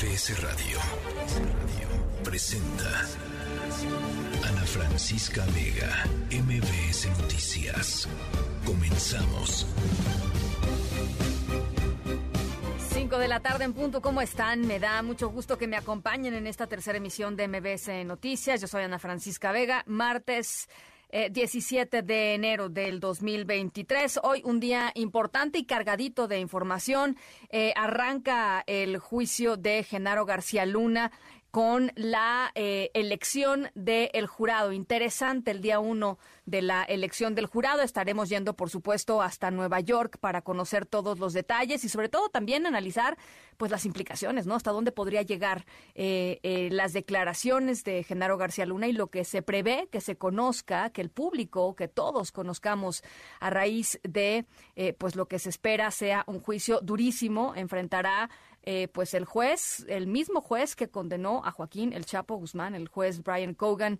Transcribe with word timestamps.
MBS 0.00 0.42
Radio 0.42 0.78
presenta 2.24 3.06
Ana 4.48 4.62
Francisca 4.62 5.44
Vega, 5.54 6.06
MBS 6.30 7.06
Noticias. 7.18 8.08
Comenzamos. 8.64 9.66
5 12.94 13.18
de 13.18 13.28
la 13.28 13.40
tarde 13.40 13.64
en 13.64 13.74
punto, 13.74 14.00
¿cómo 14.00 14.22
están? 14.22 14.66
Me 14.66 14.78
da 14.78 15.02
mucho 15.02 15.28
gusto 15.28 15.58
que 15.58 15.66
me 15.66 15.76
acompañen 15.76 16.32
en 16.32 16.46
esta 16.46 16.66
tercera 16.66 16.96
emisión 16.96 17.36
de 17.36 17.46
MBS 17.48 18.06
Noticias. 18.06 18.62
Yo 18.62 18.68
soy 18.68 18.84
Ana 18.84 18.98
Francisca 18.98 19.52
Vega, 19.52 19.82
martes 19.86 20.70
17 21.30 21.98
eh, 21.98 22.02
de 22.02 22.34
enero 22.34 22.68
del 22.68 23.00
2023. 23.00 24.20
Hoy 24.22 24.42
un 24.44 24.60
día 24.60 24.92
importante 24.94 25.58
y 25.58 25.64
cargadito 25.64 26.28
de 26.28 26.38
información. 26.38 27.16
Eh, 27.50 27.72
arranca 27.76 28.62
el 28.66 28.98
juicio 28.98 29.56
de 29.56 29.82
Genaro 29.82 30.24
García 30.24 30.66
Luna 30.66 31.10
con 31.50 31.92
la 31.96 32.52
eh, 32.54 32.90
elección 32.94 33.70
del 33.74 34.26
jurado. 34.26 34.72
Interesante 34.72 35.50
el 35.50 35.60
día 35.60 35.80
uno 35.80 36.18
de 36.46 36.62
la 36.62 36.84
elección 36.84 37.34
del 37.34 37.46
jurado. 37.46 37.82
Estaremos 37.82 38.28
yendo, 38.28 38.54
por 38.54 38.70
supuesto, 38.70 39.20
hasta 39.20 39.50
Nueva 39.50 39.80
York 39.80 40.18
para 40.20 40.42
conocer 40.42 40.86
todos 40.86 41.18
los 41.18 41.32
detalles 41.32 41.84
y 41.84 41.88
sobre 41.88 42.08
todo 42.08 42.28
también 42.28 42.66
analizar 42.66 43.18
pues 43.56 43.70
las 43.70 43.84
implicaciones, 43.84 44.46
¿no? 44.46 44.54
Hasta 44.54 44.70
dónde 44.70 44.92
podría 44.92 45.22
llegar 45.22 45.66
eh, 45.94 46.38
eh, 46.42 46.68
las 46.70 46.92
declaraciones 46.92 47.84
de 47.84 48.04
Genaro 48.04 48.38
García 48.38 48.64
Luna 48.64 48.86
y 48.86 48.92
lo 48.92 49.08
que 49.08 49.24
se 49.24 49.42
prevé 49.42 49.88
que 49.90 50.00
se 50.00 50.16
conozca, 50.16 50.90
que 50.90 51.02
el 51.02 51.10
público, 51.10 51.74
que 51.74 51.88
todos 51.88 52.32
conozcamos 52.32 53.02
a 53.40 53.50
raíz 53.50 54.00
de 54.02 54.46
pues 54.98 55.14
lo 55.14 55.26
que 55.26 55.38
se 55.38 55.50
espera 55.50 55.90
sea 55.90 56.24
un 56.26 56.40
juicio 56.40 56.80
durísimo. 56.80 57.54
Enfrentará 57.54 58.30
eh, 58.62 58.88
pues 58.88 59.14
el 59.14 59.24
juez, 59.24 59.84
el 59.88 60.06
mismo 60.06 60.40
juez 60.40 60.76
que 60.76 60.88
condenó 60.88 61.42
a 61.44 61.50
Joaquín 61.50 61.92
El 61.92 62.04
Chapo 62.04 62.36
Guzmán, 62.36 62.74
el 62.74 62.88
juez 62.88 63.22
Brian 63.22 63.54
Cogan, 63.54 63.98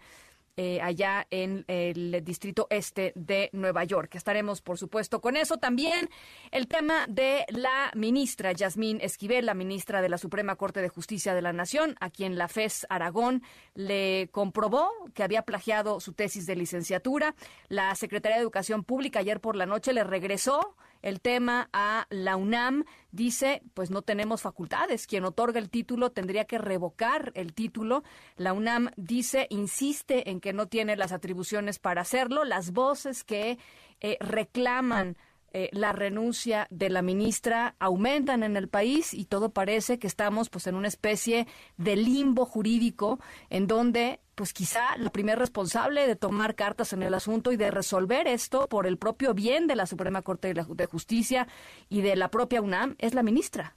eh, 0.57 0.79
allá 0.83 1.27
en 1.31 1.65
el 1.69 2.23
distrito 2.23 2.67
este 2.69 3.13
de 3.15 3.49
Nueva 3.55 3.85
York. 3.85 4.15
Estaremos, 4.17 4.61
por 4.61 4.77
supuesto, 4.77 5.23
con 5.23 5.37
eso. 5.37 5.57
También 5.57 6.11
el 6.51 6.69
tema 6.69 7.07
de 7.09 7.47
la 7.49 7.91
ministra 7.95 8.53
Yasmín 8.53 8.99
Esquivel, 9.01 9.47
la 9.47 9.55
ministra 9.55 10.03
de 10.03 10.11
la 10.11 10.19
Suprema 10.19 10.57
Corte 10.57 10.83
de 10.83 10.91
Justicia 10.91 11.35
de 11.35 11.41
la 11.41 11.55
Nación, 11.55 11.97
a 12.01 12.11
quien 12.11 12.37
la 12.37 12.49
FES 12.49 12.87
Aragón 12.91 13.43
le 13.75 14.29
comprobó 14.33 14.91
que 15.15 15.23
había 15.23 15.43
plagiado 15.43 15.99
su 15.99 16.13
tesis 16.13 16.45
de 16.45 16.57
licenciatura. 16.57 17.35
La 17.69 17.95
Secretaría 17.95 18.37
de 18.37 18.43
Educación 18.43 18.85
Pública 18.85 19.21
ayer 19.21 19.41
por 19.41 19.57
la 19.57 19.65
noche 19.65 19.95
le 19.95 20.05
regresó 20.05 20.77
el 21.03 21.21
tema 21.21 21.69
a 21.73 22.07
la 22.11 22.37
UNAM. 22.37 22.85
Dice, 23.13 23.63
pues 23.75 23.91
no 23.91 24.03
tenemos 24.03 24.43
facultades. 24.43 25.07
Quien 25.07 25.25
otorga 25.25 25.59
el 25.59 25.71
título 25.71 26.11
tendría 26.11 26.45
que 26.45 26.59
revocar 26.59 27.33
el 27.35 27.53
título. 27.55 28.03
La 28.37 28.53
UNAM 28.53 28.91
dice, 28.97 29.47
insiste 29.51 30.31
en 30.31 30.41
que 30.41 30.53
no 30.53 30.67
tiene 30.67 30.97
las 30.97 31.13
atribuciones 31.13 31.79
para 31.79 32.03
hacerlo. 32.03 32.45
Las 32.45 32.73
voces 32.73 33.25
que 33.25 33.59
eh, 34.01 34.17
reclaman 34.21 35.17
eh, 35.53 35.69
la 35.73 35.93
renuncia 35.93 36.69
de 36.71 36.91
la 36.91 37.03
ministra 37.03 37.75
aumentan 37.81 38.43
en 38.43 38.57
el 38.57 38.69
país 38.69 39.13
y 39.13 39.25
todo 39.25 39.51
parece 39.51 39.99
que 39.99 40.07
estamos 40.07 40.49
pues 40.49 40.67
en 40.69 40.77
una 40.77 40.87
especie 40.89 41.49
de 41.77 41.97
limbo 41.97 42.47
jurídico 42.47 43.19
en 43.49 43.67
donde 43.67 44.21
pues 44.37 44.53
quizá 44.53 44.97
la 44.97 45.11
primer 45.11 45.39
responsable 45.39 46.07
de 46.07 46.17
tomar 46.17 46.55
cartas 46.55 46.93
en 46.93 47.03
el 47.03 47.15
asunto 47.15 47.51
y 47.51 47.57
de 47.57 47.71
resolver 47.71 48.29
esto 48.29 48.69
por 48.69 48.87
el 48.87 48.97
propio 48.97 49.35
bien 49.35 49.67
de 49.67 49.77
la 49.77 49.87
Suprema 49.87 50.23
Corte 50.23 50.55
de 50.55 50.87
Justicia 50.87 51.49
y 51.89 52.01
de 52.01 52.15
la 52.15 52.31
propia 52.31 52.63
UNAM 52.63 52.95
es 52.99 53.15
la 53.15 53.23
ministra, 53.23 53.77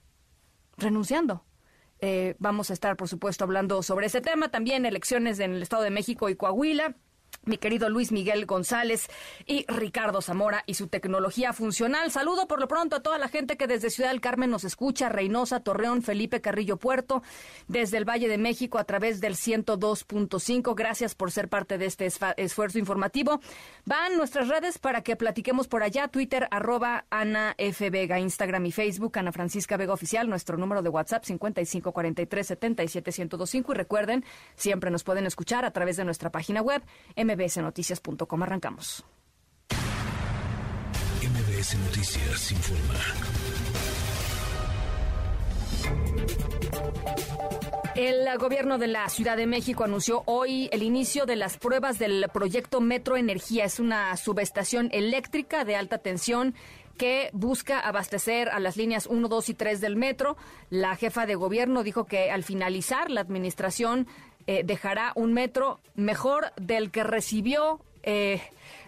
renunciando. 0.78 1.44
Eh, 2.00 2.36
vamos 2.38 2.70
a 2.70 2.74
estar, 2.74 2.98
por 2.98 3.08
supuesto, 3.08 3.46
hablando 3.46 3.82
sobre 3.82 4.08
ese 4.08 4.22
tema. 4.22 4.50
También 4.50 4.86
elecciones 4.86 5.40
en 5.40 5.54
el 5.54 5.64
Estado 5.64 5.84
de 5.84 5.90
México 5.90 6.30
y 6.30 6.36
Coahuila 6.36 6.96
mi 7.46 7.58
querido 7.58 7.90
Luis 7.90 8.12
Miguel 8.12 8.46
González 8.46 9.10
y 9.46 9.66
Ricardo 9.68 10.22
Zamora 10.22 10.64
y 10.66 10.76
su 10.76 10.88
tecnología 10.88 11.54
funcional. 11.54 12.12
Saludo 12.12 12.48
por 12.48 12.60
lo 12.60 12.68
pronto 12.68 12.96
a 12.96 13.02
toda 13.02 13.18
la 13.18 13.28
gente 13.28 13.58
que 13.58 13.68
desde 13.68 13.90
Ciudad 13.90 14.12
del 14.12 14.22
Carmen 14.22 14.50
nos 14.50 14.64
escucha, 14.64 15.10
Reynosa, 15.10 15.60
Torreón, 15.60 16.02
Felipe 16.02 16.42
Carrillo 16.42 16.78
Puerto, 16.78 17.24
desde 17.68 17.98
el 17.98 18.06
Valle 18.06 18.28
de 18.28 18.38
México 18.38 18.78
a 18.78 18.84
través 18.86 19.20
del 19.22 19.36
102.5. 19.36 20.76
Gracias 20.76 21.16
por 21.16 21.32
ser 21.32 21.50
parte 21.50 21.78
de 21.78 21.86
este 21.86 22.08
esfuerzo 22.38 22.80
informativo. 22.80 23.42
Van 23.86 24.16
nuestras 24.18 24.48
redes 24.48 24.78
para 24.78 25.02
que 25.02 25.16
platiquemos 25.16 25.68
por 25.68 25.84
allá, 25.84 26.08
Twitter 26.08 26.48
arroba 26.52 27.06
Ana 27.10 27.56
F. 27.58 27.90
Vega, 27.90 28.20
Instagram 28.20 28.66
y 28.66 28.72
Facebook, 28.72 29.18
Ana 29.18 29.32
Francisca 29.32 29.78
Vega 29.78 29.94
Oficial, 29.94 30.30
nuestro 30.30 30.58
número 30.58 30.82
de 30.82 30.90
WhatsApp 30.90 31.24
5543 31.26 32.54
y 33.54 33.74
recuerden, 33.74 34.24
siempre 34.56 34.92
nos 34.92 35.04
pueden 35.04 35.26
escuchar 35.26 35.66
a 35.66 35.72
través 35.72 35.98
de 35.98 36.06
nuestra 36.06 36.32
página 36.32 36.62
web, 36.62 36.82
mbsnoticias.com. 37.24 38.44
Arrancamos. 38.44 39.06
MBS 41.24 41.76
Noticias 41.76 42.52
informa. 42.52 43.00
El 47.96 48.38
gobierno 48.40 48.80
de 48.80 48.88
la 48.88 49.08
Ciudad 49.08 49.38
de 49.38 49.46
México 49.46 49.84
anunció 49.84 50.24
hoy 50.26 50.68
el 50.72 50.82
inicio 50.82 51.26
de 51.26 51.36
las 51.36 51.58
pruebas 51.58 52.00
del 52.00 52.26
proyecto 52.34 52.82
Metro 52.82 53.18
Energía. 53.18 53.66
Es 53.66 53.80
una 53.80 54.18
subestación 54.18 54.90
eléctrica 54.92 55.64
de 55.64 55.76
alta 55.76 56.00
tensión 56.00 56.56
que 56.98 57.30
busca 57.34 57.80
abastecer 57.80 58.50
a 58.50 58.60
las 58.60 58.78
líneas 58.78 59.08
1, 59.08 59.28
2 59.28 59.50
y 59.50 59.54
3 59.54 59.80
del 59.80 59.96
metro. 59.96 60.38
La 60.70 60.96
jefa 60.96 61.26
de 61.26 61.36
gobierno 61.36 61.84
dijo 61.84 62.06
que 62.06 62.32
al 62.32 62.44
finalizar 62.44 63.10
la 63.10 63.22
administración 63.22 64.08
eh, 64.48 64.64
dejará 64.64 65.12
un 65.16 65.34
metro 65.34 65.80
mejor 65.96 66.52
del 66.58 66.92
que 66.92 67.04
recibió. 67.04 67.80
Eh, 68.04 68.42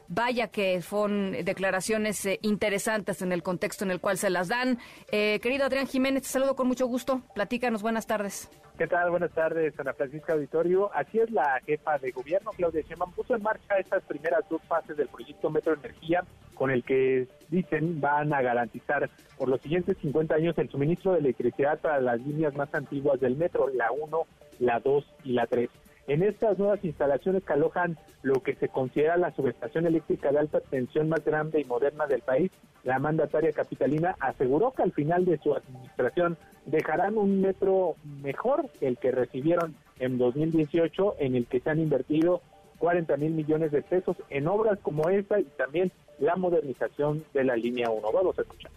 vaya 0.07 0.47
que 0.47 0.81
son 0.81 1.31
declaraciones 1.43 2.25
eh, 2.25 2.39
interesantes 2.41 3.21
en 3.21 3.31
el 3.31 3.43
contexto 3.43 3.85
en 3.85 3.91
el 3.91 3.99
cual 3.99 4.17
se 4.17 4.29
las 4.29 4.47
dan. 4.47 4.79
querido 5.09 5.65
Adrián 5.65 5.87
Jiménez, 5.87 6.23
te 6.23 6.29
saludo 6.29 6.55
con 6.55 6.67
mucho 6.67 6.87
gusto. 6.87 7.21
Platícanos, 7.33 7.81
buenas 7.81 8.07
tardes. 8.07 8.49
¿Qué 8.77 8.87
tal? 8.87 9.09
Buenas 9.09 9.31
tardes, 9.31 9.79
Ana 9.79 9.93
Francisca 9.93 10.33
Auditorio. 10.33 10.91
Así 10.93 11.19
es, 11.19 11.31
la 11.31 11.61
jefa 11.65 11.97
de 11.97 12.11
gobierno, 12.11 12.51
Claudia 12.51 12.81
Sheinbaum, 12.81 13.13
puso 13.13 13.33
en 13.33 13.41
marcha 13.41 13.77
estas 13.77 14.03
primeras 14.03 14.41
dos 14.49 14.61
fases 14.63 14.97
del 14.97 15.07
proyecto 15.07 15.49
Metro 15.49 15.75
Energía, 15.75 16.25
con 16.55 16.71
el 16.71 16.83
que 16.83 17.25
dicen 17.47 18.01
van 18.01 18.33
a 18.33 18.41
garantizar 18.41 19.09
por 19.37 19.47
los 19.47 19.61
siguientes 19.61 19.97
50 20.01 20.35
años 20.35 20.57
el 20.57 20.69
suministro 20.69 21.13
de 21.13 21.19
electricidad 21.19 21.79
para 21.79 22.01
las 22.01 22.19
líneas 22.19 22.53
más 22.55 22.73
antiguas 22.75 23.21
del 23.21 23.37
metro, 23.37 23.69
la 23.69 23.91
1, 23.93 24.27
la 24.59 24.79
2 24.81 25.05
y 25.23 25.31
la 25.31 25.47
3. 25.47 25.69
En 26.07 26.21
estas 26.21 26.59
nuevas 26.59 26.83
instalaciones 26.83 27.43
que 27.43 27.53
alojan 27.53 27.97
lo 28.21 28.35
que 28.43 28.55
se 28.55 28.69
considera 28.69 29.17
la 29.17 29.31
subestación 29.31 29.87
eléctrica 29.87 30.31
de 30.31 30.39
alta 30.39 30.59
tensión 30.61 31.09
más 31.09 31.25
grande 31.25 31.59
y 31.59 31.65
moderna 31.65 32.05
del 32.05 32.21
país, 32.21 32.51
la 32.83 32.99
mandataria 32.99 33.51
capitalina 33.51 34.15
aseguró 34.19 34.71
que 34.71 34.83
al 34.83 34.91
final 34.91 35.25
de 35.25 35.39
su 35.39 35.55
administración 35.55 36.37
dejarán 36.67 37.17
un 37.17 37.41
metro 37.41 37.95
mejor 38.21 38.69
que 38.79 38.87
el 38.87 38.97
que 38.97 39.11
recibieron 39.11 39.75
en 39.99 40.19
2018, 40.19 41.15
en 41.19 41.35
el 41.35 41.47
que 41.47 41.59
se 41.59 41.69
han 41.71 41.79
invertido 41.79 42.41
40 42.77 43.17
mil 43.17 43.31
millones 43.31 43.71
de 43.71 43.81
pesos 43.81 44.17
en 44.29 44.47
obras 44.47 44.77
como 44.83 45.09
esta 45.09 45.39
y 45.39 45.45
también 45.57 45.91
la 46.19 46.35
modernización 46.35 47.23
de 47.33 47.43
la 47.43 47.55
línea 47.55 47.89
1. 47.89 48.11
Vamos 48.11 48.37
a 48.37 48.43
escuchar. 48.43 48.71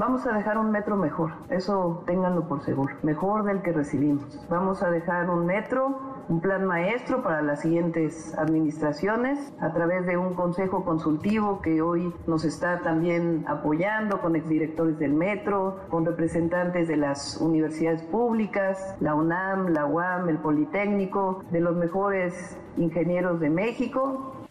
Vamos 0.00 0.26
a 0.26 0.32
dejar 0.32 0.56
un 0.56 0.70
metro 0.70 0.96
mejor, 0.96 1.32
eso 1.50 2.02
ténganlo 2.06 2.48
por 2.48 2.62
seguro, 2.62 2.96
mejor 3.02 3.44
del 3.44 3.60
que 3.60 3.70
recibimos. 3.70 4.40
Vamos 4.48 4.82
a 4.82 4.88
dejar 4.88 5.28
un 5.28 5.44
metro, 5.44 6.24
un 6.30 6.40
plan 6.40 6.64
maestro 6.64 7.22
para 7.22 7.42
las 7.42 7.60
siguientes 7.60 8.34
administraciones 8.38 9.52
a 9.60 9.74
través 9.74 10.06
de 10.06 10.16
un 10.16 10.32
consejo 10.32 10.86
consultivo 10.86 11.60
que 11.60 11.82
hoy 11.82 12.14
nos 12.26 12.46
está 12.46 12.78
también 12.78 13.44
apoyando 13.46 14.22
con 14.22 14.36
exdirectores 14.36 14.98
del 14.98 15.12
metro, 15.12 15.80
con 15.90 16.06
representantes 16.06 16.88
de 16.88 16.96
las 16.96 17.36
universidades 17.36 18.00
públicas, 18.04 18.96
la 19.00 19.14
UNAM, 19.14 19.68
la 19.74 19.84
UAM, 19.84 20.30
el 20.30 20.38
Politécnico, 20.38 21.44
de 21.50 21.60
los 21.60 21.76
mejores 21.76 22.58
ingenieros 22.78 23.38
de 23.38 23.50
México. 23.50 24.48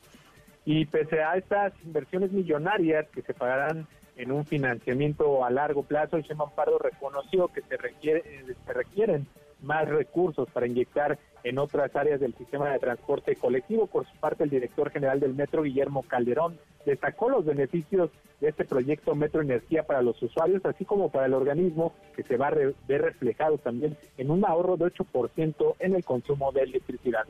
Y 0.63 0.85
pese 0.85 1.23
a 1.23 1.37
estas 1.37 1.73
inversiones 1.83 2.31
millonarias 2.31 3.07
que 3.09 3.23
se 3.23 3.33
pagarán 3.33 3.87
en 4.19 4.33
un 4.33 4.45
financiamiento 4.45 5.45
a 5.45 5.49
largo 5.49 5.83
plazo, 5.83 6.17
el 6.17 6.23
Sheinbaum 6.23 6.51
Pardo 6.51 6.77
reconoció 6.77 7.47
que 7.47 7.61
se, 7.61 7.77
requiere, 7.77 8.23
se 8.65 8.73
requieren 8.73 9.25
más 9.61 9.87
recursos 9.87 10.49
para 10.51 10.67
inyectar 10.67 11.17
en 11.43 11.57
otras 11.57 11.95
áreas 11.95 12.19
del 12.19 12.35
sistema 12.35 12.69
de 12.69 12.79
transporte 12.79 13.37
colectivo. 13.37 13.87
Por 13.87 14.05
su 14.05 14.15
parte, 14.17 14.43
el 14.43 14.49
director 14.49 14.91
general 14.91 15.21
del 15.21 15.33
Metro, 15.33 15.63
Guillermo 15.63 16.03
Calderón, 16.03 16.59
destacó 16.85 17.29
los 17.29 17.45
beneficios 17.45 18.09
de 18.41 18.49
este 18.49 18.65
proyecto 18.65 19.15
Metro 19.15 19.41
Energía 19.41 19.83
para 19.83 20.01
los 20.01 20.21
usuarios, 20.21 20.65
así 20.65 20.83
como 20.83 21.09
para 21.09 21.27
el 21.27 21.33
organismo, 21.33 21.93
que 22.13 22.23
se 22.23 22.35
va 22.35 22.47
a 22.47 22.51
ver 22.51 22.75
reflejado 23.01 23.57
también 23.57 23.97
en 24.17 24.31
un 24.31 24.45
ahorro 24.45 24.75
de 24.75 24.85
8% 24.85 25.75
en 25.79 25.95
el 25.95 26.03
consumo 26.03 26.51
de 26.51 26.63
electricidad. 26.63 27.25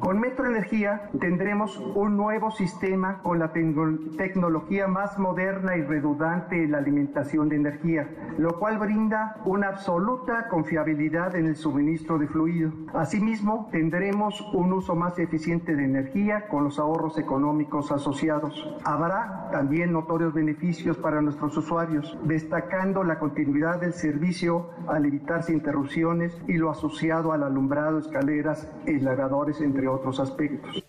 Con 0.00 0.18
Metro 0.18 0.46
Energía 0.46 1.10
tendremos 1.20 1.76
un 1.76 2.16
nuevo 2.16 2.50
sistema 2.50 3.18
con 3.22 3.38
la 3.38 3.52
tecnología 3.52 4.88
más 4.88 5.18
moderna 5.18 5.76
y 5.76 5.82
redundante 5.82 6.64
en 6.64 6.72
la 6.72 6.78
alimentación 6.78 7.50
de 7.50 7.56
energía, 7.56 8.08
lo 8.38 8.58
cual 8.58 8.78
brinda 8.78 9.36
una 9.44 9.68
absoluta 9.68 10.48
confiabilidad 10.48 11.36
en 11.36 11.48
el 11.48 11.56
suministro 11.56 12.18
de 12.18 12.28
fluido. 12.28 12.72
Asimismo, 12.94 13.68
tendremos 13.70 14.40
un 14.54 14.72
uso 14.72 14.96
más 14.96 15.18
eficiente 15.18 15.76
de 15.76 15.84
energía 15.84 16.48
con 16.48 16.64
los 16.64 16.78
ahorros 16.78 17.18
económicos 17.18 17.92
asociados. 17.92 18.74
Habrá 18.84 19.50
también 19.52 19.92
notorios 19.92 20.32
beneficios 20.32 20.96
para 20.96 21.20
nuestros 21.20 21.54
usuarios, 21.58 22.18
destacando 22.24 23.04
la 23.04 23.18
continuidad 23.18 23.78
del 23.82 23.92
servicio 23.92 24.70
al 24.88 25.04
evitarse 25.04 25.52
interrupciones 25.52 26.40
y 26.48 26.54
lo 26.54 26.70
asociado 26.70 27.32
al 27.32 27.42
alumbrado, 27.42 27.98
escaleras 27.98 28.66
e 28.86 28.92
elevadores, 28.92 29.60
entre 29.60 29.89
otros 29.90 30.20
aspectos. 30.20 30.84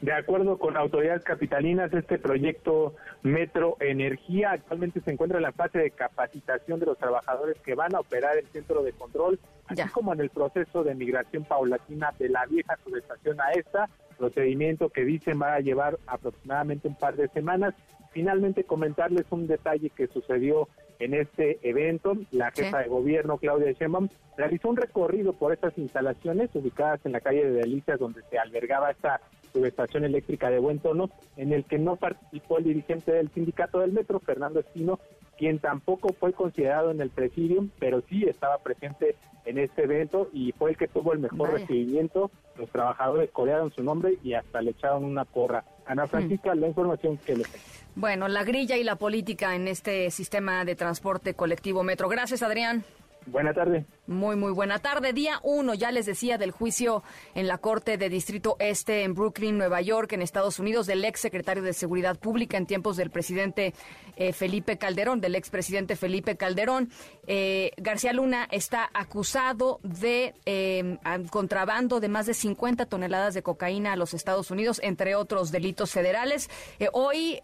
De 0.00 0.12
acuerdo 0.12 0.58
con 0.58 0.76
autoridades 0.76 1.22
capitalinas, 1.22 1.92
este 1.92 2.18
proyecto 2.18 2.96
Metro 3.22 3.76
Energía 3.78 4.50
actualmente 4.50 5.00
se 5.00 5.12
encuentra 5.12 5.38
en 5.38 5.44
la 5.44 5.52
fase 5.52 5.78
de 5.78 5.92
capacitación 5.92 6.80
de 6.80 6.86
los 6.86 6.98
trabajadores 6.98 7.56
que 7.60 7.76
van 7.76 7.94
a 7.94 8.00
operar 8.00 8.36
el 8.36 8.48
centro 8.48 8.82
de 8.82 8.92
control, 8.92 9.38
así 9.68 9.88
como 9.90 10.12
en 10.12 10.20
el 10.20 10.30
proceso 10.30 10.82
de 10.82 10.96
migración 10.96 11.44
paulatina 11.44 12.12
de 12.18 12.30
la 12.30 12.44
vieja 12.46 12.76
subestación 12.84 13.40
a 13.40 13.52
esta, 13.52 13.88
procedimiento 14.18 14.88
que 14.88 15.04
dicen 15.04 15.40
va 15.40 15.54
a 15.54 15.60
llevar 15.60 15.98
aproximadamente 16.06 16.88
un 16.88 16.96
par 16.96 17.16
de 17.16 17.28
semanas. 17.28 17.74
Finalmente 18.12 18.64
comentarles 18.64 19.26
un 19.30 19.46
detalle 19.46 19.90
que 19.90 20.06
sucedió 20.06 20.68
en 20.98 21.14
este 21.14 21.58
evento. 21.68 22.16
La 22.30 22.50
jefa 22.50 22.80
de 22.80 22.88
gobierno, 22.88 23.38
Claudia 23.38 23.72
Sheinbaum, 23.72 24.08
realizó 24.36 24.68
un 24.68 24.76
recorrido 24.76 25.32
por 25.32 25.52
estas 25.52 25.76
instalaciones 25.78 26.50
ubicadas 26.54 27.00
en 27.04 27.12
la 27.12 27.20
calle 27.20 27.44
de 27.44 27.60
Delicias, 27.60 27.98
donde 27.98 28.22
se 28.30 28.38
albergaba 28.38 28.90
esta 28.90 29.20
subestación 29.52 30.04
eléctrica 30.04 30.50
de 30.50 30.58
buen 30.58 30.78
tono, 30.78 31.10
en 31.36 31.52
el 31.52 31.64
que 31.64 31.78
no 31.78 31.96
participó 31.96 32.58
el 32.58 32.64
dirigente 32.64 33.12
del 33.12 33.30
sindicato 33.30 33.80
del 33.80 33.92
metro, 33.92 34.20
Fernando 34.20 34.60
Espino, 34.60 34.98
quien 35.36 35.58
tampoco 35.58 36.12
fue 36.12 36.32
considerado 36.32 36.90
en 36.90 37.00
el 37.00 37.10
presidium, 37.10 37.70
pero 37.78 38.02
sí 38.08 38.24
estaba 38.24 38.58
presente 38.58 39.16
en 39.44 39.58
este 39.58 39.84
evento 39.84 40.28
y 40.32 40.52
fue 40.52 40.70
el 40.70 40.76
que 40.76 40.88
tuvo 40.88 41.12
el 41.12 41.18
mejor 41.18 41.52
recibimiento. 41.52 42.30
Los 42.56 42.70
trabajadores 42.70 43.30
corearon 43.30 43.72
su 43.72 43.82
nombre 43.82 44.18
y 44.22 44.34
hasta 44.34 44.62
le 44.62 44.70
echaron 44.70 45.04
una 45.04 45.24
porra. 45.24 45.64
Ana 45.86 46.06
Francisca, 46.06 46.54
la 46.54 46.68
información 46.68 47.18
que 47.18 47.36
le 47.36 47.44
tengo. 47.44 47.64
Bueno, 47.94 48.28
la 48.28 48.44
grilla 48.44 48.76
y 48.76 48.84
la 48.84 48.96
política 48.96 49.54
en 49.54 49.68
este 49.68 50.10
sistema 50.10 50.64
de 50.64 50.74
transporte 50.74 51.34
colectivo 51.34 51.82
metro. 51.82 52.08
Gracias, 52.08 52.42
Adrián. 52.42 52.84
Buena 53.26 53.54
tarde. 53.54 53.84
Muy, 54.06 54.34
muy 54.34 54.50
buena 54.50 54.80
tarde. 54.80 55.12
Día 55.12 55.38
uno, 55.44 55.74
ya 55.74 55.92
les 55.92 56.06
decía, 56.06 56.36
del 56.36 56.50
juicio 56.50 57.04
en 57.34 57.46
la 57.46 57.58
Corte 57.58 57.96
de 57.96 58.08
Distrito 58.08 58.56
Este 58.58 59.04
en 59.04 59.14
Brooklyn, 59.14 59.56
Nueva 59.56 59.80
York, 59.80 60.12
en 60.12 60.22
Estados 60.22 60.58
Unidos, 60.58 60.86
del 60.86 61.04
ex 61.04 61.20
secretario 61.20 61.62
de 61.62 61.72
Seguridad 61.72 62.18
Pública 62.18 62.56
en 62.56 62.66
tiempos 62.66 62.96
del 62.96 63.10
presidente 63.10 63.74
eh, 64.16 64.32
Felipe 64.32 64.76
Calderón, 64.76 65.20
del 65.20 65.36
expresidente 65.36 65.94
Felipe 65.94 66.36
Calderón. 66.36 66.90
Eh, 67.28 67.70
García 67.76 68.12
Luna 68.12 68.48
está 68.50 68.90
acusado 68.92 69.78
de 69.84 70.34
eh, 70.46 70.98
contrabando 71.30 72.00
de 72.00 72.08
más 72.08 72.26
de 72.26 72.34
50 72.34 72.86
toneladas 72.86 73.34
de 73.34 73.42
cocaína 73.42 73.92
a 73.92 73.96
los 73.96 74.14
Estados 74.14 74.50
Unidos, 74.50 74.80
entre 74.82 75.14
otros 75.14 75.52
delitos 75.52 75.92
federales. 75.92 76.50
hoy 76.92 77.38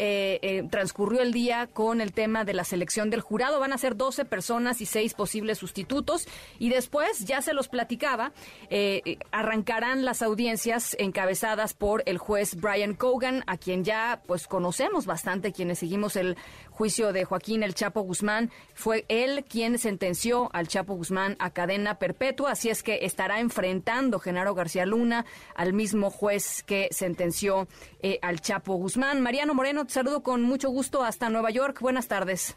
transcurrió 0.71 1.23
el 1.23 1.33
día 1.33 1.69
con 1.73 2.01
el 2.01 2.13
tema 2.13 2.45
de 2.45 2.55
la 2.55 2.65
selección 2.65 3.11
del 3.11 3.21
jurado. 3.21 3.61
Van 3.61 3.73
a 3.73 3.79
ser 3.79 3.97
12 3.97 4.25
personas 4.25 4.81
y 4.81 4.87
6 4.87 5.15
posibles 5.15 5.59
sustitutos 5.69 6.26
y 6.59 6.70
después, 6.70 7.26
ya 7.26 7.43
se 7.43 7.53
los 7.53 7.69
platicaba, 7.69 8.32
eh, 8.70 9.19
arrancarán 9.31 10.05
las 10.05 10.23
audiencias 10.23 10.97
encabezadas 10.99 11.75
por 11.75 12.03
el 12.06 12.19
juez 12.19 12.56
Brian 12.56 12.94
Cogan, 12.94 13.44
a 13.47 13.59
quien 13.59 13.85
ya 13.85 14.23
pues 14.26 14.47
conocemos 14.47 15.05
bastante 15.06 15.53
quienes 15.53 15.79
seguimos 15.79 16.17
el 16.17 16.37
juicio 16.70 17.12
de 17.12 17.25
Joaquín 17.25 17.62
El 17.62 17.75
Chapo 17.75 18.00
Guzmán. 18.03 18.50
Fue 18.75 19.05
él 19.09 19.44
quien 19.49 19.79
sentenció 19.79 20.49
al 20.53 20.69
Chapo 20.69 20.94
Guzmán 20.94 21.37
a 21.38 21.50
cadena 21.50 21.99
perpetua, 21.99 22.53
así 22.53 22.71
es 22.71 22.82
que 22.82 23.05
estará 23.05 23.41
enfrentando 23.41 24.19
Genaro 24.19 24.55
García 24.55 24.87
Luna 24.87 25.26
al 25.55 25.73
mismo 25.73 26.11
juez 26.11 26.62
que 26.62 26.88
sentenció 26.91 27.69
eh, 28.00 28.19
al 28.23 28.41
Chapo 28.41 28.75
Guzmán. 28.75 29.21
Mariano 29.21 29.55
Moreno, 29.55 29.87
te 29.87 29.93
saludo 29.93 30.23
con 30.23 30.43
mucho 30.43 30.71
gusto 30.71 31.03
hasta 31.03 31.29
Nueva 31.29 31.50
York. 31.50 31.81
Buenas 31.81 32.09
tardes. 32.09 32.56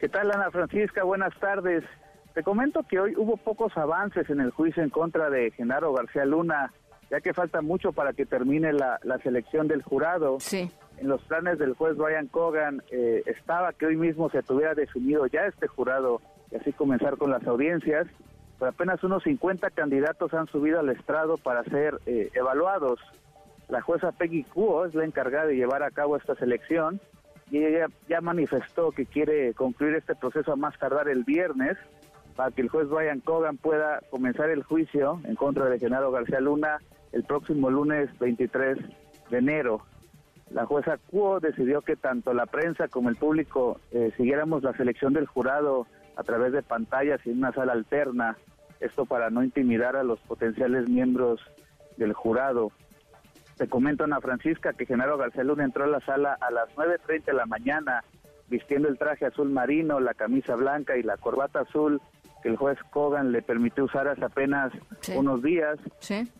¿Qué 0.00 0.08
tal, 0.08 0.30
Ana 0.30 0.50
Francisca? 0.50 1.04
Buenas 1.04 1.38
tardes. 1.38 1.84
Te 2.32 2.42
comento 2.42 2.82
que 2.88 2.98
hoy 2.98 3.14
hubo 3.18 3.36
pocos 3.36 3.76
avances 3.76 4.30
en 4.30 4.40
el 4.40 4.50
juicio 4.50 4.82
en 4.82 4.88
contra 4.88 5.28
de 5.28 5.50
Genaro 5.50 5.92
García 5.92 6.24
Luna, 6.24 6.72
ya 7.10 7.20
que 7.20 7.34
falta 7.34 7.60
mucho 7.60 7.92
para 7.92 8.14
que 8.14 8.24
termine 8.24 8.72
la, 8.72 8.98
selección 9.22 9.68
del 9.68 9.82
jurado. 9.82 10.40
Sí. 10.40 10.72
En 10.96 11.08
los 11.08 11.22
planes 11.24 11.58
del 11.58 11.74
juez 11.74 11.98
Brian 11.98 12.28
Cogan 12.28 12.82
eh, 12.90 13.22
estaba 13.26 13.74
que 13.74 13.84
hoy 13.84 13.96
mismo 13.96 14.30
se 14.30 14.42
tuviera 14.42 14.74
definido 14.74 15.26
ya 15.26 15.44
este 15.44 15.66
jurado 15.66 16.22
y 16.50 16.56
así 16.56 16.72
comenzar 16.72 17.18
con 17.18 17.30
las 17.30 17.46
audiencias, 17.46 18.06
pero 18.58 18.70
apenas 18.70 19.04
unos 19.04 19.22
50 19.24 19.68
candidatos 19.68 20.32
han 20.32 20.46
subido 20.46 20.80
al 20.80 20.88
estrado 20.88 21.36
para 21.36 21.62
ser 21.64 22.00
eh, 22.06 22.30
evaluados. 22.32 23.00
La 23.68 23.82
jueza 23.82 24.12
Peggy 24.12 24.44
Kuo 24.44 24.86
es 24.86 24.94
la 24.94 25.04
encargada 25.04 25.44
de 25.48 25.56
llevar 25.56 25.82
a 25.82 25.90
cabo 25.90 26.16
esta 26.16 26.34
selección 26.36 27.02
y 27.50 27.64
ella 27.64 27.86
ya 28.08 28.20
manifestó 28.20 28.92
que 28.92 29.06
quiere 29.06 29.54
concluir 29.54 29.94
este 29.94 30.14
proceso 30.14 30.52
a 30.52 30.56
más 30.56 30.78
tardar 30.78 31.08
el 31.08 31.24
viernes 31.24 31.76
para 32.36 32.50
que 32.52 32.62
el 32.62 32.68
juez 32.68 32.88
Brian 32.88 33.20
Cogan 33.20 33.56
pueda 33.56 34.00
comenzar 34.10 34.50
el 34.50 34.62
juicio 34.62 35.20
en 35.24 35.34
contra 35.34 35.66
de 35.66 35.78
Genaro 35.78 36.10
García 36.10 36.40
Luna 36.40 36.78
el 37.12 37.24
próximo 37.24 37.70
lunes 37.70 38.08
23 38.18 38.78
de 39.30 39.38
enero. 39.38 39.82
La 40.50 40.66
jueza 40.66 40.98
Cuo 41.10 41.40
decidió 41.40 41.82
que 41.82 41.96
tanto 41.96 42.34
la 42.34 42.46
prensa 42.46 42.88
como 42.88 43.08
el 43.08 43.16
público 43.16 43.80
eh, 43.92 44.12
siguiéramos 44.16 44.62
la 44.62 44.72
selección 44.72 45.12
del 45.12 45.26
jurado 45.26 45.86
a 46.16 46.22
través 46.22 46.52
de 46.52 46.62
pantallas 46.62 47.20
y 47.24 47.30
en 47.30 47.38
una 47.38 47.52
sala 47.52 47.72
alterna, 47.72 48.36
esto 48.80 49.06
para 49.06 49.30
no 49.30 49.42
intimidar 49.42 49.96
a 49.96 50.02
los 50.02 50.20
potenciales 50.20 50.88
miembros 50.88 51.40
del 51.96 52.12
jurado. 52.12 52.72
Te 53.60 53.68
comento, 53.68 54.04
Ana 54.04 54.22
Francisca, 54.22 54.72
que 54.72 54.86
Genaro 54.86 55.18
García 55.18 55.44
Luna 55.44 55.64
entró 55.64 55.84
a 55.84 55.86
la 55.86 56.00
sala 56.00 56.38
a 56.40 56.50
las 56.50 56.74
9.30 56.76 57.26
de 57.26 57.32
la 57.34 57.44
mañana 57.44 58.02
vistiendo 58.48 58.88
el 58.88 58.96
traje 58.96 59.26
azul 59.26 59.50
marino, 59.50 60.00
la 60.00 60.14
camisa 60.14 60.54
blanca 60.54 60.96
y 60.96 61.02
la 61.02 61.18
corbata 61.18 61.60
azul 61.60 62.00
que 62.42 62.48
el 62.48 62.56
juez 62.56 62.78
Kogan 62.88 63.32
le 63.32 63.42
permitió 63.42 63.84
usar 63.84 64.08
hace 64.08 64.24
apenas 64.24 64.72
unos 65.14 65.42
días. 65.42 65.78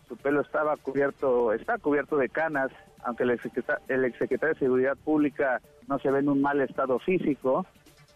Su 0.07 0.17
pelo 0.17 0.41
estaba 0.41 0.75
cubierto, 0.77 1.53
está 1.53 1.77
cubierto 1.77 2.17
de 2.17 2.27
canas, 2.27 2.71
aunque 3.03 3.21
el, 3.21 3.39
el 3.87 4.05
exsecretario 4.05 4.55
de 4.55 4.59
Seguridad 4.59 4.97
Pública 4.97 5.61
no 5.87 5.99
se 5.99 6.09
ve 6.09 6.21
en 6.21 6.29
un 6.29 6.41
mal 6.41 6.59
estado 6.59 6.97
físico. 6.97 7.67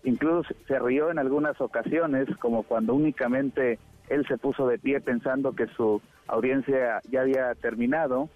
Incluso 0.03 0.51
se 0.67 0.79
rió 0.79 1.11
en 1.11 1.19
algunas 1.19 1.61
ocasiones, 1.61 2.27
como 2.39 2.63
cuando 2.63 2.95
únicamente 2.95 3.77
él 4.09 4.25
se 4.27 4.39
puso 4.39 4.67
de 4.67 4.79
pie 4.79 4.99
pensando 4.99 5.53
que 5.53 5.67
su 5.67 6.01
audiencia 6.25 7.01
ya 7.11 7.21
había 7.21 7.53
terminado. 7.53 8.29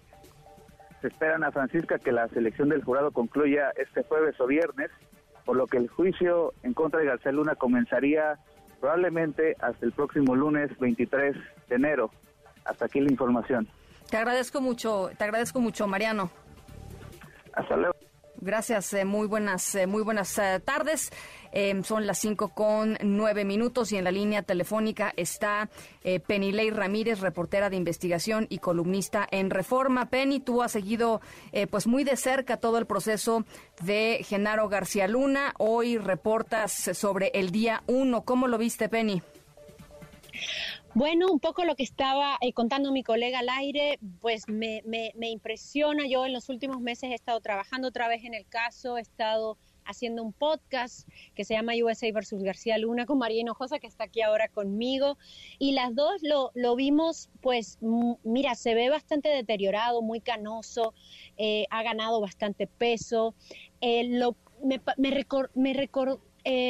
Se 1.02 1.08
espera, 1.08 1.38
a 1.38 1.52
Francisca, 1.52 1.98
que 1.98 2.12
la 2.12 2.28
selección 2.28 2.70
del 2.70 2.84
jurado 2.84 3.12
concluya 3.12 3.72
este 3.78 4.04
jueves 4.04 4.40
o 4.40 4.48
viernes, 4.48 4.90
por 5.46 5.56
lo 5.56 5.66
que 5.68 5.78
el 5.78 5.88
juicio 5.88 6.54
en 6.64 6.74
contra 6.74 7.00
de 7.00 7.06
García 7.06 7.32
Luna 7.32 7.56
comenzaría 7.56 8.38
probablemente 8.80 9.56
hasta 9.60 9.86
el 9.86 9.92
próximo 9.92 10.36
lunes 10.36 10.78
23 10.80 11.36
de 11.70 11.76
enero. 11.76 12.12
Hasta 12.66 12.86
aquí 12.86 13.00
la 13.00 13.12
información. 13.12 13.68
Te 14.10 14.18
agradezco 14.18 14.62
mucho, 14.62 15.10
te 15.18 15.24
agradezco 15.24 15.60
mucho, 15.62 15.88
Mariano. 15.88 16.30
Hasta 17.54 17.78
luego. 17.78 17.96
Gracias, 18.42 18.94
eh, 18.94 19.04
muy 19.04 19.28
buenas, 19.28 19.76
eh, 19.76 19.86
muy 19.86 20.02
buenas 20.02 20.38
eh, 20.38 20.62
tardes. 20.64 21.12
Em, 21.52 21.84
son 21.84 22.08
las 22.08 22.20
cinco 22.20 22.50
con 22.50 22.98
nueve 23.02 23.44
minutos 23.44 23.92
y 23.92 23.98
en 23.98 24.06
la 24.06 24.12
línea 24.12 24.44
telefónica 24.44 25.12
está 25.18 25.68
Penilei 26.28 26.70
Ramírez, 26.70 27.22
reportera 27.22 27.72
de 27.72 27.76
investigación 27.76 28.46
y 28.50 28.60
columnista 28.60 29.28
en 29.32 29.50
Reforma. 29.50 30.12
Penny, 30.12 30.40
tú 30.40 30.62
has 30.62 30.74
seguido 30.74 31.22
pues 31.72 31.88
muy 31.88 32.04
de 32.04 32.16
cerca 32.18 32.58
todo 32.58 32.78
el 32.78 32.86
proceso 32.86 33.46
de 33.82 34.24
Genaro 34.24 34.70
García 34.70 35.08
Luna. 35.08 35.54
Hoy 35.58 35.98
reportas 35.98 36.72
sobre 36.94 37.32
el 37.34 37.50
día 37.50 37.82
uno. 37.88 38.22
¿Cómo 38.22 38.48
lo 38.48 38.60
viste, 38.60 38.88
Penny? 38.88 39.24
Bueno, 41.00 41.32
un 41.32 41.40
poco 41.40 41.64
lo 41.64 41.78
que 41.78 41.84
estaba 41.84 42.38
eh, 42.42 42.52
contando 42.52 42.92
mi 42.92 43.04
colega 43.04 43.40
al 43.40 43.48
aire, 43.48 44.00
pues 44.20 44.50
me, 44.50 44.82
me, 44.84 45.30
impresiona. 45.30 46.06
Yo 46.10 46.26
en 46.26 46.34
los 46.34 46.50
últimos 46.50 46.82
meses 46.82 47.12
he 47.12 47.14
estado 47.14 47.40
trabajando 47.40 47.88
otra 47.88 48.10
vez 48.10 48.26
en 48.26 48.34
el 48.34 48.46
caso, 48.46 48.98
he 48.98 49.02
estado 49.02 49.58
haciendo 49.86 50.22
un 50.22 50.34
podcast 50.34 51.08
que 51.36 51.46
se 51.46 51.54
llama 51.54 51.72
USA 51.82 52.12
versus 52.12 52.44
García 52.44 52.78
Luna 52.78 53.06
con 53.06 53.18
María 53.18 53.40
Hinojosa, 53.40 53.80
que 53.80 53.88
está 53.88 54.04
aquí 54.04 54.22
ahora 54.22 54.50
conmigo. 54.50 55.18
Y 55.58 55.72
las 55.72 55.96
dos 55.96 56.22
lo, 56.22 56.52
lo 56.54 56.76
vimos, 56.76 57.30
pues, 57.40 57.80
mira, 58.26 58.56
se 58.56 58.76
ve 58.76 58.90
bastante 58.90 59.30
deteriorado, 59.30 60.02
muy 60.02 60.20
canoso, 60.20 60.94
eh, 61.38 61.66
ha 61.70 61.82
ganado 61.82 62.20
bastante 62.20 62.68
peso. 62.68 63.36
Eh, 63.80 64.04
lo, 64.20 64.36
me, 64.62 64.82
me, 64.98 65.12
me, 65.12 65.74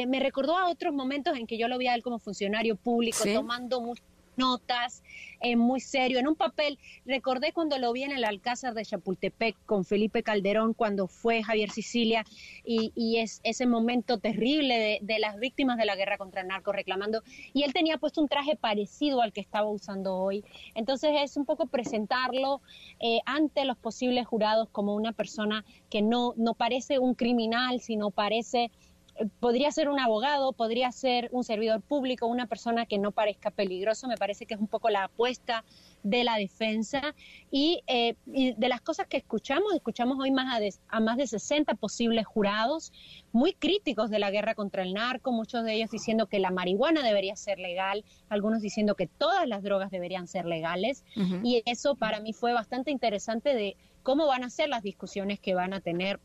me 0.06 0.20
recordó 0.20 0.56
a 0.56 0.70
otros 0.70 0.94
momentos 0.94 1.36
en 1.36 1.48
que 1.48 1.58
yo 1.58 1.66
lo 1.66 1.78
vi 1.78 1.88
a 1.88 1.96
él 1.96 2.04
como 2.04 2.20
funcionario 2.20 2.76
público, 2.76 3.24
tomando 3.34 3.80
mucho 3.80 4.04
notas, 4.40 5.02
eh, 5.40 5.54
muy 5.54 5.80
serio, 5.80 6.18
en 6.18 6.26
un 6.26 6.34
papel. 6.34 6.78
Recordé 7.04 7.52
cuando 7.52 7.78
lo 7.78 7.92
vi 7.92 8.02
en 8.04 8.12
el 8.12 8.24
Alcázar 8.24 8.74
de 8.74 8.84
Chapultepec 8.84 9.54
con 9.66 9.84
Felipe 9.84 10.22
Calderón 10.22 10.72
cuando 10.74 11.06
fue 11.06 11.42
Javier 11.42 11.70
Sicilia 11.70 12.24
y, 12.64 12.90
es 13.20 13.40
ese 13.44 13.66
momento 13.66 14.18
terrible 14.18 14.98
de, 15.02 15.18
las 15.18 15.38
víctimas 15.38 15.76
de 15.76 15.84
la 15.84 15.94
guerra 15.94 16.16
contra 16.16 16.40
el 16.40 16.48
narco 16.48 16.72
reclamando. 16.72 17.22
Y 17.52 17.64
él 17.64 17.74
tenía 17.74 17.98
puesto 17.98 18.22
un 18.22 18.28
traje 18.28 18.56
parecido 18.56 19.20
al 19.20 19.32
que 19.32 19.42
estaba 19.42 19.68
usando 19.68 20.16
hoy. 20.16 20.42
Entonces 20.74 21.10
es 21.22 21.36
un 21.36 21.44
poco 21.44 21.66
presentarlo 21.66 22.62
eh, 22.98 23.20
ante 23.26 23.64
los 23.66 23.76
posibles 23.76 24.26
jurados 24.26 24.68
como 24.70 24.94
una 24.94 25.12
persona 25.12 25.64
que 25.90 26.00
no, 26.00 26.32
no 26.36 26.54
parece 26.54 26.98
un 26.98 27.14
criminal, 27.14 27.80
sino 27.80 28.10
parece 28.10 28.70
podría 29.40 29.70
ser 29.70 29.88
un 29.88 30.00
abogado, 30.00 30.52
podría 30.52 30.90
ser 30.92 31.28
un 31.32 31.44
servidor 31.44 31.82
público, 31.82 32.26
una 32.26 32.46
persona 32.46 32.86
que 32.86 32.98
no 32.98 33.12
parezca 33.12 33.50
peligroso. 33.50 34.08
Me 34.08 34.16
parece 34.16 34.46
que 34.46 34.54
es 34.54 34.60
un 34.60 34.68
poco 34.68 34.88
la 34.90 35.04
apuesta 35.04 35.64
de 36.02 36.24
la 36.24 36.36
defensa. 36.36 37.14
Y, 37.50 37.82
eh, 37.86 38.14
de 38.26 38.68
las 38.68 38.80
cosas 38.80 39.06
que 39.06 39.16
escuchamos, 39.16 39.74
escuchamos 39.74 40.18
hoy 40.20 40.30
más 40.30 40.60
a, 40.60 40.96
a, 40.96 41.00
más 41.00 41.16
de 41.16 41.26
60 41.26 41.74
posibles 41.74 42.26
jurados 42.26 42.92
muy 43.32 43.52
críticos 43.52 44.10
de 44.10 44.18
la 44.18 44.30
guerra 44.30 44.54
contra 44.54 44.82
el 44.82 44.94
narco, 44.94 45.32
muchos 45.32 45.64
de 45.64 45.74
ellos 45.74 45.90
diciendo 45.90 46.26
que 46.26 46.38
la 46.38 46.50
marihuana 46.50 47.02
debería 47.02 47.36
ser 47.36 47.58
legal, 47.58 48.04
algunos 48.28 48.60
diciendo 48.60 48.94
que 48.94 49.06
todas 49.06 49.46
las 49.46 49.62
drogas 49.62 49.90
deberían 49.90 50.26
ser 50.26 50.46
legales. 50.46 51.04
Y 51.44 51.62
eso 51.66 51.94
para 51.94 52.20
mí 52.20 52.32
fue 52.32 52.52
bastante 52.52 52.90
interesante 52.90 53.54
de 53.54 53.76
cómo 54.02 54.26
van 54.26 54.44
a 54.44 54.50
ser 54.50 54.68
las 54.68 54.82
discusiones 54.82 55.38
que 55.38 55.54
van 55.54 55.72
a 55.72 55.80
tener 55.80 56.20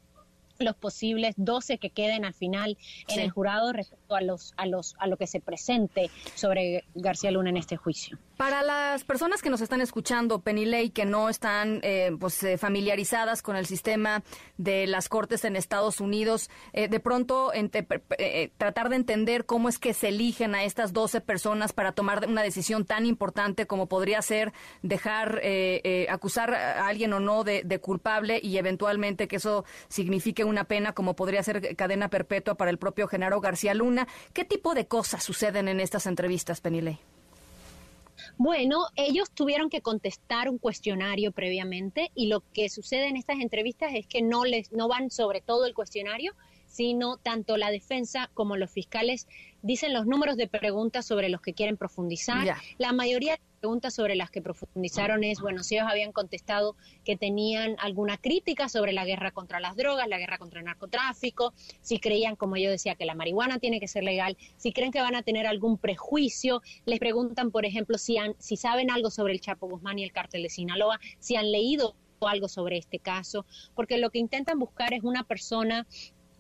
los 0.60 0.76
posibles 0.76 1.36
12 1.38 1.78
que 1.78 1.90
queden 1.90 2.26
al 2.26 2.34
final 2.34 2.78
en 3.08 3.20
el 3.20 3.30
jurado 3.30 3.74
respecto 3.74 4.16
a 4.16 4.22
los 4.22 4.54
a 4.58 4.66
los 4.66 4.96
a 5.00 5.08
lo 5.08 5.18
que 5.18 5.28
se 5.28 5.40
presente 5.40 6.10
sobre 6.36 6.86
García 6.96 7.32
Luna 7.32 7.50
en 7.50 7.58
este 7.58 7.78
juicio. 7.78 8.18
Para 8.38 8.63
las 8.63 9.06
personas 9.06 9.42
que 9.42 9.50
nos 9.50 9.62
están 9.62 9.80
escuchando, 9.80 10.42
Penny 10.42 10.89
que 10.89 11.06
no 11.06 11.30
están 11.30 11.80
eh, 11.84 12.12
pues, 12.20 12.44
eh, 12.44 12.58
familiarizadas 12.58 13.42
con 13.42 13.56
el 13.56 13.65
sistema 13.65 14.24
de 14.58 14.88
las 14.88 15.08
cortes 15.08 15.46
en 15.46 15.56
Estados 15.56 16.01
Unidos, 16.01 16.50
eh, 16.74 16.89
de 16.89 17.00
pronto 17.00 17.51
tratar 18.58 18.89
de 18.89 18.96
entender 18.98 19.46
cómo 19.46 19.70
es 19.70 19.80
que 19.80 19.94
se 19.94 20.10
eligen 20.10 20.54
a 20.54 20.65
estas 20.65 20.92
12 20.92 21.22
personas 21.22 21.72
para 21.72 21.94
tomar 21.94 22.27
una 22.27 22.44
decisión 22.44 22.84
tan 22.84 23.06
importante 23.06 23.68
como 23.68 23.88
podría 23.88 24.22
ser 24.22 24.51
dejar 24.82 25.42
acusar 26.10 26.54
a 26.54 26.88
alguien 26.88 27.13
o 27.13 27.20
no 27.20 27.44
de, 27.44 27.63
de 27.63 27.80
culpable 27.80 28.39
y 28.42 28.58
eventualmente 28.58 29.27
que 29.27 29.38
eso 29.38 29.65
signifique 29.88 30.44
una 30.44 30.65
pena 30.65 30.94
como 30.94 31.15
podría 31.15 31.44
ser 31.44 31.75
cadena 31.75 32.10
perpetua 32.10 32.56
para 32.56 32.72
el 32.72 32.77
propio 32.77 33.08
Genaro 33.08 33.39
García 33.39 33.74
Luna. 33.74 34.08
¿Qué 34.34 34.44
tipo 34.44 34.74
de 34.74 34.88
cosas 34.88 35.24
suceden 35.24 35.68
en 35.68 35.80
estas 35.80 36.06
entrevistas, 36.06 36.62
Penny 36.62 36.82
bueno, 38.38 38.88
ellos 38.96 39.32
tuvieron 39.32 39.70
que 39.70 39.82
contestar 39.82 40.50
un 40.50 40.58
cuestionario 40.58 41.32
previamente 41.32 42.12
y 42.15 42.27
lo 42.27 42.41
que 42.53 42.70
sucede 42.70 43.08
en 43.08 43.17
estas 43.17 43.39
entrevistas 43.39 43.91
es 43.94 44.08
que 44.08 44.22
no 44.22 44.46
les 44.46 44.72
no 44.72 44.88
van 44.88 45.10
sobre 45.10 45.41
todo 45.41 45.65
el 45.65 45.74
cuestionario, 45.74 46.34
sino 46.67 47.17
tanto 47.17 47.58
la 47.58 47.72
defensa 47.72 48.29
como 48.34 48.58
los 48.58 48.70
fiscales 48.70 49.27
dicen 49.65 49.93
los 49.93 50.05
números 50.05 50.38
de 50.38 50.48
preguntas 50.48 51.07
sobre 51.07 51.27
los 51.27 51.41
que 51.41 51.53
quieren 51.53 51.75
profundizar. 51.75 52.55
La 52.77 52.93
mayoría 52.93 53.34
de 53.34 53.39
preguntas 53.60 53.95
sobre 53.95 54.15
las 54.15 54.29
que 54.29 54.39
profundizaron 54.39 55.24
es, 55.24 55.41
bueno, 55.41 55.63
si 55.63 55.75
ellos 55.75 55.88
habían 55.89 56.12
contestado 56.12 56.75
que 57.03 57.17
tenían 57.17 57.75
alguna 57.79 58.17
crítica 58.17 58.69
sobre 58.69 58.93
la 58.93 59.05
guerra 59.05 59.31
contra 59.31 59.60
las 59.60 59.75
drogas, 59.75 60.07
la 60.07 60.19
guerra 60.19 60.38
contra 60.38 60.60
el 60.60 60.65
narcotráfico, 60.65 61.51
si 61.81 62.00
creían, 62.00 62.36
como 62.36 62.57
yo 62.57 62.69
decía, 62.69 62.93
que 62.93 63.05
la 63.05 63.15
marihuana 63.15 63.57
tiene 63.57 63.79
que 63.79 63.88
ser 63.88 64.03
legal, 64.03 64.38
si 64.55 64.72
creen 64.72 64.91
que 64.91 65.01
van 65.01 65.15
a 65.15 65.24
tener 65.24 65.48
algún 65.48 65.79
prejuicio, 65.79 66.62
les 66.86 67.00
preguntan, 67.00 67.50
por 67.50 67.65
ejemplo, 67.65 67.98
si, 67.98 68.19
han, 68.19 68.36
si 68.38 68.57
saben 68.57 68.91
algo 68.91 69.10
sobre 69.10 69.34
el 69.34 69.41
Chapo 69.41 69.67
Guzmán 69.67 69.98
y 69.98 70.03
el 70.03 70.12
cártel 70.12 70.43
de 70.43 70.50
Sinaloa, 70.50 71.00
si 71.17 71.38
han 71.38 71.51
leído 71.51 71.95
algo 72.22 72.48
sobre 72.48 72.77
este 72.77 73.00
caso, 73.00 73.45
porque 73.75 73.98
lo 73.98 74.10
que 74.10 74.19
intentan 74.19 74.60
buscar 74.60 74.93
es 74.93 75.03
una 75.03 75.24
persona 75.24 75.86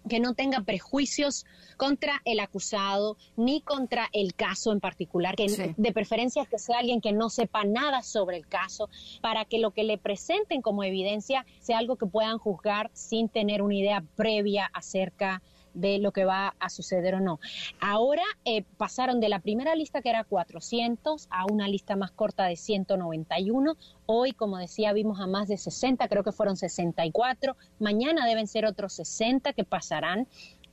que 0.09 0.19
no 0.19 0.33
tenga 0.33 0.61
prejuicios 0.61 1.45
contra 1.77 2.21
el 2.25 2.39
acusado 2.39 3.17
ni 3.35 3.61
contra 3.61 4.07
el 4.13 4.33
caso 4.35 4.71
en 4.71 4.79
particular, 4.79 5.35
que 5.35 5.73
de 5.75 5.91
preferencia 5.91 6.45
que 6.45 6.59
sea 6.59 6.79
alguien 6.79 7.01
que 7.01 7.11
no 7.11 7.29
sepa 7.29 7.63
nada 7.63 8.01
sobre 8.01 8.37
el 8.37 8.47
caso, 8.47 8.89
para 9.21 9.45
que 9.45 9.59
lo 9.59 9.71
que 9.71 9.83
le 9.83 9.97
presenten 9.97 10.61
como 10.61 10.83
evidencia 10.83 11.45
sea 11.59 11.79
algo 11.79 11.95
que 11.95 12.05
puedan 12.05 12.37
juzgar 12.37 12.91
sin 12.93 13.29
tener 13.29 13.61
una 13.61 13.75
idea 13.75 14.03
previa 14.15 14.69
acerca 14.73 15.41
de 15.41 15.54
lo 15.75 16.11
que 16.11 16.25
va 16.25 16.55
a 16.59 16.69
suceder 16.69 17.15
o 17.15 17.19
no. 17.19 17.39
Ahora 17.79 18.23
eh, 18.45 18.63
pasaron 18.77 19.19
de 19.19 19.29
la 19.29 19.39
primera 19.39 19.75
lista 19.75 20.01
que 20.01 20.09
era 20.09 20.23
400 20.23 21.27
a 21.29 21.45
una 21.45 21.67
lista 21.67 21.95
más 21.95 22.11
corta 22.11 22.45
de 22.45 22.55
191. 22.55 23.75
Hoy, 24.05 24.31
como 24.31 24.57
decía, 24.57 24.93
vimos 24.93 25.19
a 25.19 25.27
más 25.27 25.47
de 25.47 25.57
60, 25.57 26.07
creo 26.07 26.23
que 26.23 26.31
fueron 26.31 26.57
64. 26.57 27.55
Mañana 27.79 28.25
deben 28.25 28.47
ser 28.47 28.65
otros 28.65 28.93
60 28.93 29.53
que 29.53 29.63
pasarán 29.63 30.27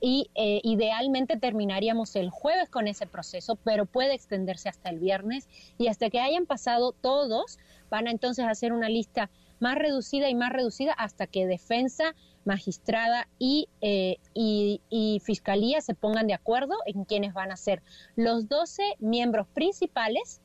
y 0.05 0.29
eh, 0.35 0.59
idealmente 0.63 1.37
terminaríamos 1.37 2.17
el 2.17 2.29
jueves 2.29 2.67
con 2.69 2.89
ese 2.89 3.07
proceso, 3.07 3.55
pero 3.63 3.85
puede 3.85 4.13
extenderse 4.13 4.67
hasta 4.67 4.89
el 4.89 4.99
viernes 4.99 5.47
y 5.77 5.87
hasta 5.87 6.09
que 6.09 6.19
hayan 6.19 6.45
pasado 6.45 6.91
todos, 6.91 7.57
van 7.89 8.07
a 8.07 8.11
entonces 8.11 8.45
hacer 8.45 8.73
una 8.73 8.89
lista 8.89 9.29
más 9.59 9.75
reducida 9.75 10.29
y 10.29 10.35
más 10.35 10.51
reducida 10.51 10.93
hasta 10.93 11.27
que 11.27 11.45
defensa 11.45 12.15
magistrada 12.45 13.27
eh, 13.39 14.17
y, 14.33 14.81
y, 14.89 15.21
fiscalía 15.23 15.81
se 15.81 15.93
pongan 15.93 16.27
de 16.27 16.33
acuerdo 16.33 16.75
en 16.85 17.05
quiénes 17.05 17.33
van 17.33 17.51
a 17.51 17.57
ser 17.57 17.81
los 18.15 18.49
12 18.49 18.83
miembros 18.99 19.47
principales 19.53 20.41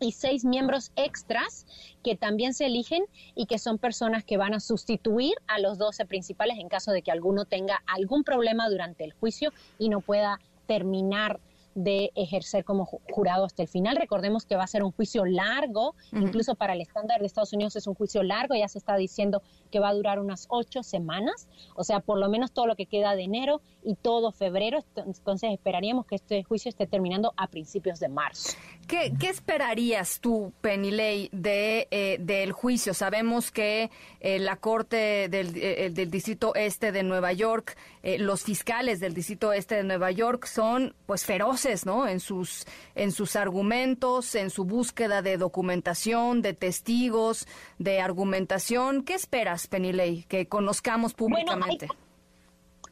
y 0.00 0.12
seis 0.12 0.44
miembros 0.44 0.92
extras 0.96 1.66
que 2.02 2.16
también 2.16 2.54
se 2.54 2.66
eligen 2.66 3.04
y 3.34 3.46
que 3.46 3.58
son 3.58 3.78
personas 3.78 4.24
que 4.24 4.36
van 4.36 4.54
a 4.54 4.60
sustituir 4.60 5.34
a 5.46 5.58
los 5.58 5.78
12 5.78 6.06
principales 6.06 6.58
en 6.58 6.68
caso 6.68 6.92
de 6.92 7.02
que 7.02 7.10
alguno 7.10 7.44
tenga 7.44 7.82
algún 7.86 8.24
problema 8.24 8.68
durante 8.68 9.04
el 9.04 9.12
juicio 9.12 9.52
y 9.78 9.88
no 9.88 10.00
pueda 10.00 10.38
terminar 10.66 11.40
de 11.74 12.10
ejercer 12.14 12.64
como 12.64 12.86
jurado 12.86 13.44
hasta 13.44 13.62
el 13.62 13.68
final. 13.68 13.96
Recordemos 13.96 14.44
que 14.44 14.56
va 14.56 14.64
a 14.64 14.66
ser 14.66 14.82
un 14.82 14.92
juicio 14.92 15.24
largo, 15.24 15.94
incluso 16.12 16.54
para 16.54 16.72
el 16.72 16.80
estándar 16.80 17.20
de 17.20 17.26
Estados 17.26 17.52
Unidos 17.52 17.76
es 17.76 17.86
un 17.86 17.94
juicio 17.94 18.22
largo, 18.22 18.54
ya 18.54 18.68
se 18.68 18.78
está 18.78 18.96
diciendo 18.96 19.42
que 19.70 19.80
va 19.80 19.90
a 19.90 19.94
durar 19.94 20.18
unas 20.18 20.46
ocho 20.48 20.82
semanas, 20.82 21.48
o 21.74 21.84
sea, 21.84 22.00
por 22.00 22.18
lo 22.18 22.28
menos 22.28 22.52
todo 22.52 22.66
lo 22.66 22.76
que 22.76 22.86
queda 22.86 23.14
de 23.14 23.22
enero 23.22 23.60
y 23.84 23.94
todo 23.94 24.32
febrero, 24.32 24.84
entonces 24.96 25.50
esperaríamos 25.52 26.06
que 26.06 26.16
este 26.16 26.42
juicio 26.42 26.68
esté 26.68 26.86
terminando 26.86 27.32
a 27.36 27.46
principios 27.48 28.00
de 28.00 28.08
marzo. 28.08 28.56
¿Qué, 28.86 29.12
esperarías 29.28 30.20
tú, 30.20 30.52
Penny 30.62 30.88
de, 30.90 31.88
eh, 31.90 32.16
del 32.20 32.52
juicio? 32.52 32.94
Sabemos 32.94 33.50
que 33.50 33.90
eh, 34.20 34.38
la 34.38 34.56
Corte 34.56 35.28
del, 35.28 35.54
eh, 35.56 35.90
del, 35.92 36.10
Distrito 36.10 36.54
Este 36.54 36.90
de 36.90 37.02
Nueva 37.02 37.32
York, 37.32 37.76
los 38.18 38.44
fiscales 38.44 39.00
del 39.00 39.12
Distrito 39.12 39.52
Este 39.52 39.74
de 39.74 39.82
Nueva 39.82 40.10
York 40.10 40.46
son 40.46 40.94
pues 41.04 41.24
feroces 41.24 41.84
¿no? 41.84 42.06
En 42.06 42.20
sus, 42.20 42.64
en 42.94 43.12
sus 43.12 43.36
argumentos, 43.36 44.34
en 44.34 44.50
su 44.50 44.64
búsqueda 44.64 45.22
de 45.22 45.36
documentación, 45.36 46.40
de 46.42 46.54
testigos, 46.54 47.46
de 47.78 48.00
argumentación. 48.00 49.02
¿Qué 49.02 49.14
esperas, 49.14 49.66
Penilei, 49.66 50.24
que 50.24 50.46
conozcamos 50.46 51.14
públicamente? 51.14 51.88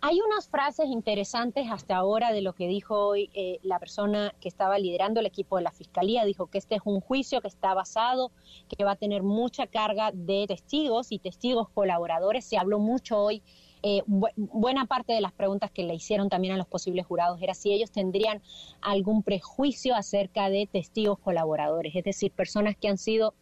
hay, 0.01 0.21
unas 0.21 0.49
frases 0.49 0.87
interesantes 0.87 1.67
hasta 1.71 1.97
ahora 1.97 2.33
de 2.33 2.43
lo 2.43 2.53
que 2.53 2.69
dijo 2.69 3.09
hoy 3.09 3.31
eh, 3.35 3.59
la 3.63 3.79
persona 3.79 4.35
que 4.41 4.49
estaba 4.49 4.79
liderando 4.79 5.21
el 5.21 5.27
equipo 5.27 5.57
de 5.57 5.63
la 5.63 5.73
Fiscalía. 5.73 6.25
Dijo 6.25 6.47
que 6.47 6.59
este 6.59 6.77
es 6.77 6.83
un 6.85 7.01
juicio 7.01 7.41
que 7.41 7.49
está 7.49 7.75
basado, 7.75 8.31
que 8.69 8.85
va 8.85 8.93
a 8.93 8.97
tener 8.97 9.23
mucha 9.23 9.67
carga 9.67 10.11
de 10.13 10.47
testigos 10.47 11.13
y 11.13 11.19
testigos 11.19 11.69
colaboradores. 11.71 12.45
Se 12.45 12.59
habló 12.59 12.79
mucho 12.79 13.19
hoy 13.19 13.43
eh, 13.89 14.03
buena 14.05 14.87
parte 14.87 15.13
de 15.13 15.21
las 15.21 15.31
preguntas 15.31 15.71
que 15.71 15.85
le 15.85 15.95
hicieron 15.95 16.29
también 16.29 16.55
a 16.55 16.57
los 16.57 16.67
posibles 16.67 17.07
jurados 17.07 17.41
era 17.41 17.55
si 17.55 17.73
ellos 17.73 17.93
tendrían 17.93 18.43
algún 18.81 19.23
prejuicio 19.23 19.95
acerca 19.95 20.51
de 20.51 20.67
testigos 20.67 21.21
colaboradores, 21.21 21.95
es 21.95 22.03
decir, 22.03 22.33
personas 22.33 22.77
que 22.77 22.89
han 22.89 22.99
sido 22.99 23.33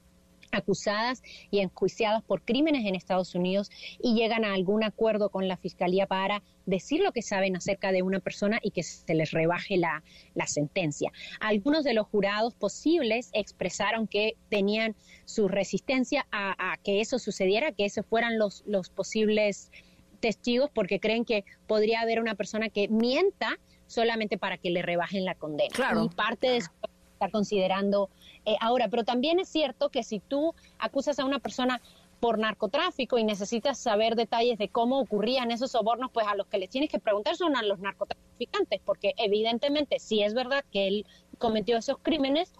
acusadas 0.53 1.23
y 1.51 1.61
enjuiciadas 1.61 2.23
por 2.23 2.43
crímenes 2.43 2.85
en 2.85 2.95
Estados 2.95 3.35
Unidos 3.35 3.71
y 4.03 4.15
llegan 4.15 4.45
a 4.45 4.53
algún 4.53 4.85
acuerdo 4.85 5.31
con 5.31 5.49
la 5.49 5.57
Fiscalía 5.57 6.07
para 6.07 6.43
decir 6.67 7.01
lo 7.01 7.13
que 7.13 7.23
saben 7.23 7.57
acerca 7.57 7.91
de 7.91 8.03
una 8.03 8.21
persona 8.21 8.61
y 8.63 8.71
que 8.71 8.83
se 8.83 9.15
les 9.15 9.31
rebaje 9.31 9.79
la, 9.79 10.03
sentencia. 10.47 11.11
Algunos 11.41 11.85
de 11.85 11.95
los 11.95 12.07
jurados 12.09 12.55
posibles 12.55 13.31
expresaron 13.33 14.07
que 14.07 14.37
tenían 14.51 14.95
su 15.25 15.49
resistencia 15.49 16.27
a, 16.31 16.77
que 16.85 17.01
eso 17.01 17.19
sucediera, 17.19 17.73
que 17.73 17.87
esos 17.87 18.05
fueran 18.05 18.39
los, 18.39 18.63
los 18.67 18.91
posibles 18.91 19.71
testigos 20.25 20.71
porque 20.73 21.00
creen 21.00 21.26
que 21.26 21.45
podría 21.66 22.00
haber 22.00 22.19
una 22.19 22.35
persona 22.35 22.71
que 22.71 22.88
mienta 22.88 23.59
solamente 23.87 24.38
para 24.38 24.57
que 24.57 24.71
le 24.71 24.81
rebajen 24.81 25.26
la 25.26 25.35
condena. 25.35 25.69
Claro. 25.75 26.04
Y 26.04 26.09
parte 26.09 26.47
de 26.47 26.57
eso 26.57 26.71
está 27.12 27.28
considerando 27.28 28.09
eh, 28.47 28.57
ahora, 28.62 28.88
pero 28.88 29.04
también 29.04 29.38
es 29.38 29.50
cierto 29.50 29.90
que 29.90 30.02
si 30.02 30.21
tú 30.21 30.54
acusas 30.78 31.19
a 31.19 31.26
una 31.26 31.40
persona 31.40 31.83
por 32.21 32.38
narcotráfico 32.38 33.19
y 33.19 33.25
necesitas 33.25 33.78
saber 33.78 34.14
detalles 34.16 34.57
de 34.57 34.71
cómo 34.71 34.99
ocurrían 34.99 35.50
esos 35.50 35.73
sobornos, 35.73 36.11
pues 36.11 36.26
a 36.26 36.35
los 36.35 36.47
que 36.47 36.57
les 36.57 36.71
tienes 36.71 36.88
que 36.88 36.99
preguntar 36.99 37.37
son 37.37 37.54
a 37.54 37.62
los 37.62 37.81
narcotraficantes, 37.81 38.81
porque 38.83 39.12
evidentemente 39.19 39.99
si 39.99 40.23
es 40.23 40.33
verdad 40.33 40.64
que 40.73 40.88
él 40.88 41.07
cometió 41.37 41.76
esos 41.76 41.99
crímenes, 41.99 42.50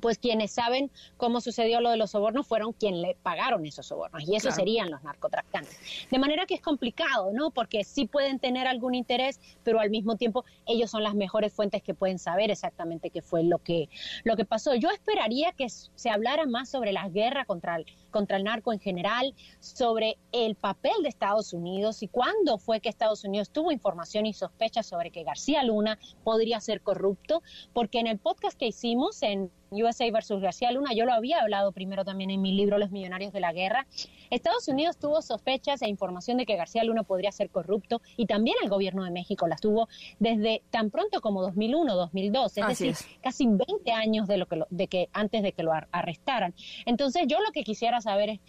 pues 0.00 0.18
quienes 0.18 0.52
saben 0.52 0.90
cómo 1.16 1.40
sucedió 1.40 1.80
lo 1.80 1.90
de 1.90 1.96
los 1.96 2.10
sobornos 2.10 2.46
fueron 2.46 2.72
quienes 2.72 3.00
le 3.00 3.16
pagaron 3.22 3.64
esos 3.66 3.86
sobornos 3.86 4.28
y 4.28 4.36
esos 4.36 4.54
serían 4.54 4.90
los 4.90 5.02
narcotraficantes. 5.02 5.78
De 6.10 6.18
manera 6.18 6.46
que 6.46 6.54
es 6.54 6.60
complicado, 6.60 7.32
¿no? 7.32 7.50
Porque 7.50 7.84
sí 7.84 8.06
pueden 8.06 8.38
tener 8.38 8.66
algún 8.66 8.94
interés, 8.94 9.40
pero 9.64 9.80
al 9.80 9.90
mismo 9.90 10.16
tiempo 10.16 10.44
ellos 10.66 10.90
son 10.90 11.02
las 11.02 11.14
mejores 11.14 11.52
fuentes 11.52 11.82
que 11.82 11.94
pueden 11.94 12.18
saber 12.18 12.50
exactamente 12.50 13.10
qué 13.10 13.22
fue 13.22 13.42
lo 13.42 13.58
que, 13.58 13.88
lo 14.24 14.36
que 14.36 14.44
pasó. 14.44 14.74
Yo 14.74 14.90
esperaría 14.90 15.52
que 15.52 15.68
se 15.68 16.10
hablara 16.10 16.46
más 16.46 16.68
sobre 16.68 16.92
la 16.92 17.08
guerra 17.08 17.44
contra 17.44 17.76
el, 17.76 17.86
contra 18.10 18.36
el 18.36 18.44
narco 18.44 18.72
en 18.72 18.80
general, 18.80 19.34
sobre 19.60 20.18
el 20.32 20.54
papel 20.54 21.02
de 21.02 21.08
Estados 21.08 21.52
Unidos 21.52 22.02
y 22.02 22.08
cuándo 22.08 22.58
fue 22.58 22.80
que 22.80 22.88
Estados 22.88 23.24
Unidos 23.24 23.50
tuvo 23.50 23.72
información 23.72 24.26
y 24.26 24.32
sospechas 24.32 24.86
sobre 24.86 25.10
que 25.10 25.24
García 25.24 25.62
Luna 25.64 25.98
podría 26.24 26.60
ser 26.60 26.80
corrupto, 26.80 27.42
porque 27.72 28.00
en 28.00 28.06
el 28.06 28.18
podcast 28.18 28.58
que 28.58 28.66
hicimos 28.66 29.22
en 29.22 29.50
USA 29.70 30.10
versus 30.10 30.40
García 30.40 30.72
Luna, 30.72 30.92
yo 30.94 31.04
lo 31.04 31.12
había 31.12 31.40
hablado 31.40 31.72
primero 31.72 32.04
también 32.04 32.30
en 32.30 32.40
mi 32.40 32.52
libro 32.52 32.78
Los 32.78 32.90
Millonarios 32.90 33.32
de 33.32 33.40
la 33.40 33.52
Guerra. 33.52 33.86
Estados 34.30 34.68
Unidos 34.68 34.98
tuvo 34.98 35.22
sospechas 35.22 35.82
e 35.82 35.88
información 35.88 36.38
de 36.38 36.46
que 36.46 36.56
García 36.56 36.84
Luna 36.84 37.02
podría 37.02 37.32
ser 37.32 37.50
corrupto 37.50 38.00
y 38.16 38.26
también 38.26 38.56
el 38.62 38.68
gobierno 38.68 39.04
de 39.04 39.10
México 39.10 39.46
las 39.46 39.60
tuvo 39.60 39.88
desde 40.18 40.62
tan 40.70 40.90
pronto 40.90 41.20
como 41.20 41.42
2001, 41.42 41.94
2002, 41.94 42.58
es 42.58 42.66
decir, 42.66 42.94
casi 43.22 43.46
20 43.46 43.92
años 43.92 44.26
de 44.26 44.38
lo 44.38 44.46
que 44.46 44.62
de 44.70 44.88
que 44.88 45.08
antes 45.12 45.42
de 45.42 45.52
que 45.52 45.62
lo 45.62 45.72
arrestaran. 45.92 46.54
Entonces, 46.86 47.24
yo 47.26 47.38
lo 47.40 47.52
que 47.52 47.64
quisiera 47.64 48.00
saber 48.00 48.30
es 48.30 48.40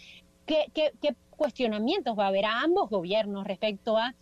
qué, 0.46 0.66
qué, 0.74 0.92
qué 1.02 1.16
cuestionamientos 1.30 2.18
va 2.18 2.26
a 2.26 2.28
haber 2.28 2.46
a 2.46 2.62
ambos 2.62 2.90
gobiernos 2.90 3.46
respecto 3.46 3.98
a 3.98 4.14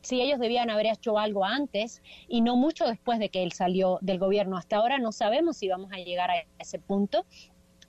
si 0.00 0.20
ellos 0.20 0.38
debían 0.38 0.70
haber 0.70 0.86
hecho 0.86 1.18
algo 1.18 1.44
antes 1.44 2.02
y 2.28 2.40
no 2.40 2.56
mucho 2.56 2.86
después 2.86 3.18
de 3.18 3.28
que 3.28 3.42
él 3.42 3.52
salió 3.52 3.98
del 4.00 4.18
gobierno. 4.18 4.56
Hasta 4.56 4.76
ahora 4.76 4.98
no 4.98 5.12
sabemos 5.12 5.56
si 5.56 5.68
vamos 5.68 5.92
a 5.92 5.96
llegar 5.96 6.30
a 6.30 6.44
ese 6.58 6.78
punto 6.78 7.26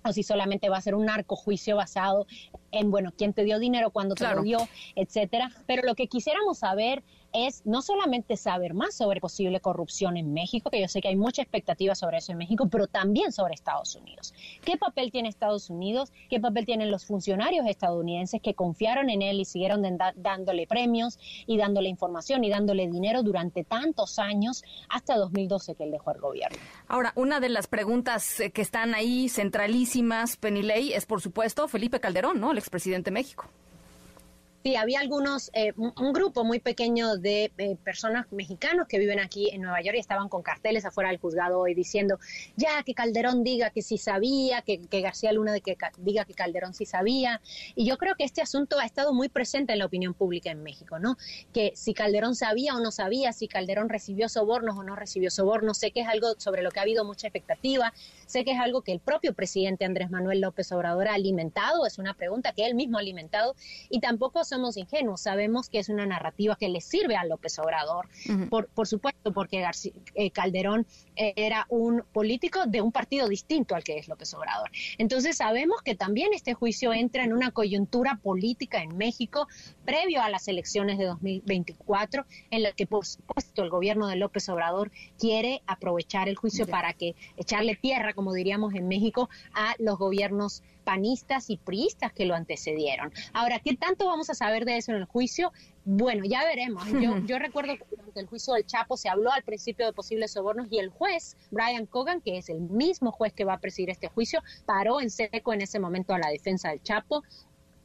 o 0.04 0.14
si 0.14 0.24
solamente 0.24 0.70
va 0.70 0.78
a 0.78 0.82
ser 0.82 0.96
un 0.96 1.06
narcojuicio 1.06 1.76
basado 1.76 2.26
en, 2.72 2.90
bueno, 2.92 3.12
quién 3.18 3.34
te 3.34 3.44
dio 3.44 3.60
dinero, 3.60 3.92
cuándo 3.92 4.16
te 4.16 4.24
lo 4.34 4.42
dio, 4.44 4.60
etcétera. 4.96 5.52
Pero 5.68 5.84
lo 5.84 5.96
que 5.96 6.08
quisiéramos 6.08 6.60
saber 6.60 7.04
es 7.34 7.66
no 7.66 7.82
solamente 7.82 8.38
saber 8.38 8.74
más 8.74 8.96
sobre 8.96 9.22
posible 9.22 9.60
corrupción 9.60 10.18
en 10.18 10.34
México, 10.34 10.70
que 10.70 10.82
yo 10.82 10.88
sé 10.88 11.02
que 11.02 11.10
hay 11.10 11.16
mucha 11.16 11.42
expectativa 11.42 11.96
sobre 11.96 12.18
eso 12.18 12.32
en 12.32 12.38
México, 12.38 12.68
pero 12.72 12.88
también 12.88 13.32
sobre 13.32 13.54
Estados 13.54 13.96
Unidos. 13.96 14.34
¿Qué 14.64 14.78
papel 14.78 15.12
tiene 15.12 15.30
Estados 15.30 15.70
Unidos? 15.70 16.12
¿Qué 16.30 16.40
papel 16.40 16.66
tienen 16.66 16.92
los 16.92 17.06
funcionarios 17.06 17.66
estadounidenses 17.68 18.42
que 18.42 18.54
confiaron 18.54 19.10
en 19.10 19.22
él 19.22 19.40
y 19.40 19.46
siguieron 19.46 19.84
dándole 20.16 20.68
premios 20.68 21.20
y 21.46 21.58
dándole 21.58 21.90
información 21.90 22.44
y 22.44 22.50
dándole 22.50 22.88
dinero 22.88 23.24
durante 23.24 23.64
tantos 23.64 24.20
años 24.20 24.64
hasta 24.90 25.16
2012 25.16 25.76
que 25.76 25.84
él 25.84 25.92
dejó 25.92 26.12
el 26.12 26.22
gobierno? 26.22 26.58
Ahora, 26.88 27.14
una 27.16 27.40
de 27.40 27.50
las 27.50 27.68
preguntas 27.68 28.40
eh, 28.40 28.52
que 28.52 28.62
están 28.62 28.96
ahí 28.96 29.30
centralísimas, 29.30 30.38
Penilei, 30.38 30.94
es 30.94 31.06
por 31.06 31.22
supuesto 31.22 31.68
Felipe 31.68 32.00
Calderón, 32.00 32.40
¿no? 32.40 32.52
El 32.52 32.58
expresidente 32.58 33.10
de 33.10 33.14
México. 33.14 33.50
Sí, 34.62 34.76
había 34.76 35.00
algunos, 35.00 35.50
eh, 35.54 35.72
un 35.78 36.12
grupo 36.12 36.44
muy 36.44 36.60
pequeño 36.60 37.16
de 37.16 37.50
eh, 37.58 37.78
personas 37.82 38.30
mexicanos 38.30 38.90
que 38.90 39.00
viven 39.00 39.18
aquí 39.22 39.50
en 39.54 39.62
Nueva 39.62 39.82
York 39.82 39.96
y 39.96 40.00
estaban 40.02 40.28
con 40.28 40.42
carteles 40.42 40.84
afuera 40.84 41.12
del 41.12 41.18
juzgado 41.18 41.62
hoy 41.62 41.74
diciendo, 41.74 42.20
ya 42.58 42.84
que 42.84 42.94
Calderón 42.94 43.46
diga 43.46 43.70
que 43.70 43.82
sí 43.82 43.98
sabía, 43.98 44.62
que, 44.62 44.82
García 44.92 45.32
Luna 45.32 45.54
de 45.54 45.62
que 45.62 45.78
diga 46.00 46.26
que 46.26 46.34
Calderón 46.34 46.74
sí 46.74 46.86
sabía. 46.86 47.40
Y 47.74 47.86
yo 47.86 47.98
creo 47.98 48.16
que 48.16 48.26
este 48.26 48.42
asunto 48.42 48.80
ha 48.80 48.86
estado 48.86 49.14
muy 49.14 49.30
presente 49.30 49.72
en 49.72 49.80
la 49.80 49.86
opinión 49.86 50.14
pública 50.14 50.52
en 50.52 50.62
México, 50.62 51.00
¿no? 51.00 51.16
Que 51.54 51.72
si 51.76 51.94
Calderón 51.94 52.36
sabía 52.36 52.76
o 52.76 52.82
no 52.82 52.92
sabía, 52.92 53.32
si 53.32 53.48
Calderón 53.48 53.88
recibió 53.88 54.28
sobornos 54.28 54.76
o 54.78 54.84
no 54.84 54.98
recibió 54.98 55.32
sobornos, 55.32 55.78
sé 55.78 55.92
que 55.92 56.02
es 56.02 56.08
algo 56.10 56.36
sobre 56.38 56.64
lo 56.64 56.72
que 56.72 56.80
ha 56.80 56.84
habido 56.84 57.06
mucha 57.06 57.28
expectativa, 57.28 57.94
sé 58.26 58.44
que 58.44 58.52
es 58.52 58.60
algo 58.60 58.82
que 58.82 58.92
el 58.92 59.00
propio 59.00 59.34
presidente 59.34 59.86
Andrés 59.86 60.12
Manuel 60.12 60.42
López 60.42 60.70
Obrador 60.74 61.08
ha 61.08 61.14
alimentado, 61.14 61.86
es 61.86 61.98
una 61.98 62.14
pregunta 62.14 62.52
que 62.52 62.66
él 62.66 62.76
mismo 62.76 62.98
ha 62.98 63.00
alimentado 63.00 63.56
y 63.90 64.02
tampoco 64.02 64.44
somos 64.50 64.78
ingenuos, 64.78 65.22
sabemos 65.22 65.70
que 65.70 65.80
es 65.80 65.90
una 65.90 66.06
narrativa 66.06 66.56
que 66.56 66.70
le 66.70 66.82
sirve 66.82 67.16
a 67.16 67.26
López 67.26 67.58
Obrador, 67.60 68.08
por, 68.50 68.68
por, 68.68 68.88
supuesto, 68.88 69.32
porque 69.32 69.66
eh, 70.16 70.32
Calderón 70.32 70.86
eh, 71.16 71.34
era 71.36 71.66
un 71.70 72.04
político 72.12 72.66
de 72.66 72.82
un 72.82 72.92
partido 72.92 73.28
distinto 73.28 73.76
al 73.76 73.84
que 73.84 73.98
es 73.98 74.08
López 74.08 74.34
Obrador. 74.34 74.70
Entonces 74.98 75.38
sabemos 75.38 75.82
que 75.82 75.96
también 75.96 76.34
este 76.34 76.54
juicio 76.54 76.94
entra 76.94 77.24
en 77.24 77.34
una 77.34 77.52
coyuntura 77.52 78.20
política 78.22 78.82
en 78.82 78.98
México 78.98 79.48
previo 79.86 80.22
a 80.22 80.30
las 80.30 80.48
elecciones 80.48 80.98
de 80.98 81.06
2024, 81.06 82.26
en 82.52 82.64
la 82.64 82.72
que 82.74 82.88
por 82.88 83.06
supuesto 83.06 83.64
el 83.64 83.70
gobierno 83.70 84.08
de 84.08 84.16
López 84.16 84.50
Obrador 84.50 84.92
quiere 85.18 85.62
aprovechar 85.68 86.28
el 86.28 86.36
juicio 86.36 86.68
para 86.68 86.94
que 86.94 87.16
echarle 87.38 87.76
tierra, 87.76 88.14
como 88.14 88.34
diríamos 88.34 88.74
en 88.74 88.88
México, 88.88 89.30
a 89.54 89.76
los 89.80 89.98
gobiernos 89.98 90.64
panistas 90.90 91.52
y 91.52 91.58
priistas 91.58 92.12
que 92.12 92.26
lo 92.26 92.34
antecedieron. 92.34 93.14
Ahora, 93.32 93.60
¿qué 93.60 93.76
tanto 93.76 94.08
vamos 94.08 94.32
a 94.32 94.34
saber 94.34 94.66
de 94.66 94.78
eso 94.78 94.92
en 94.92 94.98
el 94.98 95.06
juicio? 95.06 95.54
Bueno, 95.86 96.24
ya 96.26 96.44
veremos. 96.46 96.84
Yo, 96.88 97.20
yo 97.28 97.38
recuerdo 97.38 97.76
que 97.76 97.86
durante 97.92 98.20
el 98.20 98.26
juicio 98.26 98.56
del 98.56 98.66
Chapo 98.66 98.98
se 98.98 99.08
habló 99.08 99.32
al 99.32 99.44
principio 99.44 99.86
de 99.86 99.94
posibles 99.94 100.32
sobornos 100.32 100.66
y 100.72 100.80
el 100.80 100.90
juez, 100.90 101.38
Brian 101.52 101.86
Cogan, 101.86 102.22
que 102.22 102.40
es 102.40 102.50
el 102.50 102.62
mismo 102.62 103.12
juez 103.12 103.34
que 103.34 103.46
va 103.46 103.54
a 103.54 103.60
presidir 103.60 103.92
este 103.92 104.08
juicio, 104.08 104.42
paró 104.66 105.00
en 105.00 105.12
seco 105.12 105.54
en 105.54 105.62
ese 105.62 105.80
momento 105.80 106.16
a 106.16 106.18
la 106.18 106.30
defensa 106.30 106.70
del 106.70 106.82
Chapo 106.82 107.22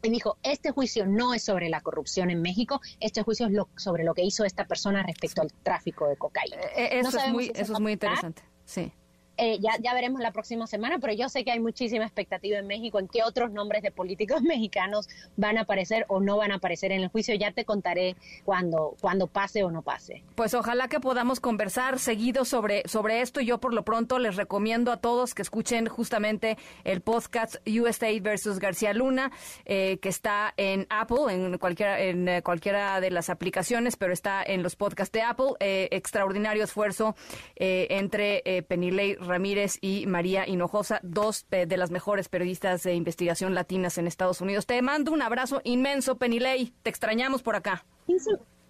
y 0.03 0.09
dijo, 0.09 0.39
este 0.43 0.71
juicio 0.71 1.05
no 1.05 1.35
es 1.35 1.43
sobre 1.43 1.69
la 1.69 1.83
corrupción 1.83 2.31
en 2.31 2.41
México, 2.41 2.81
este 3.01 3.23
juicio 3.23 3.49
es 3.49 3.53
lo, 3.53 3.69
sobre 3.77 4.05
lo 4.05 4.15
que 4.15 4.23
hizo 4.23 4.47
esta 4.47 4.65
persona 4.65 5.03
respecto 5.03 5.43
al 5.43 5.53
tráfico 5.63 6.09
de 6.09 6.17
cocaína. 6.17 6.57
Eh, 6.57 6.71
eh, 6.75 7.01
eso, 7.01 7.19
es 7.19 7.29
muy, 7.29 7.53
eso 7.55 7.75
es 7.75 7.81
muy 7.81 7.93
interesante, 7.93 8.43
sí. 8.65 8.91
Eh, 9.37 9.59
ya, 9.61 9.73
ya 9.81 9.93
veremos 9.95 10.21
la 10.21 10.31
próxima 10.31 10.67
semana, 10.67 10.99
pero 11.01 11.13
yo 11.13 11.29
sé 11.29 11.45
que 11.45 11.51
hay 11.51 11.59
muchísima 11.59 12.05
expectativa 12.05 12.59
en 12.59 12.67
México 12.67 13.01
en 13.01 13.09
qué 13.09 13.25
otros 13.25 13.51
nombres 13.51 13.83
de 13.83 13.91
políticos 13.91 14.43
mexicanos 14.43 15.09
van 15.37 15.59
a 15.59 15.63
aparecer 15.63 16.05
o 16.09 16.21
no 16.21 16.37
van 16.37 16.53
a 16.53 16.57
aparecer 16.57 16.93
en 16.93 17.03
el 17.03 17.09
juicio. 17.09 17.35
Ya 17.35 17.51
te 17.51 17.65
contaré 17.65 18.17
cuando, 18.45 18.97
cuando 19.01 19.27
pase 19.27 19.65
o 19.65 19.71
no 19.71 19.83
pase. 19.83 20.23
Pues 20.37 20.55
ojalá 20.55 20.89
que 20.89 21.01
podamos 21.01 21.41
conversar 21.41 21.99
seguido 21.99 22.45
sobre, 22.45 22.83
sobre 22.87 23.21
esto. 23.23 23.41
Yo 23.41 23.59
por 23.59 23.75
lo 23.75 23.85
pronto 23.85 24.19
les 24.19 24.37
recomiendo 24.37 24.93
a 24.93 24.99
todos 24.99 25.35
que 25.35 25.43
escuchen 25.43 25.89
justamente 25.89 26.57
el 26.85 27.01
podcast 27.01 27.57
USA 27.67 28.09
versus 28.21 28.61
García 28.61 28.93
Luna, 28.93 29.33
eh, 29.65 29.99
que 30.01 30.09
está 30.09 30.55
en 30.57 30.87
Apple, 30.91 31.33
en 31.33 31.59
cualquiera, 31.59 32.01
en 32.01 32.29
eh, 32.29 32.43
cualquiera 32.43 33.01
de 33.01 33.11
las 33.11 33.31
aplicaciones, 33.31 33.97
pero 33.97 34.13
está 34.13 34.43
en 34.45 34.63
los 34.63 34.77
podcasts 34.77 35.13
de 35.13 35.23
Apple. 35.23 35.55
extraordinario 35.59 36.65
esfuerzo 36.65 37.17
entre 37.57 38.65
Penilei 38.69 39.17
Ramírez 39.27 39.79
y 39.81 40.07
María 40.07 40.47
Hinojosa, 40.47 41.01
dos 41.03 41.47
de 41.51 41.77
las 41.77 41.91
mejores 41.91 42.29
periodistas 42.29 42.83
de 42.83 42.95
investigación 42.95 43.55
latinas 43.55 43.99
en 43.99 44.07
Estados 44.07 44.41
Unidos. 44.41 44.67
Te 44.67 44.81
mando 44.83 45.13
un 45.13 45.23
abrazo 45.23 45.61
inmenso, 45.65 46.17
Penilei. 46.17 46.73
Te 46.83 46.91
extrañamos 46.91 47.43
por 47.43 47.57
acá. 47.57 47.85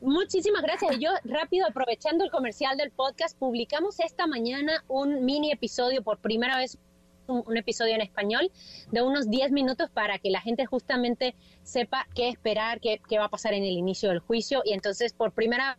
Muchísimas 0.01 0.63
gracias. 0.63 0.99
Yo 0.99 1.11
rápido, 1.25 1.67
aprovechando 1.67 2.25
el 2.25 2.31
comercial 2.31 2.77
del 2.77 2.91
podcast, 2.91 3.39
publicamos 3.39 4.01
esta 4.01 4.27
mañana 4.27 4.85
un 4.89 5.25
mini 5.25 5.51
episodio 5.51 6.03
por 6.03 6.19
primera 6.19 6.59
vez 6.59 6.79
un, 7.27 7.57
episodio 7.57 7.95
en 7.95 8.03
español 8.03 8.51
de 8.91 9.03
unos 9.03 9.31
10 9.31 9.53
minutos 9.53 9.89
para 9.91 10.19
que 10.19 10.31
la 10.31 10.41
gente 10.41 10.67
justamente 10.67 11.35
sepa 11.63 12.07
qué 12.15 12.29
esperar, 12.29 12.81
qué, 12.81 13.01
qué 13.09 13.19
va 13.19 13.27
a 13.27 13.31
pasar 13.31 13.55
en 13.55 13.65
el 13.65 13.73
inicio 13.73 14.11
del 14.11 14.19
juicio. 14.19 14.63
Y 14.65 14.73
entonces, 14.73 15.13
por 15.13 15.33
primera 15.33 15.79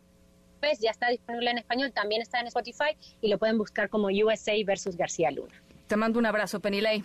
ya 0.80 0.90
está 0.90 1.08
disponible 1.08 1.50
en 1.50 1.58
español, 1.58 1.92
también 1.92 2.22
está 2.22 2.40
en 2.40 2.46
Spotify 2.48 2.96
y 3.20 3.28
lo 3.28 3.38
pueden 3.38 3.58
buscar 3.58 3.88
como 3.88 4.08
USA 4.08 4.52
versus 4.64 4.96
García 4.96 5.30
Luna. 5.30 5.54
Te 5.86 5.96
mando 5.96 6.18
un 6.18 6.26
abrazo, 6.26 6.60
Penilei. 6.60 7.04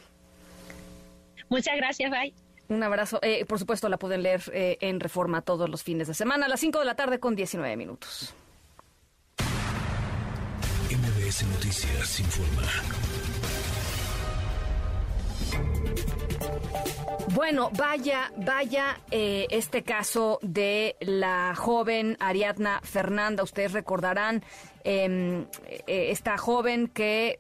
Muchas 1.49 1.75
gracias, 1.75 2.09
bye. 2.09 2.33
Un 2.69 2.83
abrazo. 2.83 3.19
Eh, 3.21 3.45
por 3.45 3.59
supuesto, 3.59 3.89
la 3.89 3.97
pueden 3.97 4.23
leer 4.23 4.41
eh, 4.53 4.77
en 4.79 4.99
Reforma 4.99 5.41
todos 5.41 5.69
los 5.69 5.83
fines 5.83 6.07
de 6.07 6.13
semana 6.13 6.45
a 6.45 6.49
las 6.49 6.61
5 6.61 6.79
de 6.79 6.85
la 6.85 6.95
tarde 6.95 7.19
con 7.19 7.35
19 7.35 7.75
minutos. 7.75 8.33
MBS 10.89 11.43
Noticias 11.47 12.19
informa. 12.19 12.63
Bueno, 17.29 17.69
vaya, 17.77 18.31
vaya 18.37 18.99
eh, 19.11 19.47
este 19.51 19.83
caso 19.83 20.39
de 20.41 20.95
la 20.99 21.53
joven 21.55 22.17
Ariadna 22.19 22.81
Fernanda. 22.83 23.43
Ustedes 23.43 23.71
recordarán 23.71 24.43
em, 24.83 25.45
eh, 25.67 26.11
esta 26.11 26.37
joven 26.37 26.87
que 26.87 27.39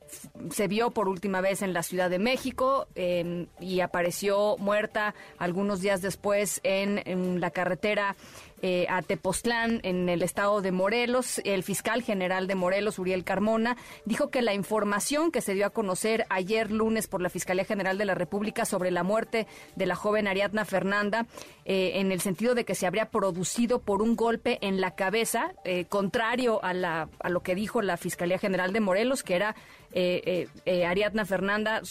se 0.51 0.67
vio 0.67 0.91
por 0.91 1.09
última 1.09 1.41
vez 1.41 1.61
en 1.61 1.73
la 1.73 1.83
Ciudad 1.83 2.09
de 2.09 2.19
México 2.19 2.87
em, 2.95 3.47
y 3.59 3.81
apareció 3.81 4.55
muerta 4.57 5.13
algunos 5.37 5.81
días 5.81 6.01
después 6.01 6.61
en, 6.63 7.41
la 7.41 7.51
carretera 7.51 8.15
eh, 8.61 8.85
a 8.89 9.01
Tepoztlán, 9.01 9.79
en 9.83 10.09
el 10.09 10.21
estado 10.21 10.61
de 10.61 10.71
Morelos. 10.71 11.41
El 11.43 11.63
fiscal 11.63 12.01
general 12.03 12.47
de 12.47 12.55
Morelos, 12.55 12.99
Uriel 12.99 13.23
Carmona, 13.23 13.77
dijo 14.05 14.29
que 14.29 14.41
la 14.41 14.53
información 14.53 15.31
que 15.31 15.41
se 15.41 15.53
dio 15.53 15.65
a 15.65 15.71
conocer 15.71 16.25
ayer 16.29 16.71
lunes 16.71 17.07
por 17.07 17.21
la 17.21 17.29
Fiscalía 17.29 17.65
General 17.65 17.97
de 17.97 18.05
la 18.05 18.15
República 18.15 18.65
sobre 18.65 18.91
la 18.91 19.03
muerte 19.03 19.47
de 19.75 19.85
la 19.85 19.95
joven 19.95 20.27
Ariadna 20.27 20.65
Fernanda, 20.65 21.25
eh, 21.65 21.93
en 21.95 22.11
el 22.11 22.21
sentido 22.21 22.55
de 22.55 22.65
que 22.65 22.75
se 22.75 22.87
habría 22.87 23.09
producido 23.09 23.79
por 23.79 24.01
un 24.01 24.15
golpe 24.15 24.59
en 24.61 24.81
la 24.81 24.95
cabeza, 24.95 25.53
eh, 25.63 25.85
contrario 25.85 26.63
a, 26.63 26.73
la, 26.73 27.09
a 27.19 27.29
lo 27.29 27.41
que 27.41 27.55
dijo 27.55 27.81
la 27.81 27.97
Fiscalía 27.97 28.37
General 28.37 28.73
de 28.73 28.79
Morelos, 28.79 29.23
que 29.23 29.35
era 29.35 29.55
eh, 29.93 30.47
eh, 30.65 30.85
Ariadna 30.85 31.25
Fernanda 31.25 31.81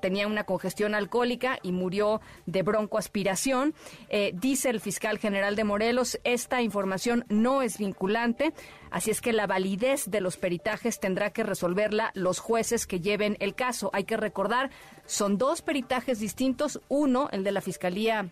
tenía 0.00 0.26
una 0.26 0.44
congestión 0.44 0.94
alcohólica 0.94 1.58
y 1.62 1.72
murió 1.72 2.20
de 2.46 2.62
broncoaspiración. 2.62 3.74
Eh, 4.08 4.32
dice 4.34 4.70
el 4.70 4.80
fiscal 4.80 5.18
general 5.18 5.56
de 5.56 5.64
Morelos, 5.64 6.18
esta 6.24 6.62
información 6.62 7.24
no 7.28 7.62
es 7.62 7.78
vinculante, 7.78 8.52
así 8.90 9.10
es 9.10 9.20
que 9.20 9.32
la 9.32 9.46
validez 9.46 10.10
de 10.10 10.20
los 10.20 10.36
peritajes 10.36 11.00
tendrá 11.00 11.30
que 11.30 11.42
resolverla 11.42 12.10
los 12.14 12.38
jueces 12.38 12.86
que 12.86 13.00
lleven 13.00 13.36
el 13.40 13.54
caso. 13.54 13.90
Hay 13.92 14.04
que 14.04 14.16
recordar, 14.16 14.70
son 15.06 15.38
dos 15.38 15.62
peritajes 15.62 16.20
distintos, 16.20 16.80
uno, 16.88 17.28
el 17.32 17.44
de 17.44 17.52
la 17.52 17.60
Fiscalía 17.60 18.28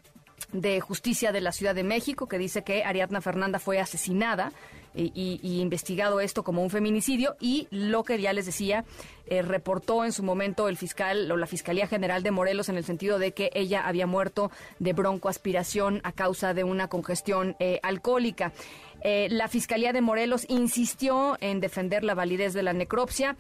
de 0.53 0.81
Justicia 0.81 1.33
de 1.33 1.41
la 1.41 1.53
Ciudad 1.53 1.75
de 1.75 1.85
México, 1.85 2.29
que 2.29 2.39
dice 2.39 2.63
que 2.63 2.85
Ariadna 2.85 3.21
Fernanda 3.21 3.59
fue 3.59 3.81
asesinada 3.81 4.53
y, 4.97 5.61
investigado 5.61 6.21
esto 6.21 6.43
como 6.43 6.63
un 6.63 6.71
feminicidio 6.71 7.37
y 7.41 7.69
lo 7.71 8.05
que 8.05 8.21
ya 8.21 8.33
les 8.33 8.47
decía, 8.47 8.85
eh, 9.27 9.43
reportó 9.43 10.05
en 10.05 10.13
su 10.13 10.23
momento 10.23 10.69
el 10.69 10.77
fiscal 10.77 11.31
o 11.31 11.37
la 11.37 11.47
Fiscalía 11.47 11.87
General 11.87 12.23
de 12.23 12.31
Morelos 12.31 12.69
en 12.69 12.77
el 12.77 12.85
sentido 12.85 13.19
de 13.19 13.33
que 13.33 13.51
ella 13.55 13.87
había 13.87 14.07
muerto 14.07 14.51
de 14.79 14.93
broncoaspiración 14.93 16.01
a 16.05 16.13
causa 16.13 16.55
de 16.55 16.65
una 16.65 16.89
congestión 16.89 17.57
eh, 17.59 17.81
alcohólica. 17.83 18.53
Eh, 19.03 19.29
la 19.31 19.49
Fiscalía 19.49 19.93
de 19.93 20.01
Morelos 20.01 20.47
insistió 20.49 21.37
en 21.41 21.61
defender 21.61 22.03
la 22.03 22.15
validez 22.15 22.55
de 22.55 22.63
la 22.63 22.73
necropsia 22.73 23.37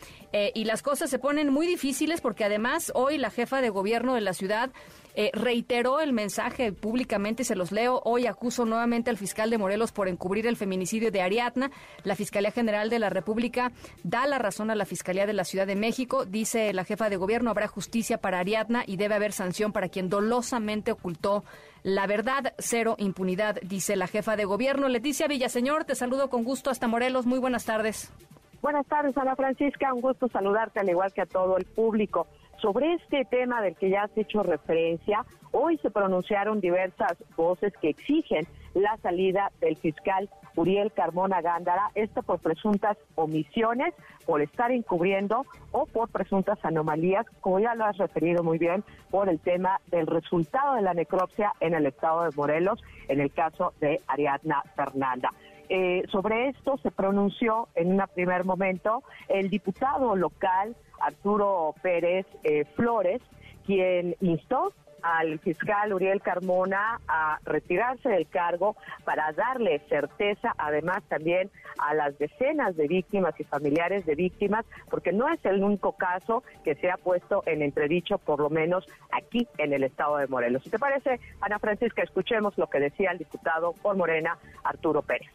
y 0.54 0.64
las 0.64 0.82
cosas 0.82 1.08
se 1.08 1.18
ponen 1.18 1.50
muy 1.50 1.66
difíciles 1.66 2.20
porque 2.20 2.44
además 2.44 2.92
hoy 2.94 3.16
la 3.16 3.30
jefa 3.30 3.62
de 3.62 3.70
gobierno 3.70 4.14
de 4.14 4.20
la 4.20 4.34
ciudad 4.34 4.70
eh, 5.16 5.30
reiteró 5.32 6.00
el 6.00 6.12
mensaje 6.12 6.72
públicamente, 6.72 7.42
se 7.42 7.56
los 7.56 7.72
leo, 7.72 8.02
hoy 8.04 8.26
acuso 8.26 8.66
nuevamente 8.66 9.08
al 9.08 9.16
fiscal 9.16 9.48
de 9.48 9.56
Morelos 9.56 9.90
por 9.90 10.08
encubrir 10.08 10.46
el 10.46 10.56
feminicidio 10.56 11.10
de 11.10 11.22
Ariadna. 11.22 11.70
La 12.04 12.16
Fiscalía 12.16 12.50
General 12.50 12.90
de 12.90 12.98
la 12.98 13.08
República 13.08 13.72
da 14.04 14.26
la 14.26 14.38
razón 14.38 14.70
a 14.70 14.74
la 14.74 14.84
Fiscalía 14.84 15.26
de 15.26 15.32
la 15.32 15.44
Ciudad 15.44 15.66
de 15.66 15.74
México. 15.74 16.26
Dice 16.26 16.72
la 16.74 16.84
jefa 16.84 17.08
de 17.08 17.16
gobierno, 17.16 17.50
habrá 17.50 17.66
justicia 17.66 18.18
para 18.18 18.40
Ariadna 18.40 18.84
y 18.86 18.98
debe 18.98 19.14
haber 19.14 19.32
sanción 19.32 19.72
para 19.72 19.88
quien 19.88 20.10
dolosamente 20.10 20.92
ocultó 20.92 21.44
la 21.82 22.06
verdad, 22.06 22.52
cero 22.58 22.96
impunidad, 22.98 23.58
dice 23.62 23.96
la 23.96 24.08
jefa 24.08 24.36
de 24.36 24.44
gobierno. 24.44 24.88
Leticia 24.88 25.28
Villaseñor, 25.28 25.84
te 25.84 25.94
saludo 25.94 26.28
con 26.28 26.44
gusto 26.44 26.68
hasta 26.68 26.88
Morelos. 26.88 27.26
Muy 27.26 27.38
buenas 27.38 27.64
tardes. 27.64 28.12
Buenas 28.60 28.86
tardes, 28.86 29.16
Ana 29.16 29.36
Francisca. 29.36 29.94
Un 29.94 30.00
gusto 30.00 30.28
saludarte, 30.28 30.80
al 30.80 30.88
igual 30.88 31.12
que 31.12 31.20
a 31.22 31.26
todo 31.26 31.56
el 31.56 31.64
público. 31.64 32.26
Sobre 32.60 32.94
este 32.94 33.24
tema 33.26 33.60
del 33.60 33.76
que 33.76 33.90
ya 33.90 34.04
has 34.04 34.16
hecho 34.16 34.42
referencia, 34.42 35.24
hoy 35.52 35.78
se 35.78 35.90
pronunciaron 35.90 36.60
diversas 36.60 37.16
voces 37.36 37.72
que 37.80 37.90
exigen 37.90 38.46
la 38.74 38.96
salida 38.98 39.52
del 39.60 39.76
fiscal 39.76 40.28
Uriel 40.56 40.90
Carmona 40.92 41.42
Gándara, 41.42 41.90
esto 41.94 42.22
por 42.22 42.38
presuntas 42.38 42.96
omisiones, 43.14 43.94
por 44.24 44.40
estar 44.40 44.70
encubriendo 44.70 45.44
o 45.70 45.86
por 45.86 46.08
presuntas 46.08 46.58
anomalías, 46.62 47.26
como 47.40 47.60
ya 47.60 47.74
lo 47.74 47.84
has 47.84 47.98
referido 47.98 48.42
muy 48.42 48.58
bien, 48.58 48.82
por 49.10 49.28
el 49.28 49.38
tema 49.38 49.80
del 49.88 50.06
resultado 50.06 50.76
de 50.76 50.82
la 50.82 50.94
necropsia 50.94 51.52
en 51.60 51.74
el 51.74 51.84
estado 51.86 52.24
de 52.24 52.30
Morelos, 52.34 52.82
en 53.08 53.20
el 53.20 53.30
caso 53.32 53.74
de 53.80 54.00
Ariadna 54.08 54.62
Fernanda. 54.74 55.30
Eh, 55.68 56.04
sobre 56.10 56.48
esto 56.48 56.78
se 56.78 56.90
pronunció 56.90 57.68
en 57.74 57.92
un 57.92 58.02
primer 58.14 58.44
momento 58.44 59.02
el 59.28 59.50
diputado 59.50 60.14
local 60.14 60.76
Arturo 61.00 61.74
Pérez 61.82 62.26
eh, 62.44 62.64
Flores, 62.74 63.20
quien 63.64 64.16
instó 64.20 64.72
al 65.02 65.38
fiscal 65.38 65.92
Uriel 65.92 66.20
Carmona 66.20 67.00
a 67.06 67.38
retirarse 67.44 68.08
del 68.08 68.26
cargo 68.28 68.76
para 69.04 69.32
darle 69.32 69.80
certeza, 69.88 70.54
además 70.58 71.02
también 71.08 71.50
a 71.78 71.94
las 71.94 72.18
decenas 72.18 72.76
de 72.76 72.88
víctimas 72.88 73.38
y 73.38 73.44
familiares 73.44 74.04
de 74.06 74.14
víctimas, 74.14 74.64
porque 74.90 75.12
no 75.12 75.28
es 75.28 75.44
el 75.44 75.62
único 75.62 75.92
caso 75.92 76.42
que 76.64 76.74
se 76.74 76.90
ha 76.90 76.96
puesto 76.96 77.42
en 77.46 77.62
entredicho, 77.62 78.18
por 78.18 78.40
lo 78.40 78.50
menos 78.50 78.86
aquí 79.12 79.46
en 79.58 79.72
el 79.72 79.84
estado 79.84 80.16
de 80.16 80.26
Morelos. 80.26 80.62
Si 80.64 80.70
te 80.70 80.78
parece, 80.78 81.20
Ana 81.40 81.58
Francisca, 81.58 82.02
escuchemos 82.02 82.58
lo 82.58 82.68
que 82.68 82.80
decía 82.80 83.12
el 83.12 83.18
diputado 83.18 83.74
por 83.74 83.96
Morena, 83.96 84.38
Arturo 84.64 85.02
Pérez 85.02 85.30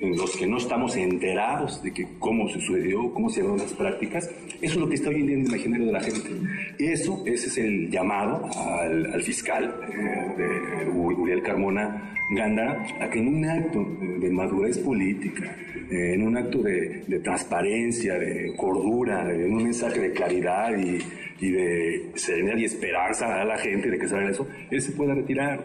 los 0.00 0.36
que 0.36 0.46
no 0.46 0.58
estamos 0.58 0.96
enterados 0.96 1.82
de 1.82 1.92
que 1.92 2.06
cómo 2.18 2.48
sucedió, 2.48 3.12
cómo 3.12 3.30
se 3.30 3.40
llevaron 3.40 3.58
las 3.58 3.72
prácticas, 3.72 4.28
eso 4.60 4.74
es 4.74 4.76
lo 4.76 4.88
que 4.88 4.94
está 4.94 5.10
hoy 5.10 5.16
en 5.16 5.26
día 5.26 5.34
en 5.36 5.40
el 5.42 5.48
imaginario 5.48 5.86
de 5.86 5.92
la 5.92 6.00
gente. 6.00 6.30
Eso, 6.78 7.22
ese 7.26 7.48
es 7.48 7.58
el 7.58 7.90
llamado 7.90 8.48
al, 8.54 9.22
fiscal 9.22 9.74
eh, 9.88 10.34
de 10.36 10.90
Uriel 10.90 11.42
Carmona 11.42 12.12
Gándara 12.34 12.82
a 13.00 13.10
que 13.10 13.18
en 13.18 13.28
un 13.28 13.44
acto 13.44 13.84
de, 14.20 14.30
madurez 14.30 14.78
política, 14.78 15.54
eh, 15.90 16.14
en 16.14 16.22
un 16.22 16.36
acto 16.36 16.62
de, 16.62 17.20
transparencia, 17.22 18.18
de 18.18 18.54
cordura, 18.56 19.30
en 19.32 19.52
un 19.52 19.64
mensaje 19.64 20.00
de 20.00 20.12
claridad 20.12 20.70
y, 20.76 20.98
de 21.40 22.12
serenidad 22.14 22.56
y 22.56 22.64
esperanza 22.66 23.40
a 23.40 23.44
la 23.44 23.58
gente 23.58 23.90
de 23.90 23.98
que 23.98 24.06
salga 24.06 24.30
eso, 24.30 24.46
él 24.70 24.80
se 24.80 24.92
pueda 24.92 25.14
retirar. 25.14 25.64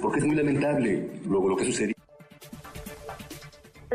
porque 0.00 0.20
es 0.20 0.24
muy 0.24 0.36
lamentable 0.36 1.08
luego 1.26 1.48
lo 1.48 1.56
que 1.56 1.64
sucedió 1.64 1.95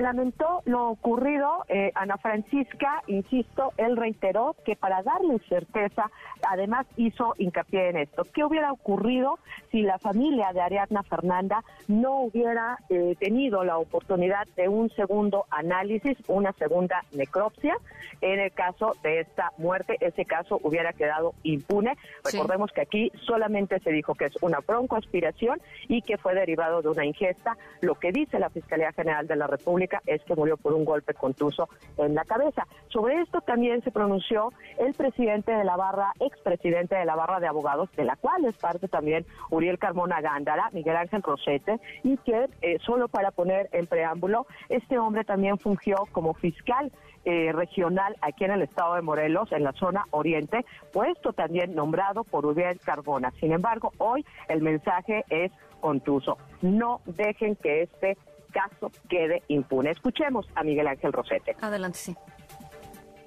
lamentó 0.01 0.61
lo 0.65 0.89
ocurrido, 0.89 1.65
eh, 1.67 1.91
Ana 1.95 2.17
Francisca, 2.17 3.03
insisto, 3.07 3.73
él 3.77 3.97
reiteró 3.97 4.55
que 4.65 4.75
para 4.75 5.03
darle 5.03 5.39
certeza, 5.49 6.09
además 6.47 6.87
hizo 6.97 7.35
hincapié 7.37 7.89
en 7.89 7.97
esto. 7.97 8.23
¿Qué 8.33 8.43
hubiera 8.43 8.71
ocurrido 8.71 9.39
si 9.71 9.81
la 9.81 9.99
familia 9.99 10.53
de 10.53 10.61
Ariadna 10.61 11.03
Fernanda 11.03 11.63
no 11.87 12.21
hubiera 12.21 12.77
eh, 12.89 13.15
tenido 13.19 13.63
la 13.63 13.77
oportunidad 13.77 14.47
de 14.55 14.67
un 14.69 14.89
segundo 14.91 15.45
análisis, 15.49 16.17
una 16.27 16.53
segunda 16.53 17.03
necropsia? 17.13 17.77
En 18.21 18.39
el 18.39 18.51
caso 18.51 18.95
de 19.03 19.21
esta 19.21 19.51
muerte, 19.57 19.97
ese 19.99 20.25
caso 20.25 20.59
hubiera 20.63 20.93
quedado 20.93 21.33
impune. 21.43 21.97
Recordemos 22.23 22.71
que 22.71 22.81
aquí 22.81 23.11
solamente 23.25 23.79
se 23.79 23.91
dijo 23.91 24.13
que 24.13 24.25
es 24.25 24.33
una 24.41 24.59
broncoaspiración 24.59 25.59
y 25.87 26.01
que 26.03 26.17
fue 26.17 26.35
derivado 26.35 26.81
de 26.81 26.89
una 26.89 27.05
ingesta. 27.05 27.57
Lo 27.81 27.95
que 27.95 28.11
dice 28.11 28.37
la 28.37 28.49
Fiscalía 28.49 28.91
General 28.91 29.27
de 29.27 29.35
la 29.35 29.47
República 29.47 29.90
es 30.05 30.23
que 30.23 30.35
murió 30.35 30.57
por 30.57 30.73
un 30.73 30.85
golpe 30.85 31.13
contuso 31.13 31.69
en 31.97 32.15
la 32.15 32.25
cabeza. 32.25 32.67
Sobre 32.89 33.21
esto 33.21 33.41
también 33.41 33.81
se 33.83 33.91
pronunció 33.91 34.51
el 34.77 34.93
presidente 34.93 35.51
de 35.51 35.63
la 35.63 35.75
barra, 35.75 36.13
expresidente 36.19 36.95
de 36.95 37.05
la 37.05 37.15
barra 37.15 37.39
de 37.39 37.47
abogados, 37.47 37.89
de 37.95 38.05
la 38.05 38.15
cual 38.15 38.45
es 38.45 38.55
parte 38.57 38.87
también 38.87 39.25
Uriel 39.49 39.79
Carmona 39.79 40.21
Gándara, 40.21 40.69
Miguel 40.71 40.97
Ángel 40.97 41.23
Rosete, 41.23 41.79
y 42.03 42.17
que 42.17 42.47
eh, 42.61 42.77
solo 42.85 43.07
para 43.07 43.31
poner 43.31 43.69
en 43.71 43.87
preámbulo, 43.87 44.45
este 44.69 44.97
hombre 44.97 45.23
también 45.23 45.57
fungió 45.57 46.07
como 46.11 46.33
fiscal 46.33 46.91
eh, 47.23 47.51
regional 47.53 48.15
aquí 48.21 48.45
en 48.45 48.51
el 48.51 48.63
estado 48.63 48.95
de 48.95 49.03
Morelos, 49.03 49.51
en 49.51 49.63
la 49.63 49.73
zona 49.73 50.05
oriente, 50.09 50.65
puesto 50.91 51.33
también 51.33 51.75
nombrado 51.75 52.23
por 52.23 52.45
Uriel 52.47 52.79
Carbona. 52.79 53.31
Sin 53.39 53.51
embargo, 53.51 53.91
hoy 53.99 54.25
el 54.47 54.61
mensaje 54.61 55.23
es 55.29 55.51
contuso. 55.81 56.37
No 56.61 57.01
dejen 57.05 57.55
que 57.57 57.83
este 57.83 58.17
caso 58.51 58.91
quede 59.09 59.43
impune. 59.47 59.91
Escuchemos 59.91 60.45
a 60.55 60.63
Miguel 60.63 60.87
Ángel 60.87 61.13
Rosete. 61.13 61.55
Adelante, 61.61 61.97
sí. 61.97 62.15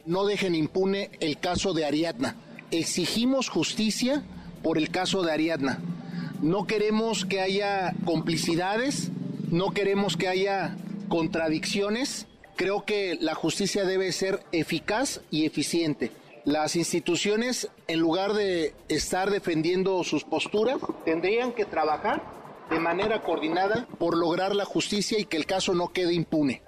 No 0.06 0.26
dejen 0.26 0.54
impune 0.54 1.10
el 1.20 1.38
caso 1.38 1.72
de 1.72 1.84
Ariadna. 1.84 2.36
Exigimos 2.70 3.48
justicia 3.48 4.22
por 4.62 4.78
el 4.78 4.90
caso 4.90 5.22
de 5.22 5.32
Ariadna. 5.32 5.80
No 6.42 6.66
queremos 6.66 7.24
que 7.24 7.40
haya 7.40 7.94
complicidades, 8.04 9.10
no 9.50 9.70
queremos 9.70 10.16
que 10.16 10.28
haya 10.28 10.76
contradicciones. 11.08 12.26
Creo 12.56 12.84
que 12.84 13.16
la 13.20 13.34
justicia 13.34 13.84
debe 13.84 14.12
ser 14.12 14.40
eficaz 14.52 15.22
y 15.30 15.46
eficiente. 15.46 16.12
Las 16.44 16.76
instituciones, 16.76 17.70
en 17.88 18.00
lugar 18.00 18.34
de 18.34 18.74
estar 18.88 19.30
defendiendo 19.30 20.04
sus 20.04 20.24
posturas, 20.24 20.76
tendrían 21.06 21.52
que 21.52 21.64
trabajar 21.64 22.22
de 22.70 22.80
manera 22.80 23.20
coordinada 23.20 23.86
por 23.98 24.16
lograr 24.16 24.54
la 24.54 24.64
justicia 24.64 25.18
y 25.18 25.24
que 25.24 25.36
el 25.36 25.46
caso 25.46 25.74
no 25.74 25.88
quede 25.88 26.14
impune. 26.14 26.62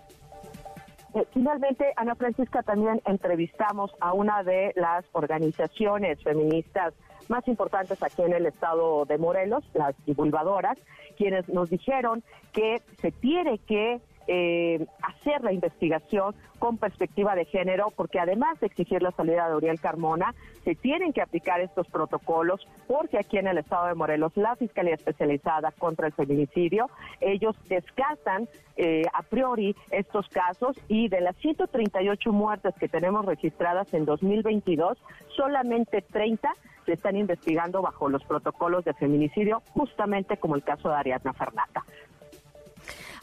Eh, 1.14 1.26
finalmente, 1.32 1.92
Ana 1.96 2.14
Francisca, 2.14 2.62
también 2.62 3.00
entrevistamos 3.06 3.90
a 4.00 4.12
una 4.12 4.42
de 4.42 4.72
las 4.76 5.04
organizaciones 5.12 6.22
feministas 6.22 6.92
más 7.28 7.46
importantes 7.48 8.02
aquí 8.02 8.22
en 8.22 8.34
el 8.34 8.46
estado 8.46 9.04
de 9.06 9.18
Morelos, 9.18 9.64
las 9.74 9.94
divulgadoras, 10.04 10.78
quienes 11.16 11.48
nos 11.48 11.70
dijeron 11.70 12.22
que 12.52 12.82
se 13.00 13.10
tiene 13.10 13.58
que 13.58 14.00
eh, 14.28 14.86
hacer 15.02 15.42
la 15.42 15.52
investigación 15.52 16.34
con 16.58 16.78
perspectiva 16.78 17.34
de 17.34 17.44
género, 17.44 17.92
porque 17.94 18.18
además 18.18 18.58
de 18.60 18.66
exigir 18.66 19.02
la 19.02 19.12
salida 19.12 19.48
de 19.48 19.56
Uriel 19.56 19.80
Carmona, 19.80 20.34
se 20.64 20.74
tienen 20.74 21.12
que 21.12 21.20
aplicar 21.20 21.60
estos 21.60 21.86
protocolos, 21.88 22.66
porque 22.86 23.18
aquí 23.18 23.38
en 23.38 23.46
el 23.46 23.58
estado 23.58 23.86
de 23.86 23.94
Morelos, 23.94 24.32
la 24.36 24.56
Fiscalía 24.56 24.94
Especializada 24.94 25.70
contra 25.72 26.06
el 26.06 26.12
Feminicidio, 26.12 26.88
ellos 27.20 27.56
descartan 27.68 28.48
eh, 28.76 29.04
a 29.12 29.22
priori 29.22 29.76
estos 29.90 30.28
casos 30.28 30.76
y 30.88 31.08
de 31.08 31.20
las 31.20 31.36
138 31.36 32.32
muertes 32.32 32.74
que 32.80 32.88
tenemos 32.88 33.24
registradas 33.24 33.92
en 33.94 34.04
2022, 34.04 34.98
solamente 35.36 36.02
30 36.02 36.52
se 36.86 36.92
están 36.92 37.16
investigando 37.16 37.82
bajo 37.82 38.08
los 38.08 38.24
protocolos 38.24 38.84
de 38.84 38.94
feminicidio, 38.94 39.60
justamente 39.72 40.36
como 40.36 40.54
el 40.54 40.62
caso 40.62 40.88
de 40.88 40.94
Ariadna 40.94 41.32
Fernanda. 41.32 41.84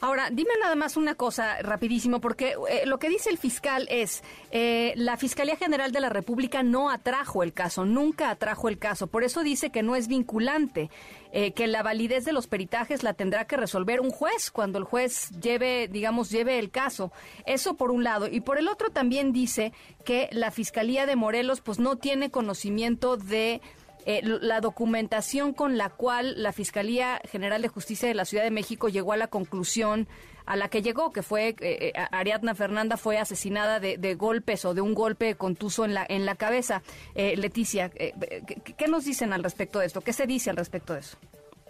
Ahora, 0.00 0.30
dime 0.30 0.52
nada 0.60 0.74
más 0.74 0.96
una 0.96 1.14
cosa 1.14 1.60
rapidísimo, 1.62 2.20
porque 2.20 2.54
eh, 2.68 2.86
lo 2.86 2.98
que 2.98 3.08
dice 3.08 3.30
el 3.30 3.38
fiscal 3.38 3.86
es, 3.90 4.22
eh, 4.50 4.92
la 4.96 5.16
Fiscalía 5.16 5.56
General 5.56 5.92
de 5.92 6.00
la 6.00 6.08
República 6.08 6.62
no 6.62 6.90
atrajo 6.90 7.42
el 7.42 7.52
caso, 7.52 7.84
nunca 7.84 8.30
atrajo 8.30 8.68
el 8.68 8.78
caso, 8.78 9.06
por 9.06 9.24
eso 9.24 9.42
dice 9.42 9.70
que 9.70 9.82
no 9.82 9.96
es 9.96 10.08
vinculante, 10.08 10.90
eh, 11.32 11.52
que 11.52 11.66
la 11.66 11.82
validez 11.82 12.24
de 12.24 12.32
los 12.32 12.46
peritajes 12.46 13.02
la 13.02 13.14
tendrá 13.14 13.46
que 13.46 13.56
resolver 13.56 14.00
un 14.00 14.10
juez 14.10 14.50
cuando 14.52 14.78
el 14.78 14.84
juez 14.84 15.30
lleve, 15.40 15.88
digamos, 15.88 16.30
lleve 16.30 16.60
el 16.60 16.70
caso. 16.70 17.10
Eso 17.44 17.74
por 17.74 17.90
un 17.90 18.04
lado. 18.04 18.28
Y 18.28 18.40
por 18.40 18.56
el 18.56 18.68
otro 18.68 18.90
también 18.90 19.32
dice 19.32 19.72
que 20.04 20.28
la 20.30 20.52
Fiscalía 20.52 21.06
de 21.06 21.16
Morelos 21.16 21.60
pues 21.60 21.80
no 21.80 21.96
tiene 21.96 22.30
conocimiento 22.30 23.16
de 23.16 23.60
eh, 24.06 24.20
la 24.22 24.60
documentación 24.60 25.54
con 25.54 25.78
la 25.78 25.88
cual 25.88 26.34
la 26.42 26.52
Fiscalía 26.52 27.20
General 27.24 27.62
de 27.62 27.68
Justicia 27.68 28.06
de 28.08 28.14
la 28.14 28.24
Ciudad 28.24 28.44
de 28.44 28.50
México 28.50 28.88
llegó 28.88 29.12
a 29.12 29.16
la 29.16 29.28
conclusión 29.28 30.06
a 30.46 30.56
la 30.56 30.68
que 30.68 30.82
llegó, 30.82 31.10
que 31.10 31.22
fue 31.22 31.48
eh, 31.48 31.56
eh, 31.60 31.92
Ariadna 32.10 32.54
Fernanda 32.54 32.98
fue 32.98 33.16
asesinada 33.16 33.80
de, 33.80 34.14
golpes 34.14 34.66
o 34.66 34.74
de 34.74 34.82
un 34.82 34.92
golpe 34.92 35.36
contuso 35.36 35.86
en 35.86 35.94
la, 35.94 36.04
en 36.06 36.26
la 36.26 36.34
cabeza. 36.34 36.82
Leticia, 37.14 37.88
¿qué 37.88 38.88
nos 38.88 39.06
dicen 39.06 39.32
al 39.32 39.42
respecto 39.42 39.78
de 39.78 39.86
esto? 39.86 40.02
¿Qué 40.02 40.12
se 40.12 40.26
dice 40.26 40.50
al 40.50 40.56
respecto 40.56 40.92
de 40.92 41.00
eso? 41.00 41.16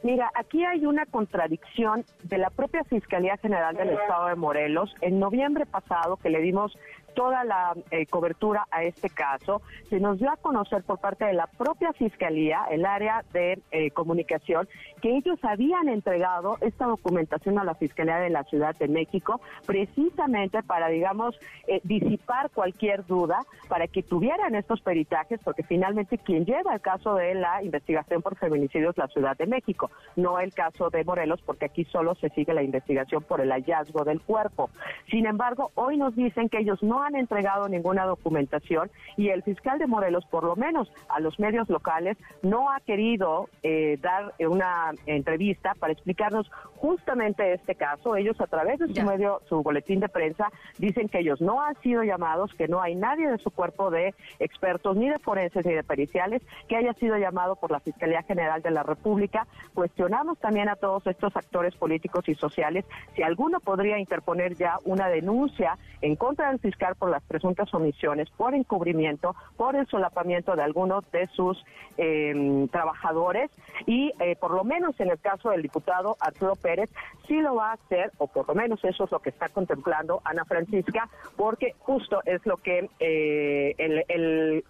Mira, 0.04 0.30
aquí 0.34 0.62
hay 0.64 0.84
una 0.84 1.06
contradicción 1.06 2.04
de 2.24 2.36
la 2.36 2.50
propia 2.50 2.84
Fiscalía 2.84 3.38
General 3.38 3.74
del 3.74 3.88
Estado 3.88 4.26
de 4.26 4.34
Morelos. 4.34 4.94
En 5.00 5.18
noviembre 5.18 5.64
pasado, 5.64 6.18
que 6.18 6.28
le 6.28 6.42
dimos 6.42 6.76
toda 7.14 7.44
la 7.44 7.74
eh, 7.90 8.06
cobertura 8.06 8.66
a 8.70 8.84
este 8.84 9.10
caso. 9.10 9.62
Se 9.88 10.00
nos 10.00 10.18
dio 10.18 10.30
a 10.30 10.36
conocer 10.36 10.82
por 10.82 10.98
parte 10.98 11.24
de 11.24 11.32
la 11.32 11.46
propia 11.46 11.92
Fiscalía, 11.92 12.66
el 12.70 12.84
área 12.84 13.24
de 13.32 13.60
eh, 13.70 13.90
comunicación, 13.90 14.68
que 15.00 15.16
ellos 15.16 15.38
habían 15.42 15.88
entregado 15.88 16.58
esta 16.60 16.86
documentación 16.86 17.58
a 17.58 17.64
la 17.64 17.74
Fiscalía 17.74 18.16
de 18.16 18.30
la 18.30 18.44
Ciudad 18.44 18.74
de 18.76 18.88
México 18.88 19.40
precisamente 19.66 20.62
para, 20.62 20.88
digamos, 20.88 21.38
eh, 21.66 21.80
disipar 21.84 22.50
cualquier 22.50 23.06
duda, 23.06 23.40
para 23.68 23.86
que 23.86 24.02
tuvieran 24.02 24.54
estos 24.54 24.80
peritajes, 24.80 25.40
porque 25.42 25.62
finalmente 25.62 26.18
quien 26.18 26.44
lleva 26.44 26.74
el 26.74 26.80
caso 26.80 27.14
de 27.14 27.34
la 27.34 27.62
investigación 27.62 28.22
por 28.22 28.36
feminicidio 28.36 28.90
es 28.90 28.98
la 28.98 29.08
Ciudad 29.08 29.36
de 29.36 29.46
México, 29.46 29.90
no 30.16 30.38
el 30.38 30.52
caso 30.52 30.90
de 30.90 31.04
Morelos, 31.04 31.40
porque 31.42 31.66
aquí 31.66 31.84
solo 31.84 32.14
se 32.16 32.28
sigue 32.30 32.54
la 32.54 32.62
investigación 32.62 33.22
por 33.22 33.40
el 33.40 33.50
hallazgo 33.50 34.04
del 34.04 34.20
cuerpo. 34.20 34.70
Sin 35.10 35.26
embargo, 35.26 35.70
hoy 35.74 35.96
nos 35.96 36.14
dicen 36.16 36.48
que 36.48 36.58
ellos 36.58 36.82
no 36.82 37.02
han 37.04 37.16
entregado 37.16 37.68
ninguna 37.68 38.04
documentación 38.04 38.90
y 39.16 39.28
el 39.28 39.42
fiscal 39.42 39.78
de 39.78 39.86
Morelos, 39.86 40.24
por 40.26 40.44
lo 40.44 40.56
menos 40.56 40.90
a 41.08 41.20
los 41.20 41.38
medios 41.38 41.68
locales, 41.68 42.16
no 42.42 42.70
ha 42.70 42.80
querido 42.80 43.48
eh, 43.62 43.98
dar 44.00 44.34
una 44.38 44.92
entrevista 45.06 45.74
para 45.78 45.92
explicarnos 45.92 46.50
justamente 46.76 47.52
este 47.52 47.74
caso. 47.74 48.16
Ellos 48.16 48.40
a 48.40 48.46
través 48.46 48.78
de 48.78 48.92
su 48.92 49.02
medio, 49.02 49.40
su 49.48 49.62
boletín 49.62 50.00
de 50.00 50.08
prensa, 50.08 50.50
dicen 50.78 51.08
que 51.08 51.20
ellos 51.20 51.40
no 51.40 51.62
han 51.62 51.80
sido 51.80 52.02
llamados, 52.02 52.52
que 52.54 52.68
no 52.68 52.82
hay 52.82 52.94
nadie 52.94 53.28
de 53.30 53.38
su 53.38 53.50
cuerpo 53.50 53.90
de 53.90 54.14
expertos, 54.38 54.96
ni 54.96 55.08
de 55.08 55.18
forenses, 55.18 55.64
ni 55.64 55.72
de 55.72 55.82
periciales, 55.82 56.42
que 56.68 56.76
haya 56.76 56.92
sido 56.94 57.16
llamado 57.16 57.56
por 57.56 57.70
la 57.70 57.80
Fiscalía 57.80 58.22
General 58.22 58.60
de 58.62 58.70
la 58.70 58.82
República. 58.82 59.46
Cuestionamos 59.72 60.38
también 60.38 60.68
a 60.68 60.76
todos 60.76 61.06
estos 61.06 61.34
actores 61.36 61.74
políticos 61.74 62.28
y 62.28 62.34
sociales 62.34 62.84
si 63.14 63.22
alguno 63.22 63.60
podría 63.60 63.98
interponer 63.98 64.54
ya 64.54 64.78
una 64.84 65.08
denuncia 65.08 65.78
en 66.00 66.16
contra 66.16 66.50
del 66.50 66.58
fiscal 66.58 66.93
por 66.94 67.10
las 67.10 67.22
presuntas 67.22 67.72
omisiones, 67.74 68.28
por 68.30 68.54
encubrimiento, 68.54 69.34
por 69.56 69.76
el 69.76 69.86
solapamiento 69.86 70.56
de 70.56 70.62
algunos 70.62 71.10
de 71.10 71.26
sus 71.28 71.62
em, 71.96 72.68
trabajadores 72.68 73.50
y 73.86 74.12
eh, 74.20 74.36
por 74.36 74.52
lo 74.52 74.64
menos 74.64 74.98
en 75.00 75.10
el 75.10 75.18
caso 75.18 75.50
del 75.50 75.62
diputado 75.62 76.16
Arturo 76.20 76.54
Pérez 76.56 76.90
sí 77.26 77.40
lo 77.40 77.56
va 77.56 77.70
a 77.70 77.74
hacer, 77.74 78.12
o 78.18 78.26
por 78.26 78.48
lo 78.48 78.54
menos 78.54 78.82
eso 78.84 79.04
es 79.04 79.10
lo 79.10 79.20
que 79.20 79.30
está 79.30 79.48
contemplando 79.48 80.20
Ana 80.24 80.44
Francisca, 80.44 81.08
porque 81.36 81.74
justo 81.80 82.20
es 82.24 82.44
lo 82.46 82.56
que 82.56 82.88
eh, 83.00 83.74
el 83.78 84.64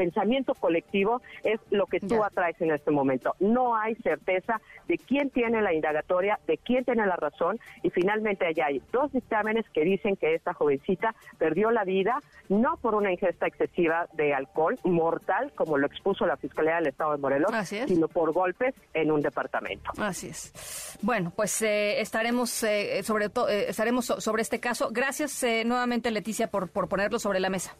pensamiento 0.00 0.54
colectivo 0.54 1.20
es 1.44 1.60
lo 1.68 1.84
que 1.84 2.00
tú 2.00 2.24
atraes 2.24 2.58
en 2.62 2.70
este 2.70 2.90
momento. 2.90 3.34
No 3.38 3.76
hay 3.76 3.94
certeza 3.96 4.58
de 4.88 4.96
quién 4.96 5.28
tiene 5.28 5.60
la 5.60 5.74
indagatoria, 5.74 6.40
de 6.46 6.56
quién 6.56 6.86
tiene 6.86 7.04
la 7.06 7.16
razón 7.16 7.60
y 7.82 7.90
finalmente 7.90 8.46
allá 8.46 8.66
hay 8.68 8.80
dos 8.92 9.12
dictámenes 9.12 9.66
que 9.74 9.84
dicen 9.84 10.16
que 10.16 10.34
esta 10.34 10.54
jovencita 10.54 11.14
perdió 11.36 11.70
la 11.70 11.84
vida 11.84 12.18
no 12.48 12.78
por 12.78 12.94
una 12.94 13.12
ingesta 13.12 13.46
excesiva 13.46 14.08
de 14.14 14.32
alcohol 14.32 14.78
mortal, 14.84 15.52
como 15.54 15.76
lo 15.76 15.86
expuso 15.86 16.24
la 16.24 16.38
Fiscalía 16.38 16.76
del 16.76 16.86
Estado 16.86 17.12
de 17.12 17.18
Morelos, 17.18 17.50
sino 17.68 18.08
por 18.08 18.32
golpes 18.32 18.74
en 18.94 19.10
un 19.10 19.20
departamento. 19.20 19.90
Así 19.98 20.28
es. 20.28 20.98
Bueno, 21.02 21.30
pues 21.36 21.60
eh, 21.60 22.00
estaremos 22.00 22.62
eh, 22.62 23.02
sobre 23.02 23.28
todo 23.28 23.50
eh, 23.50 23.68
estaremos 23.68 24.06
sobre 24.06 24.40
este 24.40 24.60
caso. 24.60 24.88
Gracias 24.90 25.44
nuevamente 25.66 26.10
Leticia 26.10 26.46
por 26.46 26.70
por 26.70 26.88
ponerlo 26.88 27.18
sobre 27.18 27.38
la 27.38 27.50
mesa. 27.50 27.76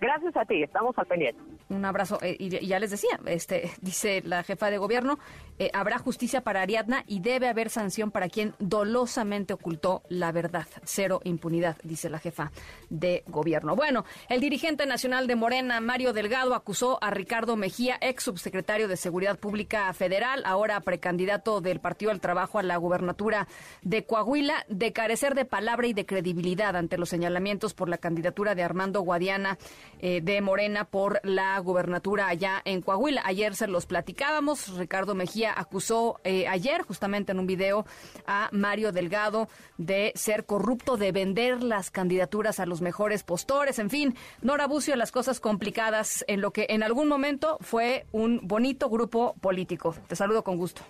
Gracias 0.00 0.36
a 0.36 0.44
ti, 0.44 0.62
estamos 0.62 0.96
al 0.96 1.06
pendiente. 1.06 1.40
Un 1.70 1.84
abrazo. 1.84 2.18
Eh, 2.22 2.36
y, 2.38 2.66
ya 2.66 2.78
les 2.78 2.90
decía, 2.90 3.18
este, 3.26 3.70
dice 3.80 4.22
la 4.24 4.42
jefa 4.42 4.70
de 4.70 4.78
gobierno, 4.78 5.18
eh, 5.58 5.70
habrá 5.74 5.98
justicia 5.98 6.42
para 6.42 6.62
Ariadna 6.62 7.04
y 7.06 7.20
debe 7.20 7.48
haber 7.48 7.68
sanción 7.68 8.10
para 8.10 8.28
quien 8.28 8.54
dolosamente 8.58 9.52
ocultó 9.52 10.02
la 10.08 10.30
verdad. 10.30 10.66
Cero 10.84 11.20
impunidad, 11.24 11.76
dice 11.82 12.10
la 12.10 12.18
jefa 12.18 12.52
de 12.90 13.24
gobierno. 13.26 13.74
Bueno, 13.74 14.04
el 14.28 14.40
dirigente 14.40 14.86
nacional 14.86 15.26
de 15.26 15.36
Morena, 15.36 15.80
Mario 15.80 16.12
Delgado, 16.12 16.54
acusó 16.54 16.98
a 17.02 17.10
Ricardo 17.10 17.56
Mejía, 17.56 17.98
ex 18.00 18.22
subsecretario 18.22 18.86
de 18.86 18.96
Seguridad 18.96 19.38
Pública 19.38 19.92
Federal, 19.94 20.42
ahora 20.44 20.80
precandidato 20.80 21.60
del 21.60 21.80
Partido 21.80 22.10
del 22.10 22.20
Trabajo 22.20 22.58
a 22.58 22.62
la 22.62 22.76
gubernatura 22.76 23.48
de 23.82 24.04
Coahuila, 24.04 24.64
de 24.68 24.92
carecer 24.92 25.34
de 25.34 25.44
palabra 25.44 25.88
y 25.88 25.92
de 25.92 26.06
credibilidad 26.06 26.76
ante 26.76 26.98
los 26.98 27.08
señalamientos 27.08 27.74
por 27.74 27.88
la 27.88 27.98
candidatura 27.98 28.54
de 28.54 28.62
Armando 28.62 29.00
Guadiana 29.00 29.58
eh, 30.00 30.20
de 30.22 30.40
Morena 30.40 30.84
por 30.84 31.20
la 31.24 31.58
gubernatura 31.58 32.28
allá 32.28 32.62
en 32.64 32.82
Coahuila. 32.82 33.22
Ayer 33.24 33.54
se 33.54 33.66
los 33.66 33.86
platicábamos. 33.86 34.76
Ricardo 34.78 35.14
Mejía 35.14 35.52
acusó 35.56 36.20
eh, 36.24 36.46
ayer, 36.48 36.82
justamente 36.82 37.32
en 37.32 37.38
un 37.38 37.46
video, 37.46 37.86
a 38.26 38.48
Mario 38.52 38.92
Delgado 38.92 39.48
de 39.76 40.12
ser 40.14 40.44
corrupto, 40.44 40.96
de 40.96 41.12
vender 41.12 41.62
las 41.62 41.90
candidaturas 41.90 42.60
a 42.60 42.66
los 42.66 42.80
mejores 42.80 43.22
postores. 43.22 43.78
En 43.78 43.90
fin, 43.90 44.14
Nora 44.42 44.66
Bucio, 44.66 44.96
las 44.96 45.12
cosas 45.12 45.40
complicadas 45.40 46.24
en 46.28 46.40
lo 46.40 46.52
que 46.52 46.66
en 46.70 46.82
algún 46.82 47.08
momento 47.08 47.58
fue 47.60 48.06
un 48.12 48.40
bonito 48.42 48.88
grupo 48.88 49.34
político. 49.40 49.94
Te 50.06 50.16
saludo 50.16 50.44
con 50.44 50.56
gusto. 50.56 50.82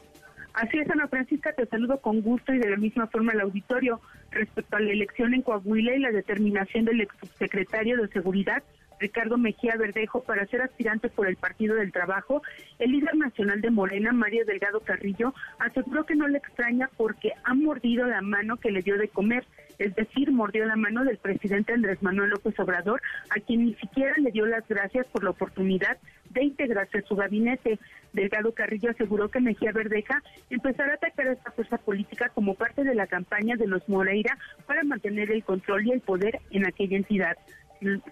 Así 0.54 0.78
es, 0.78 0.90
Ana 0.90 1.06
Francisca, 1.06 1.52
te 1.52 1.66
saludo 1.66 2.00
con 2.00 2.20
gusto 2.20 2.52
y 2.52 2.58
de 2.58 2.70
la 2.70 2.76
misma 2.76 3.06
forma 3.06 3.32
al 3.32 3.40
auditorio 3.42 4.00
respecto 4.32 4.76
a 4.76 4.80
la 4.80 4.90
elección 4.90 5.32
en 5.34 5.42
Coahuila 5.42 5.94
y 5.94 6.00
la 6.00 6.10
determinación 6.10 6.84
del 6.84 7.02
ex 7.02 7.14
subsecretario 7.20 7.96
de 7.96 8.08
Seguridad 8.08 8.62
Ricardo 8.98 9.38
Mejía 9.38 9.76
Verdejo 9.76 10.22
para 10.22 10.46
ser 10.46 10.62
aspirante 10.62 11.08
por 11.08 11.26
el 11.28 11.36
Partido 11.36 11.76
del 11.76 11.92
Trabajo, 11.92 12.42
el 12.78 12.92
líder 12.92 13.16
nacional 13.16 13.60
de 13.60 13.70
Morena, 13.70 14.12
Mario 14.12 14.44
Delgado 14.44 14.80
Carrillo, 14.80 15.34
aseguró 15.58 16.04
que 16.04 16.16
no 16.16 16.28
le 16.28 16.38
extraña 16.38 16.90
porque 16.96 17.32
ha 17.44 17.54
mordido 17.54 18.06
la 18.06 18.20
mano 18.22 18.56
que 18.56 18.70
le 18.70 18.82
dio 18.82 18.98
de 18.98 19.08
comer, 19.08 19.44
es 19.78 19.94
decir, 19.94 20.32
mordió 20.32 20.66
la 20.66 20.76
mano 20.76 21.04
del 21.04 21.18
presidente 21.18 21.72
Andrés 21.72 22.02
Manuel 22.02 22.30
López 22.30 22.58
Obrador, 22.58 23.00
a 23.30 23.40
quien 23.40 23.64
ni 23.64 23.74
siquiera 23.74 24.12
le 24.18 24.32
dio 24.32 24.46
las 24.46 24.66
gracias 24.66 25.06
por 25.06 25.22
la 25.22 25.30
oportunidad 25.30 25.98
de 26.30 26.44
integrarse 26.44 26.98
a 26.98 27.02
su 27.02 27.14
gabinete. 27.14 27.78
Delgado 28.12 28.52
Carrillo 28.52 28.90
aseguró 28.90 29.28
que 29.28 29.40
Mejía 29.40 29.72
Verdeja 29.72 30.22
empezará 30.50 30.92
a 30.92 30.96
atacar 30.96 31.28
a 31.28 31.32
esta 31.32 31.50
fuerza 31.52 31.78
política 31.78 32.30
como 32.30 32.54
parte 32.54 32.82
de 32.82 32.94
la 32.94 33.06
campaña 33.06 33.56
de 33.56 33.66
los 33.66 33.88
Moreira 33.88 34.36
para 34.66 34.82
mantener 34.82 35.30
el 35.30 35.44
control 35.44 35.86
y 35.86 35.92
el 35.92 36.00
poder 36.00 36.40
en 36.50 36.66
aquella 36.66 36.96
entidad 36.96 37.36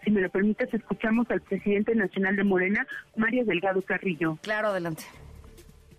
si 0.04 0.10
me 0.10 0.20
lo 0.20 0.30
permites, 0.30 0.72
escuchamos 0.72 1.30
al 1.30 1.40
presidente 1.40 1.94
nacional 1.94 2.36
de 2.36 2.44
Morena, 2.44 2.86
Mario 3.16 3.44
Delgado 3.44 3.82
Carrillo. 3.82 4.38
Claro, 4.42 4.68
adelante. 4.68 5.04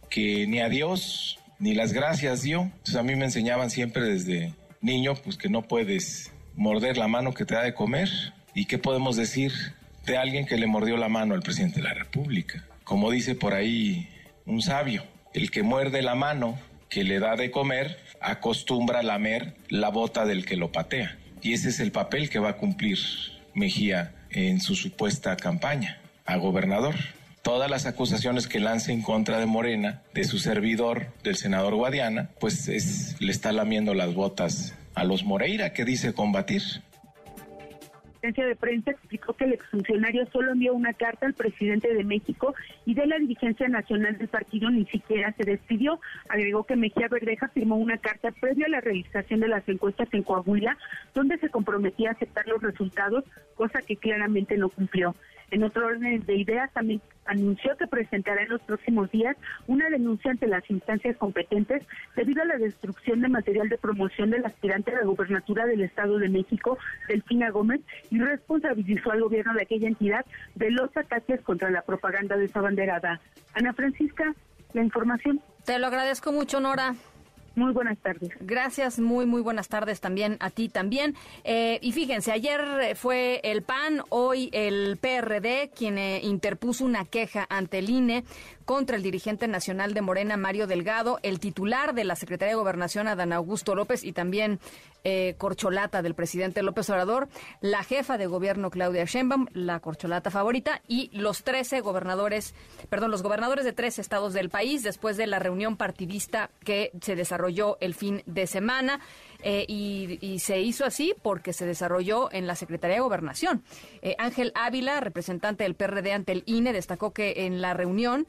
Que 0.10 0.48
ni 0.48 0.60
a 0.60 0.70
Dios 0.70 1.40
ni 1.60 1.76
las 1.76 1.94
gracias 1.94 2.44
dio. 2.44 2.62
Entonces 2.62 2.96
a 2.96 3.04
mí 3.04 3.16
me 3.16 3.26
enseñaban 3.26 3.70
siempre 3.70 4.04
desde 4.04 4.54
niño, 4.82 5.16
pues 5.16 5.38
que 5.38 5.50
no 5.50 5.64
puedes 5.64 6.34
morder 6.56 6.98
la 6.98 7.08
mano 7.08 7.34
que 7.34 7.46
te 7.46 7.56
da 7.56 7.64
de 7.64 7.74
comer. 7.74 8.10
¿Y 8.54 8.66
qué 8.66 8.78
podemos 8.78 9.16
decir 9.16 9.52
de 10.06 10.18
alguien 10.18 10.46
que 10.46 10.58
le 10.58 10.68
mordió 10.68 10.98
la 10.98 11.10
mano 11.10 11.34
al 11.34 11.42
presidente 11.42 11.78
de 11.78 11.88
la 11.88 11.94
República? 11.94 12.66
Como 12.84 13.12
dice 13.12 13.36
por 13.36 13.54
ahí 13.54 14.10
un 14.46 14.62
sabio, 14.62 15.04
el 15.34 15.52
que 15.52 15.64
muerde 15.64 16.02
la 16.02 16.16
mano 16.16 16.58
que 16.90 17.04
le 17.04 17.20
da 17.20 17.36
de 17.36 17.52
comer 17.52 17.98
acostumbra 18.22 19.00
a 19.00 19.04
lamer 19.04 19.56
la 19.70 19.90
bota 19.90 20.26
del 20.26 20.46
que 20.46 20.56
lo 20.56 20.72
patea. 20.72 21.18
Y 21.42 21.54
ese 21.54 21.70
es 21.70 21.80
el 21.80 21.92
papel 21.92 22.30
que 22.30 22.40
va 22.40 22.50
a 22.50 22.58
cumplir 22.58 22.98
Mejía 23.58 24.14
en 24.30 24.62
su 24.62 24.76
supuesta 24.76 25.36
campaña 25.36 26.00
a 26.26 26.38
gobernador. 26.38 26.94
Todas 27.42 27.72
las 27.72 27.88
acusaciones 27.88 28.48
que 28.48 28.60
lance 28.60 28.92
en 28.92 29.02
contra 29.02 29.40
de 29.40 29.48
Morena, 29.48 30.04
de 30.14 30.26
su 30.26 30.38
servidor, 30.38 31.08
del 31.24 31.38
senador 31.38 31.74
Guadiana, 31.74 32.30
pues 32.40 32.68
es, 32.68 33.16
le 33.20 33.32
está 33.32 33.52
lamiendo 33.52 33.96
las 33.96 34.14
botas 34.14 34.76
a 34.94 35.06
los 35.06 35.24
Moreira 35.24 35.74
que 35.74 35.86
dice 35.86 36.14
combatir 36.14 36.62
de 38.22 38.56
prensa 38.56 38.92
explicó 38.92 39.34
que 39.34 39.46
el 39.46 39.54
exfuncionario 39.54 40.26
solo 40.32 40.52
envió 40.52 40.74
una 40.74 40.94
carta 40.94 41.26
al 41.26 41.34
presidente 41.34 41.94
de 41.94 42.04
México 42.04 42.54
y 42.86 42.94
de 42.94 43.06
la 43.06 43.18
dirigencia 43.18 43.68
nacional 43.68 44.18
del 44.18 44.28
partido 44.28 44.70
ni 44.70 44.86
siquiera 44.86 45.34
se 45.34 45.44
despidió. 45.44 46.00
Agregó 46.30 46.64
que 46.66 46.76
Mejía 46.76 47.08
Verdeja 47.08 47.48
firmó 47.50 47.76
una 47.78 47.98
carta 47.98 48.32
previa 48.32 48.66
a 48.66 48.70
la 48.70 48.82
realización 48.82 49.40
de 49.40 49.48
las 49.48 49.68
encuestas 49.68 50.08
en 50.12 50.24
Coahuila, 50.24 50.78
donde 51.14 51.38
se 51.38 51.50
comprometía 51.50 52.10
a 52.10 52.14
aceptar 52.14 52.48
los 52.48 52.62
resultados, 52.62 53.24
cosa 53.56 53.82
que 53.82 53.98
claramente 53.98 54.58
no 54.58 54.70
cumplió. 54.70 55.16
En 55.52 55.64
otro 55.64 55.88
orden 55.88 56.26
de 56.26 56.36
ideas, 56.36 56.72
también 56.74 57.02
anunció 57.26 57.76
que 57.78 57.88
presentará 57.88 58.44
en 58.44 58.50
los 58.50 58.62
próximos 58.62 59.10
días 59.12 59.36
una 59.68 59.90
denuncia 59.90 60.32
ante 60.32 60.48
las 60.48 60.68
instancias 60.70 61.16
competentes 61.18 61.84
debido 62.16 62.42
a 62.42 62.46
la 62.46 62.58
destrucción 62.58 63.22
de 63.22 63.30
material 63.30 63.70
de 63.70 63.78
promoción 63.78 64.30
del 64.30 64.46
aspirante 64.46 64.92
a 64.92 65.00
la 65.00 65.06
gubernatura 65.06 65.66
del 65.66 65.82
Estado 65.82 66.18
de 66.20 66.30
México, 66.30 66.78
Delfina 67.08 67.50
Gómez, 67.50 67.82
y 68.10 68.20
responsabilizó 68.20 69.12
al 69.12 69.22
gobierno 69.22 69.54
de 69.54 69.64
aquella 69.64 69.88
entidad 69.88 70.26
de 70.56 70.72
los 70.72 70.96
ataques 70.96 71.42
contra 71.42 71.70
la 71.70 71.82
propaganda 71.82 72.38
de 72.38 72.46
esa 72.46 72.62
banderada. 72.62 73.20
Ana 73.54 73.74
Francisca, 73.74 74.34
la 74.74 74.84
información. 74.84 75.42
Te 75.66 75.80
lo 75.80 75.88
agradezco 75.88 76.32
mucho, 76.32 76.60
Nora. 76.60 76.94
Muy 77.58 77.74
buenas 77.74 77.98
tardes. 77.98 78.30
Gracias, 78.40 79.00
muy, 79.00 79.26
muy 79.26 79.42
buenas 79.42 79.68
tardes 79.68 80.00
también 80.00 80.38
a 80.42 80.52
ti 80.52 80.70
también. 80.70 81.16
Eh, 81.44 81.80
y 81.82 81.92
fíjense, 81.92 82.32
ayer 82.32 82.96
fue 82.96 83.42
el 83.44 83.64
PAN, 83.64 84.04
hoy 84.10 84.52
el 84.54 84.98
PRD, 84.98 85.72
quien 85.76 85.98
eh, 85.98 86.20
interpuso 86.22 86.86
una 86.86 87.04
queja 87.06 87.48
ante 87.50 87.80
el 87.80 87.90
INE 87.90 88.26
contra 88.68 88.98
el 88.98 89.02
dirigente 89.02 89.48
nacional 89.48 89.94
de 89.94 90.02
Morena, 90.02 90.36
Mario 90.36 90.68
Delgado, 90.68 91.20
el 91.24 91.40
titular 91.40 91.96
de 91.96 92.04
la 92.04 92.18
Secretaría 92.18 92.52
de 92.52 92.60
Gobernación, 92.60 93.08
Adán 93.08 93.32
Augusto 93.32 93.76
López, 93.76 94.04
y 94.04 94.12
también 94.12 94.60
eh, 95.06 95.36
corcholata 95.38 96.02
del 96.02 96.16
presidente 96.16 96.62
López 96.64 96.90
Obrador, 96.90 97.30
la 97.62 97.86
jefa 97.86 98.18
de 98.18 98.28
gobierno, 98.28 98.70
Claudia 98.70 99.06
Sheinbaum, 99.06 99.48
la 99.54 99.80
corcholata 99.80 100.32
favorita, 100.32 100.82
y 100.86 101.10
los 101.14 101.46
13 101.46 101.80
gobernadores, 101.80 102.56
perdón, 102.90 103.10
los 103.10 103.24
gobernadores 103.24 103.64
de 103.64 103.72
tres 103.72 104.00
estados 104.00 104.34
del 104.34 104.50
país, 104.50 104.84
después 104.84 105.16
de 105.16 105.28
la 105.28 105.40
reunión 105.40 105.78
partidista 105.78 106.50
que 106.66 106.92
se 107.00 107.16
desarrolló 107.16 107.78
el 107.80 107.94
fin 107.94 108.22
de 108.26 108.48
semana. 108.48 109.00
Eh, 109.44 109.66
y, 109.68 110.40
se 110.40 110.62
hizo 110.62 110.86
así 110.86 111.14
porque 111.22 111.54
se 111.54 111.66
desarrolló 111.66 112.32
en 112.32 112.48
la 112.48 112.56
Secretaría 112.56 112.96
de 112.96 113.02
Gobernación. 113.02 113.64
Eh, 114.02 114.16
Ángel 114.18 114.52
Ávila, 114.56 115.00
representante 115.00 115.64
del 115.64 115.76
PRD 115.76 116.14
ante 116.14 116.32
el 116.32 116.44
INE, 116.46 116.74
destacó 116.74 117.12
que 117.12 117.46
en 117.46 117.62
la 117.62 117.74
reunión 117.74 118.28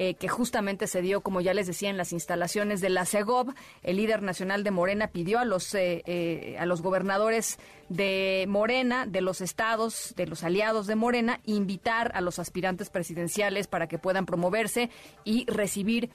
eh, 0.00 0.14
que 0.14 0.28
justamente 0.28 0.86
se 0.86 1.02
dio, 1.02 1.22
como 1.22 1.40
ya 1.40 1.54
les 1.54 1.66
decía, 1.66 1.90
en 1.90 1.96
las 1.96 2.12
instalaciones 2.12 2.80
de 2.80 2.88
la 2.88 3.04
CEGOB. 3.04 3.52
El 3.82 3.96
líder 3.96 4.22
nacional 4.22 4.62
de 4.62 4.70
Morena 4.70 5.08
pidió 5.08 5.40
a 5.40 5.44
los, 5.44 5.74
a 5.74 6.66
los 6.66 6.82
gobernadores 6.82 7.58
de 7.88 8.44
Morena, 8.48 9.06
de 9.06 9.20
los 9.22 9.40
estados, 9.40 10.14
de 10.16 10.26
los 10.26 10.44
aliados 10.44 10.86
de 10.86 10.94
Morena, 10.94 11.40
invitar 11.44 12.12
a 12.14 12.20
los 12.20 12.38
aspirantes 12.38 12.90
presidenciales 12.90 13.66
para 13.66 13.88
que 13.88 13.98
puedan 13.98 14.24
promoverse 14.24 14.90
y 15.24 15.46
recibir 15.50 16.10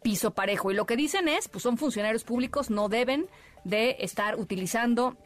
piso 0.00 0.30
parejo. 0.30 0.70
Y 0.70 0.74
lo 0.74 0.86
que 0.86 0.96
dicen 0.96 1.28
es, 1.28 1.48
pues 1.48 1.62
son 1.62 1.76
funcionarios 1.76 2.24
públicos, 2.24 2.70
no 2.70 2.88
deben 2.88 3.28
de 3.64 3.96
estar 4.00 4.36
utilizando 4.36 5.16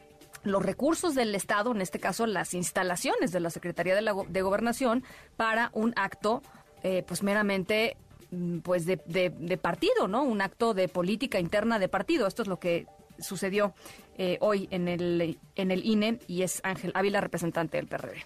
los 0.43 0.63
recursos 0.63 1.15
del 1.15 1.33
Estado, 1.35 1.71
en 1.71 1.81
este 1.81 1.99
caso 1.99 2.25
las 2.25 2.53
instalaciones 2.53 3.31
de 3.31 3.39
la 3.39 3.49
Secretaría 3.49 3.95
de, 3.95 4.01
la, 4.01 4.13
de 4.27 4.41
Gobernación, 4.41 5.03
para 5.37 5.69
un 5.73 5.93
acto 5.95 6.41
eh, 6.83 7.03
pues 7.07 7.23
meramente 7.23 7.95
mm, 8.31 8.59
pues 8.59 8.85
de, 8.85 8.97
de, 9.05 9.57
partido, 9.57 10.07
¿no? 10.07 10.23
Un 10.23 10.41
acto 10.41 10.73
de 10.73 10.89
política 10.89 11.39
interna 11.39 11.79
de 11.79 11.87
partido. 11.87 12.27
Esto 12.27 12.41
es 12.41 12.47
lo 12.47 12.59
que 12.59 12.87
sucedió 13.19 13.73
eh, 14.17 14.37
hoy 14.41 14.67
en 14.69 14.87
el, 14.87 15.39
en 15.55 15.71
el 15.71 15.85
INE 15.85 16.19
y 16.27 16.41
es 16.41 16.59
Ángel 16.63 16.91
Ávila, 16.93 17.21
representante 17.21 17.77
del 17.77 17.87
PRD. 17.87 18.25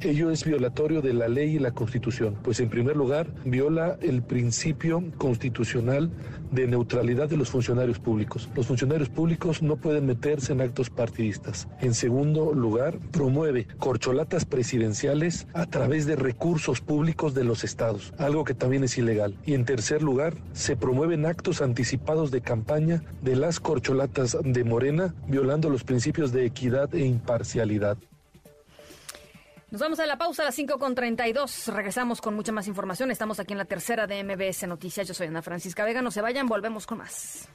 Ello 0.00 0.30
es 0.30 0.44
violatorio 0.44 1.02
de 1.02 1.12
la 1.12 1.28
ley 1.28 1.56
y 1.56 1.58
la 1.58 1.72
constitución, 1.72 2.36
pues 2.42 2.60
en 2.60 2.68
primer 2.68 2.96
lugar 2.96 3.28
viola 3.44 3.98
el 4.00 4.22
principio 4.22 5.02
constitucional 5.18 6.10
de 6.50 6.66
neutralidad 6.66 7.28
de 7.28 7.36
los 7.36 7.50
funcionarios 7.50 7.98
públicos. 7.98 8.48
Los 8.54 8.66
funcionarios 8.66 9.08
públicos 9.08 9.62
no 9.62 9.76
pueden 9.76 10.06
meterse 10.06 10.52
en 10.52 10.60
actos 10.60 10.90
partidistas. 10.90 11.68
En 11.80 11.94
segundo 11.94 12.52
lugar, 12.52 12.98
promueve 13.10 13.66
corcholatas 13.78 14.44
presidenciales 14.44 15.46
a 15.54 15.66
través 15.66 16.06
de 16.06 16.16
recursos 16.16 16.80
públicos 16.80 17.34
de 17.34 17.44
los 17.44 17.64
estados, 17.64 18.12
algo 18.18 18.44
que 18.44 18.54
también 18.54 18.84
es 18.84 18.98
ilegal. 18.98 19.36
Y 19.46 19.54
en 19.54 19.64
tercer 19.64 20.02
lugar, 20.02 20.34
se 20.52 20.76
promueven 20.76 21.26
actos 21.26 21.62
anticipados 21.62 22.30
de 22.30 22.40
campaña 22.40 23.02
de 23.22 23.36
las 23.36 23.60
corcholatas 23.60 24.36
de 24.42 24.64
Morena, 24.64 25.14
violando 25.28 25.70
los 25.70 25.84
principios 25.84 26.32
de 26.32 26.44
equidad 26.44 26.94
e 26.94 27.04
imparcialidad. 27.06 27.98
Nos 29.72 29.80
vamos 29.80 29.98
a 30.00 30.06
la 30.06 30.18
pausa 30.18 30.42
a 30.42 30.44
las 30.44 30.58
5.32. 30.58 31.72
Regresamos 31.72 32.20
con 32.20 32.34
mucha 32.34 32.52
más 32.52 32.68
información. 32.68 33.10
Estamos 33.10 33.40
aquí 33.40 33.52
en 33.52 33.58
la 33.58 33.64
tercera 33.64 34.06
de 34.06 34.22
MBS 34.22 34.68
Noticias. 34.68 35.08
Yo 35.08 35.14
soy 35.14 35.28
Ana 35.28 35.40
Francisca 35.40 35.82
Vega. 35.82 36.02
No 36.02 36.10
se 36.10 36.20
vayan, 36.20 36.46
volvemos 36.46 36.86
con 36.86 36.98
más. 36.98 37.48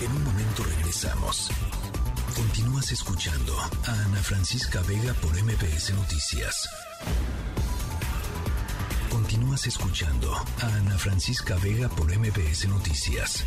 En 0.00 0.10
un 0.10 0.24
momento 0.24 0.64
regresamos. 0.64 1.50
Continúas 2.34 2.90
escuchando 2.90 3.54
a 3.86 3.92
Ana 4.06 4.22
Francisca 4.22 4.80
Vega 4.88 5.12
por 5.20 5.30
MBS 5.42 5.92
Noticias. 5.92 6.70
Continúas 9.10 9.66
escuchando 9.66 10.32
a 10.34 10.66
Ana 10.78 10.96
Francisca 10.96 11.54
Vega 11.62 11.90
por 11.90 12.06
MBS 12.06 12.66
Noticias. 12.70 13.44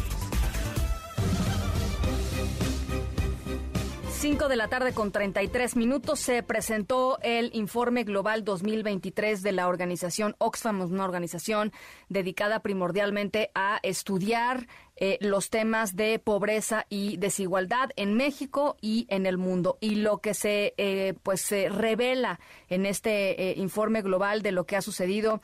5 4.19 4.47
de 4.47 4.55
la 4.55 4.67
tarde 4.67 4.93
con 4.93 5.11
33 5.11 5.75
minutos 5.75 6.19
se 6.19 6.41
presentó 6.41 7.19
el 7.21 7.51
informe 7.53 8.03
global 8.03 8.43
2023 8.43 9.43
de 9.43 9.51
la 9.51 9.67
organización 9.67 10.35
Oxfam, 10.39 10.81
una 10.81 11.03
organización 11.03 11.71
dedicada 12.09 12.63
primordialmente 12.63 13.51
a 13.53 13.79
estudiar 13.83 14.67
eh, 14.99 15.17
los 15.21 15.51
temas 15.51 15.95
de 15.95 16.17
pobreza 16.17 16.85
y 16.89 17.17
desigualdad 17.17 17.91
en 17.95 18.15
México 18.15 18.77
y 18.81 19.05
en 19.09 19.27
el 19.27 19.37
mundo. 19.37 19.77
Y 19.79 19.95
lo 19.95 20.17
que 20.19 20.33
se 20.33 20.73
eh, 20.77 21.13
pues 21.21 21.41
se 21.41 21.69
revela 21.69 22.39
en 22.67 22.85
este 22.85 23.51
eh, 23.51 23.53
informe 23.57 24.01
global 24.01 24.41
de 24.41 24.51
lo 24.51 24.65
que 24.65 24.75
ha 24.75 24.81
sucedido 24.81 25.41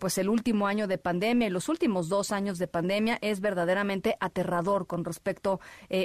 pues 0.00 0.18
el 0.18 0.28
último 0.28 0.66
año 0.66 0.88
de 0.88 0.98
pandemia 0.98 1.46
y 1.46 1.50
los 1.50 1.68
últimos 1.68 2.08
dos 2.08 2.32
años 2.32 2.58
de 2.58 2.66
pandemia 2.66 3.16
es 3.22 3.40
verdaderamente 3.40 4.16
aterrador 4.18 4.88
con 4.88 5.04
respecto 5.04 5.60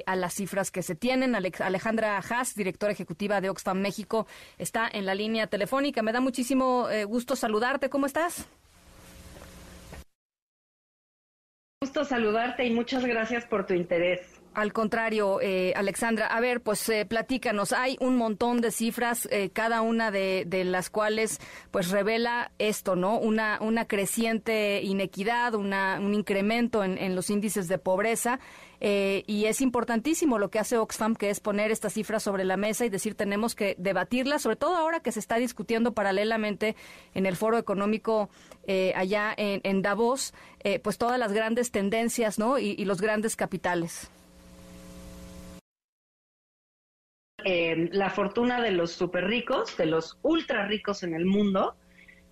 a 0.06 0.16
las 0.16 0.36
cifras 0.36 0.70
que 0.70 0.84
se 0.84 0.94
tienen. 0.94 1.36
Alejandra 1.36 2.18
Haas, 2.18 2.54
directora 2.54 2.94
ejecutiva 2.94 3.42
de 3.42 3.50
Oxfam 3.50 3.80
México, 3.80 4.28
está 4.60 4.88
en 4.92 5.08
la 5.08 5.16
línea 5.16 5.48
telefónica. 5.48 6.04
Me 6.04 6.14
da 6.14 6.22
muchísimo 6.22 6.88
gusto 7.08 7.36
saludarte. 7.36 7.90
¿Cómo 7.90 8.06
estás? 8.06 8.48
Gusto 11.84 12.06
saludarte 12.06 12.66
y 12.66 12.72
muchas 12.72 13.04
gracias 13.04 13.46
por 13.46 13.66
tu 13.66 13.74
interés. 13.74 14.22
Al 14.54 14.72
contrario, 14.72 15.42
eh, 15.42 15.74
Alexandra, 15.76 16.28
a 16.28 16.40
ver, 16.40 16.62
pues 16.62 16.88
eh, 16.88 17.06
platícanos, 17.06 17.74
hay 17.74 17.98
un 18.00 18.16
montón 18.16 18.62
de 18.62 18.72
cifras, 18.72 19.28
eh, 19.32 19.50
cada 19.52 19.82
una 19.82 20.10
de, 20.10 20.46
las 20.64 20.90
cuales 20.90 21.40
pues 21.72 21.90
revela 21.90 22.52
esto, 22.58 22.96
¿no? 22.96 23.20
Una, 23.20 23.58
una 23.60 23.86
creciente 23.86 24.82
inequidad, 24.82 25.56
una, 25.56 26.00
un 26.00 26.14
incremento 26.14 26.86
en, 26.86 26.98
en 26.98 27.16
los 27.16 27.30
índices 27.30 27.68
de 27.68 27.80
pobreza. 27.80 28.40
Eh, 28.86 29.24
y 29.28 29.46
es 29.46 29.62
importantísimo 29.62 30.38
lo 30.38 30.50
que 30.50 30.60
hace 30.60 30.78
Oxfam, 30.78 31.16
que 31.16 31.30
es 31.30 31.40
poner 31.40 31.72
estas 31.72 31.94
cifras 31.94 32.22
sobre 32.22 32.44
la 32.44 32.58
mesa 32.58 32.86
y 32.86 32.90
decir 32.90 33.16
tenemos 33.16 33.56
que 33.56 33.76
debatirlas, 33.80 34.42
sobre 34.42 34.58
todo 34.58 34.76
ahora 34.76 35.00
que 35.00 35.14
se 35.14 35.22
está 35.22 35.38
discutiendo 35.38 35.94
paralelamente 35.94 36.76
en 37.14 37.26
el 37.26 37.38
foro 37.38 37.58
económico 37.58 38.30
eh, 38.68 38.92
allá 38.98 39.34
en, 39.38 39.82
Davos, 39.82 40.34
eh, 40.66 40.80
pues 40.80 40.98
todas 40.98 41.18
las 41.18 41.32
grandes 41.32 41.72
tendencias 41.72 42.38
¿no? 42.38 42.60
y, 42.60 42.84
los 42.84 43.00
grandes 43.00 43.38
capitales. 43.38 44.12
la 47.46 48.10
fortuna 48.10 48.62
de 48.62 48.72
los 48.72 48.92
super 48.92 49.26
ricos, 49.28 49.78
de 49.78 49.86
los 49.86 50.18
ultra 50.24 50.66
ricos 50.66 51.04
en 51.04 51.14
el 51.14 51.26
mundo, 51.26 51.76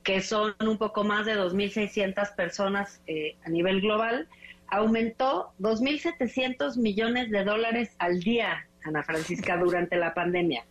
que 0.04 0.20
son 0.20 0.56
un 0.60 0.78
poco 0.78 1.06
más 1.06 1.26
de 1.26 1.38
2.600 1.38 2.36
personas 2.36 3.02
a 3.46 3.50
nivel 3.50 3.80
global, 3.82 4.28
aumentó 4.72 5.54
2.700 5.60 6.78
millones 6.78 7.30
de 7.30 7.44
dólares 7.44 7.96
al 8.00 8.22
día, 8.22 8.68
Ana 8.84 9.04
Francisca, 9.04 9.58
durante 9.58 9.98
la 9.98 10.14
pandemia. 10.14 10.66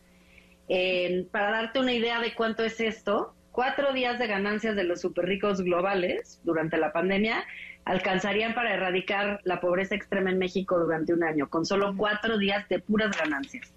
para 1.31 1.51
darte 1.51 1.79
una 1.79 1.93
idea 1.93 2.21
de 2.21 2.35
cuánto 2.35 2.65
es 2.65 2.81
esto, 2.81 3.35
cuatro 3.53 3.93
días 3.93 4.19
de 4.19 4.27
ganancias 4.27 4.75
de 4.75 4.85
los 4.85 5.01
super 5.01 5.27
ricos 5.27 5.61
globales 5.61 6.41
durante 6.45 6.77
la 6.77 6.93
pandemia 6.93 7.45
alcanzarían 7.85 8.55
para 8.55 8.75
erradicar 8.75 9.41
la 9.45 9.61
pobreza 9.61 9.95
extrema 9.95 10.31
en 10.31 10.39
México 10.39 10.79
durante 10.79 11.13
un 11.13 11.25
año, 11.25 11.49
con 11.49 11.67
solo 11.67 11.95
cuatro 11.97 12.39
días 12.39 12.69
de 12.69 12.79
puras 12.79 13.17
ganancias. 13.17 13.73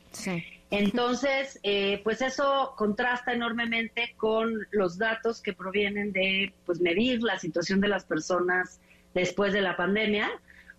Entonces, 0.70 1.60
eh, 1.64 2.02
pues 2.04 2.22
eso 2.22 2.74
contrasta 2.78 3.34
enormemente 3.34 4.14
con 4.18 4.68
los 4.72 4.98
datos 4.98 5.42
que 5.42 5.54
provienen 5.54 6.12
de 6.12 6.54
pues, 6.66 6.80
medir 6.80 7.22
la 7.22 7.38
situación 7.40 7.80
de 7.80 7.88
las 7.88 8.06
personas 8.06 8.80
después 9.14 9.54
de 9.54 9.62
la 9.62 9.76
pandemia. 9.78 10.30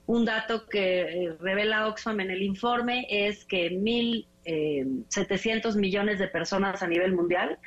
Un 0.07 0.25
dato 0.25 0.67
que 0.67 1.01
eh, 1.01 1.33
revela 1.41 1.89
Oxfam 1.89 2.21
en 2.21 2.31
el 2.31 2.43
informe 2.43 3.07
es 3.09 3.45
que 3.45 3.71
1.700 3.71 4.27
eh, 4.45 5.79
millones 5.79 6.19
de 6.19 6.29
personas 6.29 6.83
a 6.83 6.87
nivel 6.87 7.13
mundial 7.13 7.59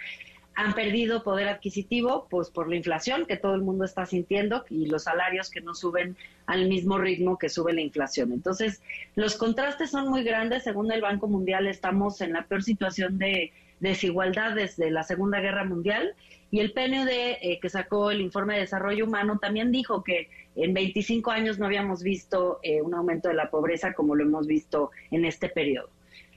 han 0.57 0.73
perdido 0.73 1.23
poder 1.23 1.47
adquisitivo 1.47 2.27
pues 2.31 2.49
por 2.49 2.67
la 2.67 2.75
inflación 2.75 3.27
que 3.27 3.37
todo 3.37 3.53
el 3.53 3.61
mundo 3.61 3.85
está 3.85 4.07
sintiendo 4.07 4.65
y 4.71 4.87
los 4.87 5.03
salarios 5.03 5.51
que 5.51 5.61
no 5.61 5.75
suben 5.75 6.17
al 6.47 6.67
mismo 6.67 6.97
ritmo 6.97 7.37
que 7.37 7.47
sube 7.47 7.73
la 7.73 7.81
inflación. 7.81 8.31
Entonces, 8.31 8.81
los 9.13 9.35
contrastes 9.35 9.91
son 9.91 10.09
muy 10.09 10.23
grandes. 10.23 10.63
Según 10.63 10.91
el 10.91 11.01
Banco 11.01 11.27
Mundial, 11.27 11.67
estamos 11.67 12.21
en 12.21 12.33
la 12.33 12.41
peor 12.47 12.63
situación 12.63 13.19
de 13.19 13.53
desigualdad 13.79 14.55
desde 14.55 14.91
la 14.91 15.03
Segunda 15.03 15.39
Guerra 15.39 15.65
Mundial. 15.65 16.13
Y 16.49 16.59
el 16.61 16.71
PNUD, 16.71 17.09
eh, 17.09 17.59
que 17.61 17.69
sacó 17.69 18.11
el 18.11 18.21
informe 18.21 18.55
de 18.55 18.61
desarrollo 18.61 19.05
humano, 19.05 19.37
también 19.39 19.71
dijo 19.71 20.03
que 20.03 20.29
en 20.55 20.73
25 20.73 21.31
años 21.31 21.59
no 21.59 21.65
habíamos 21.65 22.01
visto 22.03 22.59
eh, 22.63 22.81
un 22.81 22.93
aumento 22.93 23.27
de 23.27 23.35
la 23.35 23.49
pobreza 23.49 23.93
como 23.93 24.15
lo 24.15 24.23
hemos 24.23 24.47
visto 24.47 24.91
en 25.11 25.25
este 25.25 25.49
periodo. 25.49 25.89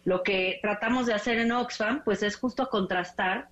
Lo 0.05 0.23
que 0.23 0.59
tratamos 0.63 1.07
de 1.07 1.15
hacer 1.15 1.39
en 1.39 1.53
Oxfam, 1.53 2.03
pues 2.05 2.23
es 2.23 2.37
justo 2.37 2.69
contrastar 2.69 3.49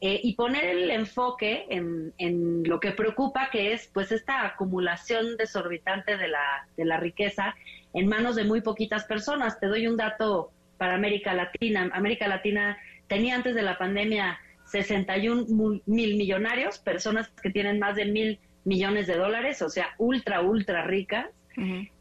eh, 0.00 0.20
y 0.22 0.34
poner 0.34 0.64
el 0.64 0.90
enfoque 0.90 1.66
en, 1.70 2.64
lo 2.64 2.80
que 2.80 2.90
preocupa, 2.90 3.50
que 3.50 3.72
es 3.72 3.88
pues 3.92 4.10
esta 4.10 4.44
acumulación 4.44 5.36
desorbitante 5.36 6.16
de 6.16 6.28
la, 6.28 6.66
de 6.76 6.84
la 6.84 6.96
riqueza 6.96 7.54
en 7.94 8.08
manos 8.08 8.34
de 8.34 8.44
muy 8.44 8.62
poquitas 8.62 9.04
personas. 9.04 9.60
Te 9.60 9.66
doy 9.66 9.86
un 9.86 9.96
dato 9.96 10.50
para 10.76 10.94
América 10.94 11.34
Latina. 11.34 11.88
América 11.92 12.26
Latina 12.26 12.76
tenía 13.12 13.34
antes 13.34 13.54
de 13.54 13.60
la 13.60 13.76
pandemia 13.76 14.38
61 14.64 15.44
mil 15.84 16.16
millonarios, 16.16 16.78
personas 16.78 17.28
que 17.42 17.50
tienen 17.50 17.78
más 17.78 17.94
de 17.94 18.06
mil 18.06 18.40
millones 18.64 19.06
de 19.06 19.18
dólares, 19.18 19.60
o 19.60 19.68
sea, 19.68 19.88
ultra, 19.98 20.40
ultra 20.40 20.82
ricas. 20.84 21.26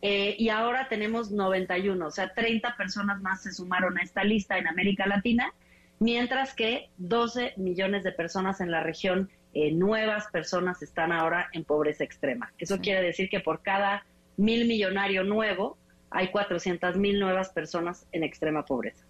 Eh, 0.01 0.37
y 0.39 0.47
ahora 0.47 0.87
tenemos 0.87 1.29
91, 1.29 2.07
o 2.07 2.11
sea, 2.11 2.33
30 2.33 2.77
personas 2.77 3.21
más 3.21 3.43
se 3.43 3.51
sumaron 3.51 3.97
a 3.97 4.01
esta 4.01 4.23
lista 4.23 4.57
en 4.57 4.65
América 4.65 5.05
Latina 5.05 5.53
mientras 5.99 6.53
que 6.55 6.89
12 6.97 7.55
millones 7.57 8.05
de 8.05 8.13
personas 8.13 8.61
en 8.61 8.71
la 8.71 8.81
región, 8.81 9.29
eh, 9.53 9.73
nuevas 9.73 10.27
personas, 10.31 10.81
están 10.81 11.11
ahora 11.11 11.49
en 11.51 11.65
pobreza 11.65 12.05
extrema. 12.05 12.53
Eso 12.57 12.79
quiere 12.79 13.01
decir 13.01 13.29
que 13.29 13.41
por 13.41 13.61
cada 13.61 14.05
mil 14.37 14.65
millonario 14.65 15.25
nuevo 15.25 15.77
hay 16.09 16.29
400 16.29 16.95
mil 16.95 17.19
nuevas 17.19 17.49
personas 17.49 18.07
en 18.13 18.23
extrema 18.23 18.63
pobreza. 18.63 19.05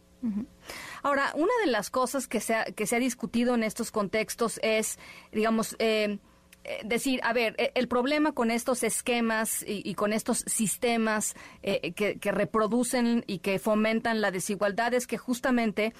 Ahora, 1.03 1.31
una 1.35 1.53
de 1.65 1.71
las 1.71 1.89
cosas 1.89 2.27
que 2.27 2.39
se 2.39 2.55
ha, 2.55 2.65
que 2.65 2.85
se 2.85 2.95
ha 2.95 2.99
discutido 2.99 3.55
en 3.55 3.63
estos 3.63 3.91
contextos 3.91 4.59
es, 4.63 4.99
digamos, 5.31 5.75
eh, 5.79 6.19
eh, 6.63 6.81
decir, 6.83 7.19
a 7.23 7.33
ver, 7.33 7.55
e, 7.57 7.71
el 7.73 7.87
problema 7.87 8.33
con 8.33 8.51
estos 8.51 8.83
esquemas 8.83 9.65
y, 9.67 9.95
con 9.95 10.13
estos 10.13 10.43
sistemas 10.45 11.35
eh, 11.63 11.93
que, 11.93 12.31
reproducen 12.31 13.23
y 13.25 13.39
que 13.39 13.57
fomentan 13.57 14.21
la 14.21 14.29
desigualdad 14.29 14.93
es 14.93 15.07
que 15.07 15.17
justamente 15.17 15.93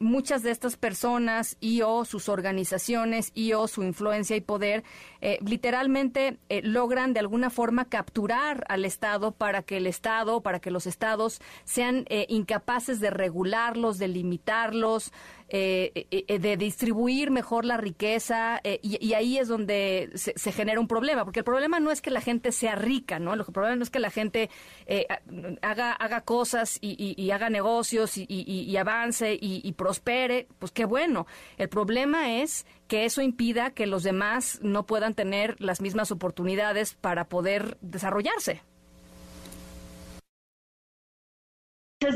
muchas 0.00 0.42
de 0.42 0.50
estas 0.50 0.76
personas 0.76 1.56
y 1.60 1.82
o 1.82 2.04
sus 2.04 2.28
organizaciones 2.28 3.30
y 3.34 3.52
o 3.52 3.68
su 3.68 3.82
influencia 3.82 4.36
y 4.36 4.40
poder 4.40 4.84
literalmente 5.44 6.38
logran 6.62 7.12
de 7.14 7.20
alguna 7.20 7.50
forma 7.50 7.86
capturar 7.86 8.64
al 8.68 8.84
Estado 8.84 9.32
para 9.32 9.62
que 9.62 9.78
el 9.78 9.86
Estado, 9.86 10.42
para 10.42 10.60
que 10.60 10.70
los 10.70 10.86
Estados 10.86 11.40
sean 11.64 12.04
incapaces 12.28 13.00
de 13.00 13.10
regularlos, 13.10 13.98
de 13.98 14.08
limitarlos, 14.08 15.12
eh, 15.50 15.92
eh, 16.10 16.24
eh, 16.26 16.38
de 16.38 16.56
distribuir 16.56 17.30
mejor 17.30 17.66
la 17.66 17.76
riqueza 17.76 18.62
y, 18.64 19.12
ahí 19.12 19.36
es 19.36 19.46
donde 19.46 20.10
se, 20.14 20.52
genera 20.52 20.80
un 20.80 20.88
problema, 20.88 21.22
porque 21.22 21.40
el 21.40 21.44
problema 21.44 21.78
no 21.80 21.90
es 21.90 22.00
que 22.00 22.10
la 22.10 22.22
gente 22.22 22.50
sea 22.50 22.74
rica, 22.74 23.18
¿no? 23.18 23.34
El 23.34 23.44
problema 23.44 23.76
no 23.76 23.82
es 23.82 23.90
que 23.90 24.00
la 24.00 24.10
gente 24.10 24.48
haga, 25.60 25.92
haga 25.92 26.22
cosas 26.22 26.78
y, 26.80 27.30
haga 27.30 27.50
negocios 27.50 28.14
y, 28.16 28.76
avance 28.78 29.38
y, 29.38 29.70
prospere, 29.72 30.48
pues 30.58 30.72
qué 30.72 30.86
bueno. 30.86 31.26
El 31.58 31.68
problema 31.68 32.40
es 32.40 32.64
que 32.94 33.06
eso 33.06 33.22
impida 33.22 33.70
que 33.70 33.88
los 33.88 34.04
demás 34.04 34.60
no 34.62 34.86
puedan 34.86 35.14
tener 35.14 35.60
las 35.60 35.80
mismas 35.80 36.12
oportunidades 36.12 36.94
para 36.94 37.24
poder 37.24 37.76
desarrollarse. 37.80 38.62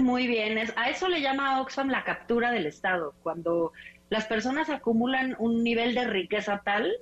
muy 0.00 0.28
bien, 0.28 0.56
a 0.76 0.88
eso 0.88 1.08
le 1.08 1.20
llama 1.20 1.60
Oxfam 1.60 1.88
la 1.88 2.04
captura 2.04 2.52
del 2.52 2.66
Estado, 2.66 3.12
cuando 3.24 3.72
las 4.08 4.26
personas 4.26 4.70
acumulan 4.70 5.34
un 5.40 5.64
nivel 5.64 5.96
de 5.96 6.04
riqueza 6.04 6.62
tal 6.64 6.92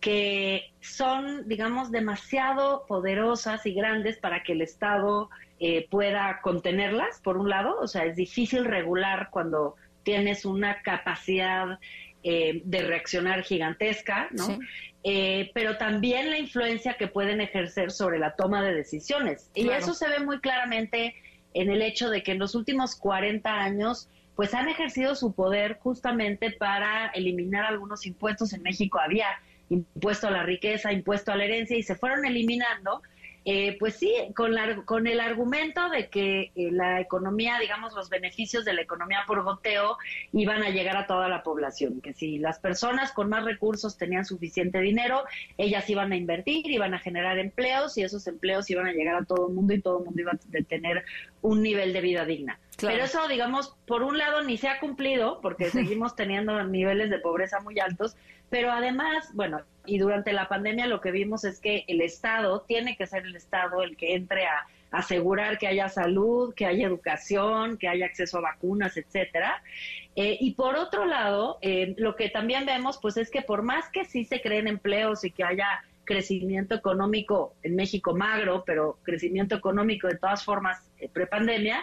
que 0.00 0.74
son, 0.80 1.48
digamos, 1.48 1.90
demasiado 1.90 2.84
poderosas 2.86 3.64
y 3.64 3.72
grandes 3.72 4.18
para 4.18 4.42
que 4.42 4.52
el 4.52 4.60
Estado 4.60 5.30
eh, 5.60 5.88
pueda 5.88 6.42
contenerlas, 6.42 7.22
por 7.22 7.38
un 7.38 7.48
lado, 7.48 7.78
o 7.80 7.86
sea, 7.86 8.04
es 8.04 8.16
difícil 8.16 8.66
regular 8.66 9.30
cuando 9.30 9.76
tienes 10.02 10.44
una 10.44 10.82
capacidad 10.82 11.78
eh, 12.26 12.62
de 12.64 12.80
reaccionar 12.80 13.42
gigantesca, 13.42 14.28
¿no? 14.32 14.58
Eh, 15.02 15.50
pero 15.52 15.76
también 15.76 16.30
la 16.30 16.38
influencia 16.38 16.94
que 16.94 17.06
pueden 17.06 17.42
ejercer 17.42 17.90
sobre 17.90 18.18
la 18.18 18.34
toma 18.34 18.62
de 18.62 18.74
decisiones. 18.74 19.50
Y 19.54 19.68
eso 19.68 19.92
se 19.92 20.08
ve 20.08 20.20
muy 20.20 20.40
claramente 20.40 21.14
en 21.52 21.70
el 21.70 21.82
hecho 21.82 22.08
de 22.08 22.22
que 22.22 22.32
en 22.32 22.38
los 22.38 22.54
últimos 22.54 22.96
40 22.96 23.52
años 23.52 24.08
pues 24.36 24.54
han 24.54 24.68
ejercido 24.68 25.14
su 25.14 25.34
poder 25.34 25.78
justamente 25.80 26.50
para 26.50 27.08
eliminar 27.08 27.66
algunos 27.66 28.06
impuestos. 28.06 28.54
En 28.54 28.62
México 28.62 28.98
había 28.98 29.26
impuesto 29.68 30.28
a 30.28 30.30
la 30.30 30.42
riqueza, 30.42 30.92
impuesto 30.92 31.30
a 31.30 31.36
la 31.36 31.44
herencia 31.44 31.76
y 31.76 31.82
se 31.82 31.94
fueron 31.94 32.24
eliminando 32.24 33.02
eh, 33.46 33.76
pues 33.78 33.96
sí, 33.96 34.14
con, 34.34 34.54
con 34.86 35.06
el 35.06 35.20
argumento 35.20 35.90
de 35.90 36.08
que 36.08 36.52
eh, 36.54 36.70
la 36.72 37.00
economía, 37.00 37.58
digamos, 37.58 37.94
los 37.94 38.08
beneficios 38.08 38.64
de 38.64 38.72
la 38.72 38.80
economía 38.80 39.24
por 39.26 39.42
goteo 39.42 39.98
iban 40.32 40.62
a 40.62 40.70
llegar 40.70 40.96
a 40.96 41.06
toda 41.06 41.28
la 41.28 41.42
población, 41.42 42.00
que 42.00 42.14
si 42.14 42.38
las 42.38 42.58
personas 42.58 43.12
con 43.12 43.28
más 43.28 43.44
recursos 43.44 43.98
tenían 43.98 44.24
suficiente 44.24 44.80
dinero, 44.80 45.24
ellas 45.58 45.88
iban 45.90 46.12
a 46.12 46.16
invertir, 46.16 46.70
iban 46.70 46.94
a 46.94 46.98
generar 46.98 47.38
empleos 47.38 47.98
y 47.98 48.02
esos 48.02 48.26
empleos 48.26 48.70
iban 48.70 48.86
a 48.86 48.92
llegar 48.92 49.16
a 49.16 49.24
todo 49.24 49.48
el 49.48 49.54
mundo 49.54 49.74
y 49.74 49.82
todo 49.82 49.98
el 49.98 50.04
mundo 50.06 50.22
iba 50.22 50.32
a 50.32 50.64
tener 50.64 51.04
un 51.44 51.62
nivel 51.62 51.92
de 51.92 52.00
vida 52.00 52.24
digna. 52.24 52.58
Pero 52.80 53.04
eso, 53.04 53.28
digamos, 53.28 53.76
por 53.86 54.02
un 54.02 54.16
lado 54.16 54.42
ni 54.42 54.56
se 54.56 54.68
ha 54.68 54.80
cumplido, 54.80 55.40
porque 55.42 55.68
seguimos 55.70 56.16
teniendo 56.16 56.64
niveles 56.64 57.10
de 57.10 57.18
pobreza 57.18 57.60
muy 57.60 57.78
altos, 57.78 58.16
pero 58.48 58.72
además, 58.72 59.28
bueno, 59.34 59.60
y 59.84 59.98
durante 59.98 60.32
la 60.32 60.48
pandemia 60.48 60.86
lo 60.86 61.02
que 61.02 61.10
vimos 61.10 61.44
es 61.44 61.60
que 61.60 61.84
el 61.86 62.00
Estado 62.00 62.62
tiene 62.62 62.96
que 62.96 63.06
ser 63.06 63.26
el 63.26 63.36
Estado 63.36 63.82
el 63.82 63.98
que 63.98 64.14
entre 64.14 64.46
a 64.46 64.66
asegurar 64.90 65.58
que 65.58 65.66
haya 65.66 65.90
salud, 65.90 66.54
que 66.54 66.64
haya 66.64 66.86
educación, 66.86 67.76
que 67.76 67.88
haya 67.88 68.06
acceso 68.06 68.38
a 68.38 68.40
vacunas, 68.40 68.96
etcétera. 68.96 69.62
Eh, 70.16 70.38
y 70.40 70.52
por 70.52 70.76
otro 70.76 71.04
lado, 71.04 71.58
eh, 71.60 71.94
lo 71.98 72.16
que 72.16 72.30
también 72.30 72.64
vemos, 72.64 72.98
pues 73.02 73.18
es 73.18 73.30
que 73.30 73.42
por 73.42 73.62
más 73.62 73.90
que 73.90 74.06
sí 74.06 74.24
se 74.24 74.40
creen 74.40 74.66
empleos 74.66 75.24
y 75.24 75.30
que 75.30 75.44
haya 75.44 75.84
crecimiento 76.04 76.74
económico 76.74 77.54
en 77.62 77.76
México 77.76 78.14
magro, 78.14 78.64
pero 78.66 78.98
crecimiento 79.02 79.54
económico 79.54 80.08
de 80.08 80.16
todas 80.16 80.44
formas 80.44 80.90
eh, 80.98 81.08
prepandemia, 81.08 81.82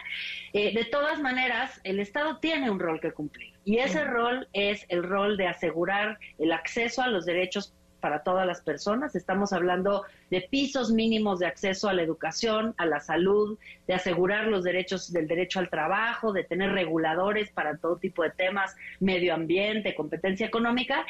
eh, 0.54 0.74
de 0.74 0.86
todas 0.86 1.20
maneras 1.20 1.80
el 1.84 2.00
Estado 2.00 2.38
tiene 2.38 2.70
un 2.70 2.80
rol 2.80 3.00
que 3.00 3.12
cumplir. 3.12 3.54
Y 3.64 3.78
ese 3.78 4.04
rol 4.04 4.48
es 4.54 4.86
el 4.90 5.04
rol 5.04 5.38
de 5.38 5.48
asegurar 5.48 6.18
el 6.40 6.52
acceso 6.52 7.02
a 7.02 7.08
los 7.08 7.26
derechos 7.26 7.74
para 8.02 8.24
todas 8.24 8.46
las 8.46 8.62
personas. 8.62 9.16
Estamos 9.16 9.54
hablando 9.54 10.04
de 10.30 10.42
pisos 10.42 10.92
mínimos 10.92 11.40
de 11.40 11.46
acceso 11.46 11.88
a 11.88 11.94
la 11.94 12.02
educación, 12.02 12.74
a 12.78 12.86
la 12.86 13.00
salud, 13.00 13.58
de 13.88 13.94
asegurar 13.94 14.48
los 14.48 14.64
derechos 14.64 15.14
del 15.14 15.28
derecho 15.28 15.60
al 15.60 15.70
trabajo, 15.70 16.34
de 16.34 16.44
tener 16.44 16.72
reguladores 16.72 17.52
para 17.52 17.78
todo 17.78 17.98
tipo 17.98 18.24
de 18.24 18.32
temas, 18.32 18.76
medio 19.00 19.34
ambiente, 19.34 19.96
competencia 19.96 20.48
económica 20.48 21.06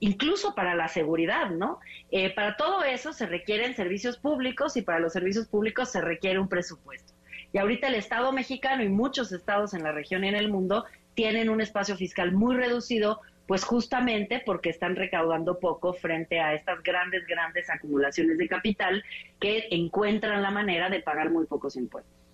incluso 0.00 0.54
para 0.54 0.74
la 0.74 0.88
seguridad, 0.88 1.50
¿no? 1.50 1.80
Eh, 2.10 2.34
para 2.34 2.56
todo 2.56 2.84
eso 2.84 3.12
se 3.12 3.26
requieren 3.26 3.74
servicios 3.74 4.18
públicos 4.18 4.76
y 4.76 4.82
para 4.82 4.98
los 4.98 5.12
servicios 5.12 5.46
públicos 5.46 5.90
se 5.90 6.00
requiere 6.00 6.38
un 6.38 6.48
presupuesto. 6.48 7.12
Y 7.52 7.58
ahorita 7.58 7.88
el 7.88 7.94
Estado 7.94 8.32
mexicano 8.32 8.82
y 8.82 8.88
muchos 8.88 9.32
estados 9.32 9.72
en 9.74 9.82
la 9.82 9.92
región 9.92 10.24
y 10.24 10.28
en 10.28 10.34
el 10.34 10.50
mundo 10.50 10.84
tienen 11.14 11.48
un 11.48 11.60
espacio 11.60 11.96
fiscal 11.96 12.32
muy 12.32 12.56
reducido, 12.56 13.20
pues 13.46 13.64
justamente 13.64 14.42
porque 14.44 14.70
están 14.70 14.96
recaudando 14.96 15.58
poco 15.58 15.94
frente 15.94 16.40
a 16.40 16.52
estas 16.52 16.82
grandes, 16.82 17.26
grandes 17.26 17.70
acumulaciones 17.70 18.38
de 18.38 18.48
capital 18.48 19.02
que 19.40 19.68
encuentran 19.70 20.42
la 20.42 20.50
manera 20.50 20.90
de 20.90 21.00
pagar 21.00 21.30
muy 21.30 21.46
pocos 21.46 21.76
impuestos. 21.76 22.25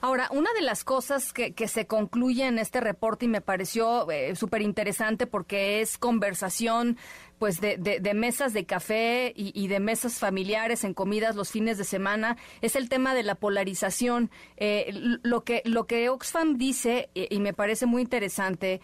Ahora, 0.00 0.28
una 0.32 0.52
de 0.54 0.62
las 0.62 0.84
cosas 0.84 1.32
que, 1.32 1.68
se 1.68 1.86
concluye 1.86 2.46
en 2.46 2.58
este 2.58 2.80
reporte 2.80 3.26
y 3.26 3.28
me 3.28 3.40
pareció 3.40 4.10
eh, 4.10 4.34
súper 4.36 4.62
interesante 4.62 5.26
porque 5.26 5.80
es 5.80 5.98
conversación 5.98 6.96
pues 7.38 7.60
de, 7.60 7.76
de, 7.76 8.14
mesas 8.14 8.52
de 8.52 8.64
café 8.64 9.32
y, 9.36 9.68
de 9.68 9.78
mesas 9.78 10.18
familiares 10.18 10.82
en 10.82 10.92
comidas 10.92 11.36
los 11.36 11.50
fines 11.50 11.78
de 11.78 11.84
semana 11.84 12.36
es 12.62 12.74
el 12.74 12.88
tema 12.88 13.14
de 13.14 13.22
la 13.22 13.36
polarización. 13.36 14.30
Eh, 14.56 14.90
lo 15.22 15.44
que 15.44 15.62
lo 15.64 15.86
que 15.86 16.08
Oxfam 16.08 16.58
dice 16.58 17.10
y 17.14 17.38
me 17.38 17.52
parece 17.52 17.86
muy 17.86 18.02
interesante, 18.02 18.80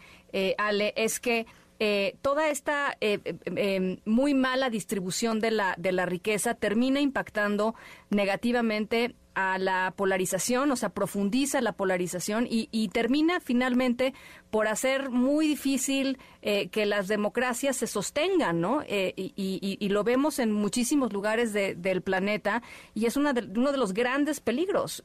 Ale, 0.57 0.95
es 0.97 1.19
que 1.19 1.47
eh, 1.81 2.17
toda 2.23 2.51
esta 2.51 2.97
eh, 3.01 3.19
eh, 3.57 3.99
muy 4.05 4.33
mala 4.33 4.71
distribución 4.71 5.41
de 5.41 5.51
la, 5.51 5.75
de 5.77 5.91
la 5.91 6.07
riqueza 6.07 6.55
termina 6.55 7.01
impactando 7.01 7.75
negativamente 8.11 9.17
a 9.35 9.59
la 9.59 9.93
polarización, 9.97 10.71
o 10.71 10.77
sea, 10.77 10.91
profundiza 10.91 11.61
la 11.61 11.73
polarización 11.73 12.47
y, 12.49 12.89
termina 12.89 13.41
finalmente 13.41 14.15
por 14.51 14.69
hacer 14.69 15.11
muy 15.11 15.49
difícil 15.49 16.19
que 16.43 16.87
las 16.87 17.09
democracias 17.09 17.77
se 17.77 17.87
sostengan, 17.87 18.61
¿no? 18.61 18.83
Y, 18.87 19.89
lo 19.89 20.05
vemos 20.05 20.39
en 20.39 20.53
muchísimos 20.53 21.13
lugares 21.13 21.53
del 21.53 22.03
planeta 22.03 22.63
y 22.95 23.07
es 23.07 23.17
una 23.17 23.35
uno 23.57 23.73
de 23.73 23.79
los 23.79 23.93
grandes 23.93 24.41
peligros 24.41 25.05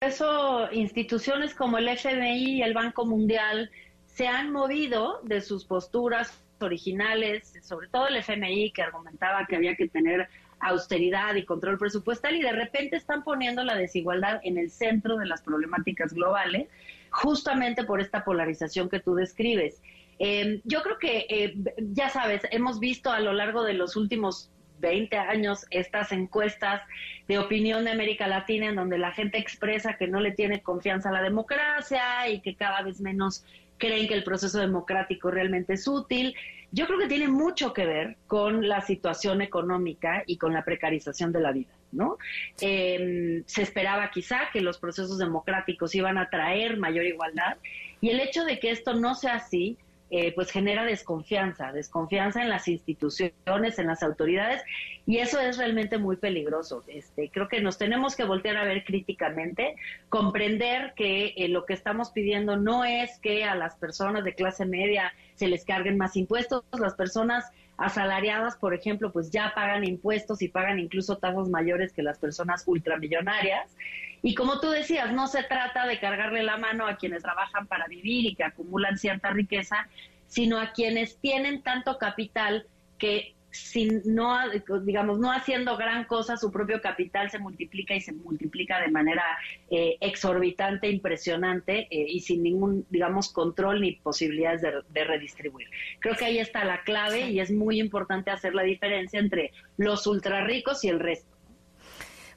eso 0.00 0.72
instituciones 0.72 1.54
como 1.54 1.76
el 1.76 1.86
FMI 1.88 2.56
y 2.56 2.62
el 2.62 2.72
Banco 2.72 3.04
Mundial 3.04 3.70
se 4.06 4.26
han 4.26 4.50
movido 4.50 5.20
de 5.24 5.42
sus 5.42 5.66
posturas 5.66 6.42
originales, 6.58 7.52
sobre 7.62 7.88
todo 7.88 8.08
el 8.08 8.16
FMI 8.16 8.72
que 8.72 8.82
argumentaba 8.82 9.46
que 9.46 9.56
había 9.56 9.76
que 9.76 9.88
tener 9.88 10.26
austeridad 10.60 11.34
y 11.34 11.44
control 11.44 11.78
presupuestal 11.78 12.36
y 12.36 12.42
de 12.42 12.52
repente 12.52 12.96
están 12.96 13.24
poniendo 13.24 13.64
la 13.64 13.76
desigualdad 13.76 14.40
en 14.44 14.58
el 14.58 14.70
centro 14.70 15.16
de 15.16 15.26
las 15.26 15.42
problemáticas 15.42 16.12
globales, 16.12 16.68
justamente 17.10 17.84
por 17.84 18.00
esta 18.00 18.24
polarización 18.24 18.88
que 18.88 19.00
tú 19.00 19.14
describes. 19.14 19.80
Eh, 20.18 20.60
yo 20.64 20.82
creo 20.82 20.98
que, 20.98 21.26
eh, 21.28 21.54
ya 21.78 22.10
sabes, 22.10 22.42
hemos 22.50 22.78
visto 22.78 23.10
a 23.10 23.20
lo 23.20 23.32
largo 23.32 23.64
de 23.64 23.72
los 23.72 23.96
últimos 23.96 24.50
20 24.80 25.16
años 25.16 25.66
estas 25.70 26.12
encuestas 26.12 26.82
de 27.28 27.38
opinión 27.38 27.84
de 27.84 27.92
América 27.92 28.26
Latina 28.26 28.66
en 28.66 28.76
donde 28.76 28.98
la 28.98 29.12
gente 29.12 29.38
expresa 29.38 29.96
que 29.96 30.08
no 30.08 30.20
le 30.20 30.32
tiene 30.32 30.62
confianza 30.62 31.10
a 31.10 31.12
la 31.12 31.22
democracia 31.22 32.28
y 32.28 32.40
que 32.40 32.54
cada 32.54 32.82
vez 32.82 33.00
menos 33.00 33.44
creen 33.78 34.08
que 34.08 34.14
el 34.14 34.24
proceso 34.24 34.58
democrático 34.58 35.30
realmente 35.30 35.74
es 35.74 35.86
útil. 35.88 36.34
Yo 36.72 36.86
creo 36.86 36.98
que 36.98 37.08
tiene 37.08 37.28
mucho 37.28 37.72
que 37.72 37.84
ver 37.84 38.16
con 38.26 38.68
la 38.68 38.80
situación 38.80 39.42
económica 39.42 40.22
y 40.26 40.36
con 40.36 40.52
la 40.52 40.64
precarización 40.64 41.32
de 41.32 41.40
la 41.40 41.52
vida, 41.52 41.72
¿no? 41.92 42.16
Em, 42.60 43.42
se 43.46 43.62
esperaba 43.62 44.10
quizá 44.10 44.50
que 44.52 44.60
los 44.60 44.78
procesos 44.78 45.18
democráticos 45.18 45.94
iban 45.94 46.18
a 46.18 46.30
traer 46.30 46.76
mayor 46.76 47.04
igualdad 47.06 47.56
y 48.00 48.10
el 48.10 48.20
hecho 48.20 48.44
de 48.44 48.58
que 48.60 48.70
esto 48.70 48.94
no 48.94 49.14
sea 49.14 49.34
así 49.34 49.78
eh, 50.12 50.32
pues 50.32 50.50
genera 50.50 50.84
desconfianza, 50.84 51.70
desconfianza 51.70 52.42
en 52.42 52.48
las 52.48 52.66
instituciones, 52.66 53.78
en 53.78 53.86
las 53.86 54.02
autoridades, 54.02 54.60
y 55.06 55.18
eso 55.18 55.38
es 55.38 55.56
realmente 55.56 55.98
muy 55.98 56.16
peligroso. 56.16 56.82
Este, 56.88 57.30
creo 57.30 57.46
que 57.46 57.60
nos 57.60 57.78
tenemos 57.78 58.16
que 58.16 58.24
voltear 58.24 58.56
a 58.56 58.64
ver 58.64 58.82
críticamente, 58.82 59.76
comprender 60.08 60.94
que 60.96 61.34
eh, 61.36 61.46
lo 61.46 61.64
que 61.64 61.74
estamos 61.74 62.10
pidiendo 62.10 62.56
no 62.56 62.84
es 62.84 63.20
que 63.20 63.44
a 63.44 63.54
las 63.54 63.76
personas 63.76 64.24
de 64.24 64.34
clase 64.34 64.66
media 64.66 65.12
se 65.40 65.48
les 65.48 65.64
carguen 65.64 65.96
más 65.96 66.18
impuestos, 66.18 66.64
las 66.78 66.92
personas 66.92 67.50
asalariadas, 67.78 68.56
por 68.56 68.74
ejemplo, 68.74 69.10
pues 69.10 69.30
ya 69.30 69.52
pagan 69.54 69.84
impuestos 69.84 70.42
y 70.42 70.48
pagan 70.48 70.78
incluso 70.78 71.16
tasas 71.16 71.48
mayores 71.48 71.94
que 71.94 72.02
las 72.02 72.18
personas 72.18 72.64
ultramillonarias. 72.66 73.74
Y 74.20 74.34
como 74.34 74.60
tú 74.60 74.68
decías, 74.68 75.14
no 75.14 75.28
se 75.28 75.42
trata 75.42 75.86
de 75.86 75.98
cargarle 75.98 76.42
la 76.42 76.58
mano 76.58 76.86
a 76.86 76.96
quienes 76.96 77.22
trabajan 77.22 77.66
para 77.68 77.86
vivir 77.86 78.26
y 78.26 78.34
que 78.34 78.44
acumulan 78.44 78.98
cierta 78.98 79.30
riqueza, 79.30 79.88
sino 80.26 80.58
a 80.60 80.72
quienes 80.72 81.16
tienen 81.16 81.62
tanto 81.62 81.96
capital 81.96 82.66
que 82.98 83.34
sin 83.50 84.02
no 84.04 84.36
digamos 84.84 85.18
no 85.18 85.32
haciendo 85.32 85.76
gran 85.76 86.04
cosa 86.04 86.36
su 86.36 86.52
propio 86.52 86.80
capital 86.80 87.30
se 87.30 87.38
multiplica 87.38 87.94
y 87.94 88.00
se 88.00 88.12
multiplica 88.12 88.80
de 88.80 88.90
manera 88.90 89.24
eh, 89.70 89.96
exorbitante 90.00 90.88
impresionante 90.88 91.88
eh, 91.90 92.06
y 92.08 92.20
sin 92.20 92.42
ningún 92.42 92.86
digamos 92.90 93.32
control 93.32 93.80
ni 93.80 93.92
posibilidades 93.92 94.62
de, 94.62 95.04
redistribuir 95.04 95.68
creo 95.98 96.14
que 96.14 96.26
ahí 96.26 96.38
está 96.38 96.64
la 96.64 96.82
clave 96.82 97.30
y 97.30 97.40
es 97.40 97.50
muy 97.50 97.80
importante 97.80 98.30
hacer 98.30 98.54
la 98.54 98.62
diferencia 98.62 99.18
entre 99.18 99.52
los 99.76 100.06
ultra 100.06 100.44
ricos 100.44 100.84
y 100.84 100.88
el 100.88 101.00
resto 101.00 101.28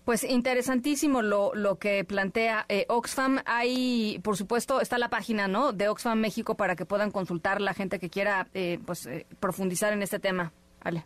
pues 0.06 0.26
interesantísimo 0.26 1.22
lo, 1.22 1.56
lo 1.56 1.78
que 1.78 2.04
plantea 2.04 2.66
eh, 2.68 2.86
Oxfam. 2.90 3.40
Hay, 3.46 4.20
por 4.22 4.36
supuesto, 4.36 4.82
está 4.82 4.98
la 4.98 5.10
página 5.10 5.48
¿no? 5.48 5.72
de 5.72 5.88
Oxfam 5.88 6.20
México 6.20 6.56
para 6.56 6.76
que 6.76 6.86
puedan 6.86 7.10
consultar 7.10 7.62
la 7.62 7.74
gente 7.74 8.00
que 8.00 8.10
quiera 8.10 8.50
eh, 8.54 8.80
pues, 8.86 9.08
profundizar 9.40 9.94
en 9.94 10.02
este 10.02 10.20
tema. 10.20 10.52
Ale. 10.84 11.06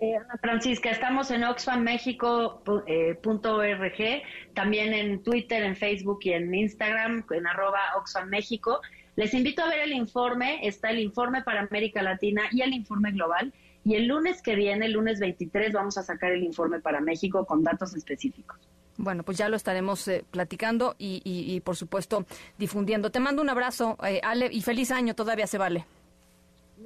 Ana 0.00 0.36
Francisca, 0.40 0.90
estamos 0.90 1.30
en 1.30 1.44
oxfammexico.org, 1.44 4.22
también 4.52 4.92
en 4.92 5.22
Twitter, 5.22 5.62
en 5.62 5.74
Facebook 5.74 6.18
y 6.22 6.32
en 6.32 6.54
Instagram, 6.54 7.24
en 7.30 7.46
arroba 7.46 7.80
Oxfam 7.96 8.28
México. 8.28 8.80
Les 9.16 9.32
invito 9.32 9.62
a 9.62 9.68
ver 9.68 9.80
el 9.80 9.92
informe, 9.92 10.66
está 10.66 10.90
el 10.90 10.98
informe 10.98 11.42
para 11.42 11.62
América 11.62 12.02
Latina 12.02 12.42
y 12.52 12.60
el 12.60 12.74
informe 12.74 13.12
global. 13.12 13.52
Y 13.84 13.94
el 13.94 14.06
lunes 14.06 14.42
que 14.42 14.54
viene, 14.54 14.86
el 14.86 14.92
lunes 14.92 15.20
23, 15.20 15.72
vamos 15.72 15.96
a 15.96 16.02
sacar 16.02 16.32
el 16.32 16.42
informe 16.42 16.80
para 16.80 17.00
México 17.00 17.46
con 17.46 17.62
datos 17.62 17.94
específicos. 17.94 18.58
Bueno, 18.98 19.22
pues 19.22 19.38
ya 19.38 19.48
lo 19.48 19.56
estaremos 19.56 20.06
eh, 20.08 20.24
platicando 20.30 20.96
y, 20.98 21.60
por 21.60 21.76
supuesto, 21.76 22.26
difundiendo. 22.58 23.10
Te 23.10 23.20
mando 23.20 23.42
un 23.42 23.48
abrazo, 23.48 23.96
eh, 24.04 24.20
Ale, 24.22 24.48
y 24.50 24.62
feliz 24.62 24.90
año, 24.90 25.14
todavía 25.14 25.46
se 25.46 25.58
vale. 25.58 25.84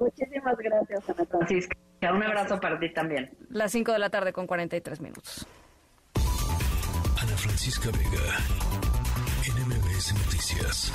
Muchísimas 0.01 0.57
gracias, 0.57 1.09
Ana 1.09 1.25
Francisca. 1.25 1.77
Un 2.11 2.23
abrazo 2.23 2.59
para 2.59 2.79
ti 2.79 2.91
también. 2.91 3.29
Las 3.49 3.71
5 3.71 3.91
de 3.91 3.99
la 3.99 4.09
tarde 4.09 4.33
con 4.33 4.47
43 4.47 4.99
minutos. 4.99 5.45
Ana 6.15 7.37
Francisca 7.37 7.89
Vega, 7.91 8.39
NMBS 9.45 10.15
Noticias. 10.15 10.91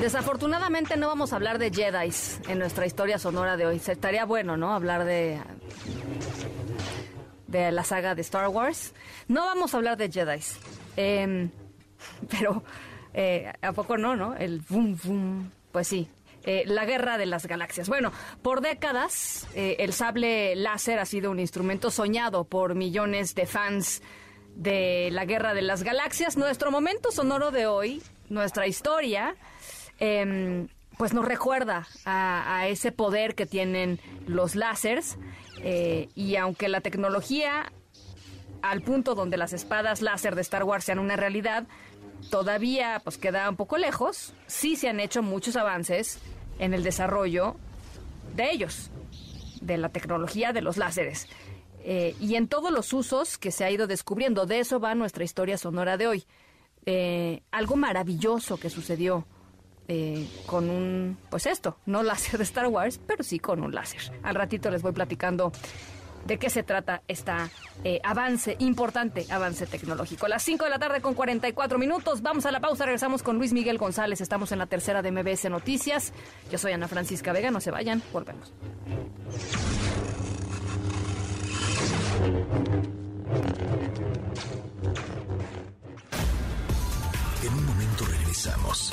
Desafortunadamente 0.00 0.96
no 0.96 1.08
vamos 1.08 1.32
a 1.32 1.36
hablar 1.36 1.58
de 1.58 1.70
Jedi 1.70 2.12
en 2.48 2.58
nuestra 2.58 2.86
historia 2.86 3.18
sonora 3.18 3.56
de 3.56 3.66
hoy. 3.66 3.82
Estaría 3.84 4.24
bueno, 4.24 4.56
¿no? 4.56 4.72
Hablar 4.72 5.04
de 5.04 5.40
de 7.48 7.72
la 7.72 7.82
saga 7.82 8.14
de 8.14 8.22
Star 8.22 8.48
Wars. 8.48 8.94
No 9.26 9.44
vamos 9.44 9.74
a 9.74 9.78
hablar 9.78 9.96
de 9.96 10.10
Jedi. 10.10 10.40
Em, 10.96 11.50
pero 12.30 12.62
eh, 13.12 13.52
a 13.60 13.72
poco 13.72 13.96
no, 13.96 14.14
¿no? 14.14 14.36
El 14.36 14.60
boom 14.60 14.96
boom. 15.02 15.50
Pues 15.72 15.88
sí. 15.88 16.08
Eh, 16.44 16.62
la 16.66 16.84
guerra 16.84 17.18
de 17.18 17.26
las 17.26 17.46
galaxias. 17.46 17.88
Bueno, 17.88 18.12
por 18.40 18.60
décadas 18.60 19.48
eh, 19.54 19.76
el 19.80 19.92
sable 19.92 20.54
láser 20.54 21.00
ha 21.00 21.04
sido 21.04 21.30
un 21.32 21.40
instrumento 21.40 21.90
soñado 21.90 22.44
por 22.44 22.76
millones 22.76 23.34
de 23.34 23.46
fans 23.46 24.00
de 24.54 25.08
la 25.10 25.24
guerra 25.24 25.54
de 25.54 25.62
las 25.62 25.82
galaxias. 25.82 26.36
Nuestro 26.36 26.70
momento 26.70 27.10
sonoro 27.10 27.50
de 27.50 27.66
hoy, 27.66 28.02
nuestra 28.28 28.66
historia, 28.66 29.34
Em, 29.98 30.68
pues 30.96 31.12
nos 31.12 31.24
recuerda 31.24 31.86
a, 32.04 32.66
ese 32.68 32.90
poder 32.92 33.34
que 33.34 33.46
tienen 33.46 34.00
los 34.26 34.56
láseres 34.56 35.16
eh, 35.62 36.08
y 36.14 36.36
aunque 36.36 36.68
la 36.68 36.80
tecnología 36.80 37.72
al 38.62 38.82
punto 38.82 39.14
donde 39.14 39.36
las 39.36 39.52
espadas 39.52 40.02
láser 40.02 40.34
de 40.34 40.40
Star 40.40 40.64
Wars 40.64 40.84
sean 40.84 40.98
una 40.98 41.14
realidad 41.14 41.68
todavía 42.30 43.00
pues 43.04 43.16
queda 43.16 43.48
un 43.48 43.56
poco 43.56 43.78
lejos, 43.78 44.34
sí 44.46 44.74
se 44.74 44.88
han 44.88 44.98
hecho 44.98 45.22
muchos 45.22 45.56
avances 45.56 46.18
en 46.58 46.74
el 46.74 46.82
desarrollo 46.82 47.56
de 48.34 48.50
ellos, 48.50 48.90
de 49.60 49.78
la 49.78 49.88
tecnología 49.90 50.52
de 50.52 50.62
los 50.62 50.76
láseres. 50.76 51.28
Eh, 51.84 52.14
y 52.20 52.34
en 52.34 52.48
todos 52.48 52.70
los 52.70 52.92
usos 52.92 53.38
que 53.38 53.50
se 53.50 53.64
ha 53.64 53.70
ido 53.70 53.86
descubriendo. 53.86 54.46
De 54.46 54.58
eso 54.58 54.80
va 54.80 54.94
nuestra 54.94 55.24
historia 55.24 55.56
sonora 55.56 55.96
de 55.96 56.06
hoy. 56.06 56.24
Eh, 56.86 57.42
algo 57.50 57.76
maravilloso 57.76 58.58
que 58.58 58.68
sucedió 58.68 59.24
eh, 59.88 60.28
con 60.46 60.68
un, 60.70 61.18
pues 61.30 61.46
esto, 61.46 61.78
no 61.86 62.02
láser 62.02 62.38
de 62.38 62.44
Star 62.44 62.66
Wars, 62.66 63.00
pero 63.06 63.24
sí 63.24 63.38
con 63.38 63.62
un 63.62 63.74
láser. 63.74 64.12
Al 64.22 64.34
ratito 64.34 64.70
les 64.70 64.82
voy 64.82 64.92
platicando 64.92 65.50
de 66.26 66.38
qué 66.38 66.50
se 66.50 66.62
trata 66.62 67.02
este 67.08 67.32
avance, 68.04 68.56
importante 68.58 69.26
avance 69.30 69.66
tecnológico. 69.66 70.28
Las 70.28 70.42
5 70.42 70.64
de 70.64 70.70
la 70.70 70.78
tarde 70.78 71.00
con 71.00 71.14
44 71.14 71.78
minutos, 71.78 72.20
vamos 72.22 72.44
a 72.44 72.52
la 72.52 72.60
pausa, 72.60 72.84
regresamos 72.84 73.22
con 73.22 73.38
Luis 73.38 73.52
Miguel 73.52 73.78
González, 73.78 74.20
estamos 74.20 74.52
en 74.52 74.58
la 74.58 74.66
tercera 74.66 75.00
de 75.00 75.10
MBS 75.10 75.48
Noticias. 75.48 76.12
Yo 76.50 76.58
soy 76.58 76.72
Ana 76.72 76.86
Francisca 76.86 77.32
Vega, 77.32 77.50
no 77.50 77.60
se 77.60 77.70
vayan, 77.70 78.02
volvemos. 78.12 78.52
En 87.42 87.54
un 87.54 87.66
momento 87.66 88.04
regresamos. 88.04 88.92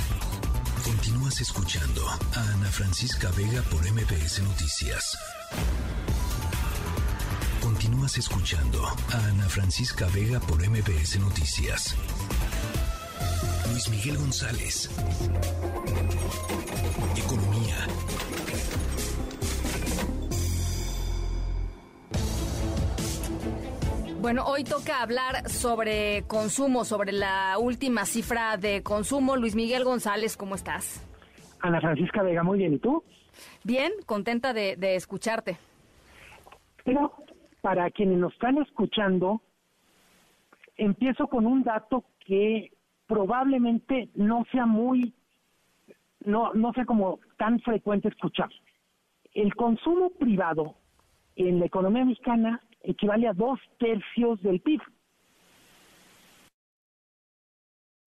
Continúas 1.16 1.39
escuchando 1.39 2.05
a 2.09 2.41
Ana 2.41 2.70
Francisca 2.70 3.32
Vega 3.38 3.61
por 3.72 3.80
MBS 3.89 4.41
Noticias. 4.43 5.18
Continúas 7.61 8.18
escuchando 8.18 8.86
a 8.86 9.18
Ana 9.30 9.47
Francisca 9.47 10.07
Vega 10.07 10.41
por 10.41 10.61
MBS 10.61 11.18
Noticias. 11.22 11.95
Luis 13.72 13.88
Miguel 13.88 14.18
González. 14.18 14.89
Economía. 17.16 17.88
Bueno, 24.26 24.43
hoy 24.47 24.63
toca 24.63 25.03
hablar 25.03 25.47
sobre 25.49 26.23
consumo, 26.28 26.84
sobre 26.84 27.11
la 27.11 27.59
última 27.59 28.05
cifra 28.05 28.57
de 28.57 28.82
consumo. 28.82 29.36
Luis 29.36 29.55
Miguel 29.55 29.84
González, 29.84 30.36
¿cómo 30.36 30.55
estás? 30.55 31.05
Ana 31.61 31.80
Francisca 31.80 32.23
Vega, 32.23 32.41
muy 32.41 32.57
bien. 32.57 32.73
¿Y 32.73 32.80
tú? 32.80 33.03
Bien, 33.63 33.91
contenta 34.07 34.51
de, 34.51 34.78
de 34.78 34.95
escucharte. 34.95 35.59
Pero 36.84 37.13
para 37.61 37.91
quienes 37.91 38.17
nos 38.17 38.34
están 38.34 38.57
escuchando, 38.57 39.43
empiezo 40.76 41.28
con 41.28 41.45
un 41.45 41.61
dato 41.61 42.05
que 42.26 42.71
probablemente 43.05 44.09
no 44.15 44.43
sea 44.51 44.65
muy, 44.65 45.13
no, 46.21 46.51
no 46.55 46.73
sea 46.73 46.86
como 46.86 47.19
tan 47.38 47.59
frecuente 47.59 48.07
escuchar. 48.07 48.49
El 49.36 49.53
consumo 49.53 50.09
privado 50.17 50.73
en 51.36 51.59
la 51.59 51.67
economía 51.67 52.05
mexicana 52.05 52.64
equivale 52.86 53.27
a 53.27 53.33
dos 53.33 53.59
tercios 53.77 54.41
del 54.41 54.59
PIB. 54.61 54.81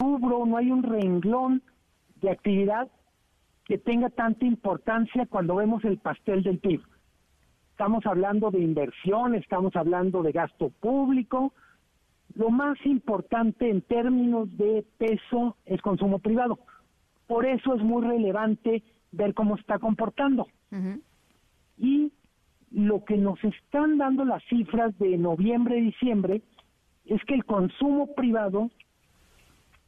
Rubro, 0.01 0.47
no 0.47 0.57
hay 0.57 0.71
un 0.71 0.83
renglón 0.83 1.63
de 2.17 2.31
actividad 2.31 2.89
que 3.65 3.79
tenga 3.79 4.09
tanta 4.09 4.47
importancia 4.47 5.27
cuando 5.27 5.57
vemos 5.57 5.85
el 5.85 5.99
pastel 5.99 6.43
del 6.43 6.59
PIB. 6.59 6.81
Estamos 7.71 8.07
hablando 8.07 8.51
de 8.51 8.61
inversión, 8.61 9.35
estamos 9.35 9.77
hablando 9.77 10.23
de 10.23 10.33
gasto 10.33 10.71
público. 10.81 11.53
Lo 12.35 12.51
más 12.51 12.79
importante 12.85 13.71
en 13.71 13.83
términos 13.83 14.49
de 14.57 14.85
peso 14.97 15.57
es 15.65 15.81
consumo 15.83 16.19
privado. 16.19 16.59
Por 17.27 17.47
eso 17.47 17.75
es 17.75 17.83
muy 17.83 18.03
relevante 18.03 18.83
ver 19.13 19.35
cómo 19.35 19.57
está 19.57 19.79
comportando. 19.79 20.47
Y 21.77 22.13
lo 22.71 23.05
que 23.05 23.17
nos 23.17 23.43
están 23.43 23.99
dando 23.99 24.25
las 24.25 24.43
cifras 24.45 24.97
de 24.99 25.17
noviembre 25.17 25.79
y 25.79 25.83
diciembre 25.83 26.43
es 27.07 27.23
que 27.25 27.35
el 27.35 27.45
consumo 27.45 28.15
privado 28.15 28.71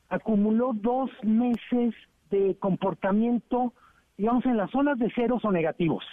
acumuló 0.08 0.72
dos 0.74 1.10
meses 1.22 1.94
de 2.30 2.56
comportamiento, 2.58 3.72
digamos, 4.16 4.44
en 4.46 4.56
las 4.56 4.70
zonas 4.70 4.98
de 4.98 5.10
ceros 5.12 5.44
o 5.44 5.52
negativos. 5.52 6.04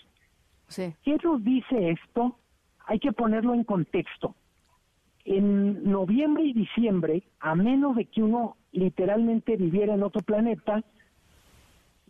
¿Qué 0.75 1.17
nos 1.23 1.43
dice 1.43 1.91
esto? 1.91 2.37
Hay 2.85 2.99
que 2.99 3.13
ponerlo 3.13 3.53
en 3.53 3.63
contexto. 3.63 4.35
En 5.23 5.89
noviembre 5.89 6.43
y 6.43 6.53
diciembre, 6.53 7.23
a 7.39 7.55
menos 7.55 7.95
de 7.95 8.05
que 8.05 8.23
uno 8.23 8.57
literalmente 8.71 9.55
viviera 9.55 9.93
en 9.93 10.03
otro 10.03 10.21
planeta, 10.21 10.83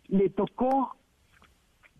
le 0.07 0.29
tocó 0.29 0.96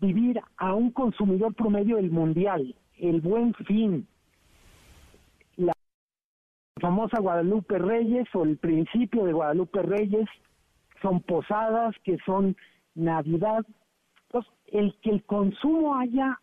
vivir 0.00 0.40
a 0.56 0.74
un 0.74 0.90
consumidor 0.90 1.54
promedio 1.54 1.96
del 1.96 2.10
mundial, 2.10 2.74
el 2.98 3.20
buen 3.20 3.54
fin, 3.54 4.06
la 5.56 5.72
famosa 6.80 7.20
Guadalupe 7.20 7.78
Reyes 7.78 8.28
o 8.34 8.44
el 8.44 8.58
principio 8.58 9.24
de 9.24 9.32
Guadalupe 9.32 9.82
Reyes, 9.82 10.28
son 11.02 11.20
posadas, 11.20 11.94
que 12.04 12.18
son 12.26 12.56
Navidad. 12.94 13.64
El 14.66 14.94
que 15.00 15.10
el 15.10 15.24
consumo 15.24 15.96
haya 15.96 16.38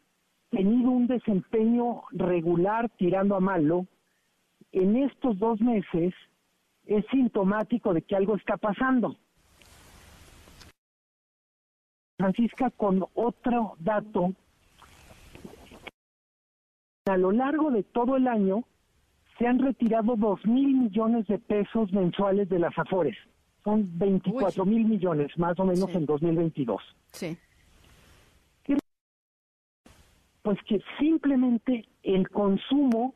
tenido 0.49 0.89
un 0.89 1.06
desempeño 1.06 2.01
regular 2.12 2.89
tirando 2.97 3.36
a 3.36 3.39
malo, 3.39 3.86
en 4.72 4.95
estos 4.95 5.38
dos 5.38 5.62
meses 5.62 6.14
es 6.86 7.06
sintomático 7.12 7.93
de 7.93 8.01
que 8.01 8.16
algo 8.16 8.36
está 8.36 8.58
pasando. 8.58 9.16
Francisca, 12.18 12.70
con 12.72 13.05
otro 13.13 13.76
dato, 13.80 14.34
a 17.05 17.18
lo 17.18 17.32
largo 17.32 17.72
de 17.72 17.84
todo 17.84 18.16
el 18.16 18.28
año 18.28 18.63
se 19.38 19.47
han 19.47 19.59
retirado 19.59 20.16
dos 20.16 20.43
mil 20.45 20.74
millones 20.76 21.28
de 21.28 21.38
pesos 21.38 21.91
mensuales 21.91 22.47
de 22.49 22.59
las 22.59 22.78
Afores. 22.78 23.18
Son 23.63 23.89
24 23.97 24.66
mil 24.66 24.86
millones, 24.86 25.38
más 25.38 25.59
o 25.59 25.66
menos 25.66 25.89
en 25.93 26.05
2022. 26.05 26.82
Sí. 27.11 27.38
Pues 30.41 30.59
que 30.68 30.80
simplemente 30.99 31.86
el 32.03 32.30
consumo 32.30 33.16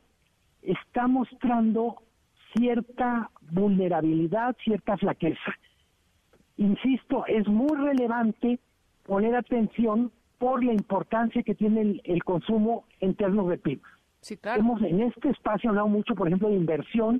está 0.63 1.07
mostrando 1.07 2.01
cierta 2.55 3.29
vulnerabilidad, 3.51 4.57
cierta 4.63 4.97
flaqueza. 4.97 5.55
Insisto, 6.57 7.25
es 7.27 7.47
muy 7.47 7.77
relevante 7.77 8.59
poner 9.09 9.35
atención 9.35 10.11
por 10.37 10.63
la 10.63 10.71
importancia 10.71 11.41
que 11.41 11.55
tiene 11.55 11.99
el, 12.03 12.23
consumo 12.23 12.85
en 12.99 13.15
términos 13.15 13.49
de 13.49 13.57
PIB. 13.57 13.81
Sí, 14.21 14.37
claro. 14.37 14.59
Hemos 14.59 14.83
en 14.83 15.01
este 15.01 15.29
espacio 15.29 15.71
hablado 15.71 15.87
mucho, 15.87 16.13
por 16.13 16.27
ejemplo, 16.27 16.47
de 16.47 16.55
inversión. 16.55 17.19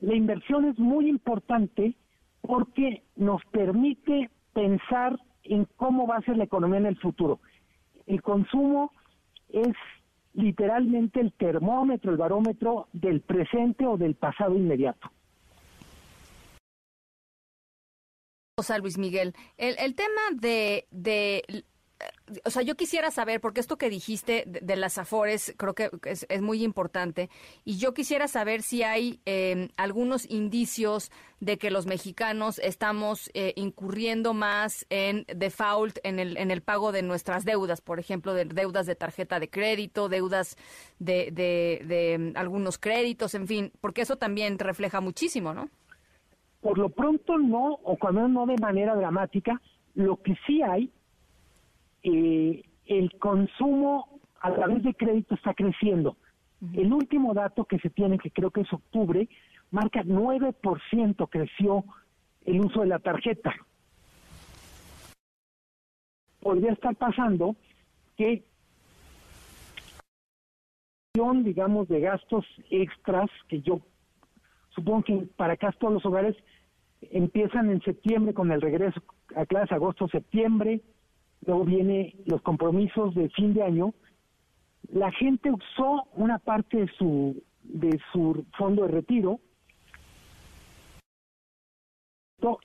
La 0.00 0.16
inversión 0.16 0.64
es 0.64 0.76
muy 0.80 1.08
importante 1.08 1.94
porque 2.40 3.04
nos 3.14 3.44
permite 3.52 4.28
pensar 4.52 5.20
en 5.44 5.68
cómo 5.76 6.08
va 6.08 6.16
a 6.16 6.22
ser 6.22 6.36
la 6.36 6.44
economía 6.44 6.80
en 6.80 6.86
el 6.86 6.98
futuro. 6.98 7.38
El 8.06 8.22
consumo 8.22 8.90
es 9.50 9.76
literalmente 10.34 11.20
el 11.20 11.32
termómetro, 11.34 12.10
el 12.10 12.18
barómetro 12.18 12.88
del 12.92 13.20
presente 13.20 13.86
o 13.86 13.96
del 13.96 14.16
pasado 14.16 14.56
inmediato. 14.56 15.12
O 18.60 18.62
sea, 18.62 18.76
Luis 18.76 18.98
Miguel, 18.98 19.34
el, 19.56 19.74
el 19.78 19.94
tema 19.94 20.20
de, 20.34 20.86
de 20.90 21.64
o 22.44 22.50
sea, 22.50 22.62
yo 22.62 22.76
quisiera 22.76 23.10
saber, 23.10 23.40
porque 23.40 23.60
esto 23.60 23.76
que 23.76 23.90
dijiste 23.90 24.44
de, 24.46 24.76
las 24.76 24.98
Afores 24.98 25.54
creo 25.56 25.74
que 25.74 25.90
es, 26.04 26.26
muy 26.40 26.62
importante, 26.62 27.28
y 27.64 27.76
yo 27.78 27.92
quisiera 27.92 28.28
saber 28.28 28.62
si 28.62 28.82
hay 28.82 29.20
em, 29.24 29.68
algunos 29.76 30.28
indicios 30.30 31.10
de 31.40 31.58
que 31.58 31.70
los 31.70 31.86
mexicanos 31.86 32.58
estamos 32.62 33.30
eh, 33.34 33.52
incurriendo 33.56 34.32
más 34.32 34.86
en 34.90 35.24
default 35.34 35.98
en 36.02 36.18
el, 36.18 36.36
en 36.36 36.50
el 36.50 36.62
pago 36.62 36.92
de 36.92 37.02
nuestras 37.02 37.44
deudas, 37.44 37.80
por 37.80 37.98
ejemplo, 37.98 38.32
de 38.34 38.44
deudas 38.44 38.86
de 38.86 38.94
tarjeta 38.94 39.40
de 39.40 39.50
crédito, 39.50 40.08
deudas 40.08 40.56
de, 40.98 41.30
de, 41.32 41.82
de 41.86 42.12
em, 42.14 42.32
algunos 42.36 42.78
créditos, 42.78 43.34
en 43.34 43.46
fin, 43.46 43.72
porque 43.80 44.02
eso 44.02 44.16
también 44.16 44.58
refleja 44.58 45.00
muchísimo, 45.00 45.52
¿no? 45.52 45.68
Por 46.60 46.78
lo 46.78 46.90
pronto 46.90 47.38
no, 47.38 47.78
o 47.82 47.96
cuando 47.96 48.28
no 48.28 48.46
de 48.46 48.56
manera 48.60 48.94
dramática, 48.94 49.60
lo 49.94 50.16
que 50.16 50.36
sí 50.46 50.62
hay 50.62 50.90
eh, 52.02 52.62
el 52.86 53.12
consumo 53.18 54.20
a 54.40 54.52
través 54.52 54.82
de 54.82 54.94
crédito 54.94 55.34
está 55.34 55.54
creciendo. 55.54 56.16
El 56.74 56.92
último 56.92 57.32
dato 57.32 57.64
que 57.64 57.78
se 57.78 57.90
tiene, 57.90 58.18
que 58.18 58.30
creo 58.30 58.50
que 58.50 58.62
es 58.62 58.72
octubre, 58.72 59.28
marca 59.70 60.02
9% 60.02 61.28
creció 61.30 61.84
el 62.44 62.60
uso 62.60 62.80
de 62.80 62.86
la 62.86 62.98
tarjeta. 62.98 63.54
Podría 66.40 66.72
estar 66.72 66.94
pasando 66.96 67.56
que 68.16 68.44
digamos 71.42 71.88
de 71.88 72.00
gastos 72.00 72.46
extras 72.70 73.28
que 73.48 73.60
yo 73.60 73.80
supongo 74.80 75.02
que 75.02 75.28
para 75.36 75.54
acá 75.54 75.72
todos 75.78 75.94
los 75.94 76.06
hogares 76.06 76.36
empiezan 77.02 77.70
en 77.70 77.80
septiembre 77.82 78.34
con 78.34 78.50
el 78.50 78.60
regreso 78.60 79.02
a 79.36 79.46
clases 79.46 79.72
agosto 79.72 80.08
septiembre 80.08 80.80
luego 81.46 81.64
viene 81.64 82.16
los 82.26 82.42
compromisos 82.42 83.14
de 83.14 83.28
fin 83.30 83.54
de 83.54 83.62
año, 83.62 83.94
la 84.92 85.10
gente 85.12 85.50
usó 85.50 86.08
una 86.14 86.38
parte 86.38 86.78
de 86.78 86.88
su 86.98 87.42
de 87.62 88.00
su 88.12 88.44
fondo 88.56 88.82
de 88.82 88.92
retiro 88.92 89.40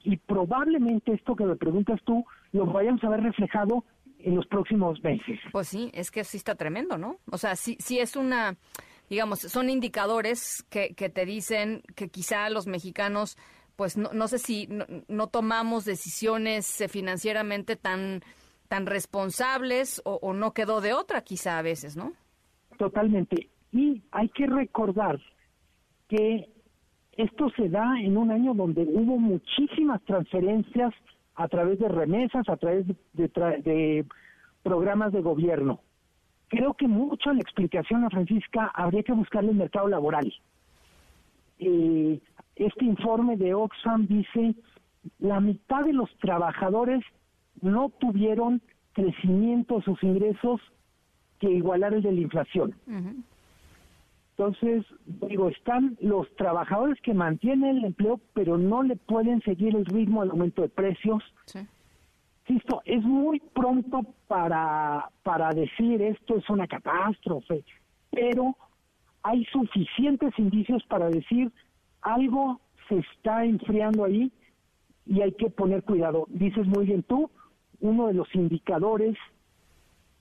y 0.03 0.18
probablemente 0.18 1.13
esto 1.13 1.36
que 1.36 1.45
me 1.45 1.55
preguntas 1.55 1.99
tú 2.05 2.26
lo 2.53 2.66
vayamos 2.66 3.03
a 3.03 3.09
ver 3.09 3.22
reflejado 3.22 3.84
en 4.20 4.36
los 4.36 4.47
próximos 4.47 5.03
meses. 5.03 5.39
Pues 5.51 5.68
sí, 5.68 5.91
es 5.93 6.11
que 6.11 6.24
sí 6.24 6.38
está 6.38 6.55
tremendo, 6.55 6.97
¿no? 6.97 7.18
O 7.30 7.38
sea, 7.38 7.55
sí, 7.55 7.76
sí 7.80 7.99
es 7.99 8.16
una, 8.16 8.55
digamos, 9.10 9.39
son 9.39 9.70
indicadores 9.70 10.64
que, 10.70 10.93
te 10.93 11.26
dicen 11.26 11.84
que 11.95 12.10
quizá 12.10 12.49
los 12.49 12.68
mexicanos, 12.68 13.38
pues 13.76 13.97
no, 13.97 14.12
no 14.14 14.28
sé 14.28 14.39
si 14.39 14.68
no, 14.68 14.86
no 15.08 15.28
tomamos 15.28 15.86
decisiones 15.86 16.82
eh, 16.82 16.88
financieramente 16.88 17.76
tan 17.76 18.22
tan 18.68 18.86
responsables 18.86 20.01
o, 20.06 20.34
no 20.34 20.53
quedó 20.53 20.82
de 20.82 20.93
otra 20.93 21.22
quizá 21.22 21.60
a 21.60 21.62
veces, 21.62 21.95
¿no? 21.95 22.14
Totalmente. 22.78 23.49
Y 23.72 24.01
hay 24.12 24.30
que 24.30 24.47
recordar 24.47 25.20
que 26.08 26.49
esto 27.14 27.49
se 27.56 27.70
da 27.70 27.99
en 28.01 28.18
un 28.18 28.32
año 28.32 28.53
donde 28.53 28.84
hubo 28.84 29.18
muchísimas 29.18 30.01
transferencias 30.03 30.93
a 31.36 31.47
través 31.47 31.80
de 31.80 31.88
remesas, 31.88 32.47
a 32.49 32.58
través 32.58 32.86
de, 33.14 34.06
programas 34.64 35.14
de 35.14 35.22
gobierno. 35.22 35.80
Creo 36.50 36.74
que 36.74 36.88
mucho 36.88 37.34
la 37.34 37.41
explicación 37.41 38.04
a 38.04 38.10
Francisca 38.10 38.72
habría 38.74 39.04
que 39.04 39.14
buscarle 39.14 39.52
el 39.52 39.58
mercado 39.58 39.88
laboral. 39.88 40.32
Eh, 41.60 42.20
este 42.56 42.86
informe 42.86 43.38
de 43.38 43.54
Oxfam 43.54 44.08
dice 44.08 44.56
la 45.20 45.39
mitad 45.39 45.84
de 45.84 45.93
los 45.93 46.10
trabajadores 46.18 47.04
no 47.62 47.89
tuvieron 47.89 48.62
crecimiento 48.93 49.78
de 49.78 49.84
sus 49.84 50.04
ingresos 50.04 50.62
que 51.39 51.52
igualar 51.52 51.93
el 51.93 52.02
de 52.02 52.12
la 52.12 52.22
inflación. 52.22 52.76
Entonces, 54.38 54.86
digo, 55.06 55.50
están 55.50 55.98
los 56.02 56.34
trabajadores 56.36 57.00
que 57.02 57.14
mantienen 57.14 57.78
el 57.78 57.86
empleo, 57.86 58.20
pero 58.34 58.58
no 58.58 58.84
le 58.84 58.96
pueden 58.96 59.41
seguir 59.41 59.76
el 59.76 59.86
ritmo 59.86 60.22
del 60.22 60.32
aumento 60.32 60.62
de 60.62 60.70
precios. 60.70 61.24
Sí. 61.46 61.60
Insisto, 62.48 62.82
es 62.86 63.04
muy 63.04 63.39
pronto 63.39 64.02
para, 64.28 65.10
para 65.24 65.50
decir 65.52 66.02
esto 66.02 66.38
es 66.38 66.50
una 66.50 66.68
catástrofe, 66.68 67.64
pero 68.12 68.56
hay 69.24 69.43
suficientes 69.46 70.38
indicios 70.38 70.84
para 70.86 71.10
decir 71.10 71.52
algo 72.02 72.62
se 72.88 73.00
está 73.00 73.46
enfriando 73.46 74.04
ahí 74.04 74.32
y 75.08 75.22
hay 75.22 75.32
que 75.32 75.50
poner 75.50 75.84
cuidado. 75.84 76.26
Dices 76.30 76.68
muy 76.68 76.86
bien 76.86 77.02
tú, 77.04 77.32
uno 77.80 78.08
de 78.08 78.14
los 78.14 78.34
indicadores 78.36 79.18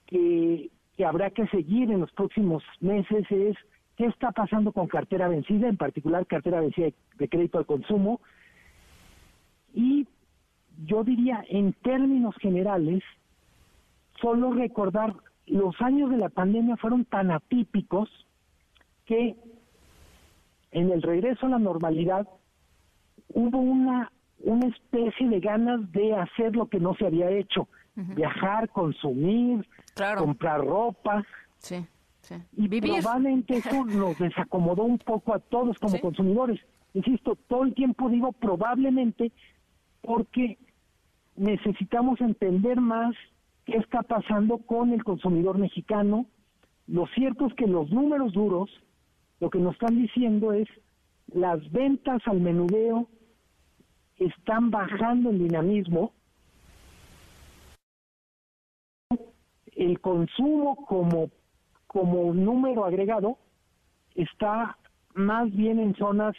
que, 0.07 0.70
que 0.97 1.05
habrá 1.05 1.31
que 1.31 1.47
seguir 1.49 1.91
en 1.91 2.01
los 2.01 2.12
próximos 2.12 2.62
meses 2.81 3.27
es 3.31 3.57
qué 3.97 4.07
está 4.07 4.33
pasando 4.33 4.72
con 4.72 4.89
cartera 4.89 5.29
vencida, 5.29 5.68
en 5.68 5.77
particular 5.77 6.27
cartera 6.27 6.61
vencida 6.61 6.89
de, 7.16 7.29
crédito 7.29 7.59
al 7.59 7.66
consumo. 7.66 8.20
Y 9.75 10.07
yo 10.85 11.05
diría, 11.05 11.45
en 11.49 11.72
términos 11.72 12.35
generales, 12.37 13.03
solo 14.20 14.53
recordar, 14.53 15.14
los 15.47 15.81
años 15.81 16.11
de 16.11 16.16
la 16.16 16.29
pandemia 16.29 16.77
fueron 16.77 17.05
tan 17.05 17.31
atípicos 17.31 18.09
que 19.05 19.37
en 20.70 20.91
el 20.91 21.03
regreso 21.03 21.47
a 21.47 21.51
la 21.51 21.59
normalidad 21.59 22.27
hubo 23.29 23.59
una, 23.59 24.11
una 24.41 24.66
especie 24.66 25.29
de 25.29 25.41
ganas 25.41 25.93
de 25.93 26.14
hacer 26.14 26.57
lo 26.57 26.66
que 26.66 26.81
no 26.81 26.95
se 26.95 27.07
había 27.07 27.31
hecho, 27.31 27.68
viajar, 27.95 28.68
consumir, 28.70 29.66
comprar 30.16 30.64
ropa. 30.64 31.25
Sí. 31.59 31.85
Y 32.57 32.68
probablemente 32.81 33.59
eso 33.59 33.85
nos 33.87 34.18
desacomodó 34.18 34.85
un 34.85 34.99
poco 34.99 35.35
a 35.35 35.39
todos 35.39 35.79
como 35.79 36.01
consumidores. 36.01 36.61
Insisto, 36.95 37.37
todo 37.49 37.64
el 37.64 37.75
tiempo 37.75 38.09
digo 38.09 38.33
probablemente 38.33 39.33
porque 40.05 40.59
necesitamos 41.36 42.20
entender 42.20 42.80
más 42.80 43.14
qué 43.64 43.76
está 43.78 44.02
pasando 44.02 44.59
con 44.59 44.92
el 44.92 45.02
consumidor 45.02 45.59
mexicano. 45.59 46.26
Lo 46.86 47.07
cierto 47.09 47.46
es 47.46 47.55
que 47.55 47.66
los 47.66 47.90
números 47.90 48.32
duros 48.32 48.70
lo 49.40 49.50
que 49.50 49.59
nos 49.59 49.74
están 49.74 49.96
diciendo 49.96 50.52
es 50.52 50.68
las 51.32 51.70
ventas 51.72 52.22
al 52.26 52.40
menudeo 52.40 53.09
están 54.16 54.70
bajando 54.70 55.30
en 55.30 55.38
dinamismo. 55.38 56.12
El 59.72 60.00
consumo 60.00 60.76
como 60.86 61.30
como 61.86 62.34
número 62.34 62.84
agregado 62.84 63.38
está 64.16 64.76
más 65.14 65.50
bien 65.55 65.78
en 65.78 65.94
zonas 65.94 66.34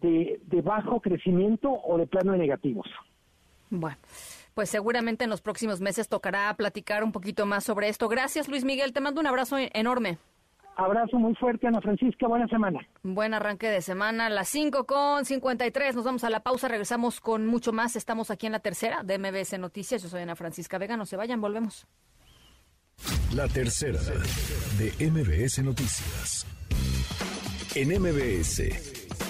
de, 0.00 0.40
bajo 0.62 1.00
crecimiento 1.00 1.70
o 1.70 1.98
de 1.98 2.06
plano 2.06 2.32
de 2.32 2.38
negativos. 2.38 2.86
Bueno, 3.70 3.96
pues 4.54 4.68
seguramente 4.68 5.24
en 5.24 5.30
los 5.30 5.40
próximos 5.40 5.80
meses 5.80 6.08
tocará 6.08 6.52
platicar 6.54 7.04
un 7.04 7.12
poquito 7.12 7.46
más 7.46 7.64
sobre 7.64 7.88
esto. 7.88 8.08
Gracias, 8.08 8.48
Luis 8.48 8.64
Miguel. 8.64 8.92
Te 8.92 9.00
mando 9.00 9.20
un 9.20 9.26
abrazo 9.26 9.56
enorme. 9.58 10.18
Abrazo 10.76 11.18
muy 11.18 11.34
fuerte, 11.34 11.66
Ana 11.66 11.80
Francisca. 11.80 12.26
Buena 12.26 12.48
semana. 12.48 12.80
Buen 13.02 13.34
arranque 13.34 13.68
de 13.68 13.82
semana. 13.82 14.30
Las 14.30 14.48
5 14.48 14.86
con 14.86 15.24
53. 15.24 15.94
Nos 15.94 16.04
vamos 16.04 16.24
a 16.24 16.30
la 16.30 16.40
pausa. 16.40 16.68
Regresamos 16.68 17.20
con 17.20 17.46
mucho 17.46 17.72
más. 17.72 17.94
Estamos 17.94 18.30
aquí 18.30 18.46
en 18.46 18.52
la 18.52 18.60
tercera 18.60 19.02
de 19.02 19.18
MBS 19.18 19.58
Noticias. 19.58 20.02
Yo 20.02 20.08
soy 20.08 20.22
Ana 20.22 20.34
Francisca 20.34 20.78
Vega. 20.78 20.96
No 20.96 21.04
se 21.04 21.16
vayan. 21.16 21.40
Volvemos. 21.40 21.86
La 23.34 23.48
tercera 23.48 24.00
de 24.78 25.10
MBS 25.10 25.62
Noticias. 25.62 26.46
En 27.74 27.88
MBS, 27.88 29.01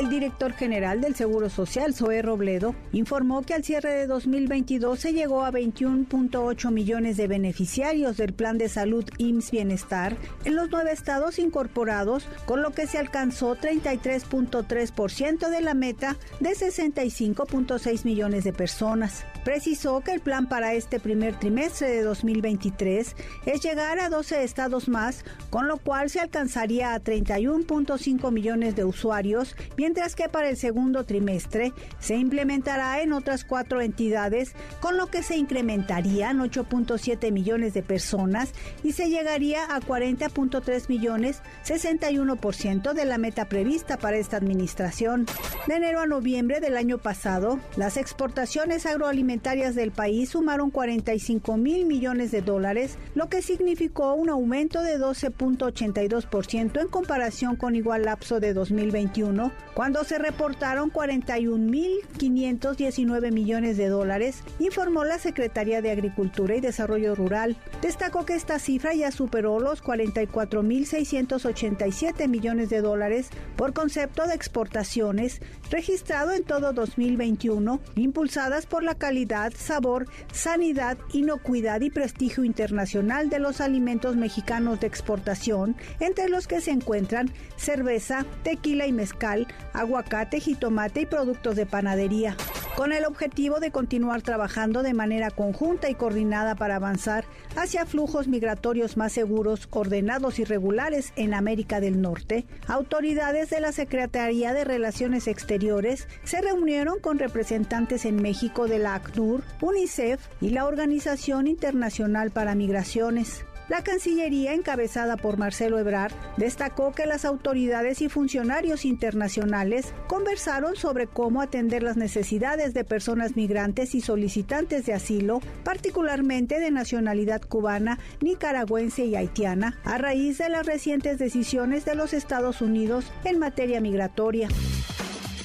El 0.00 0.08
director 0.08 0.54
general 0.54 1.02
del 1.02 1.14
Seguro 1.14 1.50
Social, 1.50 1.92
Zoé 1.92 2.22
Robledo, 2.22 2.74
informó 2.92 3.42
que 3.42 3.52
al 3.52 3.64
cierre 3.64 3.90
de 3.90 4.06
2022 4.06 4.98
se 4.98 5.12
llegó 5.12 5.44
a 5.44 5.52
21.8 5.52 6.70
millones 6.70 7.18
de 7.18 7.26
beneficiarios 7.26 8.16
del 8.16 8.32
Plan 8.32 8.56
de 8.56 8.70
Salud 8.70 9.04
IMSS 9.18 9.50
Bienestar 9.50 10.16
en 10.46 10.56
los 10.56 10.70
nueve 10.70 10.92
estados 10.92 11.38
incorporados, 11.38 12.26
con 12.46 12.62
lo 12.62 12.70
que 12.70 12.86
se 12.86 12.96
alcanzó 12.96 13.56
33.3% 13.56 15.50
de 15.50 15.60
la 15.60 15.74
meta 15.74 16.16
de 16.40 16.52
65.6 16.52 18.04
millones 18.06 18.44
de 18.44 18.54
personas. 18.54 19.26
Precisó 19.44 20.00
que 20.00 20.12
el 20.12 20.20
plan 20.20 20.48
para 20.48 20.74
este 20.74 20.98
primer 21.00 21.38
trimestre 21.38 21.90
de 21.90 22.02
2023 22.02 23.16
es 23.46 23.60
llegar 23.62 23.98
a 23.98 24.08
12 24.08 24.44
estados 24.44 24.88
más, 24.88 25.24
con 25.50 25.68
lo 25.68 25.76
cual 25.78 26.08
se 26.08 26.20
alcanzaría 26.20 26.94
a 26.94 27.00
31.5 27.00 28.32
millones 28.32 28.76
de 28.76 28.84
usuarios, 28.84 29.56
mientras 29.90 30.14
que 30.14 30.28
para 30.28 30.48
el 30.48 30.56
segundo 30.56 31.02
trimestre 31.02 31.72
se 31.98 32.14
implementará 32.14 33.02
en 33.02 33.12
otras 33.12 33.44
cuatro 33.44 33.80
entidades, 33.80 34.52
con 34.78 34.96
lo 34.96 35.08
que 35.08 35.24
se 35.24 35.36
incrementarían 35.36 36.38
8.7 36.38 37.32
millones 37.32 37.74
de 37.74 37.82
personas 37.82 38.52
y 38.84 38.92
se 38.92 39.10
llegaría 39.10 39.64
a 39.64 39.80
40.3 39.80 40.88
millones, 40.88 41.42
61% 41.66 42.92
de 42.92 43.04
la 43.04 43.18
meta 43.18 43.48
prevista 43.48 43.96
para 43.96 44.16
esta 44.16 44.36
administración. 44.36 45.26
De 45.66 45.74
enero 45.74 45.98
a 45.98 46.06
noviembre 46.06 46.60
del 46.60 46.76
año 46.76 46.98
pasado, 46.98 47.58
las 47.76 47.96
exportaciones 47.96 48.86
agroalimentarias 48.86 49.74
del 49.74 49.90
país 49.90 50.30
sumaron 50.30 50.70
45 50.70 51.56
mil 51.56 51.84
millones 51.84 52.30
de 52.30 52.42
dólares, 52.42 52.96
lo 53.16 53.28
que 53.28 53.42
significó 53.42 54.14
un 54.14 54.30
aumento 54.30 54.84
de 54.84 55.00
12.82% 55.00 56.80
en 56.80 56.86
comparación 56.86 57.56
con 57.56 57.74
igual 57.74 58.04
lapso 58.04 58.38
de 58.38 58.54
2021, 58.54 59.50
cuando 59.74 60.04
se 60.04 60.18
reportaron 60.18 60.92
41.519 60.92 63.32
millones 63.32 63.76
de 63.76 63.88
dólares, 63.88 64.44
informó 64.58 65.04
la 65.04 65.18
Secretaría 65.18 65.82
de 65.82 65.90
Agricultura 65.90 66.56
y 66.56 66.60
Desarrollo 66.60 67.14
Rural. 67.14 67.58
Destacó 67.82 68.24
que 68.24 68.34
esta 68.34 68.58
cifra 68.58 68.94
ya 68.94 69.10
superó 69.10 69.60
los 69.60 69.82
44.687 69.82 72.28
millones 72.28 72.70
de 72.70 72.80
dólares 72.80 73.28
por 73.56 73.72
concepto 73.72 74.26
de 74.26 74.34
exportaciones 74.34 75.40
registrado 75.70 76.32
en 76.32 76.44
todo 76.44 76.72
2021, 76.72 77.80
impulsadas 77.96 78.66
por 78.66 78.82
la 78.82 78.96
calidad, 78.96 79.52
sabor, 79.56 80.06
sanidad, 80.32 80.98
inocuidad 81.12 81.80
y 81.80 81.90
prestigio 81.90 82.44
internacional 82.44 83.30
de 83.30 83.38
los 83.38 83.60
alimentos 83.60 84.16
mexicanos 84.16 84.80
de 84.80 84.86
exportación, 84.86 85.76
entre 86.00 86.28
los 86.28 86.46
que 86.46 86.60
se 86.60 86.70
encuentran 86.70 87.30
cerveza, 87.56 88.24
tequila 88.42 88.86
y 88.86 88.92
mezcal, 88.92 89.46
aguacate, 89.72 90.40
jitomate 90.40 91.02
y 91.02 91.06
productos 91.06 91.56
de 91.56 91.66
panadería, 91.66 92.36
con 92.76 92.92
el 92.92 93.04
objetivo 93.04 93.60
de 93.60 93.70
continuar 93.70 94.22
trabajando 94.22 94.82
de 94.82 94.94
manera 94.94 95.30
conjunta 95.30 95.90
y 95.90 95.94
coordinada 95.94 96.54
para 96.54 96.76
avanzar 96.76 97.24
hacia 97.56 97.86
flujos 97.86 98.28
migratorios 98.28 98.96
más 98.96 99.12
seguros, 99.12 99.68
ordenados 99.70 100.38
y 100.38 100.44
regulares 100.44 101.12
en 101.16 101.34
América 101.34 101.80
del 101.80 102.00
Norte. 102.00 102.46
Autoridades 102.66 103.50
de 103.50 103.60
la 103.60 103.72
Secretaría 103.72 104.52
de 104.52 104.64
Relaciones 104.64 105.26
Exteriores 105.26 106.08
se 106.24 106.40
reunieron 106.40 107.00
con 107.00 107.18
representantes 107.18 108.04
en 108.04 108.22
México 108.22 108.66
de 108.68 108.78
la 108.78 108.94
ACNUR, 108.94 109.42
UNICEF 109.60 110.20
y 110.40 110.50
la 110.50 110.66
Organización 110.66 111.46
Internacional 111.46 112.30
para 112.30 112.54
Migraciones. 112.54 113.44
La 113.70 113.84
Cancillería, 113.84 114.52
encabezada 114.52 115.16
por 115.16 115.38
Marcelo 115.38 115.78
Ebrard, 115.78 116.12
destacó 116.36 116.90
que 116.90 117.06
las 117.06 117.24
autoridades 117.24 118.02
y 118.02 118.08
funcionarios 118.08 118.84
internacionales 118.84 119.94
conversaron 120.08 120.74
sobre 120.74 121.06
cómo 121.06 121.40
atender 121.40 121.84
las 121.84 121.96
necesidades 121.96 122.74
de 122.74 122.82
personas 122.82 123.36
migrantes 123.36 123.94
y 123.94 124.00
solicitantes 124.00 124.86
de 124.86 124.94
asilo, 124.94 125.40
particularmente 125.62 126.58
de 126.58 126.72
nacionalidad 126.72 127.42
cubana, 127.42 128.00
nicaragüense 128.20 129.04
y 129.04 129.14
haitiana, 129.14 129.78
a 129.84 129.98
raíz 129.98 130.38
de 130.38 130.48
las 130.48 130.66
recientes 130.66 131.20
decisiones 131.20 131.84
de 131.84 131.94
los 131.94 132.12
Estados 132.12 132.62
Unidos 132.62 133.04
en 133.22 133.38
materia 133.38 133.80
migratoria. 133.80 134.48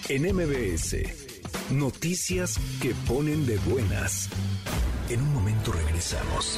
En 0.10 0.24
MBS, 0.24 0.96
noticias 1.70 2.58
que 2.82 2.96
ponen 3.08 3.46
de 3.46 3.60
buenas. 3.70 4.30
En 5.12 5.22
un 5.22 5.32
momento 5.32 5.72
regresamos. 5.72 6.58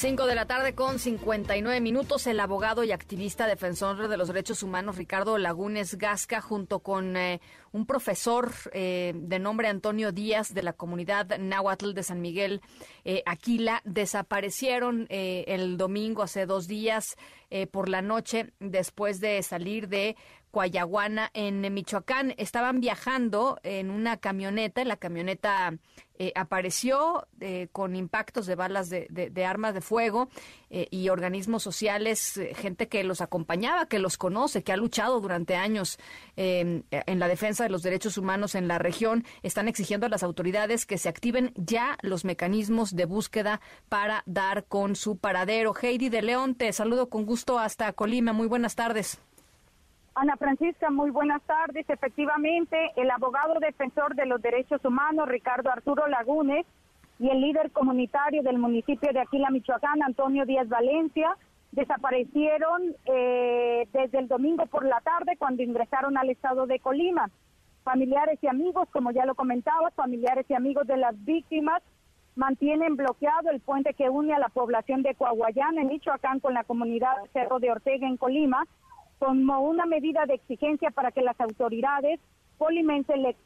5 0.00 0.24
de 0.24 0.34
la 0.34 0.46
tarde 0.46 0.74
con 0.74 0.98
59 0.98 1.78
minutos, 1.82 2.26
el 2.26 2.40
abogado 2.40 2.84
y 2.84 2.90
activista 2.90 3.46
defensor 3.46 4.08
de 4.08 4.16
los 4.16 4.28
derechos 4.28 4.62
humanos 4.62 4.96
Ricardo 4.96 5.36
Lagunes 5.36 5.98
Gasca, 5.98 6.40
junto 6.40 6.78
con 6.78 7.18
eh, 7.18 7.42
un 7.72 7.84
profesor 7.84 8.50
eh, 8.72 9.12
de 9.14 9.38
nombre 9.38 9.68
Antonio 9.68 10.10
Díaz 10.10 10.54
de 10.54 10.62
la 10.62 10.72
comunidad 10.72 11.38
Nahuatl 11.38 11.92
de 11.92 12.02
San 12.02 12.22
Miguel 12.22 12.62
eh, 13.04 13.22
Aquila, 13.26 13.82
desaparecieron 13.84 15.06
el 15.10 15.76
domingo 15.76 16.22
hace 16.22 16.46
dos 16.46 16.66
días 16.66 17.16
por 17.70 17.88
la 17.88 18.00
noche 18.00 18.52
después 18.58 19.20
de 19.20 19.42
salir 19.42 19.88
de 19.88 20.16
Coayaguana, 20.50 21.30
en 21.34 21.72
Michoacán. 21.72 22.34
Estaban 22.36 22.80
viajando 22.80 23.58
en 23.62 23.90
una 23.90 24.16
camioneta, 24.18 24.84
la 24.84 24.96
camioneta 24.96 25.72
eh, 26.22 26.32
apareció 26.34 27.26
eh, 27.40 27.68
con 27.72 27.96
impactos 27.96 28.44
de 28.44 28.54
balas 28.54 28.90
de, 28.90 29.06
de, 29.08 29.46
armas 29.46 29.72
de 29.72 29.80
fuego 29.80 30.28
eh, 30.68 30.86
y 30.90 31.08
organismos 31.08 31.62
sociales, 31.62 32.38
gente 32.56 32.88
que 32.88 33.04
los 33.04 33.22
acompañaba, 33.22 33.86
que 33.86 33.98
los 33.98 34.18
conoce, 34.18 34.62
que 34.62 34.70
ha 34.70 34.76
luchado 34.76 35.18
durante 35.22 35.56
años 35.56 35.98
en 36.36 36.84
la 36.90 37.26
defensa 37.26 37.64
de 37.64 37.70
los 37.70 37.82
derechos 37.82 38.18
humanos 38.18 38.54
en 38.54 38.68
la 38.68 38.78
región, 38.78 39.24
están 39.42 39.66
exigiendo 39.66 40.04
a 40.04 40.10
las 40.10 40.22
autoridades 40.22 40.84
que 40.84 40.98
se 40.98 41.08
activen 41.08 41.54
ya 41.56 41.96
los 42.02 42.26
mecanismos 42.26 42.94
de 42.94 43.06
búsqueda 43.06 43.62
para 43.88 44.22
dar 44.26 44.66
con 44.66 44.96
su 44.96 45.16
paradero. 45.16 45.74
Heidi 45.74 46.10
de 46.10 46.20
León, 46.20 46.54
te 46.54 46.70
saludo 46.74 47.08
con 47.08 47.24
gusto 47.24 47.58
hasta 47.58 47.94
Colima. 47.94 48.34
Muy 48.34 48.46
buenas 48.46 48.74
tardes. 48.74 49.20
Ana 50.20 50.36
Francisca, 50.36 50.90
muy 50.90 51.10
buenas 51.10 51.40
tardes. 51.44 51.88
Efectivamente, 51.88 52.92
el 52.96 53.10
abogado 53.10 53.58
defensor 53.58 54.14
de 54.14 54.26
los 54.26 54.42
derechos 54.42 54.84
humanos, 54.84 55.26
Ricardo 55.26 55.70
Arturo 55.70 56.06
Lagunes, 56.08 56.66
y 57.18 57.30
el 57.30 57.40
líder 57.40 57.70
comunitario 57.70 58.42
del 58.42 58.58
municipio 58.58 59.14
de 59.14 59.20
Aquila, 59.20 59.48
Michoacán, 59.48 60.02
Antonio 60.02 60.44
Díaz 60.44 60.68
Valencia, 60.68 61.34
desaparecieron 61.72 62.94
eh, 63.06 63.88
desde 63.94 64.18
el 64.18 64.28
domingo 64.28 64.66
por 64.66 64.84
la 64.84 65.00
tarde 65.00 65.38
cuando 65.38 65.62
ingresaron 65.62 66.18
al 66.18 66.28
estado 66.28 66.66
de 66.66 66.80
Colima. 66.80 67.30
Familiares 67.82 68.38
y 68.42 68.46
amigos, 68.46 68.90
como 68.92 69.12
ya 69.12 69.24
lo 69.24 69.34
comentaba, 69.34 69.90
familiares 69.92 70.44
y 70.50 70.52
amigos 70.52 70.86
de 70.86 70.98
las 70.98 71.14
víctimas 71.24 71.82
mantienen 72.36 72.94
bloqueado 72.94 73.48
el 73.48 73.60
puente 73.60 73.94
que 73.94 74.10
une 74.10 74.34
a 74.34 74.38
la 74.38 74.50
población 74.50 75.02
de 75.02 75.14
Coahuayán 75.14 75.78
en 75.78 75.86
Michoacán 75.86 76.40
con 76.40 76.52
la 76.52 76.64
comunidad 76.64 77.16
Cerro 77.32 77.58
de 77.58 77.70
Ortega 77.70 78.06
en 78.06 78.18
Colima 78.18 78.66
como 79.20 79.60
una 79.60 79.84
medida 79.84 80.24
de 80.26 80.34
exigencia 80.34 80.90
para 80.90 81.12
que 81.12 81.20
las 81.20 81.38
autoridades 81.40 82.18
polimenses 82.58 83.16
le 83.18 83.36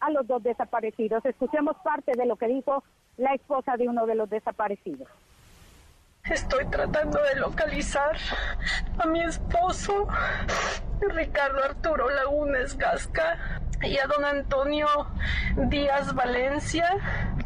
a 0.00 0.10
los 0.10 0.26
dos 0.26 0.42
desaparecidos. 0.42 1.24
Escuchemos 1.24 1.76
parte 1.82 2.12
de 2.14 2.26
lo 2.26 2.36
que 2.36 2.46
dijo 2.46 2.84
la 3.16 3.32
esposa 3.32 3.76
de 3.76 3.88
uno 3.88 4.06
de 4.06 4.14
los 4.14 4.28
desaparecidos. 4.28 5.08
Estoy 6.30 6.66
tratando 6.66 7.18
de 7.22 7.40
localizar 7.40 8.16
a 8.98 9.06
mi 9.06 9.20
esposo, 9.20 10.08
Ricardo 11.00 11.64
Arturo 11.64 12.08
Lagunes 12.10 12.76
Gasca, 12.76 13.38
y 13.82 13.98
a 13.98 14.06
don 14.06 14.24
Antonio 14.24 14.86
Díaz 15.68 16.14
Valencia, 16.14 16.88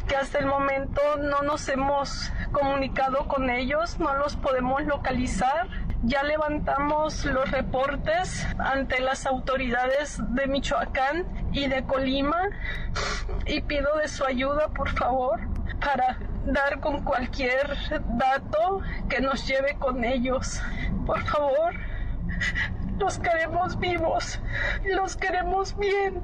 que 0.07 0.15
hasta 0.15 0.39
el 0.39 0.45
momento 0.45 1.01
no 1.17 1.41
nos 1.43 1.67
hemos 1.69 2.31
comunicado 2.51 3.27
con 3.27 3.49
ellos, 3.49 3.99
no 3.99 4.13
los 4.15 4.35
podemos 4.35 4.83
localizar. 4.83 5.67
Ya 6.03 6.23
levantamos 6.23 7.25
los 7.25 7.51
reportes 7.51 8.47
ante 8.57 9.01
las 9.01 9.25
autoridades 9.25 10.17
de 10.33 10.47
Michoacán 10.47 11.27
y 11.51 11.67
de 11.67 11.83
Colima 11.83 12.49
y 13.45 13.61
pido 13.61 13.97
de 13.97 14.07
su 14.07 14.23
ayuda, 14.23 14.69
por 14.69 14.89
favor, 14.89 15.41
para 15.81 16.17
dar 16.45 16.79
con 16.79 17.03
cualquier 17.03 17.75
dato 18.17 18.81
que 19.09 19.19
nos 19.19 19.45
lleve 19.45 19.75
con 19.77 20.05
ellos. 20.05 20.61
Por 21.05 21.21
favor, 21.23 21.73
los 22.97 23.19
queremos 23.19 23.77
vivos, 23.77 24.39
los 24.85 25.17
queremos 25.17 25.77
bien. 25.77 26.23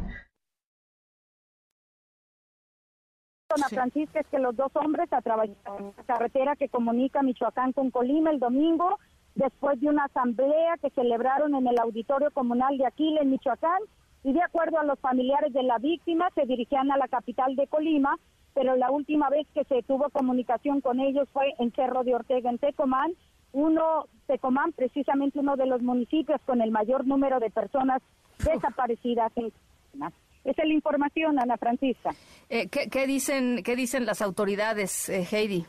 Ana 3.49 3.67
Francisca 3.69 4.21
es 4.21 4.27
que 4.27 4.39
los 4.39 4.55
dos 4.55 4.71
hombres 4.75 5.11
atravesaron 5.11 5.93
la 5.97 6.03
carretera 6.03 6.55
que 6.55 6.69
comunica 6.69 7.21
Michoacán 7.21 7.73
con 7.73 7.91
Colima 7.91 8.31
el 8.31 8.39
domingo 8.39 8.99
después 9.35 9.79
de 9.79 9.89
una 9.89 10.05
asamblea 10.05 10.77
que 10.81 10.89
celebraron 10.91 11.55
en 11.55 11.67
el 11.67 11.77
auditorio 11.79 12.31
comunal 12.31 12.77
de 12.77 12.87
Aquila, 12.87 13.21
en 13.21 13.31
Michoacán, 13.31 13.81
y 14.23 14.33
de 14.33 14.41
acuerdo 14.41 14.79
a 14.79 14.83
los 14.83 14.99
familiares 14.99 15.53
de 15.53 15.61
la 15.61 15.77
víctima, 15.77 16.29
se 16.33 16.45
dirigían 16.45 16.91
a 16.91 16.97
la 16.97 17.07
capital 17.07 17.55
de 17.55 17.67
Colima, 17.67 18.17
pero 18.55 18.75
la 18.75 18.89
última 18.89 19.29
vez 19.29 19.45
que 19.53 19.65
se 19.65 19.83
tuvo 19.83 20.09
comunicación 20.09 20.81
con 20.81 20.99
ellos 20.99 21.27
fue 21.31 21.53
en 21.59 21.71
Cerro 21.73 22.03
de 22.03 22.15
Ortega, 22.15 22.49
en 22.49 22.57
Tecomán, 22.57 23.13
uno, 23.51 24.07
Tecomán, 24.27 24.71
precisamente 24.73 25.39
uno 25.39 25.55
de 25.55 25.65
los 25.65 25.81
municipios 25.81 26.41
con 26.45 26.61
el 26.61 26.71
mayor 26.71 27.05
número 27.05 27.39
de 27.39 27.49
personas 27.49 28.01
desaparecidas 28.39 29.31
Esa 29.35 30.61
es 30.61 30.67
la 30.67 30.73
información, 30.73 31.39
Ana 31.39 31.57
Francisca. 31.57 32.11
Eh, 32.49 32.67
¿qué, 32.67 33.07
dicen, 33.07 33.61
¿Qué 33.63 33.75
dicen 33.75 34.05
las 34.05 34.21
autoridades, 34.21 35.09
eh, 35.09 35.27
Heidi? 35.31 35.65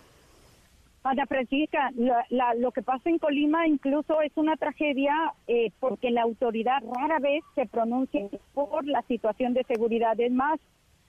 Ana 1.06 1.26
Francisca, 1.26 1.92
lo 2.58 2.72
que 2.72 2.82
pasa 2.82 3.08
en 3.08 3.18
Colima 3.18 3.66
incluso 3.66 4.20
es 4.22 4.32
una 4.34 4.56
tragedia 4.56 5.14
eh, 5.46 5.70
porque 5.78 6.10
la 6.10 6.22
autoridad 6.22 6.82
rara 6.96 7.20
vez 7.20 7.44
se 7.54 7.66
pronuncia 7.66 8.28
por 8.54 8.84
la 8.86 9.02
situación 9.02 9.54
de 9.54 9.62
seguridad. 9.64 10.18
Es 10.18 10.32
más, 10.32 10.58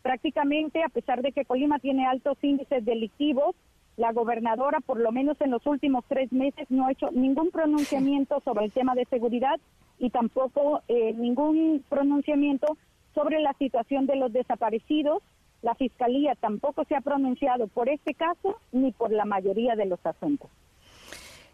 prácticamente, 0.04 0.84
a 0.84 0.89
pesar 0.89 1.24
de 1.24 1.32
que 1.32 1.45
Colima 1.45 1.80
tiene 1.80 2.06
altos 2.06 2.38
índices 2.43 2.86
delictivos, 2.86 3.56
la 3.95 4.12
gobernadora, 4.12 4.80
por 4.82 5.00
lo 5.00 5.12
menos 5.12 5.41
en 5.41 5.50
los 5.50 5.66
últimos 5.66 6.06
tres 6.08 6.32
meses, 6.32 6.70
no 6.70 6.86
ha 6.86 6.91
hecho 6.91 7.10
ningún 7.12 7.50
pronunciamiento 7.50 8.39
sobre 8.41 8.66
el 8.66 8.72
tema 8.72 8.93
de 8.93 9.06
seguridad 9.06 9.60
y 9.98 10.12
tampoco 10.12 10.84
eh, 10.88 11.14
ningún 11.14 11.84
pronunciamiento 11.89 12.78
sobre 13.16 13.41
la 13.41 13.54
situación 13.54 14.06
de 14.06 14.16
los 14.18 14.32
desaparecidos 14.32 15.24
la 15.62 15.76
Fiscalía 15.76 16.36
tampoco 16.36 16.84
se 16.86 16.95
ha 16.95 17.01
pronunciado 17.01 17.68
por 17.68 17.89
este 17.89 18.14
caso 18.14 18.60
ni 18.72 18.91
por 18.91 19.12
la 19.12 19.26
mayoría 19.26 19.76
de 19.76 19.86
los 19.86 20.03
asuntos. 20.05 20.49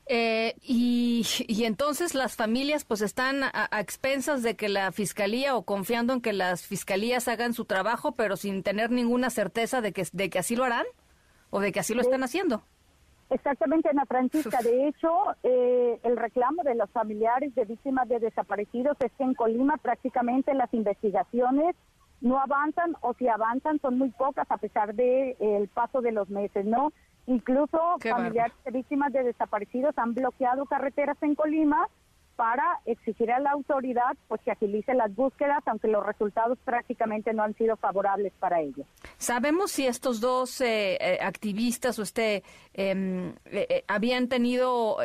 Eh, 0.06 0.56
y, 0.62 1.26
entonces 1.64 2.14
las 2.14 2.36
familias 2.36 2.84
pues 2.84 3.02
están 3.02 3.42
a, 3.44 3.70
expensas 3.80 4.44
de 4.44 4.58
que 4.58 4.68
la 4.68 4.92
fiscalía 4.92 5.56
o 5.56 5.64
confiando 5.64 6.12
en 6.12 6.22
que 6.22 6.34
las 6.34 6.68
fiscalías 6.68 7.30
hagan 7.30 7.54
su 7.54 7.64
trabajo, 7.64 8.12
pero 8.12 8.36
sin 8.36 8.64
tener 8.64 8.92
ninguna 8.92 9.30
certeza 9.30 9.80
de 9.80 9.94
que, 9.94 10.06
de 10.12 10.30
que 10.30 10.40
así 10.40 10.58
lo 10.58 10.66
harán 10.66 10.86
o 11.52 11.62
de 11.62 11.72
que 11.72 11.80
así 11.80 11.94
lo 11.94 12.02
están 12.02 12.24
haciendo. 12.24 12.64
Exactamente, 13.30 13.90
Ana 13.90 14.06
Francisca. 14.06 14.62
De 14.62 14.88
hecho, 14.88 15.10
eh, 15.42 16.00
el 16.04 16.18
reclamo 16.18 16.64
de 16.64 16.76
los 16.76 16.90
familiares 16.92 17.56
de 17.56 17.66
víctimas 17.66 18.08
de 18.10 18.20
desaparecidos 18.20 18.98
es 19.00 19.12
que 19.14 19.24
en 19.24 19.34
Colima 19.34 19.78
prácticamente 19.78 20.54
las 20.54 20.72
investigaciones 20.74 21.76
no 22.24 22.40
avanzan 22.40 22.96
o 23.02 23.14
si 23.14 23.28
avanzan 23.28 23.80
son 23.82 23.98
muy 23.98 24.10
pocas 24.10 24.50
a 24.50 24.58
pesar 24.58 24.96
de 24.96 25.32
eh, 25.32 25.36
el 25.40 25.68
paso 25.68 26.02
de 26.02 26.14
los 26.14 26.30
meses, 26.30 26.66
¿no? 26.66 26.92
Incluso 27.28 27.78
familiares 28.02 28.54
de 28.66 28.72
víctimas 28.72 29.14
de 29.14 29.24
desaparecidos 29.24 29.98
han 29.98 30.14
bloqueado 30.14 30.66
carreteras 30.66 31.18
en 31.22 31.36
Colima 31.36 31.88
para 32.36 32.64
exigir 32.86 33.32
a 33.32 33.40
la 33.40 33.52
autoridad 33.52 34.18
pues 34.28 34.42
que 34.42 34.52
agilice 34.52 34.94
las 34.94 35.14
búsquedas, 35.16 35.62
aunque 35.66 35.88
los 35.88 36.06
resultados 36.06 36.58
prácticamente 36.66 37.34
no 37.34 37.44
han 37.44 37.56
sido 37.56 37.78
favorables 37.78 38.34
para 38.40 38.62
ellos. 38.62 38.86
¿Sabemos 39.18 39.72
si 39.72 39.86
estos 39.86 40.20
dos 40.20 40.62
eh, 40.62 40.98
eh, 41.00 41.20
activistas 41.22 42.00
o 42.00 42.04
este 42.04 42.44
em, 42.74 43.34
habían 43.88 44.28
tenido 44.28 44.98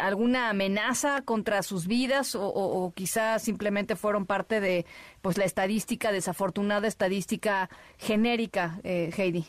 alguna 0.00 0.50
amenaza 0.50 1.22
contra 1.22 1.62
sus 1.62 1.86
vidas 1.86 2.34
o, 2.34 2.46
o, 2.46 2.92
quizás 2.92 3.42
simplemente 3.42 3.96
fueron 3.96 4.26
parte 4.26 4.60
de 4.60 4.86
pues 5.22 5.38
la 5.38 5.44
estadística 5.44 6.12
desafortunada 6.12 6.86
estadística 6.86 7.68
genérica, 7.98 8.78
Heidi? 8.84 9.46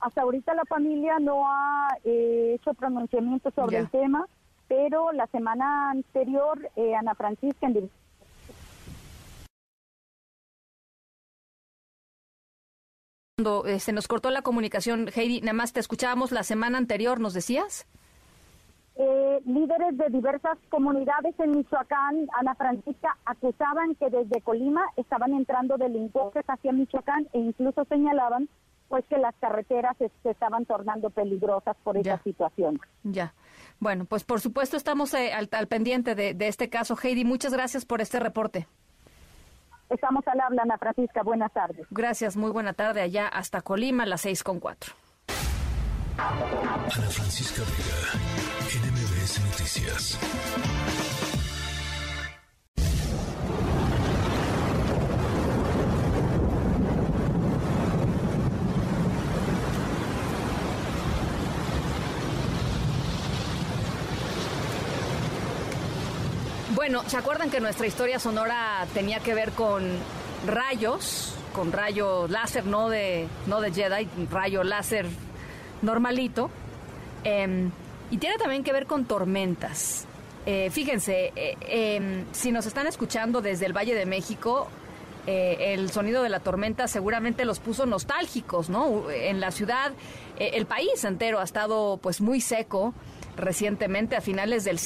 Hasta 0.00 0.22
ahorita 0.22 0.54
la 0.54 0.64
familia 0.64 1.18
no 1.18 1.46
ha 1.46 1.88
hecho 2.04 2.72
pronunciamiento 2.74 3.50
sobre 3.50 3.78
el 3.78 3.88
tema 3.90 4.26
pero 4.70 5.10
la 5.10 5.26
semana 5.26 5.90
anterior 5.90 6.70
eh, 6.76 6.94
Ana 6.94 7.16
Francisca 7.16 7.66
en 7.66 7.90
Cuando 13.36 13.66
eh, 13.66 13.80
se 13.80 13.92
nos 13.92 14.06
cortó 14.06 14.30
la 14.30 14.42
comunicación, 14.42 15.08
Heidi, 15.12 15.40
nada 15.40 15.54
más 15.54 15.72
te 15.72 15.80
escuchábamos 15.80 16.30
la 16.30 16.44
semana 16.44 16.78
anterior, 16.78 17.18
¿nos 17.18 17.34
decías? 17.34 17.88
Eh, 18.94 19.40
líderes 19.44 19.98
de 19.98 20.08
diversas 20.10 20.56
comunidades 20.68 21.34
en 21.40 21.50
Michoacán, 21.50 22.28
Ana 22.38 22.54
Francisca, 22.54 23.16
acusaban 23.24 23.96
que 23.96 24.08
desde 24.08 24.40
Colima 24.40 24.84
estaban 24.96 25.32
entrando 25.32 25.78
delincuentes 25.78 26.44
hacia 26.46 26.70
Michoacán 26.70 27.26
e 27.32 27.40
incluso 27.40 27.84
señalaban 27.86 28.48
pues 28.90 29.04
que 29.06 29.18
las 29.18 29.34
carreteras 29.36 29.96
se, 29.98 30.10
estaban 30.28 30.66
tornando 30.66 31.10
peligrosas 31.10 31.76
por 31.84 31.96
esa 31.96 32.20
situación. 32.24 32.80
Ya. 33.04 33.32
Bueno, 33.78 34.04
pues 34.04 34.24
por 34.24 34.40
supuesto 34.40 34.76
estamos 34.76 35.14
eh, 35.14 35.32
al, 35.32 35.48
pendiente 35.68 36.16
de, 36.16 36.34
de 36.34 36.48
este 36.48 36.68
caso. 36.68 36.98
Heidi, 37.00 37.24
muchas 37.24 37.52
gracias 37.52 37.86
por 37.86 38.00
este 38.00 38.18
reporte. 38.18 38.66
Estamos 39.88 40.26
al 40.26 40.40
habla, 40.40 40.62
Ana 40.62 40.76
Francisca. 40.76 41.22
Buenas 41.22 41.52
tardes. 41.52 41.86
Gracias, 41.90 42.36
muy 42.36 42.50
buena 42.50 42.72
tarde 42.72 43.00
allá 43.00 43.28
hasta 43.28 43.62
Colima, 43.62 44.04
las 44.06 44.22
seis 44.22 44.42
con 44.42 44.58
cuatro. 44.58 44.92
Ana 46.18 46.88
Francisca 46.88 47.62
Vega, 47.62 48.90
NMBS 48.90 49.40
Noticias. 49.44 51.09
Bueno, 66.90 67.08
¿se 67.08 67.16
acuerdan 67.16 67.50
que 67.50 67.60
nuestra 67.60 67.86
historia 67.86 68.18
sonora 68.18 68.84
tenía 68.92 69.20
que 69.20 69.32
ver 69.32 69.52
con 69.52 69.88
rayos, 70.44 71.32
con 71.52 71.70
rayo 71.70 72.26
láser, 72.26 72.66
no 72.66 72.88
de, 72.88 73.28
no 73.46 73.60
de 73.60 73.70
Jedi, 73.72 74.08
rayo 74.28 74.64
láser 74.64 75.06
normalito? 75.82 76.50
Em, 77.22 77.70
y 78.10 78.18
tiene 78.18 78.38
también 78.38 78.64
que 78.64 78.72
ver 78.72 78.86
con 78.86 79.04
tormentas. 79.04 80.04
Eh, 80.44 80.68
fíjense, 80.72 81.32
eh, 81.36 81.56
em, 81.60 82.24
si 82.32 82.50
nos 82.50 82.66
están 82.66 82.88
escuchando 82.88 83.40
desde 83.40 83.66
el 83.66 83.72
Valle 83.72 83.94
de 83.94 84.04
México, 84.04 84.66
eh, 85.28 85.74
el 85.74 85.92
sonido 85.92 86.24
de 86.24 86.28
la 86.28 86.40
tormenta 86.40 86.88
seguramente 86.88 87.44
los 87.44 87.60
puso 87.60 87.86
nostálgicos, 87.86 88.68
¿no? 88.68 89.08
En 89.12 89.38
la 89.38 89.52
ciudad, 89.52 89.92
el 90.40 90.66
país 90.66 91.04
entero 91.04 91.38
ha 91.38 91.44
estado 91.44 92.00
pues 92.02 92.20
muy 92.20 92.40
seco 92.40 92.94
recientemente, 93.40 94.16
a 94.16 94.20
finales 94.20 94.64
del, 94.64 94.78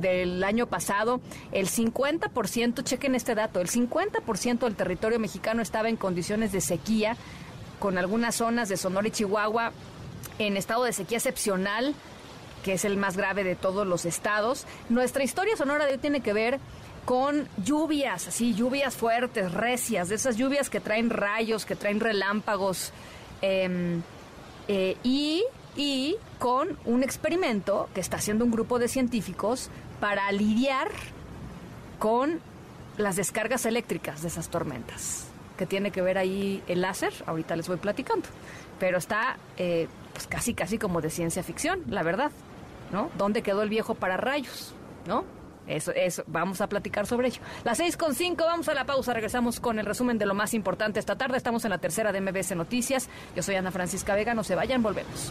del 0.00 0.44
año 0.44 0.66
pasado, 0.66 1.20
el 1.52 1.68
50%, 1.68 2.84
chequen 2.84 3.14
este 3.14 3.34
dato, 3.34 3.60
el 3.60 3.68
50% 3.68 4.58
del 4.60 4.74
territorio 4.74 5.18
mexicano 5.18 5.62
estaba 5.62 5.88
en 5.88 5.96
condiciones 5.96 6.52
de 6.52 6.60
sequía, 6.60 7.16
con 7.78 7.98
algunas 7.98 8.36
zonas 8.36 8.68
de 8.68 8.76
Sonora 8.76 9.08
y 9.08 9.10
Chihuahua 9.10 9.72
en 10.38 10.56
estado 10.56 10.84
de 10.84 10.92
sequía 10.92 11.18
excepcional, 11.18 11.94
que 12.62 12.74
es 12.74 12.84
el 12.84 12.96
más 12.96 13.16
grave 13.16 13.42
de 13.42 13.56
todos 13.56 13.86
los 13.86 14.04
estados. 14.04 14.66
Nuestra 14.88 15.24
historia 15.24 15.56
sonora 15.56 15.86
de 15.86 15.92
hoy 15.92 15.98
tiene 15.98 16.20
que 16.20 16.32
ver 16.32 16.60
con 17.04 17.48
lluvias, 17.64 18.28
así, 18.28 18.54
lluvias 18.54 18.94
fuertes, 18.94 19.52
recias, 19.52 20.08
de 20.08 20.14
esas 20.14 20.36
lluvias 20.36 20.70
que 20.70 20.78
traen 20.78 21.10
rayos, 21.10 21.66
que 21.66 21.74
traen 21.74 21.98
relámpagos. 21.98 22.92
Em, 23.40 24.02
eh, 24.68 24.96
y 25.02 25.42
y 25.76 26.16
con 26.42 26.76
un 26.86 27.04
experimento 27.04 27.88
que 27.94 28.00
está 28.00 28.16
haciendo 28.16 28.44
un 28.44 28.50
grupo 28.50 28.80
de 28.80 28.88
científicos 28.88 29.70
para 30.00 30.32
lidiar 30.32 30.88
con 32.00 32.40
las 32.96 33.14
descargas 33.14 33.64
eléctricas 33.64 34.22
de 34.22 34.28
esas 34.28 34.48
tormentas. 34.48 35.28
Que 35.56 35.66
tiene 35.66 35.92
que 35.92 36.02
ver 36.02 36.18
ahí 36.18 36.60
el 36.66 36.80
láser, 36.80 37.12
ahorita 37.26 37.54
les 37.54 37.68
voy 37.68 37.76
platicando. 37.76 38.26
Pero 38.80 38.98
está 38.98 39.36
eh, 39.56 39.86
pues 40.12 40.26
casi, 40.26 40.52
casi 40.52 40.78
como 40.78 41.00
de 41.00 41.10
ciencia 41.10 41.44
ficción, 41.44 41.84
la 41.86 42.02
verdad. 42.02 42.32
¿No? 42.90 43.08
¿Dónde 43.16 43.42
quedó 43.42 43.62
el 43.62 43.68
viejo 43.68 43.94
para 43.94 44.16
rayos? 44.16 44.74
¿No? 45.06 45.24
Eso, 45.68 45.92
eso, 45.92 46.24
vamos 46.26 46.60
a 46.60 46.66
platicar 46.66 47.06
sobre 47.06 47.28
ello. 47.28 47.40
Las 47.62 47.76
seis 47.78 47.96
con 47.96 48.16
cinco, 48.16 48.46
vamos 48.46 48.68
a 48.68 48.74
la 48.74 48.84
pausa, 48.84 49.14
regresamos 49.14 49.60
con 49.60 49.78
el 49.78 49.86
resumen 49.86 50.18
de 50.18 50.26
lo 50.26 50.34
más 50.34 50.54
importante 50.54 50.98
esta 50.98 51.14
tarde. 51.14 51.36
Estamos 51.36 51.64
en 51.64 51.70
la 51.70 51.78
tercera 51.78 52.10
de 52.10 52.20
MBS 52.20 52.56
Noticias. 52.56 53.08
Yo 53.36 53.44
soy 53.44 53.54
Ana 53.54 53.70
Francisca 53.70 54.16
Vega, 54.16 54.34
no 54.34 54.42
se 54.42 54.56
vayan, 54.56 54.82
volvemos. 54.82 55.30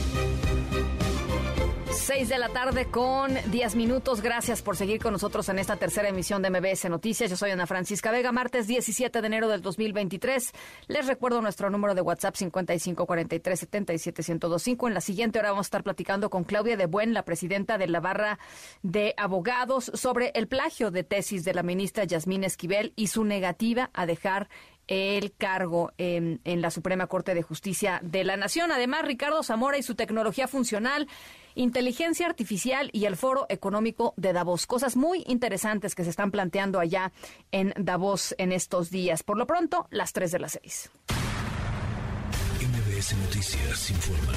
6 2.13 2.27
de 2.27 2.39
la 2.39 2.49
tarde 2.49 2.87
con 2.87 3.33
10 3.51 3.75
minutos. 3.75 4.19
Gracias 4.19 4.61
por 4.61 4.75
seguir 4.75 5.01
con 5.01 5.13
nosotros 5.13 5.47
en 5.47 5.59
esta 5.59 5.77
tercera 5.77 6.09
emisión 6.09 6.41
de 6.41 6.49
MBS 6.49 6.89
Noticias. 6.89 7.29
Yo 7.29 7.37
soy 7.37 7.51
Ana 7.51 7.67
Francisca 7.67 8.11
Vega, 8.11 8.33
martes 8.33 8.67
17 8.67 9.21
de 9.21 9.27
enero 9.27 9.47
del 9.47 9.61
2023. 9.61 10.51
Les 10.89 11.07
recuerdo 11.07 11.41
nuestro 11.41 11.69
número 11.69 11.95
de 11.95 12.01
WhatsApp 12.01 12.35
5543771025. 12.35 14.89
En 14.89 14.93
la 14.93 14.99
siguiente 14.99 15.39
hora 15.39 15.51
vamos 15.51 15.67
a 15.67 15.67
estar 15.67 15.83
platicando 15.83 16.29
con 16.29 16.43
Claudia 16.43 16.75
de 16.75 16.85
Buen, 16.85 17.13
la 17.13 17.23
presidenta 17.23 17.77
de 17.77 17.87
la 17.87 18.01
barra 18.01 18.39
de 18.83 19.13
abogados, 19.15 19.89
sobre 19.93 20.33
el 20.35 20.49
plagio 20.49 20.91
de 20.91 21.05
tesis 21.05 21.45
de 21.45 21.53
la 21.53 21.63
ministra 21.63 22.03
Yasmín 22.03 22.43
Esquivel 22.43 22.91
y 22.97 23.07
su 23.07 23.23
negativa 23.23 23.89
a 23.93 24.05
dejar 24.05 24.49
el 24.87 25.31
cargo 25.31 25.93
en, 25.97 26.41
en, 26.43 26.61
la 26.61 26.71
Suprema 26.71 27.07
Corte 27.07 27.33
de 27.33 27.41
Justicia 27.41 28.01
de 28.03 28.25
la 28.25 28.35
Nación. 28.35 28.73
Además, 28.73 29.05
Ricardo 29.05 29.43
Zamora 29.43 29.77
y 29.77 29.83
su 29.83 29.95
tecnología 29.95 30.49
funcional 30.49 31.07
inteligencia 31.55 32.25
artificial 32.25 32.89
y 32.93 33.05
el 33.05 33.17
Foro 33.17 33.45
Económico 33.49 34.13
de 34.17 34.33
Davos. 34.33 34.67
Cosas 34.67 34.95
muy 34.95 35.23
interesantes 35.27 35.95
que 35.95 36.03
se 36.03 36.09
están 36.09 36.31
planteando 36.31 36.79
allá 36.79 37.11
en 37.51 37.73
Davos 37.77 38.35
en 38.37 38.51
estos 38.51 38.89
días. 38.89 39.23
Por 39.23 39.37
lo 39.37 39.47
pronto, 39.47 39.87
las 39.89 40.13
3 40.13 40.31
de 40.31 40.39
las 40.39 40.59
6. 40.61 40.91
MBS 42.61 43.17
Noticias 43.17 43.89
informa. 43.89 44.33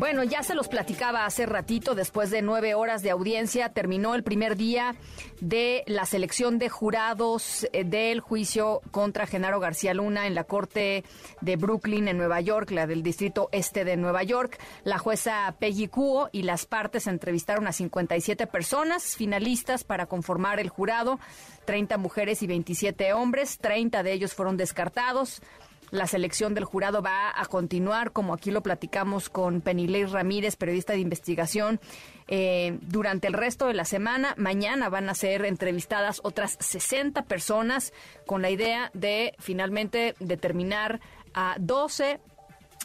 Bueno, 0.00 0.24
ya 0.24 0.42
se 0.42 0.54
los 0.54 0.68
platicaba 0.68 1.26
hace 1.26 1.44
ratito, 1.44 1.94
después 1.94 2.30
de 2.30 2.40
nueve 2.40 2.72
horas 2.72 3.02
de 3.02 3.10
audiencia, 3.10 3.74
terminó 3.74 4.14
el 4.14 4.22
primer 4.22 4.56
día 4.56 4.96
de 5.42 5.84
la 5.86 6.06
selección 6.06 6.58
de 6.58 6.70
jurados 6.70 7.68
eh, 7.74 7.84
del 7.84 8.20
juicio 8.20 8.80
contra 8.92 9.26
Genaro 9.26 9.60
García 9.60 9.92
Luna 9.92 10.26
en 10.26 10.34
la 10.34 10.44
Corte 10.44 11.04
de 11.42 11.56
Brooklyn, 11.56 12.08
en 12.08 12.16
Nueva 12.16 12.40
York, 12.40 12.70
la 12.70 12.86
del 12.86 13.02
Distrito 13.02 13.50
Este 13.52 13.84
de 13.84 13.98
Nueva 13.98 14.22
York. 14.22 14.58
La 14.84 14.96
jueza 14.96 15.54
Peggy 15.58 15.88
Kuo 15.88 16.30
y 16.32 16.44
las 16.44 16.64
partes 16.64 17.06
entrevistaron 17.06 17.66
a 17.66 17.72
57 17.72 18.46
personas 18.46 19.16
finalistas 19.16 19.84
para 19.84 20.06
conformar 20.06 20.60
el 20.60 20.70
jurado, 20.70 21.20
30 21.66 21.98
mujeres 21.98 22.42
y 22.42 22.46
27 22.46 23.12
hombres, 23.12 23.58
30 23.58 24.02
de 24.02 24.12
ellos 24.14 24.32
fueron 24.32 24.56
descartados. 24.56 25.42
La 25.90 26.06
selección 26.06 26.54
del 26.54 26.64
jurado 26.64 27.02
va 27.02 27.32
a 27.34 27.44
continuar, 27.46 28.12
como 28.12 28.32
aquí 28.32 28.50
lo 28.50 28.62
platicamos 28.62 29.28
con 29.28 29.60
Penilei 29.60 30.04
Ramírez, 30.04 30.56
periodista 30.56 30.92
de 30.92 31.00
investigación, 31.00 31.80
eh, 32.28 32.78
durante 32.82 33.26
el 33.26 33.32
resto 33.32 33.66
de 33.66 33.74
la 33.74 33.84
semana. 33.84 34.34
Mañana 34.36 34.88
van 34.88 35.08
a 35.08 35.14
ser 35.14 35.44
entrevistadas 35.44 36.20
otras 36.22 36.56
60 36.60 37.22
personas 37.22 37.92
con 38.24 38.40
la 38.40 38.50
idea 38.50 38.90
de 38.94 39.34
finalmente 39.38 40.14
determinar 40.20 41.00
a 41.34 41.56
12 41.58 42.12
eh, 42.12 42.18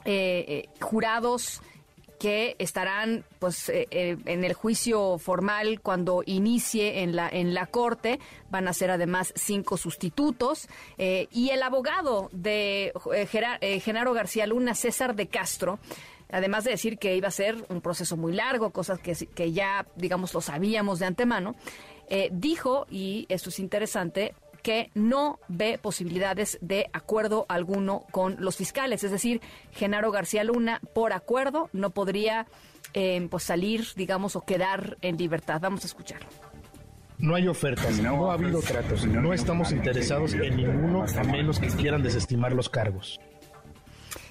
eh, 0.06 0.70
jurados 0.82 1.62
que 2.20 2.56
estarán 2.60 3.24
pues 3.40 3.70
eh, 3.70 3.88
eh, 3.92 4.18
en 4.26 4.44
el 4.44 4.54
juicio 4.54 5.18
formal 5.18 5.82
cuando 5.82 6.24
inicie 6.26 7.04
en 7.04 7.16
la 7.16 7.30
en 7.30 7.54
la 7.54 7.68
corte. 7.68 8.20
Van 8.50 8.68
a 8.68 8.74
ser 8.74 8.92
además 8.92 9.34
cinco 9.36 9.78
sustitutos. 9.78 10.68
Eh, 10.98 11.28
y 11.32 11.50
el 11.50 11.64
abogado 11.64 12.30
de 12.32 12.94
Genaro 13.82 14.14
García 14.14 14.48
Luna 14.48 14.76
César 14.76 15.16
de 15.16 15.28
Castro 15.28 15.80
además 16.32 16.64
de 16.64 16.72
decir 16.72 16.98
que 16.98 17.16
iba 17.16 17.28
a 17.28 17.32
ser 17.32 17.66
un 17.70 17.82
proceso 17.82 18.18
muy 18.18 18.34
largo 18.34 18.72
cosas 18.72 19.00
que, 19.00 19.14
que 19.14 19.52
ya 19.52 19.86
digamos 19.96 20.34
lo 20.34 20.42
sabíamos 20.42 20.98
de 21.00 21.06
antemano 21.06 21.56
dijo 22.32 22.88
y 22.90 23.26
esto 23.30 23.50
es 23.50 23.60
interesante 23.60 24.34
que 24.66 24.90
no 24.96 25.40
ve 25.48 25.78
posibilidades 25.78 26.58
de 26.60 26.90
acuerdo 26.92 27.46
alguno 27.50 28.04
con 28.10 28.38
los 28.40 28.56
fiscales. 28.56 29.04
Es 29.04 29.12
decir, 29.12 29.40
Genaro 29.72 30.10
García 30.10 30.44
Luna, 30.44 30.82
por 30.96 31.14
acuerdo, 31.14 31.70
no 31.72 31.92
podría 31.92 32.48
eh, 32.96 33.28
pues 33.30 33.44
salir, 33.44 33.86
digamos, 33.96 34.36
o 34.36 34.42
quedar 34.42 34.98
en 35.04 35.18
libertad. 35.18 35.60
Vamos 35.62 35.84
a 35.84 35.88
escucharlo. 35.88 36.28
No 37.20 37.36
hay 37.36 37.48
ofertas, 37.48 38.00
no 38.00 38.32
ha 38.32 38.34
habido 38.34 38.60
tratos, 38.60 39.06
no 39.06 39.34
estamos 39.34 39.72
interesados 39.72 40.34
en 40.34 40.58
ninguno 40.58 41.06
a 41.06 41.24
menos 41.24 41.60
que 41.60 41.68
quieran 41.68 42.02
desestimar 42.02 42.54
los 42.54 42.68
cargos. 42.68 43.20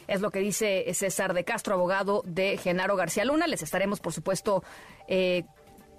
Es 0.09 0.20
lo 0.20 0.32
que 0.32 0.41
dice 0.41 0.85
César 0.95 1.32
de 1.32 1.45
Castro, 1.45 1.74
abogado 1.74 2.22
de 2.26 2.59
Genaro 2.59 2.97
García 2.97 3.24
Luna. 3.24 3.47
Les 3.47 3.62
estaremos, 3.62 4.01
por 4.01 4.12
supuesto, 4.12 4.64
eh, 5.07 5.45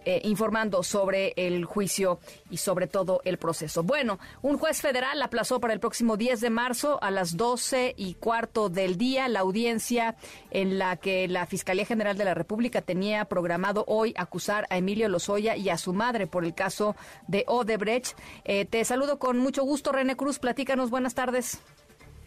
eh, 0.06 0.22
informando 0.24 0.84
sobre 0.84 1.34
el 1.36 1.66
juicio 1.66 2.20
y 2.50 2.58
sobre 2.58 2.88
todo 2.88 3.22
el 3.26 3.38
proceso. 3.38 3.84
Bueno, 3.84 4.20
un 4.42 4.58
juez 4.58 4.82
federal 4.82 5.22
aplazó 5.22 5.60
para 5.60 5.74
el 5.74 5.80
próximo 5.80 6.18
10 6.18 6.42
de 6.42 6.50
marzo 6.50 7.00
a 7.02 7.12
las 7.12 7.38
12 7.38 7.96
y 7.98 8.14
cuarto 8.16 8.70
del 8.70 8.98
día 8.98 9.28
la 9.28 9.42
audiencia 9.42 10.16
en 10.52 10.78
la 10.78 10.98
que 10.98 11.28
la 11.28 11.46
Fiscalía 11.46 11.86
General 11.86 12.18
de 12.18 12.26
la 12.26 12.34
República 12.34 12.82
tenía 12.82 13.26
programado 13.26 13.84
hoy 13.88 14.14
acusar 14.18 14.66
a 14.70 14.78
Emilio 14.78 15.10
Lozoya 15.10 15.56
y 15.56 15.70
a 15.70 15.78
su 15.78 15.94
madre 15.94 16.28
por 16.28 16.46
el 16.46 16.54
caso 16.54 16.96
de 17.28 17.44
Odebrecht. 17.48 18.18
Eh, 18.44 18.66
te 18.66 18.84
saludo 18.86 19.20
con 19.20 19.38
mucho 19.38 19.64
gusto, 19.64 19.92
René 19.92 20.16
Cruz. 20.16 20.40
Platícanos, 20.40 20.90
buenas 20.90 21.16
tardes. 21.16 21.62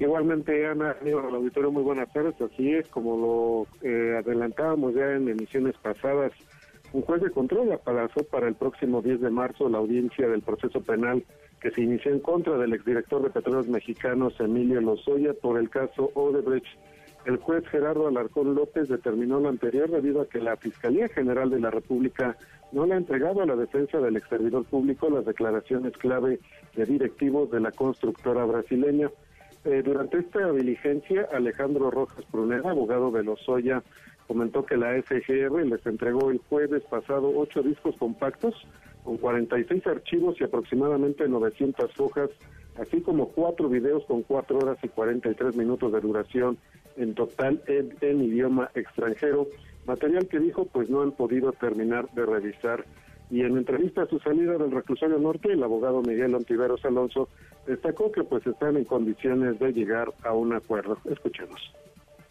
Igualmente, 0.01 0.65
Ana, 0.67 0.97
amigo 1.01 1.23
del 1.23 1.35
auditorio, 1.35 1.73
muy 1.73 1.83
buenas 1.83 2.13
tardes. 2.13 2.35
Así 2.41 2.73
es, 2.73 2.87
como 2.89 3.67
lo 3.83 3.89
eh, 3.89 4.17
adelantábamos 4.19 4.95
ya 4.95 5.13
en 5.13 5.29
emisiones 5.29 5.77
pasadas, 5.79 6.33
un 6.93 7.03
juez 7.03 7.21
de 7.23 7.31
control 7.31 7.73
aplazó 7.73 8.23
para 8.25 8.49
el 8.49 8.55
próximo 8.55 9.03
10 9.03 9.21
de 9.21 9.31
marzo 9.31 9.69
la 9.69 9.79
audiencia 9.79 10.27
del 10.29 10.43
proceso 10.43 10.81
penal 10.81 11.25
que 11.61 11.71
se 11.71 11.83
inició 11.83 12.13
en 12.13 12.21
contra 12.21 12.57
del 12.57 12.73
exdirector 12.73 13.23
de 13.23 13.31
Petróleos 13.31 13.69
Mexicanos 13.69 14.35
Emilio 14.41 14.81
Lozoya 14.81 15.35
por 15.35 15.59
el 15.59 15.69
caso 15.69 16.11
Odebrecht. 16.15 16.67
El 17.27 17.37
juez 17.39 17.67
Gerardo 17.69 18.07
Alarcón 18.07 18.55
López 18.55 18.89
determinó 18.89 19.41
lo 19.41 19.49
anterior 19.49 19.91
debido 19.91 20.23
a 20.23 20.29
que 20.29 20.41
la 20.41 20.57
Fiscalía 20.57 21.09
General 21.09 21.51
de 21.51 21.61
la 21.61 21.71
República 21.71 22.37
no 22.73 22.87
le 22.87 22.95
ha 22.95 22.99
entregado 22.99 23.43
a 23.43 23.47
la 23.47 23.57
defensa 23.57 23.99
del 23.99 24.17
ex 24.17 24.29
servidor 24.29 24.65
público 24.65 25.11
las 25.11 25.27
declaraciones 25.27 25.93
clave 25.99 26.39
de 26.75 26.85
directivos 26.87 27.51
de 27.51 27.61
la 27.61 27.73
constructora 27.73 28.45
brasileña. 28.45 29.11
Eh, 29.65 29.83
durante 29.85 30.19
esta 30.19 30.53
diligencia, 30.53 31.29
Alejandro 31.33 31.91
Rojas 31.91 32.25
Pruneda, 32.31 32.71
abogado 32.71 33.11
de 33.11 33.25
Lozoya, 33.25 33.83
comentó 34.29 34.65
que 34.65 34.77
la 34.77 34.93
FGR 35.03 35.65
les 35.67 35.85
entregó 35.87 36.31
el 36.31 36.39
jueves 36.51 36.83
pasado 36.85 37.33
ocho 37.35 37.63
discos 37.63 37.97
compactos 37.97 38.55
con 39.03 39.17
46 39.17 39.87
archivos 39.87 40.37
y 40.39 40.45
aproximadamente 40.45 41.27
900 41.27 41.99
hojas, 41.99 42.29
así 42.79 43.01
como 43.01 43.31
cuatro 43.31 43.71
videos 43.71 44.05
con 44.05 44.23
cuatro 44.23 44.59
horas 44.59 44.77
y 44.83 44.89
43 44.89 45.57
minutos 45.57 45.91
de 45.93 46.01
duración 46.03 46.59
en 46.99 47.15
total 47.15 47.63
en, 47.67 48.23
idioma 48.23 48.71
extranjero, 48.75 49.49
material 49.87 50.29
que 50.29 50.41
dijo 50.41 50.67
pues 50.67 50.91
no 50.91 51.01
han 51.01 51.13
podido 51.13 51.53
terminar 51.53 52.11
de 52.13 52.27
revisar. 52.27 52.85
Y 53.31 53.43
en 53.43 53.57
entrevista 53.57 54.03
a 54.03 54.07
su 54.07 54.19
salida 54.21 54.57
del 54.59 54.71
reclusorio 54.71 55.19
norte, 55.19 55.53
el 55.53 55.63
abogado 55.63 56.03
Miguel 56.03 56.35
Ontiveros 56.35 56.85
Alonso 56.85 57.29
destacó 57.67 58.13
que 58.13 58.25
pues 58.25 58.47
están 58.47 58.77
en 58.77 58.85
condiciones 58.85 59.59
de 59.59 59.73
llegar 59.73 60.13
a 60.23 60.33
un 60.33 60.53
acuerdo. 60.55 60.99
Escuchemos 61.11 61.61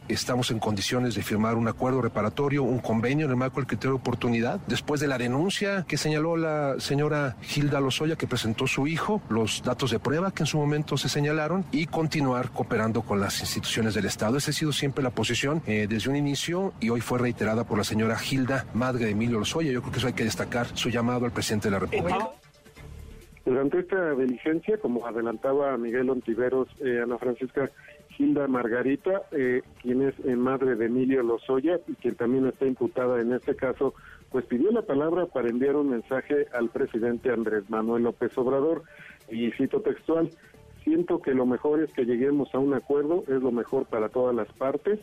estamos 0.08 0.52
en 0.52 0.60
condiciones 0.60 1.16
de 1.16 1.24
firmar 1.24 1.56
un 1.56 1.68
acuerdo 1.68 2.02
reparatorio, 2.02 2.64
un 2.64 2.80
convenio 2.80 3.26
en 3.26 3.32
el 3.32 3.38
marco 3.38 3.60
del 3.60 3.68
criterio 3.68 3.92
de 3.92 4.02
oportunidad. 4.02 4.60
Después 4.68 5.02
de 5.02 5.08
la 5.08 5.18
denuncia 5.18 5.86
que 5.88 5.98
señaló 5.98 6.38
la 6.38 6.76
señora 6.80 7.36
Gilda 7.42 7.80
Lozoya, 7.80 8.16
que 8.16 8.28
presentó 8.28 8.68
su 8.68 8.88
hijo, 8.88 9.22
los 9.30 9.64
datos 9.64 9.92
de 9.92 10.00
prueba 10.00 10.32
que 10.32 10.44
en 10.44 10.48
su 10.48 10.58
momento 10.58 10.98
se 10.98 11.10
señalaron 11.10 11.66
y 11.72 11.86
continuar 11.86 12.52
cooperando 12.52 13.02
con 13.02 13.20
las 13.20 13.40
instituciones 13.42 13.94
del 13.94 14.06
Estado. 14.06 14.38
Esa 14.38 14.52
ha 14.52 14.54
sido 14.54 14.72
siempre 14.72 15.04
la 15.04 15.12
posición 15.12 15.62
eh, 15.68 15.88
desde 15.90 16.10
un 16.10 16.16
inicio 16.16 16.74
y 16.80 16.90
hoy 16.90 17.02
fue 17.02 17.20
reiterada 17.20 17.64
por 17.64 17.78
la 17.78 17.84
señora 17.84 18.18
Gilda, 18.18 18.66
madre 18.74 19.06
de 19.06 19.12
Emilio 19.12 19.40
Lozoya. 19.40 19.72
Yo 19.72 19.82
creo 19.82 19.92
que 19.92 20.00
eso 20.00 20.08
hay 20.08 20.14
que 20.14 20.24
destacar 20.24 20.68
su 20.74 20.90
llamado 20.90 21.26
al 21.26 21.32
presidente 21.32 21.68
de 21.68 21.72
la 21.72 21.80
República. 21.80 22.30
Durante 23.48 23.80
esta 23.80 24.12
diligencia, 24.12 24.78
como 24.78 25.08
adelantaba 25.08 25.78
Miguel 25.78 26.10
Ontiveros, 26.10 26.68
eh, 26.82 27.00
Ana 27.02 27.18
Francisca, 27.18 27.70
Gilda 28.18 28.48
Margarita, 28.48 29.22
eh, 29.32 29.62
quien 29.80 30.02
es 30.02 30.16
eh, 30.26 30.36
madre 30.36 30.76
de 30.76 30.88
Emilio 30.88 31.22
Lozoya 31.22 31.80
y 31.88 31.94
quien 31.94 32.16
también 32.16 32.48
está 32.48 32.66
imputada 32.66 33.22
en 33.22 33.32
este 33.32 33.56
caso, 33.56 33.94
pues 34.32 34.44
pidió 34.46 34.72
la 34.72 34.82
palabra 34.82 35.28
para 35.28 35.50
enviar 35.50 35.76
un 35.76 35.92
mensaje 35.92 36.48
al 36.52 36.70
presidente 36.70 37.30
Andrés 37.32 37.70
Manuel 37.70 38.04
López 38.04 38.36
Obrador. 38.36 38.82
Y 39.30 39.52
cito 39.52 39.82
textual, 39.82 40.32
siento 40.84 41.22
que 41.22 41.36
lo 41.36 41.46
mejor 41.46 41.84
es 41.84 41.92
que 41.94 42.06
lleguemos 42.06 42.54
a 42.56 42.60
un 42.60 42.74
acuerdo, 42.74 43.24
es 43.28 43.40
lo 43.42 43.52
mejor 43.52 43.86
para 43.86 44.10
todas 44.10 44.36
las 44.36 44.52
partes 44.54 45.00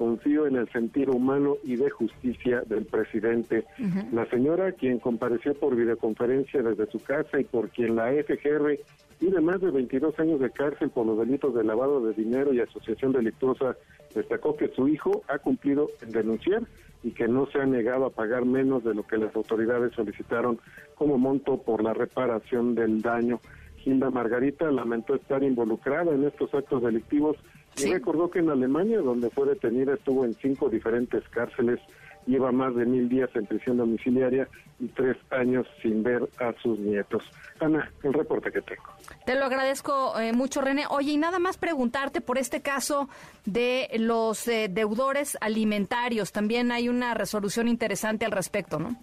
confío 0.00 0.46
en 0.46 0.56
el 0.56 0.66
sentido 0.70 1.12
humano 1.12 1.58
y 1.62 1.76
de 1.76 1.90
justicia 1.90 2.62
del 2.62 2.86
presidente. 2.86 3.66
La 4.12 4.24
señora, 4.30 4.72
quien 4.72 4.98
compareció 4.98 5.52
por 5.52 5.76
videoconferencia 5.76 6.62
desde 6.62 6.90
su 6.90 7.00
casa 7.00 7.38
y 7.38 7.44
por 7.44 7.68
quien 7.68 7.96
la 7.96 8.10
FGR 8.10 8.78
tiene 9.18 9.40
más 9.42 9.60
de 9.60 9.70
22 9.70 10.18
años 10.18 10.40
de 10.40 10.48
cárcel 10.52 10.88
por 10.88 11.04
los 11.04 11.18
delitos 11.18 11.54
de 11.54 11.64
lavado 11.64 12.00
de 12.00 12.14
dinero 12.14 12.54
y 12.54 12.60
asociación 12.60 13.12
delictuosa, 13.12 13.76
destacó 14.14 14.56
que 14.56 14.68
su 14.68 14.88
hijo 14.88 15.20
ha 15.28 15.38
cumplido 15.38 15.90
en 16.00 16.12
denunciar 16.12 16.62
y 17.02 17.10
que 17.10 17.28
no 17.28 17.44
se 17.48 17.60
ha 17.60 17.66
negado 17.66 18.06
a 18.06 18.10
pagar 18.10 18.46
menos 18.46 18.82
de 18.82 18.94
lo 18.94 19.06
que 19.06 19.18
las 19.18 19.36
autoridades 19.36 19.92
solicitaron 19.92 20.58
como 20.94 21.18
monto 21.18 21.58
por 21.58 21.84
la 21.84 21.92
reparación 21.92 22.74
del 22.74 23.02
daño. 23.02 23.38
Gilda 23.76 24.08
Margarita 24.08 24.70
lamentó 24.70 25.14
estar 25.14 25.42
involucrada 25.42 26.14
en 26.14 26.24
estos 26.24 26.54
actos 26.54 26.82
delictivos 26.82 27.36
y 27.84 27.92
recordó 27.92 28.30
que 28.30 28.40
en 28.40 28.50
Alemania, 28.50 29.00
donde 29.00 29.30
fue 29.30 29.46
detenida, 29.46 29.94
estuvo 29.94 30.24
en 30.24 30.34
cinco 30.34 30.68
diferentes 30.68 31.22
cárceles, 31.28 31.80
lleva 32.26 32.52
más 32.52 32.74
de 32.74 32.84
mil 32.86 33.08
días 33.08 33.30
en 33.34 33.46
prisión 33.46 33.78
domiciliaria 33.78 34.48
y 34.78 34.88
tres 34.88 35.16
años 35.30 35.66
sin 35.82 36.02
ver 36.02 36.28
a 36.38 36.52
sus 36.62 36.78
nietos. 36.78 37.22
Ana, 37.60 37.90
el 38.02 38.12
reporte 38.12 38.50
que 38.50 38.62
tengo. 38.62 38.84
Te 39.26 39.34
lo 39.34 39.44
agradezco 39.44 40.18
eh, 40.18 40.32
mucho, 40.32 40.60
René. 40.60 40.84
Oye, 40.88 41.12
y 41.12 41.16
nada 41.16 41.38
más 41.38 41.58
preguntarte 41.58 42.20
por 42.20 42.38
este 42.38 42.62
caso 42.62 43.08
de 43.44 43.88
los 43.98 44.46
eh, 44.48 44.68
deudores 44.70 45.36
alimentarios. 45.40 46.32
También 46.32 46.72
hay 46.72 46.88
una 46.88 47.14
resolución 47.14 47.68
interesante 47.68 48.24
al 48.24 48.32
respecto, 48.32 48.78
¿no? 48.78 48.96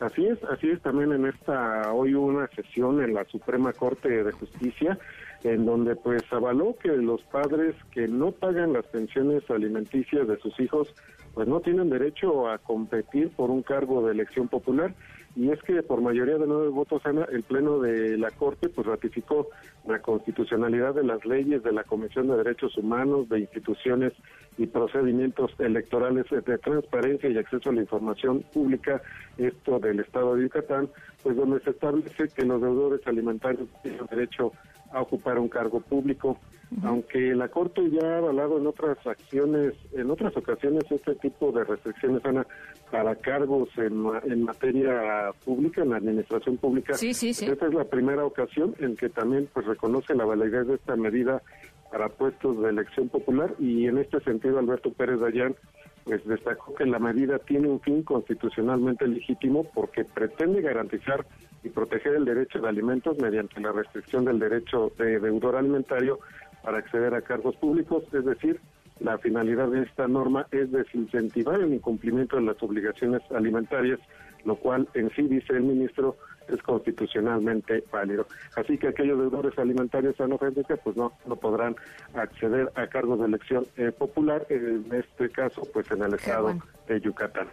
Así 0.00 0.24
es, 0.24 0.42
así 0.44 0.70
es 0.70 0.80
también 0.80 1.12
en 1.12 1.26
esta, 1.26 1.92
hoy 1.92 2.14
hubo 2.14 2.26
una 2.26 2.48
sesión 2.48 3.02
en 3.02 3.12
la 3.12 3.24
Suprema 3.26 3.74
Corte 3.74 4.08
de 4.24 4.32
Justicia 4.32 4.98
en 5.44 5.64
donde 5.64 5.96
pues 5.96 6.22
avaló 6.30 6.76
que 6.82 6.88
los 6.88 7.22
padres 7.22 7.74
que 7.92 8.08
no 8.08 8.32
pagan 8.32 8.72
las 8.72 8.86
pensiones 8.86 9.48
alimenticias 9.50 10.28
de 10.28 10.38
sus 10.38 10.58
hijos 10.60 10.94
pues 11.34 11.46
no 11.48 11.60
tienen 11.60 11.90
derecho 11.90 12.48
a 12.48 12.58
competir 12.58 13.30
por 13.30 13.50
un 13.50 13.62
cargo 13.62 14.04
de 14.04 14.12
elección 14.12 14.48
popular. 14.48 14.94
Y 15.36 15.50
es 15.50 15.62
que 15.62 15.80
por 15.84 16.00
mayoría 16.00 16.38
de 16.38 16.46
nueve 16.46 16.68
votos 16.68 17.02
el 17.30 17.42
pleno 17.44 17.78
de 17.78 18.18
la 18.18 18.32
Corte 18.32 18.68
pues 18.68 18.84
ratificó 18.84 19.48
la 19.86 20.02
constitucionalidad 20.02 20.92
de 20.94 21.04
las 21.04 21.24
leyes 21.24 21.62
de 21.62 21.70
la 21.70 21.84
Comisión 21.84 22.26
de 22.26 22.36
Derechos 22.36 22.76
Humanos, 22.76 23.28
de 23.28 23.38
instituciones 23.38 24.12
y 24.58 24.66
procedimientos 24.66 25.52
electorales 25.60 26.26
de 26.30 26.58
transparencia 26.58 27.30
y 27.30 27.38
acceso 27.38 27.70
a 27.70 27.72
la 27.72 27.80
información 27.80 28.44
pública, 28.52 29.00
esto 29.38 29.78
del 29.78 30.00
Estado 30.00 30.34
de 30.34 30.42
Yucatán, 30.42 30.88
pues 31.22 31.36
donde 31.36 31.60
se 31.60 31.70
establece 31.70 32.28
que 32.28 32.44
los 32.44 32.60
deudores 32.60 33.06
alimentarios 33.06 33.68
tienen 33.84 34.06
derecho 34.06 34.52
a 34.92 35.00
ocupar 35.00 35.38
un 35.38 35.48
cargo 35.48 35.80
público. 35.80 36.38
Aunque 36.84 37.34
la 37.34 37.48
Corte 37.48 37.82
ya 37.90 38.06
ha 38.06 38.18
avalado 38.18 38.58
en 38.58 38.66
otras 38.68 39.04
acciones, 39.04 39.74
en 39.92 40.08
otras 40.08 40.36
ocasiones, 40.36 40.84
este 40.88 41.16
tipo 41.16 41.50
de 41.50 41.64
restricciones, 41.64 42.24
Ana, 42.24 42.46
para 42.92 43.16
cargos 43.16 43.68
en, 43.76 44.04
en 44.30 44.44
materia 44.44 45.32
pública, 45.44 45.82
en 45.82 45.90
la 45.90 45.96
administración 45.96 46.58
pública. 46.58 46.94
Sí, 46.94 47.12
sí, 47.12 47.34
sí. 47.34 47.46
Esta 47.46 47.66
es 47.66 47.74
la 47.74 47.84
primera 47.84 48.24
ocasión 48.24 48.76
en 48.78 48.94
que 48.94 49.08
también 49.08 49.48
pues 49.52 49.66
reconoce 49.66 50.14
la 50.14 50.24
validez 50.24 50.68
de 50.68 50.74
esta 50.74 50.94
medida 50.94 51.42
para 51.90 52.08
puestos 52.08 52.62
de 52.62 52.68
elección 52.68 53.08
popular 53.08 53.54
y 53.58 53.86
en 53.86 53.98
este 53.98 54.20
sentido 54.20 54.60
Alberto 54.60 54.92
Pérez 54.92 55.18
Dayán 55.18 55.56
pues 56.04 56.24
destacó 56.26 56.74
que 56.74 56.86
la 56.86 56.98
medida 56.98 57.38
tiene 57.38 57.68
un 57.68 57.80
fin 57.80 58.02
constitucionalmente 58.02 59.06
legítimo 59.06 59.64
porque 59.74 60.04
pretende 60.04 60.62
garantizar 60.62 61.26
y 61.62 61.68
proteger 61.68 62.14
el 62.14 62.24
derecho 62.24 62.60
de 62.60 62.68
alimentos 62.68 63.18
mediante 63.18 63.60
la 63.60 63.72
restricción 63.72 64.24
del 64.24 64.38
derecho 64.38 64.92
de 64.98 65.20
deudor 65.20 65.56
alimentario 65.56 66.18
para 66.62 66.78
acceder 66.78 67.14
a 67.14 67.22
cargos 67.22 67.56
públicos, 67.56 68.04
es 68.12 68.24
decir, 68.24 68.60
la 69.00 69.16
finalidad 69.18 69.68
de 69.68 69.82
esta 69.82 70.06
norma 70.08 70.46
es 70.50 70.70
desincentivar 70.70 71.60
el 71.60 71.72
incumplimiento 71.72 72.36
de 72.36 72.42
las 72.42 72.62
obligaciones 72.62 73.22
alimentarias, 73.30 73.98
lo 74.44 74.56
cual 74.56 74.88
en 74.94 75.10
sí, 75.10 75.22
dice 75.22 75.54
el 75.54 75.62
ministro, 75.62 76.16
es 76.52 76.62
constitucionalmente 76.62 77.84
válido. 77.92 78.26
Así 78.56 78.78
que 78.78 78.88
aquellos 78.88 79.18
deudores 79.18 79.58
alimentarios 79.58 80.16
que 80.16 80.76
pues 80.76 80.96
no, 80.96 81.12
no 81.26 81.36
podrán 81.36 81.76
acceder 82.14 82.70
a 82.74 82.86
cargos 82.86 83.18
de 83.20 83.26
elección 83.26 83.66
eh, 83.76 83.92
popular, 83.92 84.46
en 84.48 84.86
este 84.92 85.30
caso, 85.30 85.62
pues 85.72 85.90
en 85.90 86.02
el 86.02 86.14
estado 86.14 86.54
de 86.86 87.00
Yucatán. 87.00 87.48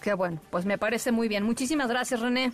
Qué 0.00 0.14
bueno, 0.14 0.40
pues 0.50 0.64
me 0.64 0.78
parece 0.78 1.12
muy 1.12 1.28
bien. 1.28 1.44
Muchísimas 1.44 1.88
gracias, 1.88 2.20
René. 2.20 2.52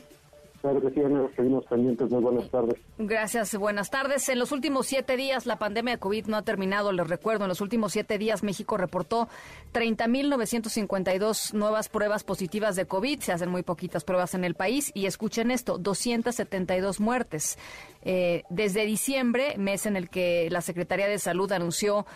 Claro 0.60 0.80
que 0.80 0.90
seguimos 0.90 1.64
pendientes. 1.66 2.10
Muy 2.10 2.22
buenas 2.22 2.50
tardes. 2.50 2.76
Gracias, 2.98 3.56
buenas 3.56 3.90
tardes. 3.90 4.28
En 4.28 4.38
los 4.38 4.52
últimos 4.52 4.86
siete 4.86 5.16
días, 5.16 5.46
la 5.46 5.58
pandemia 5.58 5.94
de 5.94 5.98
COVID 5.98 6.26
no 6.26 6.36
ha 6.36 6.42
terminado, 6.42 6.92
les 6.92 7.06
recuerdo. 7.06 7.44
En 7.44 7.48
los 7.48 7.60
últimos 7.60 7.92
siete 7.92 8.18
días, 8.18 8.42
México 8.42 8.76
reportó 8.76 9.28
30.952 9.72 11.52
nuevas 11.52 11.88
pruebas 11.88 12.24
positivas 12.24 12.76
de 12.76 12.86
COVID. 12.86 13.20
Se 13.20 13.32
hacen 13.32 13.50
muy 13.50 13.62
poquitas 13.62 14.04
pruebas 14.04 14.34
en 14.34 14.44
el 14.44 14.54
país. 14.54 14.90
Y 14.94 15.06
escuchen 15.06 15.50
esto, 15.50 15.78
272 15.78 17.00
muertes. 17.00 17.58
Eh, 18.02 18.44
desde 18.50 18.86
diciembre, 18.86 19.56
mes 19.58 19.84
en 19.84 19.96
el 19.96 20.08
que 20.08 20.48
la 20.50 20.60
Secretaría 20.60 21.08
de 21.08 21.18
Salud 21.18 21.50
anunció 21.50 22.06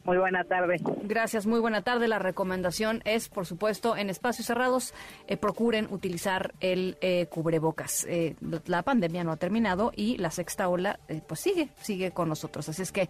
Muy 0.05 0.17
buena 0.17 0.45
tarde. 0.45 0.77
Gracias, 1.03 1.47
muy 1.47 1.61
buena 1.61 1.83
tarde. 1.83 2.09
La 2.09 2.19
recomendación 2.19 3.03
es, 3.05 3.29
por 3.29 3.45
supuesto, 3.45 3.97
en 3.97 4.09
espacios 4.09 4.47
cerrados, 4.47 4.95
eh, 5.27 5.37
procuren 5.37 5.87
utilizar 5.91 6.55
el 6.61 6.97
eh, 7.01 7.27
cubrebocas. 7.27 8.07
Eh, 8.09 8.37
la 8.67 8.83
pandemia 8.83 9.25
no 9.25 9.33
ha 9.33 9.37
terminado 9.37 9.93
y 9.95 10.17
la 10.17 10.31
sexta 10.31 10.69
ola, 10.69 10.99
pues 11.27 11.41
sigue, 11.41 11.69
sigue 11.81 12.13
con 12.13 12.29
nosotros. 12.29 12.69
Así 12.69 12.83
es 12.83 12.93
que 12.93 13.09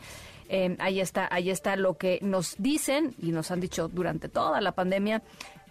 ahí 0.78 1.00
está, 1.00 1.28
ahí 1.30 1.50
está 1.50 1.76
lo 1.76 1.98
que 1.98 2.18
nos 2.22 2.56
dicen 2.58 3.14
y 3.18 3.32
nos 3.32 3.50
han 3.50 3.60
dicho 3.60 3.88
durante 3.88 4.28
toda 4.28 4.60
la 4.60 4.72
pandemia 4.72 5.22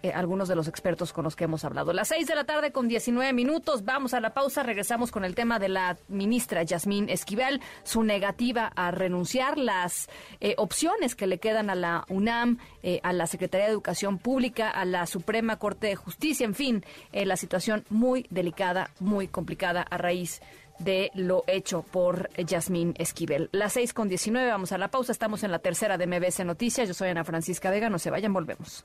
eh, 0.02 0.12
algunos 0.12 0.48
de 0.48 0.54
los 0.54 0.68
expertos 0.68 1.12
con 1.12 1.24
los 1.24 1.34
que 1.34 1.44
hemos 1.44 1.64
hablado. 1.64 1.92
Las 1.92 2.08
seis 2.08 2.26
de 2.26 2.34
la 2.34 2.44
tarde 2.44 2.72
con 2.72 2.88
19 2.88 3.32
minutos. 3.32 3.84
Vamos 3.84 4.14
a 4.14 4.20
la 4.20 4.34
pausa. 4.34 4.62
Regresamos 4.62 5.10
con 5.10 5.24
el 5.24 5.34
tema 5.34 5.58
de 5.58 5.68
la 5.68 5.96
ministra 6.08 6.62
Yasmín 6.62 7.08
Esquivel, 7.08 7.60
su 7.82 8.02
negativa 8.02 8.70
a 8.76 8.90
renunciar, 8.90 9.58
las 9.58 10.08
eh, 10.40 10.54
opciones 10.56 11.14
que 11.14 11.26
le 11.26 11.38
quedan 11.38 11.70
a 11.70 11.74
la 11.74 12.04
UNAM, 12.08 12.58
eh, 12.82 13.00
a 13.02 13.12
la 13.12 13.26
Secretaría 13.26 13.66
de 13.66 13.72
Educación 13.72 14.18
Pública, 14.18 14.70
a 14.70 14.84
la 14.84 15.06
Suprema 15.06 15.56
Corte 15.56 15.88
de 15.88 15.96
Justicia, 15.96 16.44
en 16.44 16.54
fin, 16.54 16.84
la 17.12 17.36
situación 17.36 17.84
muy 17.90 18.26
delicada, 18.30 18.90
muy 19.00 19.28
complicada 19.28 19.82
a 19.82 19.98
raíz 19.98 20.40
de 20.78 21.10
lo 21.14 21.44
hecho 21.46 21.82
por 21.82 22.30
Yasmín 22.36 22.94
Esquivel. 22.98 23.48
Las 23.52 23.74
seis 23.74 23.92
con 23.92 24.08
19, 24.08 24.48
vamos 24.48 24.72
a 24.72 24.78
la 24.78 24.88
pausa. 24.88 25.12
Estamos 25.12 25.42
en 25.42 25.50
la 25.50 25.58
tercera 25.58 25.98
de 25.98 26.06
MBS 26.06 26.44
Noticias. 26.44 26.88
Yo 26.88 26.94
soy 26.94 27.08
Ana 27.08 27.24
Francisca 27.24 27.70
Vega. 27.70 27.90
No 27.90 27.98
se 27.98 28.10
vayan, 28.10 28.32
volvemos. 28.32 28.84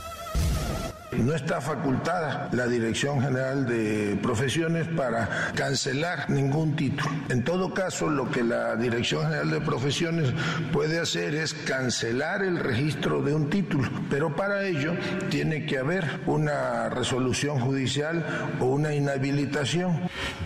No 1.17 1.35
está 1.35 1.59
facultada 1.59 2.49
la 2.53 2.67
Dirección 2.67 3.21
General 3.21 3.67
de 3.67 4.17
Profesiones 4.23 4.87
para 4.87 5.51
cancelar 5.55 6.29
ningún 6.29 6.75
título. 6.75 7.11
En 7.29 7.43
todo 7.43 7.73
caso, 7.73 8.09
lo 8.09 8.31
que 8.31 8.43
la 8.43 8.77
Dirección 8.77 9.23
General 9.23 9.51
de 9.51 9.61
Profesiones 9.61 10.33
puede 10.71 10.99
hacer 10.99 11.35
es 11.35 11.53
cancelar 11.53 12.43
el 12.43 12.57
registro 12.57 13.21
de 13.21 13.35
un 13.35 13.49
título, 13.49 13.89
pero 14.09 14.35
para 14.35 14.63
ello 14.63 14.93
tiene 15.29 15.65
que 15.65 15.79
haber 15.79 16.21
una 16.27 16.89
resolución 16.89 17.59
judicial 17.59 18.25
o 18.61 18.65
una 18.65 18.93
inhabilitación. 18.93 19.99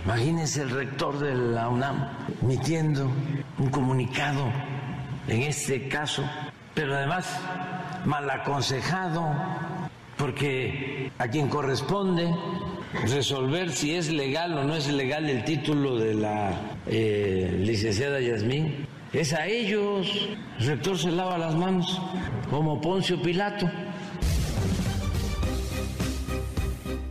Imagínense 0.03 0.63
el 0.63 0.71
rector 0.71 1.19
de 1.19 1.35
la 1.35 1.69
UNAM 1.69 2.09
emitiendo 2.41 3.11
un 3.59 3.69
comunicado 3.69 4.51
en 5.27 5.43
este 5.43 5.87
caso, 5.87 6.23
pero 6.73 6.95
además 6.95 7.27
mal 8.03 8.29
aconsejado 8.29 9.31
porque 10.25 11.11
a 11.19 11.27
quien 11.27 11.49
corresponde 11.49 12.33
resolver 13.07 13.71
si 13.71 13.93
es 13.93 14.11
legal 14.11 14.57
o 14.57 14.63
no 14.63 14.75
es 14.75 14.87
legal 14.87 15.29
el 15.29 15.43
título 15.43 15.99
de 15.99 16.15
la 16.15 16.51
eh, 16.87 17.59
licenciada 17.61 18.19
Yasmín 18.19 18.87
es 19.13 19.33
a 19.33 19.45
ellos. 19.45 20.07
El 20.59 20.65
rector 20.65 20.97
se 20.97 21.11
lava 21.11 21.37
las 21.37 21.53
manos 21.53 22.01
como 22.49 22.81
Poncio 22.81 23.21
Pilato. 23.21 23.69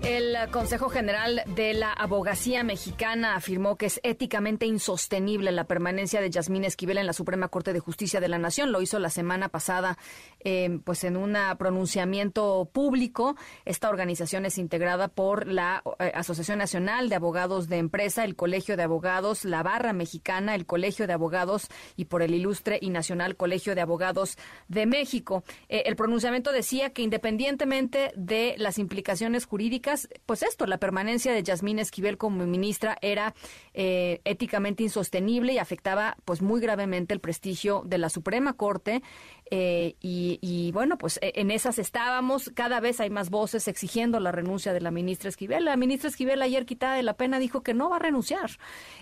El 0.06 0.36
Consejo 0.50 0.90
General 0.90 1.42
de 1.46 1.72
la 1.72 1.90
Abogacía 1.90 2.62
Mexicana 2.62 3.36
afirmó 3.36 3.76
que 3.76 3.86
es 3.86 4.00
éticamente 4.02 4.66
insostenible 4.66 5.50
la 5.50 5.64
permanencia 5.64 6.20
de 6.20 6.28
Yasmín 6.28 6.64
Esquivel 6.64 6.98
en 6.98 7.06
la 7.06 7.14
Suprema 7.14 7.48
Corte 7.48 7.72
de 7.72 7.80
Justicia 7.80 8.20
de 8.20 8.28
la 8.28 8.36
Nación. 8.36 8.70
Lo 8.70 8.82
hizo 8.82 8.98
la 8.98 9.08
semana 9.08 9.48
pasada, 9.48 9.96
eh, 10.40 10.78
pues 10.84 11.04
en 11.04 11.16
un 11.16 11.38
pronunciamiento 11.56 12.68
público. 12.70 13.36
Esta 13.64 13.88
organización 13.88 14.44
es 14.44 14.58
integrada 14.58 15.08
por 15.08 15.46
la 15.46 15.82
eh, 15.98 16.12
Asociación 16.14 16.58
Nacional 16.58 17.08
de 17.08 17.14
Abogados 17.14 17.68
de 17.68 17.78
Empresa, 17.78 18.24
el 18.24 18.36
Colegio 18.36 18.76
de 18.76 18.82
Abogados, 18.82 19.46
la 19.46 19.62
Barra 19.62 19.94
Mexicana, 19.94 20.54
el 20.54 20.66
Colegio 20.66 21.06
de 21.06 21.14
Abogados 21.14 21.68
y 21.96 22.04
por 22.04 22.20
el 22.20 22.34
Ilustre 22.34 22.78
y 22.80 22.90
Nacional 22.90 23.36
Colegio 23.36 23.74
de 23.74 23.80
Abogados 23.80 24.36
de 24.68 24.84
México. 24.84 25.44
Eh, 25.70 25.84
el 25.86 25.96
pronunciamiento 25.96 26.52
decía 26.52 26.90
que 26.90 27.00
independientemente 27.00 28.12
de 28.16 28.54
las 28.58 28.78
implicaciones 28.78 29.46
jurídicas, 29.46 29.93
pues 30.26 30.42
esto, 30.42 30.66
la 30.66 30.78
permanencia 30.78 31.32
de 31.32 31.42
Yasmín 31.42 31.78
Esquivel 31.78 32.18
como 32.18 32.46
ministra 32.46 32.96
era 33.00 33.34
eh, 33.72 34.20
éticamente 34.24 34.82
insostenible 34.82 35.52
y 35.52 35.58
afectaba 35.58 36.16
pues 36.24 36.42
muy 36.42 36.60
gravemente 36.60 37.14
el 37.14 37.20
prestigio 37.20 37.82
de 37.84 37.98
la 37.98 38.08
Suprema 38.08 38.54
Corte 38.54 39.02
eh, 39.50 39.96
y, 40.00 40.70
bueno, 40.72 40.96
pues 40.96 41.18
e, 41.20 41.32
en 41.36 41.50
esas 41.50 41.78
estábamos. 41.78 42.50
Cada 42.54 42.80
vez 42.80 43.00
hay 43.00 43.10
más 43.10 43.30
voces 43.30 43.68
exigiendo 43.68 44.18
la 44.20 44.32
renuncia 44.32 44.72
de 44.72 44.80
la 44.80 44.90
ministra 44.90 45.28
Esquivel. 45.28 45.66
La 45.66 45.76
ministra 45.76 46.08
Esquivel 46.08 46.40
ayer 46.42 46.64
quitada 46.64 46.94
de 46.94 47.02
la 47.02 47.14
pena 47.14 47.38
dijo 47.38 47.62
que 47.62 47.74
no 47.74 47.90
va 47.90 47.96
a 47.96 47.98
renunciar. 47.98 48.50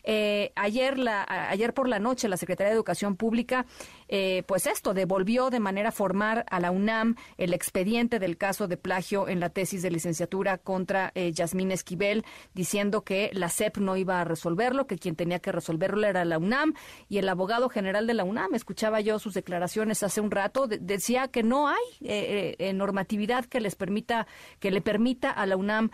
Eh, 0.02 0.52
ayer, 0.56 0.98
la, 0.98 1.24
ayer 1.51 1.74
por 1.74 1.89
la 1.89 1.98
noche 1.98 2.28
la 2.28 2.36
Secretaría 2.36 2.70
de 2.70 2.74
Educación 2.74 3.16
Pública, 3.16 3.66
eh, 4.09 4.43
pues 4.47 4.66
esto, 4.66 4.94
devolvió 4.94 5.51
de 5.51 5.60
manera 5.60 5.93
formal 5.93 6.44
a 6.51 6.60
la 6.60 6.70
UNAM 6.70 7.16
el 7.39 7.55
expediente 7.55 8.19
del 8.19 8.36
caso 8.36 8.66
de 8.66 8.77
plagio 8.77 9.28
en 9.28 9.40
la 9.40 9.51
tesis 9.51 9.82
de 9.82 9.90
licenciatura 9.90 10.59
contra 10.59 11.12
Yasmín 11.14 11.70
Esquivel, 11.70 12.24
diciendo 12.55 13.02
que 13.02 13.31
la 13.32 13.48
SEP 13.48 13.78
no 13.78 13.97
iba 13.97 14.20
a 14.20 14.24
resolverlo, 14.24 14.86
que 14.86 14.98
quien 14.98 15.16
tenía 15.16 15.39
que 15.39 15.52
resolverlo 15.52 16.06
era 16.06 16.24
la 16.24 16.39
UNAM 16.39 16.74
y 17.09 17.19
el 17.19 17.28
abogado 17.28 17.69
general 17.69 18.06
de 18.06 18.14
la 18.14 18.24
UNAM. 18.24 18.55
Escuchaba 18.55 19.01
yo 19.01 19.19
sus 19.19 19.35
declaraciones 19.35 20.02
hace 20.02 20.20
un 20.20 20.31
rato, 20.32 20.66
decía 20.66 21.28
que 21.28 21.44
no 21.44 21.68
hay 21.68 21.84
eh, 22.00 22.56
eh, 22.59 22.72
normatividad 22.72 23.44
que 23.44 23.60
les 23.60 23.76
permita, 23.76 24.26
que 24.59 24.72
le 24.72 24.80
permita 24.80 25.30
a 25.30 25.46
la 25.46 25.56
UNAM 25.56 25.90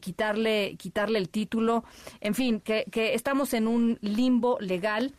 quitarle, 0.00 0.76
quitarle 0.78 1.18
el 1.18 1.28
título. 1.28 1.84
En 2.20 2.34
fin, 2.34 2.60
que, 2.60 2.86
que 2.90 3.14
estamos 3.14 3.52
en 3.52 3.68
un 3.68 3.98
limbo 4.00 4.58
legal 4.60 5.14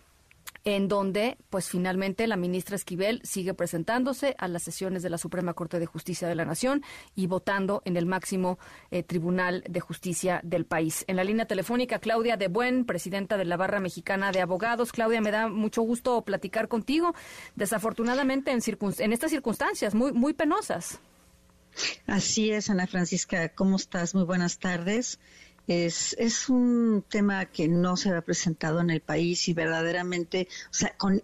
en 0.76 0.88
donde, 0.88 1.38
pues 1.50 1.70
finalmente, 1.70 2.28
la 2.28 2.36
ministra 2.36 2.76
Esquivel 2.76 3.22
sigue 3.24 3.54
presentándose 3.54 4.36
a 4.38 4.48
las 4.48 4.64
sesiones 4.64 5.04
de 5.04 5.10
la 5.10 5.18
Suprema 5.18 5.54
Corte 5.54 5.80
de 5.80 5.86
Justicia 5.86 6.28
de 6.28 6.36
la 6.36 6.46
Nación 6.46 6.84
y 7.16 7.28
votando 7.28 7.82
en 7.86 7.98
el 7.98 8.06
máximo 8.06 8.60
eh, 8.92 9.04
Tribunal 9.04 9.64
de 9.68 9.80
Justicia 9.80 10.42
del 10.44 10.66
país. 10.66 11.06
En 11.08 11.16
la 11.16 11.24
línea 11.24 11.46
telefónica, 11.46 12.00
Claudia 12.00 12.38
de 12.38 12.48
Buen, 12.48 12.86
presidenta 12.86 13.38
de 13.38 13.46
la 13.46 13.58
Barra 13.58 13.80
Mexicana 13.80 14.32
de 14.32 14.42
Abogados. 14.42 14.92
Claudia, 14.92 15.22
me 15.22 15.32
da 15.32 15.48
mucho 15.48 15.82
gusto 15.82 16.22
platicar 16.24 16.68
contigo. 16.68 17.14
Desafortunadamente, 17.56 18.52
en, 18.52 18.60
en 19.00 19.14
estas 19.14 19.32
circunstancias 19.32 19.96
muy, 19.96 20.12
muy 20.12 20.34
penosas. 20.34 21.00
Así 22.08 22.52
es, 22.52 22.70
Ana 22.70 22.88
Francisca. 22.88 23.50
¿Cómo 23.50 23.76
estás? 23.76 24.16
Muy 24.16 24.24
buenas 24.24 24.60
tardes. 24.60 25.20
Es, 25.70 26.16
es 26.18 26.50
un 26.50 27.06
tema 27.08 27.46
que 27.46 27.68
no 27.68 27.96
se 27.96 28.10
ha 28.10 28.22
presentado 28.22 28.82
en 28.82 28.90
el 28.90 29.02
país 29.02 29.48
y 29.50 29.54
verdaderamente, 29.54 30.48
o 30.72 30.74
sea, 30.74 30.98
con, 30.98 31.22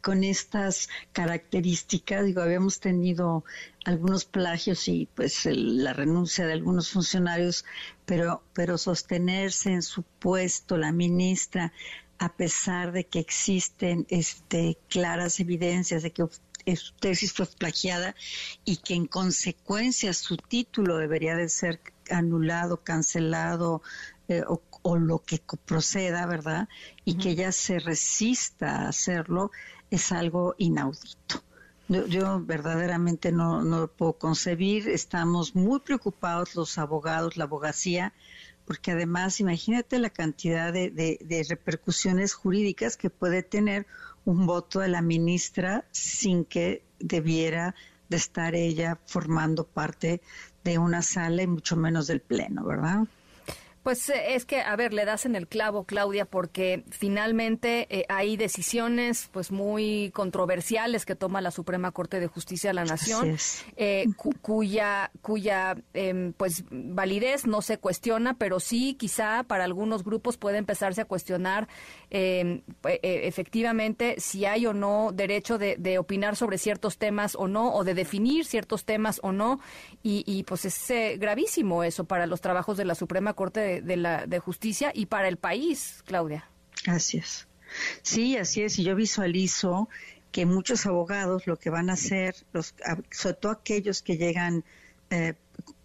con 0.00 0.24
estas 0.24 0.88
características, 1.12 2.24
digo, 2.24 2.42
habíamos 2.42 2.80
tenido 2.80 3.44
algunos 3.84 4.24
plagios 4.24 4.88
y 4.88 5.08
pues 5.14 5.46
la 5.46 5.92
renuncia 5.92 6.44
de 6.44 6.54
algunos 6.54 6.90
funcionarios, 6.90 7.64
pero, 8.04 8.42
pero 8.52 8.78
sostenerse 8.78 9.70
en 9.70 9.82
su 9.82 10.02
puesto 10.02 10.76
la 10.76 10.90
ministra, 10.90 11.72
a 12.18 12.34
pesar 12.34 12.90
de 12.90 13.06
que 13.06 13.20
existen 13.20 14.06
este, 14.08 14.76
claras 14.88 15.38
evidencias 15.38 16.02
de 16.02 16.10
que 16.10 16.26
su 16.76 16.94
tesis 16.94 17.32
fue 17.32 17.46
plagiada 17.46 18.16
y 18.64 18.78
que 18.78 18.94
en 18.94 19.06
consecuencia 19.06 20.12
su 20.14 20.36
título 20.36 20.96
debería 20.98 21.36
de 21.36 21.48
ser 21.48 21.80
anulado, 22.12 22.78
cancelado 22.84 23.82
eh, 24.28 24.42
o, 24.46 24.96
lo 24.96 25.18
que 25.20 25.40
proceda, 25.64 26.26
¿verdad? 26.26 26.68
Y 27.04 27.16
que 27.16 27.30
ella 27.30 27.52
se 27.52 27.78
resista 27.78 28.82
a 28.82 28.88
hacerlo 28.88 29.50
es 29.90 30.12
algo 30.12 30.54
inaudito. 30.58 31.42
Yo, 31.88 32.40
verdaderamente 32.40 33.32
no, 33.32 33.62
no, 33.62 33.80
lo 33.80 33.88
puedo 33.88 34.14
concebir. 34.14 34.88
Estamos 34.88 35.54
muy 35.54 35.80
preocupados 35.80 36.54
los 36.54 36.78
abogados, 36.78 37.36
la 37.36 37.44
abogacía, 37.44 38.14
porque 38.64 38.92
además 38.92 39.40
imagínate 39.40 39.98
la 39.98 40.10
cantidad 40.10 40.72
de, 40.72 40.90
de 40.90 41.46
repercusiones 41.48 42.32
jurídicas 42.32 42.96
que 42.96 43.10
puede 43.10 43.42
tener 43.42 43.86
un 44.24 44.46
voto 44.46 44.80
de 44.80 44.88
la 44.88 45.02
ministra 45.02 45.84
sin 45.90 46.44
que 46.44 46.84
debiera 46.98 47.74
de 48.08 48.16
estar 48.16 48.54
ella 48.54 48.98
formando 49.06 49.64
parte 49.66 50.20
de 50.64 50.78
una 50.78 51.02
sala 51.02 51.42
y 51.42 51.46
mucho 51.46 51.76
menos 51.76 52.06
del 52.06 52.20
pleno, 52.20 52.64
¿verdad? 52.64 53.04
Pues 53.82 54.08
eh, 54.10 54.34
es 54.34 54.44
que, 54.44 54.60
a 54.60 54.76
ver, 54.76 54.92
le 54.92 55.04
das 55.04 55.26
en 55.26 55.34
el 55.34 55.48
clavo, 55.48 55.84
Claudia, 55.84 56.24
porque 56.24 56.84
finalmente 56.90 57.86
eh, 57.90 58.04
hay 58.08 58.36
decisiones 58.36 59.28
pues 59.32 59.50
muy 59.50 60.12
controversiales 60.14 61.04
que 61.04 61.16
toma 61.16 61.40
la 61.40 61.50
Suprema 61.50 61.90
Corte 61.90 62.20
de 62.20 62.28
Justicia 62.28 62.70
de 62.70 62.74
la 62.74 62.84
Nación, 62.84 63.36
eh, 63.76 64.06
cuya 64.40 65.10
cuya 65.20 65.76
em, 65.94 66.32
pues 66.32 66.64
validez 66.70 67.46
no 67.46 67.60
se 67.60 67.78
cuestiona, 67.78 68.34
pero 68.34 68.60
sí 68.60 68.94
quizá 68.94 69.42
para 69.42 69.64
algunos 69.64 70.04
grupos 70.04 70.36
puede 70.36 70.58
empezarse 70.58 71.00
a 71.00 71.04
cuestionar 71.04 71.66
em, 72.10 72.62
efectivamente 72.84 74.16
si 74.18 74.44
hay 74.44 74.66
o 74.66 74.74
no 74.74 75.10
derecho 75.12 75.58
de, 75.58 75.98
opinar 75.98 76.36
sobre 76.36 76.58
ciertos 76.58 76.98
temas 76.98 77.36
o 77.36 77.48
no, 77.48 77.74
o 77.74 77.84
de 77.84 77.94
definir 77.94 78.44
ciertos 78.44 78.84
temas 78.84 79.20
o 79.22 79.32
no, 79.32 79.60
y, 80.02 80.24
y 80.26 80.44
pues 80.44 80.64
es 80.64 81.18
gravísimo 81.18 81.84
eso 81.84 82.04
para 82.04 82.26
los 82.26 82.40
trabajos 82.40 82.76
de 82.76 82.84
la 82.84 82.94
Suprema 82.94 83.34
Corte 83.34 83.60
de 83.60 83.71
de, 83.80 83.96
la, 83.96 84.26
de 84.26 84.38
justicia 84.38 84.92
y 84.94 85.06
para 85.06 85.28
el 85.28 85.36
país, 85.36 86.02
Claudia. 86.04 86.48
Así 86.86 87.18
es. 87.18 87.46
Sí, 88.02 88.36
así 88.36 88.62
es. 88.62 88.78
Y 88.78 88.84
yo 88.84 88.94
visualizo 88.94 89.88
que 90.30 90.46
muchos 90.46 90.86
abogados 90.86 91.46
lo 91.46 91.58
que 91.58 91.70
van 91.70 91.90
a 91.90 91.94
hacer, 91.94 92.34
los, 92.52 92.74
sobre 93.10 93.36
todo 93.36 93.52
aquellos 93.52 94.02
que 94.02 94.16
llegan 94.16 94.64
eh, 95.10 95.34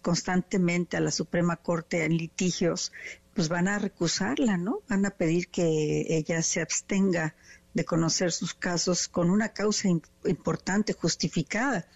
constantemente 0.02 0.96
a 0.96 1.00
la 1.00 1.10
Suprema 1.10 1.56
Corte 1.56 2.04
en 2.04 2.16
litigios, 2.16 2.92
pues 3.34 3.48
van 3.48 3.68
a 3.68 3.78
recusarla, 3.78 4.56
¿no? 4.56 4.80
Van 4.88 5.06
a 5.06 5.10
pedir 5.10 5.48
que 5.48 6.06
ella 6.08 6.42
se 6.42 6.60
abstenga 6.60 7.34
de 7.74 7.84
conocer 7.84 8.32
sus 8.32 8.54
casos 8.54 9.06
con 9.06 9.30
una 9.30 9.50
causa 9.50 9.88
importante, 10.24 10.94
justificada. 10.94 11.86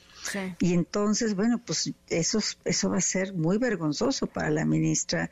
Y 0.60 0.72
entonces, 0.72 1.34
bueno, 1.34 1.60
pues 1.64 1.92
eso, 2.08 2.38
eso 2.64 2.90
va 2.90 2.98
a 2.98 3.00
ser 3.00 3.32
muy 3.32 3.58
vergonzoso 3.58 4.28
para 4.28 4.50
la 4.50 4.64
ministra 4.64 5.30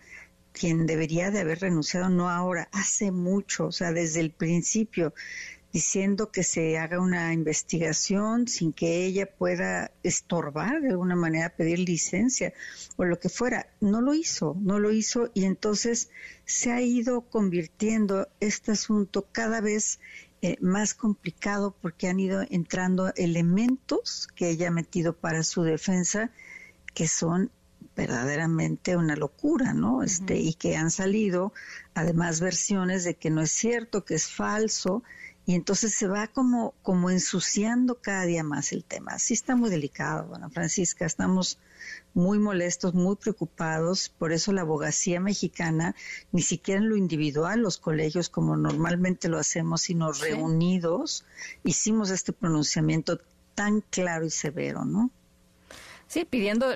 quien 0.52 0.86
debería 0.86 1.30
de 1.30 1.40
haber 1.40 1.60
renunciado, 1.60 2.08
no 2.08 2.28
ahora, 2.28 2.68
hace 2.72 3.10
mucho, 3.10 3.66
o 3.66 3.72
sea, 3.72 3.92
desde 3.92 4.20
el 4.20 4.30
principio, 4.30 5.14
diciendo 5.72 6.32
que 6.32 6.42
se 6.42 6.78
haga 6.78 7.00
una 7.00 7.32
investigación 7.32 8.48
sin 8.48 8.72
que 8.72 9.04
ella 9.04 9.26
pueda 9.26 9.92
estorbar 10.02 10.80
de 10.80 10.90
alguna 10.90 11.14
manera, 11.14 11.50
pedir 11.50 11.78
licencia 11.78 12.52
o 12.96 13.04
lo 13.04 13.18
que 13.20 13.28
fuera. 13.28 13.68
No 13.80 14.00
lo 14.00 14.14
hizo, 14.14 14.56
no 14.60 14.78
lo 14.78 14.90
hizo 14.90 15.30
y 15.32 15.44
entonces 15.44 16.10
se 16.44 16.72
ha 16.72 16.80
ido 16.80 17.22
convirtiendo 17.22 18.28
este 18.40 18.72
asunto 18.72 19.26
cada 19.30 19.60
vez 19.60 20.00
eh, 20.42 20.56
más 20.60 20.94
complicado 20.94 21.76
porque 21.80 22.08
han 22.08 22.18
ido 22.18 22.42
entrando 22.50 23.12
elementos 23.14 24.26
que 24.34 24.50
ella 24.50 24.68
ha 24.68 24.72
metido 24.72 25.12
para 25.12 25.42
su 25.42 25.62
defensa 25.62 26.32
que 26.94 27.06
son 27.06 27.50
verdaderamente 28.00 28.96
una 28.96 29.14
locura, 29.14 29.74
¿no? 29.74 30.02
Este, 30.02 30.38
y 30.38 30.54
que 30.54 30.74
han 30.74 30.90
salido 30.90 31.52
además 31.92 32.40
versiones 32.40 33.04
de 33.04 33.14
que 33.14 33.28
no 33.28 33.42
es 33.42 33.52
cierto, 33.52 34.06
que 34.06 34.14
es 34.14 34.26
falso, 34.26 35.02
y 35.44 35.54
entonces 35.54 35.92
se 35.94 36.06
va 36.06 36.26
como, 36.26 36.72
como 36.80 37.10
ensuciando 37.10 38.00
cada 38.00 38.24
día 38.24 38.42
más 38.42 38.72
el 38.72 38.84
tema. 38.84 39.18
Sí 39.18 39.34
está 39.34 39.54
muy 39.54 39.68
delicado, 39.68 40.34
Ana 40.34 40.48
Francisca, 40.48 41.04
estamos 41.04 41.58
muy 42.14 42.38
molestos, 42.38 42.94
muy 42.94 43.16
preocupados, 43.16 44.08
por 44.08 44.32
eso 44.32 44.50
la 44.52 44.62
abogacía 44.62 45.20
mexicana, 45.20 45.94
ni 46.32 46.40
siquiera 46.40 46.80
en 46.80 46.88
lo 46.88 46.96
individual, 46.96 47.60
los 47.60 47.76
colegios 47.76 48.30
como 48.30 48.56
normalmente 48.56 49.28
lo 49.28 49.36
hacemos, 49.36 49.82
sino 49.82 50.10
reunidos, 50.12 51.26
hicimos 51.64 52.08
este 52.08 52.32
pronunciamiento 52.32 53.20
tan 53.54 53.82
claro 53.82 54.24
y 54.24 54.30
severo, 54.30 54.86
¿no? 54.86 55.10
Sí, 56.10 56.24
pidiendo, 56.24 56.66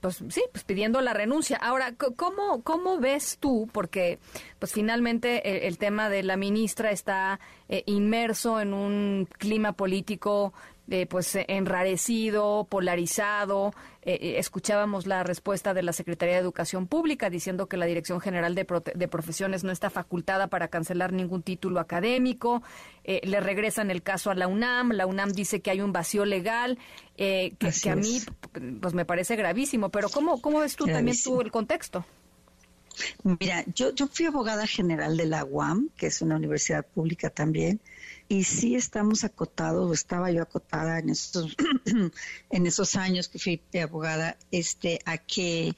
pues 0.00 0.22
sí, 0.28 0.40
pues 0.52 0.62
pidiendo 0.62 1.00
la 1.00 1.12
renuncia. 1.12 1.56
Ahora, 1.56 1.94
¿cómo, 2.14 2.62
cómo 2.62 2.98
ves 3.00 3.36
tú? 3.40 3.68
Porque, 3.72 4.20
pues 4.60 4.72
finalmente 4.72 5.66
el, 5.66 5.78
tema 5.78 6.08
de 6.08 6.22
la 6.22 6.36
ministra 6.36 6.92
está 6.92 7.40
eh, 7.68 7.82
inmerso 7.86 8.60
en 8.60 8.72
un 8.74 9.28
clima 9.36 9.72
político 9.72 10.52
eh, 10.90 11.06
pues 11.06 11.36
enrarecido, 11.48 12.66
polarizado. 12.70 13.74
Eh, 14.02 14.18
eh, 14.22 14.38
escuchábamos 14.38 15.06
la 15.06 15.22
respuesta 15.22 15.74
de 15.74 15.82
la 15.82 15.92
Secretaría 15.92 16.36
de 16.36 16.40
Educación 16.40 16.86
Pública 16.86 17.28
diciendo 17.28 17.66
que 17.66 17.76
la 17.76 17.84
Dirección 17.84 18.20
General 18.20 18.54
de, 18.54 18.66
de 18.94 19.08
Profesiones 19.08 19.64
no 19.64 19.72
está 19.72 19.90
facultada 19.90 20.46
para 20.46 20.68
cancelar 20.68 21.12
ningún 21.12 21.42
título 21.42 21.80
académico. 21.80 22.62
le 23.04 23.40
regresan 23.40 23.90
el 23.90 24.02
caso 24.02 24.30
a 24.30 24.34
la 24.34 24.46
UNAM. 24.46 24.92
La 24.92 25.06
UNAM 25.06 25.32
dice 25.32 25.60
que 25.60 25.70
hay 25.70 25.82
un 25.82 25.92
vacío 25.92 26.24
legal 26.24 26.78
que, 27.16 27.54
a 27.90 27.96
mí 27.96 28.20
pues 28.80 28.94
me 28.94 29.04
parece 29.04 29.36
gravísimo. 29.36 29.90
Pero 29.90 30.08
¿cómo, 30.08 30.40
cómo 30.40 30.60
ves 30.60 30.76
tú 30.76 30.86
también 30.86 31.16
tú 31.22 31.40
el 31.42 31.50
contexto? 31.50 32.06
Mira, 33.22 33.64
yo, 33.74 33.94
yo 33.94 34.08
fui 34.08 34.26
abogada 34.26 34.66
general 34.66 35.16
de 35.16 35.26
la 35.26 35.44
UAM, 35.44 35.90
que 35.96 36.06
es 36.06 36.22
una 36.22 36.36
universidad 36.36 36.86
pública 36.86 37.30
también, 37.30 37.80
y 38.28 38.44
sí 38.44 38.76
estamos 38.76 39.24
acotados, 39.24 39.90
o 39.90 39.94
estaba 39.94 40.30
yo 40.30 40.42
acotada 40.42 40.98
en 40.98 41.10
esos, 41.10 41.56
en 42.50 42.66
esos 42.66 42.94
años 42.96 43.28
que 43.28 43.38
fui 43.38 43.62
abogada, 43.80 44.36
este, 44.50 45.00
a 45.06 45.18
que 45.18 45.74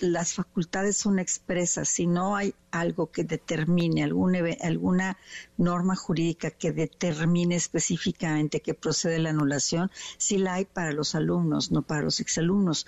las 0.00 0.32
facultades 0.32 0.96
son 0.96 1.18
expresas, 1.18 1.88
si 1.88 2.06
no 2.06 2.36
hay 2.36 2.54
algo 2.70 3.10
que 3.10 3.22
determine, 3.22 4.02
alguna, 4.02 4.38
alguna 4.62 5.18
norma 5.58 5.94
jurídica 5.94 6.50
que 6.50 6.72
determine 6.72 7.54
específicamente 7.54 8.60
que 8.60 8.74
procede 8.74 9.18
la 9.18 9.30
anulación, 9.30 9.90
sí 10.16 10.38
la 10.38 10.54
hay 10.54 10.64
para 10.64 10.92
los 10.92 11.14
alumnos, 11.14 11.70
no 11.70 11.82
para 11.82 12.02
los 12.02 12.18
exalumnos. 12.20 12.86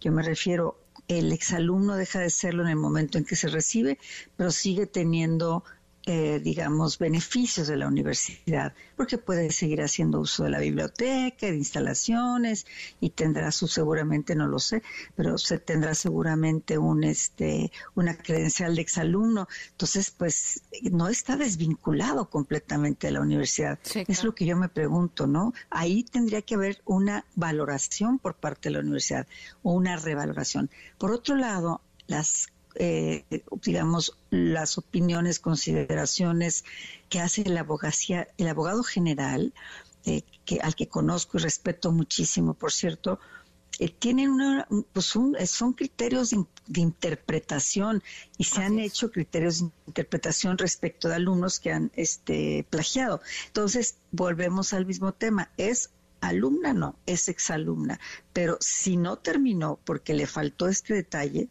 Yo 0.00 0.10
me 0.10 0.22
refiero, 0.22 0.78
el 1.06 1.30
exalumno 1.30 1.94
deja 1.94 2.18
de 2.18 2.30
serlo 2.30 2.64
en 2.64 2.70
el 2.70 2.76
momento 2.76 3.18
en 3.18 3.24
que 3.24 3.36
se 3.36 3.48
recibe, 3.48 3.98
pero 4.36 4.50
sigue 4.50 4.86
teniendo 4.86 5.62
eh, 6.08 6.40
digamos, 6.40 6.98
beneficios 6.98 7.66
de 7.66 7.76
la 7.76 7.88
universidad, 7.88 8.72
porque 8.96 9.18
puede 9.18 9.50
seguir 9.50 9.82
haciendo 9.82 10.20
uso 10.20 10.44
de 10.44 10.50
la 10.50 10.60
biblioteca, 10.60 11.46
de 11.46 11.56
instalaciones, 11.56 12.64
y 13.00 13.10
tendrá 13.10 13.50
su 13.50 13.66
seguramente, 13.66 14.36
no 14.36 14.46
lo 14.46 14.60
sé, 14.60 14.84
pero 15.16 15.36
se 15.36 15.58
tendrá 15.58 15.96
seguramente 15.96 16.78
un 16.78 17.02
este 17.02 17.72
una 17.96 18.16
credencial 18.16 18.76
de 18.76 18.82
exalumno. 18.82 19.48
Entonces, 19.72 20.12
pues 20.12 20.62
no 20.82 21.08
está 21.08 21.36
desvinculado 21.36 22.30
completamente 22.30 23.08
de 23.08 23.12
la 23.12 23.20
universidad. 23.20 23.78
Es 24.06 24.22
lo 24.22 24.32
que 24.32 24.46
yo 24.46 24.56
me 24.56 24.68
pregunto, 24.68 25.26
¿no? 25.26 25.54
Ahí 25.70 26.04
tendría 26.04 26.42
que 26.42 26.54
haber 26.54 26.82
una 26.84 27.24
valoración 27.34 28.20
por 28.20 28.34
parte 28.34 28.68
de 28.68 28.74
la 28.74 28.80
universidad 28.80 29.26
o 29.64 29.72
una 29.72 29.96
revaloración. 29.96 30.70
Por 30.98 31.10
otro 31.10 31.34
lado, 31.34 31.80
las 32.06 32.48
eh, 32.78 33.24
digamos, 33.62 34.18
las 34.30 34.78
opiniones, 34.78 35.40
consideraciones 35.40 36.64
que 37.08 37.20
hace 37.20 37.44
la 37.44 37.60
abogacía, 37.60 38.28
el 38.38 38.48
abogado 38.48 38.82
general, 38.82 39.54
eh, 40.04 40.22
que, 40.44 40.60
al 40.60 40.74
que 40.74 40.88
conozco 40.88 41.38
y 41.38 41.40
respeto 41.40 41.92
muchísimo, 41.92 42.54
por 42.54 42.72
cierto, 42.72 43.18
eh, 43.78 43.88
tienen 43.90 44.30
una, 44.30 44.66
pues 44.92 45.06
son 45.06 45.72
criterios 45.74 46.30
de, 46.30 46.80
interpretación 46.80 48.02
y 48.38 48.44
se 48.44 48.62
han 48.62 48.78
hecho 48.78 49.10
criterios 49.10 49.60
de 49.60 49.70
interpretación 49.86 50.58
respecto 50.58 51.08
de 51.08 51.16
alumnos 51.16 51.60
que 51.60 51.72
han 51.72 51.92
este, 51.94 52.66
plagiado. 52.70 53.20
Entonces, 53.48 53.96
volvemos 54.12 54.72
al 54.72 54.86
mismo 54.86 55.12
tema. 55.12 55.50
Es 55.56 55.90
alumna, 56.20 56.72
no, 56.72 56.96
es 57.06 57.28
exalumna. 57.28 58.00
Pero 58.32 58.56
si 58.60 58.96
no 58.96 59.16
terminó 59.18 59.78
porque 59.84 60.14
le 60.14 60.26
faltó 60.26 60.68
este 60.68 60.94
detalle, 60.94 61.48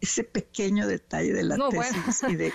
ese 0.00 0.24
pequeño 0.24 0.86
detalle 0.86 1.32
de 1.32 1.42
la 1.42 1.56
tesis 1.68 2.22
y 2.28 2.36
de, 2.36 2.52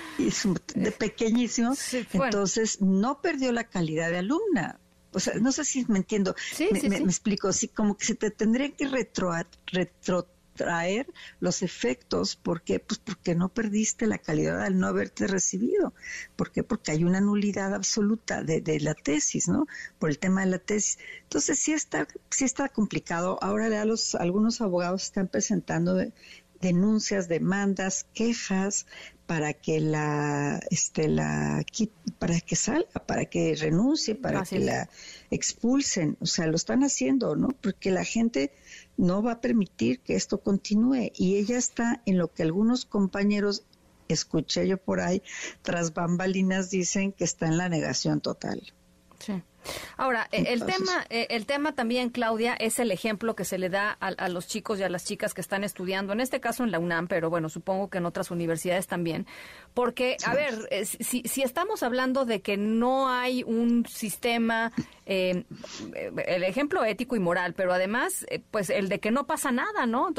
de 0.76 0.92
pequeñísimo, 0.92 1.74
entonces 2.14 2.82
no 2.82 3.22
perdió 3.22 3.52
la 3.52 3.66
calidad 3.66 4.10
de 4.10 4.18
alumna. 4.20 4.80
O 5.14 5.20
sea, 5.20 5.34
no 5.36 5.52
sé 5.52 5.66
si 5.66 5.86
me 5.88 6.00
entiendo, 6.00 6.36
me, 6.72 6.98
explico, 6.98 7.50
así 7.50 7.68
como 7.68 7.98
que 7.98 8.06
se 8.06 8.16
te 8.16 8.32
tendría 8.32 8.72
que 8.72 8.88
retro, 8.88 9.32
retrotraer 9.68 11.08
los 11.40 11.64
efectos, 11.64 12.38
¿por 12.38 12.62
qué? 12.62 12.80
Pues 12.80 13.00
porque 13.00 13.36
no 13.36 13.50
perdiste 13.50 14.08
la 14.08 14.18
calidad 14.18 14.62
al 14.62 14.80
no 14.80 14.88
haberte 14.88 15.28
recibido. 15.28 15.94
¿Por 16.36 16.52
qué? 16.52 16.64
Porque 16.64 16.92
hay 16.92 17.04
una 17.04 17.20
nulidad 17.20 17.74
absoluta 17.74 18.44
de, 18.44 18.62
de 18.62 18.80
la 18.80 18.94
tesis, 18.94 19.50
¿no? 19.50 19.68
Por 20.00 20.10
el 20.10 20.20
tema 20.20 20.42
de 20.42 20.52
la 20.52 20.60
tesis. 20.60 20.98
Entonces 21.24 21.60
sí 21.60 21.74
está, 21.74 22.08
sí 22.30 22.46
está 22.46 22.70
complicado. 22.70 23.38
Ahora 23.42 23.68
ya 23.68 23.84
los, 23.84 24.16
algunos 24.16 24.62
abogados 24.62 25.04
están 25.04 25.28
presentando 25.28 26.00
denuncias, 26.62 27.28
demandas, 27.28 28.06
quejas 28.14 28.86
para 29.26 29.54
que 29.54 29.80
la 29.80 30.60
este 30.70 31.08
la 31.08 31.64
para 32.20 32.40
que 32.42 32.56
salga, 32.56 33.06
para 33.06 33.26
que 33.26 33.56
renuncie, 33.56 34.16
para 34.16 34.44
que 34.44 34.60
la 34.60 34.90
expulsen, 35.30 36.18
o 36.20 36.26
sea, 36.26 36.48
lo 36.48 36.56
están 36.56 36.84
haciendo, 36.84 37.36
¿no? 37.36 37.50
Porque 37.50 37.92
la 37.92 38.04
gente 38.04 38.52
no 38.98 39.24
va 39.24 39.34
a 39.34 39.42
permitir 39.42 40.02
que 40.02 40.16
esto 40.16 40.40
continúe 40.42 41.12
y 41.16 41.38
ella 41.38 41.58
está 41.58 42.02
en 42.06 42.18
lo 42.18 42.34
que 42.34 42.44
algunos 42.44 42.86
compañeros 42.86 43.64
escuché 44.10 44.68
yo 44.68 44.78
por 44.78 45.00
ahí 45.00 45.24
tras 45.62 45.94
bambalinas 45.94 46.70
dicen 46.70 47.14
que 47.14 47.24
está 47.24 47.48
en 47.48 47.58
la 47.58 47.70
negación 47.70 48.22
total. 48.22 48.74
Sí. 49.20 49.42
Ahora, 49.98 50.28
e, 50.32 50.54
el 50.54 50.66
tema, 50.66 51.06
e, 51.10 51.28
el 51.30 51.46
tema 51.46 51.74
también, 51.74 52.10
Claudia, 52.10 52.54
es 52.56 52.80
el 52.80 52.92
ejemplo 52.92 53.36
que 53.36 53.46
se 53.46 53.58
le 53.58 53.70
da 53.70 53.92
a, 54.00 54.30
los 54.30 54.48
chicos 54.48 54.80
y 54.80 54.84
a 54.84 54.90
las 54.90 55.06
chicas 55.06 55.34
que 55.34 55.42
están 55.42 55.64
estudiando, 55.64 56.14
en 56.14 56.20
este 56.20 56.40
caso 56.40 56.64
en 56.64 56.72
la 56.72 56.80
UNAM, 56.80 57.08
pero 57.08 57.30
bueno, 57.30 57.50
supongo 57.50 57.90
que 57.90 57.98
en 58.00 58.06
otras 58.06 58.32
universidades 58.32 58.88
también, 58.88 59.26
porque, 59.74 60.18
a 60.26 60.34
ver, 60.34 60.68
eh, 60.72 60.86
si, 60.86 61.24
si 61.24 61.44
estamos 61.44 61.84
hablando 61.84 62.26
de 62.26 62.42
que 62.42 62.58
no 62.58 63.10
hay 63.10 63.44
un 63.44 63.86
sistema, 63.86 64.72
eh, 65.06 65.44
el 66.26 66.44
ejemplo 66.44 66.84
ético 66.84 67.16
y 67.16 67.20
moral, 67.20 67.54
pero 67.54 67.74
además, 67.74 68.26
eh, 68.30 68.42
pues 68.52 68.70
el 68.70 68.90
de 68.90 69.00
que 69.00 69.12
no 69.12 69.26
pasa 69.26 69.52
nada, 69.52 69.86
¿no? 69.86 70.14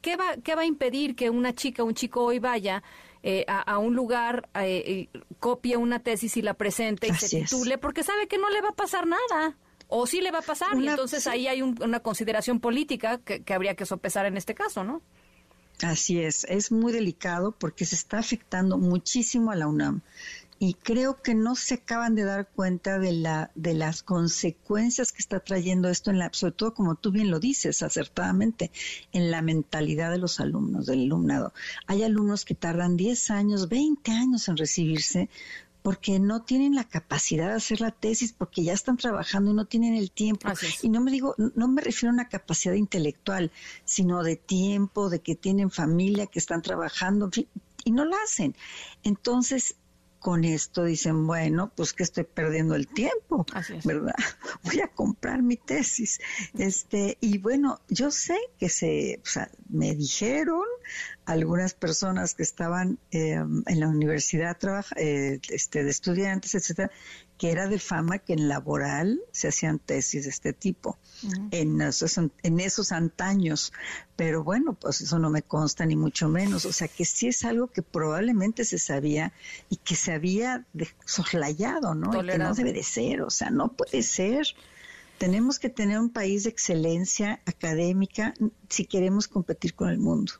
¿qué, 0.00 0.16
va, 0.16 0.36
¿Qué 0.42 0.54
va 0.54 0.62
a 0.62 0.66
impedir 0.66 1.14
que 1.14 1.30
una 1.30 1.54
chica, 1.54 1.82
un 1.84 1.94
chico 1.94 2.24
hoy 2.24 2.38
vaya? 2.38 2.82
Eh, 3.24 3.44
a, 3.46 3.78
un 3.78 3.94
lugar, 3.94 4.48
eh, 4.54 5.08
copie 5.38 5.76
una 5.76 6.00
tesis 6.00 6.36
y 6.36 6.42
la 6.42 6.54
presente 6.54 7.06
y 7.06 7.14
se 7.14 7.28
titule, 7.28 7.78
porque 7.78 8.02
sabe 8.02 8.26
que 8.26 8.36
no 8.36 8.50
le 8.50 8.60
va 8.60 8.70
a 8.70 8.74
pasar 8.74 9.06
nada. 9.06 9.56
O 9.86 10.06
sí 10.06 10.20
le 10.20 10.30
va 10.30 10.38
a 10.38 10.42
pasar, 10.42 10.76
y 10.78 10.88
entonces 10.88 11.26
ahí 11.26 11.46
hay 11.46 11.60
una 11.60 12.00
consideración 12.00 12.60
política 12.60 13.18
que, 13.18 13.42
que 13.42 13.54
habría 13.54 13.74
que 13.74 13.84
sopesar 13.84 14.24
en 14.26 14.38
este 14.38 14.54
caso, 14.54 14.84
¿no? 14.84 15.02
Así 15.82 16.20
es, 16.20 16.44
es 16.44 16.70
muy 16.70 16.92
delicado 16.92 17.52
porque 17.52 17.84
se 17.84 17.96
está 17.96 18.18
afectando 18.18 18.78
muchísimo 18.78 19.50
a 19.50 19.56
la 19.56 19.66
UNAM 19.66 20.02
y 20.64 20.74
creo 20.74 21.20
que 21.20 21.34
no 21.34 21.56
se 21.56 21.74
acaban 21.74 22.14
de 22.14 22.22
dar 22.22 22.46
cuenta 22.46 23.00
de 23.00 23.10
la 23.10 23.50
de 23.56 23.74
las 23.74 24.04
consecuencias 24.04 25.10
que 25.10 25.18
está 25.18 25.40
trayendo 25.40 25.88
esto 25.88 26.12
en 26.12 26.20
la 26.20 26.30
sobre 26.32 26.52
todo 26.52 26.72
como 26.72 26.94
tú 26.94 27.10
bien 27.10 27.32
lo 27.32 27.40
dices 27.40 27.82
acertadamente 27.82 28.70
en 29.10 29.32
la 29.32 29.42
mentalidad 29.42 30.12
de 30.12 30.18
los 30.18 30.38
alumnos 30.38 30.86
del 30.86 31.00
alumnado 31.00 31.52
hay 31.88 32.04
alumnos 32.04 32.44
que 32.44 32.54
tardan 32.54 32.96
10 32.96 33.30
años 33.32 33.68
20 33.68 34.12
años 34.12 34.46
en 34.46 34.56
recibirse 34.56 35.28
porque 35.82 36.20
no 36.20 36.42
tienen 36.42 36.76
la 36.76 36.84
capacidad 36.84 37.48
de 37.48 37.54
hacer 37.54 37.80
la 37.80 37.90
tesis, 37.90 38.32
porque 38.32 38.62
ya 38.62 38.72
están 38.72 38.96
trabajando 38.96 39.50
y 39.50 39.54
no 39.54 39.64
tienen 39.64 39.96
el 39.96 40.12
tiempo. 40.12 40.48
Y 40.80 40.88
no 40.88 41.00
me 41.00 41.10
digo, 41.10 41.34
no 41.56 41.66
me 41.66 41.82
refiero 41.82 42.12
a 42.12 42.14
una 42.14 42.28
capacidad 42.28 42.74
intelectual, 42.74 43.50
sino 43.84 44.22
de 44.22 44.36
tiempo, 44.36 45.10
de 45.10 45.22
que 45.22 45.34
tienen 45.34 45.72
familia, 45.72 46.28
que 46.28 46.38
están 46.38 46.62
trabajando, 46.62 47.30
y 47.84 47.90
no 47.90 48.04
lo 48.04 48.14
hacen. 48.24 48.54
Entonces, 49.02 49.74
con 50.22 50.44
esto 50.44 50.84
dicen, 50.84 51.26
bueno, 51.26 51.72
pues 51.74 51.92
que 51.92 52.04
estoy 52.04 52.22
perdiendo 52.22 52.76
el 52.76 52.86
tiempo, 52.86 53.44
¿verdad? 53.84 54.14
Voy 54.62 54.80
a 54.80 54.86
comprar 54.86 55.42
mi 55.42 55.56
tesis. 55.56 56.20
Este, 56.56 57.18
y 57.20 57.38
bueno, 57.38 57.80
yo 57.88 58.12
sé 58.12 58.38
que 58.58 58.68
se, 58.68 59.20
o 59.22 59.26
sea, 59.26 59.50
me 59.68 59.96
dijeron 59.96 60.64
algunas 61.24 61.74
personas 61.74 62.34
que 62.34 62.44
estaban 62.44 63.00
eh, 63.10 63.32
en 63.32 63.80
la 63.80 63.88
universidad 63.88 64.56
trabaja, 64.56 64.94
eh, 64.96 65.40
este, 65.50 65.82
de 65.82 65.90
estudiantes, 65.90 66.54
etcétera, 66.54 66.92
que 67.42 67.50
era 67.50 67.66
de 67.66 67.80
fama 67.80 68.18
que 68.18 68.34
en 68.34 68.48
laboral 68.48 69.20
se 69.32 69.48
hacían 69.48 69.80
tesis 69.80 70.22
de 70.22 70.30
este 70.30 70.52
tipo, 70.52 70.96
en, 71.50 71.80
esos, 71.80 72.16
en 72.16 72.60
esos 72.60 72.92
antaños. 72.92 73.72
Pero 74.14 74.44
bueno, 74.44 74.74
pues 74.74 75.00
eso 75.00 75.18
no 75.18 75.28
me 75.28 75.42
consta 75.42 75.84
ni 75.84 75.96
mucho 75.96 76.28
menos. 76.28 76.66
O 76.66 76.72
sea 76.72 76.86
que 76.86 77.04
sí 77.04 77.26
es 77.26 77.44
algo 77.44 77.66
que 77.66 77.82
probablemente 77.82 78.64
se 78.64 78.78
sabía 78.78 79.32
y 79.68 79.78
que 79.78 79.96
se 79.96 80.12
había 80.12 80.64
soslayado, 81.04 81.96
¿no? 81.96 82.22
Y 82.22 82.24
que 82.28 82.38
no 82.38 82.54
debe 82.54 82.72
de 82.72 82.84
ser, 82.84 83.22
o 83.22 83.30
sea, 83.30 83.50
no 83.50 83.72
puede 83.72 84.04
ser. 84.04 84.46
Tenemos 85.18 85.58
que 85.58 85.68
tener 85.68 85.98
un 85.98 86.10
país 86.10 86.44
de 86.44 86.50
excelencia 86.50 87.40
académica 87.44 88.34
si 88.68 88.84
queremos 88.84 89.26
competir 89.26 89.74
con 89.74 89.88
el 89.88 89.98
mundo. 89.98 90.34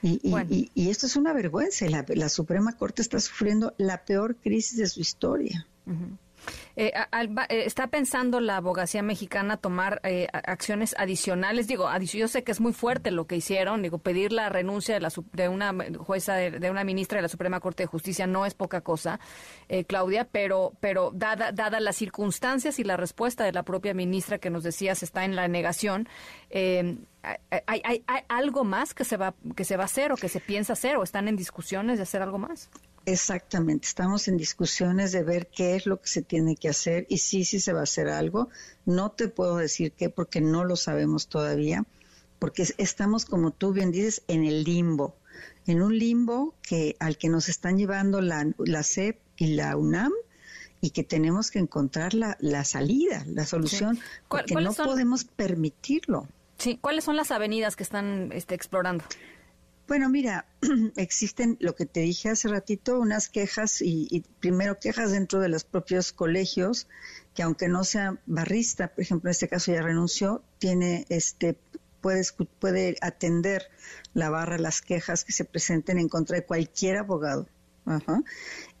Y, 0.00 0.70
y, 0.74 0.88
esto 0.88 1.04
es 1.04 1.16
una 1.16 1.34
vergüenza. 1.34 1.86
La, 1.90 2.06
la 2.08 2.30
Suprema 2.30 2.72
Corte 2.78 3.02
está 3.02 3.20
sufriendo 3.20 3.74
la 3.76 4.06
peor 4.06 4.36
crisis 4.36 4.78
de 4.78 4.86
su 4.86 5.00
historia. 5.00 5.66
Eh, 6.76 6.92
eh, 6.94 7.46
¿Está 7.48 7.88
pensando 7.88 8.40
la 8.40 8.56
abogacía 8.56 9.02
mexicana 9.02 9.56
tomar 9.56 10.00
eh, 10.04 10.28
acciones 10.32 10.94
adicionales? 10.96 11.66
Digo, 11.66 11.88
yo 11.98 12.28
sé 12.28 12.44
que 12.44 12.52
es 12.52 12.60
muy 12.60 12.72
fuerte 12.72 13.10
lo 13.10 13.26
que 13.26 13.36
hicieron, 13.36 13.82
digo, 13.82 13.98
pedir 13.98 14.32
la 14.32 14.48
renuncia 14.48 14.94
de, 14.94 15.00
la, 15.00 15.12
de 15.32 15.48
una 15.48 15.74
jueza, 15.98 16.34
de, 16.34 16.70
una 16.70 16.84
ministra 16.84 17.16
de 17.16 17.22
la 17.22 17.28
Suprema 17.28 17.60
Corte 17.60 17.82
de 17.82 17.88
Justicia 17.88 18.26
no 18.26 18.46
es 18.46 18.54
poca 18.54 18.80
cosa, 18.80 19.18
Claudia, 19.86 20.28
pero, 20.30 20.72
pero 20.80 21.10
dada, 21.12 21.80
las 21.80 21.96
circunstancias 21.96 22.78
y 22.78 22.84
la 22.84 22.96
respuesta 22.96 23.44
de 23.44 23.52
la 23.52 23.64
propia 23.64 23.94
ministra 23.94 24.38
que 24.38 24.50
nos 24.50 24.62
decías 24.62 25.02
está 25.02 25.24
en 25.24 25.36
la 25.36 25.48
negación, 25.48 26.08
¿hay, 26.52 26.98
hay, 27.66 28.04
hay, 28.06 28.20
algo 28.28 28.64
más 28.64 28.94
que 28.94 29.04
se, 29.04 29.16
va, 29.16 29.34
que 29.56 29.64
se 29.64 29.76
va 29.76 29.84
a 29.84 29.86
hacer 29.86 30.12
o 30.12 30.16
que 30.16 30.28
se 30.28 30.40
piensa 30.40 30.74
hacer 30.74 30.96
o 30.96 31.02
están 31.02 31.28
en 31.28 31.36
discusiones 31.36 31.98
de 31.98 32.04
hacer 32.04 32.22
algo 32.22 32.38
más? 32.38 32.70
Exactamente, 33.10 33.86
estamos 33.86 34.28
en 34.28 34.36
discusiones 34.36 35.12
de 35.12 35.22
ver 35.22 35.46
qué 35.46 35.76
es 35.76 35.86
lo 35.86 35.98
que 35.98 36.08
se 36.08 36.20
tiene 36.20 36.56
que 36.56 36.68
hacer 36.68 37.06
y 37.08 37.16
sí, 37.16 37.42
sí 37.46 37.58
se 37.58 37.72
va 37.72 37.80
a 37.80 37.84
hacer 37.84 38.08
algo. 38.08 38.50
No 38.84 39.12
te 39.12 39.28
puedo 39.28 39.56
decir 39.56 39.92
qué 39.92 40.10
porque 40.10 40.42
no 40.42 40.62
lo 40.66 40.76
sabemos 40.76 41.28
todavía, 41.28 41.86
porque 42.38 42.66
estamos, 42.76 43.24
como 43.24 43.50
tú 43.50 43.72
bien 43.72 43.92
dices, 43.92 44.22
en 44.28 44.44
el 44.44 44.62
limbo, 44.62 45.16
en 45.66 45.80
un 45.80 45.98
limbo 45.98 46.54
que 46.60 46.96
al 47.00 47.16
que 47.16 47.30
nos 47.30 47.48
están 47.48 47.78
llevando 47.78 48.20
la, 48.20 48.46
la 48.58 48.82
CEP 48.82 49.18
y 49.38 49.54
la 49.54 49.74
UNAM 49.78 50.12
y 50.82 50.90
que 50.90 51.02
tenemos 51.02 51.50
que 51.50 51.60
encontrar 51.60 52.12
la, 52.12 52.36
la 52.40 52.64
salida, 52.64 53.24
la 53.26 53.46
solución, 53.46 53.98
porque 54.28 54.54
no 54.54 54.74
podemos 54.74 55.24
permitirlo. 55.24 56.28
Sí, 56.58 56.76
¿cuáles 56.78 57.04
son 57.04 57.16
las 57.16 57.30
avenidas 57.30 57.74
que 57.74 57.84
están 57.84 58.32
este, 58.32 58.54
explorando? 58.54 59.02
Bueno, 59.88 60.10
mira, 60.10 60.44
existen 60.96 61.56
lo 61.60 61.74
que 61.74 61.86
te 61.86 62.00
dije 62.00 62.28
hace 62.28 62.48
ratito, 62.48 63.00
unas 63.00 63.30
quejas 63.30 63.80
y, 63.80 64.22
primero 64.38 64.78
quejas 64.78 65.12
dentro 65.12 65.40
de 65.40 65.48
los 65.48 65.64
propios 65.64 66.12
colegios, 66.12 66.86
que 67.34 67.42
aunque 67.42 67.68
no 67.68 67.84
sea 67.84 68.20
barrista, 68.26 68.88
por 68.88 69.00
ejemplo, 69.00 69.28
en 69.28 69.32
este 69.32 69.48
caso 69.48 69.72
ya 69.72 69.80
renunció, 69.80 70.42
tiene 70.58 71.06
este 71.08 71.58
puede, 72.02 72.22
puede 72.60 72.96
atender 73.00 73.62
la 74.12 74.28
barra 74.28 74.58
las 74.58 74.82
quejas 74.82 75.24
que 75.24 75.32
se 75.32 75.46
presenten 75.46 75.98
en 75.98 76.08
contra 76.08 76.36
de 76.36 76.44
cualquier 76.44 76.98
abogado 76.98 77.48
Ajá. 77.86 78.22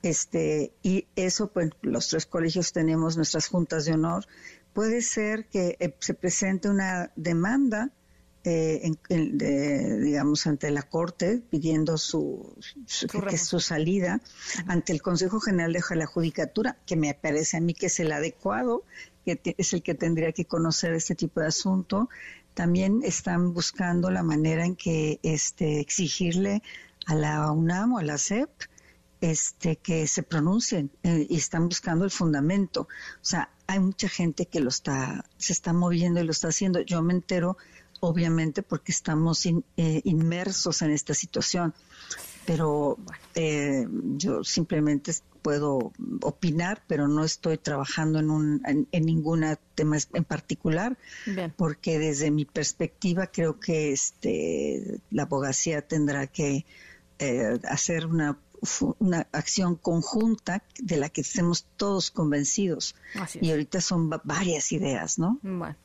Este, 0.02 0.74
y 0.82 1.06
eso, 1.16 1.50
pues, 1.50 1.70
los 1.80 2.08
tres 2.08 2.26
colegios 2.26 2.72
tenemos 2.74 3.16
nuestras 3.16 3.48
juntas 3.48 3.86
de 3.86 3.92
honor. 3.92 4.26
Puede 4.74 5.00
ser 5.00 5.46
que 5.46 5.78
eh, 5.80 5.94
se 6.00 6.12
presente 6.12 6.68
una 6.68 7.10
demanda 7.16 7.90
eh, 8.44 8.90
digamos, 10.00 10.46
ante 10.46 10.70
la 10.70 10.82
Corte 10.82 11.42
pidiendo 11.50 11.98
su, 11.98 12.56
su, 12.86 13.60
salida 13.60 14.20
ante 14.66 14.92
el 14.92 15.02
Consejo 15.02 15.40
General 15.40 15.72
de 15.72 15.82
la 15.96 16.06
Judicatura, 16.06 16.76
que 16.86 16.96
me 16.96 17.14
parece 17.14 17.56
a 17.56 17.60
mí 17.60 17.74
que 17.74 17.86
es 17.86 18.00
el 18.00 18.12
adecuado, 18.12 18.84
que 19.24 19.54
es 19.58 19.72
el 19.72 19.82
que 19.82 19.94
tendría 19.94 20.32
que 20.32 20.44
conocer 20.44 20.94
este 20.94 21.14
tipo 21.14 21.40
de 21.40 21.48
asunto. 21.48 22.08
También 22.54 23.00
están 23.04 23.52
buscando 23.52 24.10
la 24.10 24.22
manera 24.22 24.64
en 24.64 24.76
que 24.76 25.20
este, 25.22 25.80
exigirle 25.80 26.62
a 27.06 27.14
la 27.14 27.50
UNAM 27.52 27.94
o 27.94 27.98
a 27.98 28.02
la 28.02 28.18
CEP 28.18 28.50
este, 29.20 29.76
que 29.76 30.06
se 30.06 30.22
pronuncien 30.22 30.90
eh, 31.02 31.26
y 31.28 31.36
están 31.36 31.68
buscando 31.68 32.04
el 32.04 32.10
fundamento. 32.10 32.82
O 32.82 33.24
sea, 33.24 33.50
hay 33.66 33.80
mucha 33.80 34.08
gente 34.08 34.46
que 34.46 34.60
lo 34.60 34.68
está, 34.68 35.24
se 35.36 35.52
está 35.52 35.72
moviendo 35.72 36.20
y 36.20 36.24
lo 36.24 36.30
está 36.30 36.48
haciendo. 36.48 36.80
Yo 36.80 37.02
me 37.02 37.14
entero, 37.14 37.56
obviamente, 38.00 38.62
porque 38.62 38.92
estamos 38.92 39.44
eh, 39.46 40.00
inmersos 40.04 40.82
en 40.82 40.90
esta 40.90 41.14
situación. 41.14 41.74
Pero 42.46 42.96
eh, 43.34 43.86
yo 44.16 44.42
simplemente 44.42 45.12
puedo 45.42 45.92
opinar, 46.22 46.82
pero 46.86 47.06
no 47.06 47.22
estoy 47.24 47.58
trabajando 47.58 48.18
en, 48.18 48.30
un, 48.30 48.62
en, 48.64 49.04
ningún 49.04 49.44
tema 49.74 49.98
en 50.14 50.24
particular, 50.24 50.96
porque 51.56 51.98
desde 51.98 52.30
mi 52.30 52.46
perspectiva 52.46 53.26
creo 53.26 53.60
que 53.60 53.92
este, 53.92 55.00
la 55.10 55.24
abogacía 55.24 55.82
tendrá 55.82 56.26
que 56.26 56.64
hacer 57.64 58.06
una 58.06 58.38
una 58.98 59.26
acción 59.32 59.76
conjunta 59.76 60.62
de 60.78 60.96
la 60.96 61.08
que 61.08 61.20
estemos 61.20 61.66
todos 61.76 62.10
convencidos. 62.10 62.94
Y 63.40 63.50
ahorita 63.50 63.80
son 63.80 64.10
varias 64.24 64.72
ideas, 64.72 65.18
¿no? 65.18 65.38
Bueno, 65.42 65.76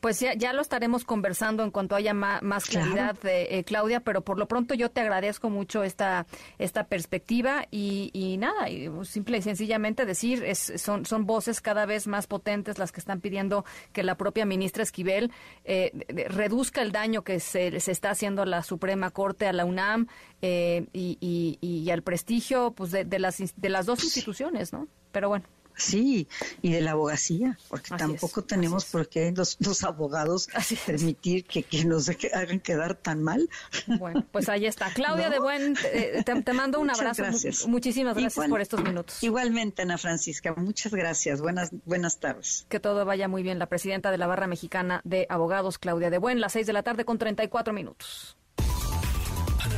pues 0.00 0.20
ya, 0.20 0.34
ya 0.34 0.52
lo 0.52 0.62
estaremos 0.62 1.04
conversando 1.04 1.62
en 1.62 1.70
cuanto 1.70 1.94
haya 1.94 2.14
más, 2.14 2.66
claridad, 2.66 3.16
eh, 3.24 3.64
Claudia, 3.64 4.00
pero 4.00 4.22
por 4.22 4.38
lo 4.38 4.46
pronto 4.46 4.74
yo 4.74 4.90
te 4.90 5.00
agradezco 5.00 5.50
mucho 5.50 5.82
esta, 5.82 6.26
esta 6.58 6.84
perspectiva 6.84 7.66
y, 7.70 8.36
nada, 8.38 8.68
y 8.68 8.90
simple 9.04 9.38
y 9.38 9.42
sencillamente 9.42 10.06
decir, 10.06 10.44
es, 10.44 10.72
son, 10.76 11.06
son 11.06 11.26
voces 11.26 11.60
cada 11.60 11.86
vez 11.86 12.06
más 12.06 12.26
potentes 12.26 12.78
las 12.78 12.92
que 12.92 13.00
están 13.00 13.20
pidiendo 13.20 13.64
que 13.92 14.02
la 14.02 14.16
propia 14.16 14.46
ministra 14.46 14.82
Esquivel 14.82 15.32
eh, 15.64 15.92
reduzca 16.28 16.82
el 16.82 16.92
daño 16.92 17.22
que 17.22 17.40
se, 17.40 17.78
se 17.80 17.92
está 17.92 18.10
haciendo 18.10 18.42
a 18.42 18.46
la 18.46 18.62
Suprema 18.62 19.10
Corte, 19.10 19.46
a 19.46 19.52
la 19.52 19.64
UNAM 19.64 20.08
eh, 20.42 20.86
y, 20.92 21.18
y, 21.20 21.58
y 21.60 21.90
al 21.90 22.02
prestigio 22.02 22.72
pues 22.72 22.90
de, 22.90 23.18
las, 23.18 23.38
de 23.56 23.68
las 23.68 23.86
dos 23.86 24.04
instituciones, 24.04 24.72
¿no? 24.72 24.88
Pero 25.12 25.28
bueno. 25.28 25.44
Sí, 25.76 26.28
y 26.60 26.72
de 26.72 26.82
la 26.82 26.90
abogacía, 26.90 27.58
porque 27.68 27.94
tampoco 27.96 28.42
tenemos 28.42 28.84
por 28.84 29.08
qué 29.08 29.32
los, 29.34 29.56
los 29.60 29.82
abogados 29.82 30.48
permitir 30.86 31.44
que, 31.44 31.62
que, 31.62 31.84
nos 31.86 32.10
hagan 32.34 32.60
quedar 32.60 32.94
tan 32.94 33.22
mal. 33.22 33.48
Bueno, 33.86 34.26
pues 34.30 34.50
ahí 34.50 34.66
está. 34.66 34.90
Claudia 34.94 35.30
de 35.30 35.38
Buen, 35.38 35.74
te, 35.74 36.22
te, 36.22 36.52
mando 36.52 36.80
un 36.80 36.90
abrazo. 36.94 37.22
Gracias. 37.22 37.66
Muchísimas 37.66 38.14
gracias 38.14 38.46
por 38.48 38.60
estos 38.60 38.82
minutos. 38.82 39.22
Igualmente, 39.22 39.82
Ana 39.82 39.96
Francisca, 39.96 40.54
muchas 40.54 40.92
gracias. 40.92 41.40
Buenas, 41.40 41.70
buenas 41.86 42.18
tardes. 42.18 42.66
Que 42.68 42.78
todo 42.78 43.06
vaya 43.06 43.28
muy 43.28 43.42
bien. 43.42 43.58
La 43.58 43.66
presidenta 43.66 44.10
de 44.10 44.18
la 44.18 44.26
Barra 44.26 44.46
Mexicana 44.46 45.00
de 45.04 45.26
Abogados, 45.30 45.78
Claudia 45.78 46.10
de 46.10 46.18
Buen, 46.18 46.40
las 46.40 46.52
seis 46.52 46.66
de 46.66 46.74
la 46.74 46.82
tarde 46.82 47.06
con 47.06 47.16
34 47.16 47.72
minutos. 47.72 48.36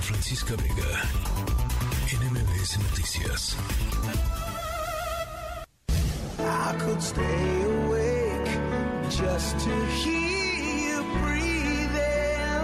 Francisca 0.03 0.57
Vega 0.57 0.93
NMBS 2.11 2.77
Noticias. 2.79 3.57
I 6.41 6.75
could 6.81 7.01
stay 7.01 7.63
awake 7.63 8.51
just 9.09 9.59
to 9.61 9.71
hear 10.01 10.55
you 10.87 11.03
breathing. 11.23 12.63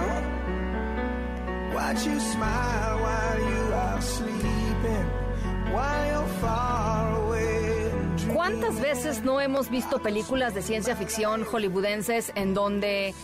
Watch 1.74 2.06
you 2.06 2.19
smile 2.19 2.98
while 3.05 3.40
you 3.52 3.73
are 3.73 4.02
sleeping, 4.02 5.06
while 5.73 6.06
you're 6.10 6.32
far 6.40 7.16
away. 7.23 7.93
¿Cuántas 8.35 8.81
veces 8.81 9.23
no 9.23 9.40
hemos 9.40 9.70
visto 9.70 10.01
películas 10.01 10.55
de 10.55 10.62
ciencia 10.62 10.97
ficción 10.97 11.44
hollywoodenses 11.44 12.32
en 12.35 12.55
donde 12.55 13.15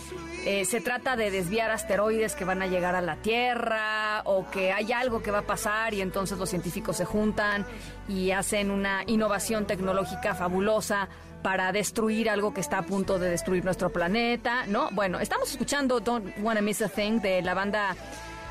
eh, 0.45 0.63
se 0.65 0.79
trata 0.79 1.15
de 1.15 1.31
desviar 1.31 1.71
asteroides 1.71 2.35
que 2.35 2.45
van 2.45 2.61
a 2.61 2.67
llegar 2.67 2.93
a 2.93 3.01
la 3.01 3.15
Tierra 3.15 4.21
o 4.25 4.47
que 4.51 4.71
hay 4.71 4.91
algo 4.91 5.23
que 5.23 5.31
va 5.31 5.39
a 5.39 5.47
pasar 5.47 5.95
y 5.95 6.01
entonces 6.01 6.37
los 6.37 6.49
científicos 6.49 6.97
se 6.97 7.05
juntan 7.05 7.65
y 8.07 8.29
hacen 8.29 8.69
una 8.69 9.03
innovación 9.07 9.65
tecnológica 9.65 10.35
fabulosa 10.35 11.09
para 11.41 11.71
destruir 11.71 12.29
algo 12.29 12.53
que 12.53 12.61
está 12.61 12.77
a 12.77 12.81
punto 12.83 13.17
de 13.17 13.29
destruir 13.29 13.65
nuestro 13.65 13.91
planeta, 13.91 14.67
¿no? 14.67 14.89
Bueno, 14.91 15.19
estamos 15.19 15.49
escuchando 15.49 15.99
Don't 15.99 16.37
Wanna 16.39 16.61
Miss 16.61 16.81
a 16.83 16.89
Thing 16.89 17.21
de 17.21 17.41
la 17.41 17.55
banda 17.55 17.95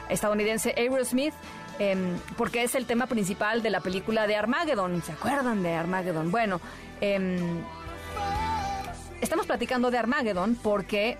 estadounidense 0.08 0.74
Aerosmith. 0.76 1.34
Em, 1.78 2.18
porque 2.36 2.62
es 2.62 2.76
el 2.76 2.86
tema 2.86 3.06
principal 3.06 3.62
de 3.62 3.70
la 3.70 3.80
película 3.80 4.28
de 4.28 4.36
Armageddon. 4.36 5.02
¿Se 5.02 5.12
acuerdan 5.12 5.62
de 5.62 5.74
Armageddon? 5.74 6.30
Bueno, 6.30 6.60
em, 7.00 7.62
estamos 9.20 9.46
platicando 9.46 9.90
de 9.90 9.98
Armageddon 9.98 10.56
porque 10.62 11.18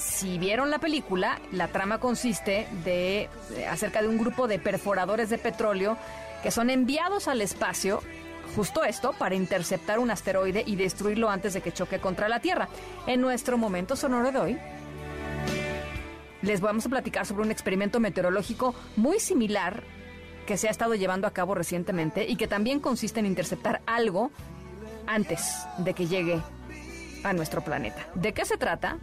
si 0.00 0.38
vieron 0.38 0.70
la 0.70 0.78
película, 0.78 1.38
la 1.52 1.68
trama 1.68 1.98
consiste 1.98 2.66
de, 2.84 3.28
acerca 3.68 4.00
de 4.00 4.08
un 4.08 4.18
grupo 4.18 4.48
de 4.48 4.58
perforadores 4.58 5.28
de 5.28 5.38
petróleo 5.38 5.96
que 6.42 6.50
son 6.50 6.70
enviados 6.70 7.28
al 7.28 7.42
espacio 7.42 8.00
justo 8.56 8.82
esto 8.82 9.12
para 9.12 9.34
interceptar 9.34 9.98
un 9.98 10.10
asteroide 10.10 10.64
y 10.66 10.74
destruirlo 10.74 11.30
antes 11.30 11.52
de 11.52 11.60
que 11.60 11.70
choque 11.72 12.00
contra 12.00 12.28
la 12.28 12.40
Tierra. 12.40 12.68
En 13.06 13.20
nuestro 13.20 13.58
momento 13.58 13.94
sonoro 13.94 14.32
de 14.32 14.38
hoy, 14.38 14.58
les 16.42 16.60
vamos 16.60 16.86
a 16.86 16.88
platicar 16.88 17.26
sobre 17.26 17.44
un 17.44 17.50
experimento 17.50 18.00
meteorológico 18.00 18.74
muy 18.96 19.20
similar 19.20 19.84
que 20.46 20.56
se 20.56 20.66
ha 20.66 20.70
estado 20.70 20.94
llevando 20.94 21.26
a 21.26 21.32
cabo 21.32 21.54
recientemente 21.54 22.26
y 22.26 22.36
que 22.36 22.48
también 22.48 22.80
consiste 22.80 23.20
en 23.20 23.26
interceptar 23.26 23.82
algo 23.86 24.30
antes 25.06 25.66
de 25.78 25.92
que 25.92 26.06
llegue 26.06 26.40
a 27.22 27.34
nuestro 27.34 27.62
planeta. 27.62 28.06
¿De 28.14 28.32
qué 28.32 28.46
se 28.46 28.56
trata? 28.56 28.98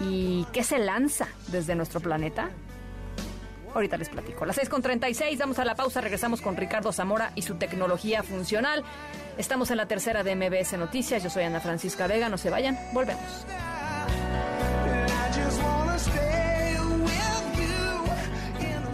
¿Y 0.00 0.44
qué 0.52 0.62
se 0.62 0.78
lanza 0.78 1.28
desde 1.48 1.74
nuestro 1.74 2.00
planeta? 2.00 2.50
Ahorita 3.74 3.96
les 3.98 4.08
platico. 4.08 4.46
Las 4.46 4.58
6.36, 4.58 5.36
damos 5.36 5.58
a 5.58 5.64
la 5.64 5.74
pausa, 5.74 6.00
regresamos 6.00 6.40
con 6.40 6.56
Ricardo 6.56 6.92
Zamora 6.92 7.32
y 7.34 7.42
su 7.42 7.56
tecnología 7.56 8.22
funcional. 8.22 8.84
Estamos 9.36 9.70
en 9.70 9.76
la 9.76 9.86
tercera 9.86 10.22
de 10.22 10.34
MBS 10.34 10.78
Noticias, 10.78 11.22
yo 11.22 11.28
soy 11.28 11.44
Ana 11.44 11.60
Francisca 11.60 12.06
Vega, 12.06 12.28
no 12.28 12.38
se 12.38 12.48
vayan, 12.48 12.78
volvemos. 12.94 13.46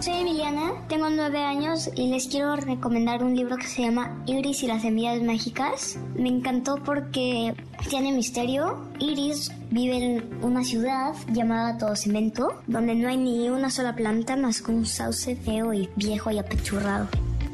Soy 0.03 0.15
Emiliana, 0.15 0.73
tengo 0.89 1.09
nueve 1.09 1.41
años 1.41 1.89
y 1.95 2.09
les 2.09 2.27
quiero 2.27 2.57
recomendar 2.57 3.23
un 3.23 3.37
libro 3.37 3.55
que 3.55 3.67
se 3.67 3.83
llama 3.83 4.21
Iris 4.25 4.61
y 4.63 4.67
las 4.67 4.81
semillas 4.81 5.21
mágicas. 5.21 5.97
Me 6.13 6.27
encantó 6.27 6.75
porque 6.83 7.55
tiene 7.87 8.11
misterio. 8.11 8.91
Iris 8.99 9.49
vive 9.71 9.95
en 9.95 10.43
una 10.43 10.65
ciudad 10.65 11.13
llamada 11.31 11.77
Todo 11.77 11.95
Cemento, 11.95 12.49
donde 12.67 12.95
no 12.95 13.07
hay 13.07 13.15
ni 13.15 13.47
una 13.47 13.69
sola 13.69 13.95
planta 13.95 14.35
más 14.35 14.61
que 14.61 14.73
un 14.73 14.85
sauce 14.85 15.37
feo 15.37 15.73
y 15.73 15.89
viejo 15.95 16.31
y 16.31 16.37
apechurrado. 16.37 17.07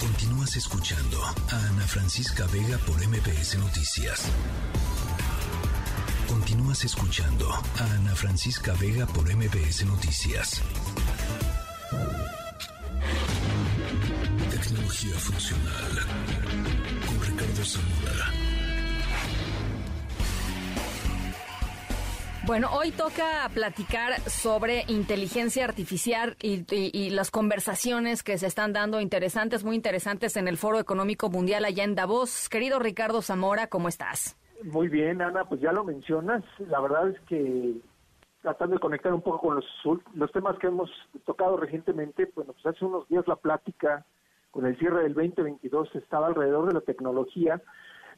Continúa 0.00 0.40
Continúas 0.40 0.56
escuchando 0.56 1.22
a 1.22 1.56
Ana 1.68 1.86
Francisca 1.86 2.46
Vega 2.46 2.78
por 2.78 2.96
MBS 3.06 3.58
Noticias. 3.58 4.22
Continúas 6.26 6.82
escuchando 6.84 7.52
a 7.52 7.84
Ana 7.96 8.16
Francisca 8.16 8.72
Vega 8.80 9.06
por 9.06 9.24
MBS 9.28 9.84
Noticias. 9.84 10.62
Tecnología 14.50 15.14
funcional 15.18 16.06
con 17.06 17.20
Ricardo 17.20 17.64
Zamora. 17.64 18.49
Bueno, 22.50 22.66
hoy 22.72 22.90
toca 22.90 23.48
platicar 23.54 24.14
sobre 24.22 24.82
inteligencia 24.88 25.64
artificial 25.64 26.34
y, 26.42 27.10
las 27.10 27.30
conversaciones 27.30 28.24
que 28.24 28.38
se 28.38 28.48
están 28.48 28.72
dando 28.72 29.00
interesantes, 29.00 29.62
muy 29.62 29.76
interesantes 29.76 30.36
en 30.36 30.48
el 30.48 30.56
Foro 30.56 30.80
Económico 30.80 31.30
Mundial 31.30 31.64
allá 31.64 31.84
en 31.84 31.94
Davos. 31.94 32.48
Querido 32.48 32.80
Ricardo 32.80 33.22
Zamora, 33.22 33.68
¿cómo 33.68 33.86
estás? 33.86 34.36
Muy 34.64 34.88
bien, 34.88 35.22
Ana, 35.22 35.44
pues 35.44 35.60
ya 35.60 35.70
lo 35.70 35.84
mencionas. 35.84 36.42
La 36.58 36.80
verdad 36.80 37.10
es 37.10 37.20
que 37.28 37.76
tratando 38.42 38.74
de 38.74 38.80
conectar 38.80 39.14
un 39.14 39.22
poco 39.22 39.42
con 39.42 39.54
los, 39.54 40.00
los 40.14 40.32
temas 40.32 40.58
que 40.58 40.66
hemos 40.66 40.90
tocado 41.24 41.56
recientemente, 41.56 42.32
bueno, 42.34 42.52
pues 42.52 42.66
hace 42.66 42.84
unos 42.84 43.06
días 43.06 43.28
la 43.28 43.36
plática 43.36 44.04
con 44.50 44.66
el 44.66 44.76
cierre 44.76 45.04
del 45.04 45.14
2022 45.14 45.94
estaba 45.94 46.26
alrededor 46.26 46.66
de 46.66 46.74
la 46.74 46.80
tecnología, 46.80 47.62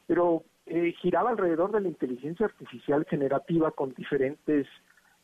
pero 0.07 0.43
eh, 0.65 0.93
giraba 1.01 1.31
alrededor 1.31 1.71
de 1.71 1.81
la 1.81 1.87
inteligencia 1.87 2.45
artificial 2.45 3.05
generativa 3.05 3.71
con 3.71 3.93
diferentes 3.93 4.67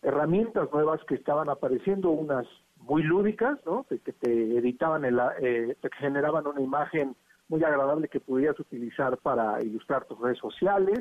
herramientas 0.02 0.70
nuevas 0.72 1.02
que 1.06 1.16
estaban 1.16 1.50
apareciendo, 1.50 2.10
unas 2.10 2.48
muy 2.78 3.04
lúdicas, 3.04 3.60
¿no? 3.66 3.86
Que, 3.90 3.98
te 3.98 4.58
editaban, 4.58 5.06
el, 5.06 5.20
eh, 5.42 5.76
te 5.82 5.90
generaban 5.98 6.48
una 6.48 6.62
imagen 6.62 7.16
muy 7.50 7.64
agradable 7.64 8.08
que 8.08 8.20
pudieras 8.20 8.60
utilizar 8.60 9.18
para 9.18 9.62
ilustrar 9.62 10.06
tus 10.06 10.20
redes 10.20 10.38
sociales 10.38 11.00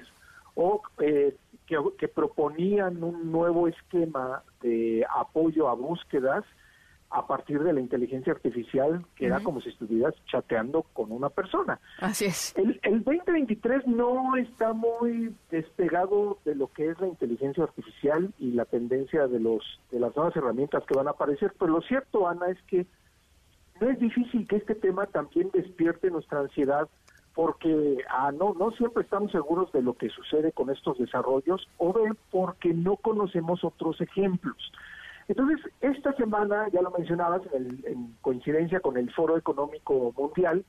o 0.55 0.83
eh, 0.99 1.37
que, 1.67 2.09
proponían 2.09 3.03
un 3.05 3.31
nuevo 3.31 3.69
esquema 3.69 4.43
de 4.61 5.07
apoyo 5.15 5.69
a 5.69 5.75
búsquedas 5.75 6.45
a 7.10 7.26
partir 7.26 7.62
de 7.62 7.72
la 7.72 7.80
inteligencia 7.80 8.32
artificial, 8.32 9.05
que 9.16 9.26
era 9.26 9.40
como 9.40 9.60
si 9.60 9.70
estuvieras 9.70 10.14
chateando 10.26 10.82
con 10.93 11.10
una 11.10 11.30
persona. 11.30 11.80
Así 12.01 12.26
es. 12.26 12.55
El, 12.56 12.78
el 12.82 13.02
2023 13.02 13.86
no 13.86 14.36
está 14.36 14.74
muy 14.74 15.35
despegado 15.51 16.39
de 16.44 16.55
lo 16.55 16.70
que 16.72 16.90
es 16.90 17.01
la 17.01 17.09
inteligencia 17.09 17.64
artificial 17.64 18.32
y 18.39 18.52
la 18.52 18.66
tendencia 18.66 19.26
de 19.26 19.40
los 19.40 19.80
de 19.90 20.01
las 20.01 20.14
nuevas 20.14 20.36
herramientas 20.36 20.85
que 20.85 20.94
van 20.94 21.09
a 21.09 21.12
aparecer, 21.12 21.55
pero 21.59 21.72
lo 21.72 21.80
cierto, 21.80 22.28
Ana, 22.28 22.48
es 22.51 22.60
que 22.62 22.86
no 23.80 23.89
es 23.89 23.98
difícil 23.98 24.47
que 24.47 24.56
este 24.56 24.74
tema 24.74 25.06
también 25.06 25.51
despierte 25.52 26.10
nuestra 26.10 26.40
ansiedad 26.40 26.89
porque 27.35 27.98
ah, 28.10 28.32
no, 28.32 28.52
no 28.55 28.72
siempre 28.72 29.05
estamos 29.05 29.30
seguros 29.30 29.70
de 29.70 29.80
lo 29.80 29.94
que 29.94 30.09
sucede 30.09 30.51
con 30.51 30.70
estos 30.70 30.98
desarrollos 30.98 31.68
o 31.76 31.93
bien 31.93 32.18
porque 32.30 32.74
no 32.74 32.97
conocemos 32.97 33.62
otros 33.62 34.01
ejemplos. 34.01 34.72
Entonces, 35.29 35.61
esta 35.81 36.15
semana, 36.15 36.69
ya 36.73 36.81
lo 36.81 36.91
mencionabas, 36.91 37.43
en, 37.53 37.83
en 37.87 38.17
coincidencia 38.23 38.81
con 38.81 38.97
el 38.97 39.13
Foro 39.13 39.37
Económico 39.37 40.13
Mundial, 40.17 40.65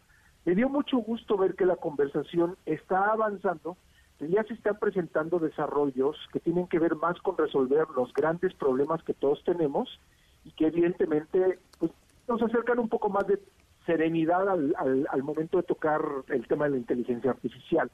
me 0.46 0.54
dio 0.54 0.70
mucho 0.70 0.98
gusto 0.98 1.38
ver 1.38 1.56
que 1.56 1.66
la 1.66 1.78
conversación 1.78 2.58
está 2.66 3.12
avanzando, 3.12 3.78
que 4.18 4.30
ya 4.30 4.44
se 4.44 4.54
están 4.54 4.78
presentando 4.78 5.40
desarrollos 5.40 6.18
que 6.34 6.42
tienen 6.42 6.68
que 6.68 6.80
ver 6.80 6.96
más 6.96 7.20
con 7.22 7.38
resolver 7.38 7.88
los 7.96 8.14
grandes 8.14 8.54
problemas 8.54 9.02
que 9.04 9.14
todos 9.14 9.42
tenemos 9.46 10.00
y 10.44 10.52
que 10.52 10.68
evidentemente 10.68 11.60
pues, 11.80 11.92
nos 12.28 12.42
acercan 12.42 12.80
un 12.80 12.90
poco 12.90 13.10
más 13.10 13.26
de 13.28 13.40
serenidad 13.86 14.48
al, 14.50 14.76
al, 14.78 15.24
momento 15.24 15.58
de 15.58 15.64
tocar 15.64 16.02
el 16.28 16.48
tema 16.48 16.66
de 16.66 16.72
la 16.72 16.78
inteligencia 16.78 17.32
artificial. 17.32 17.90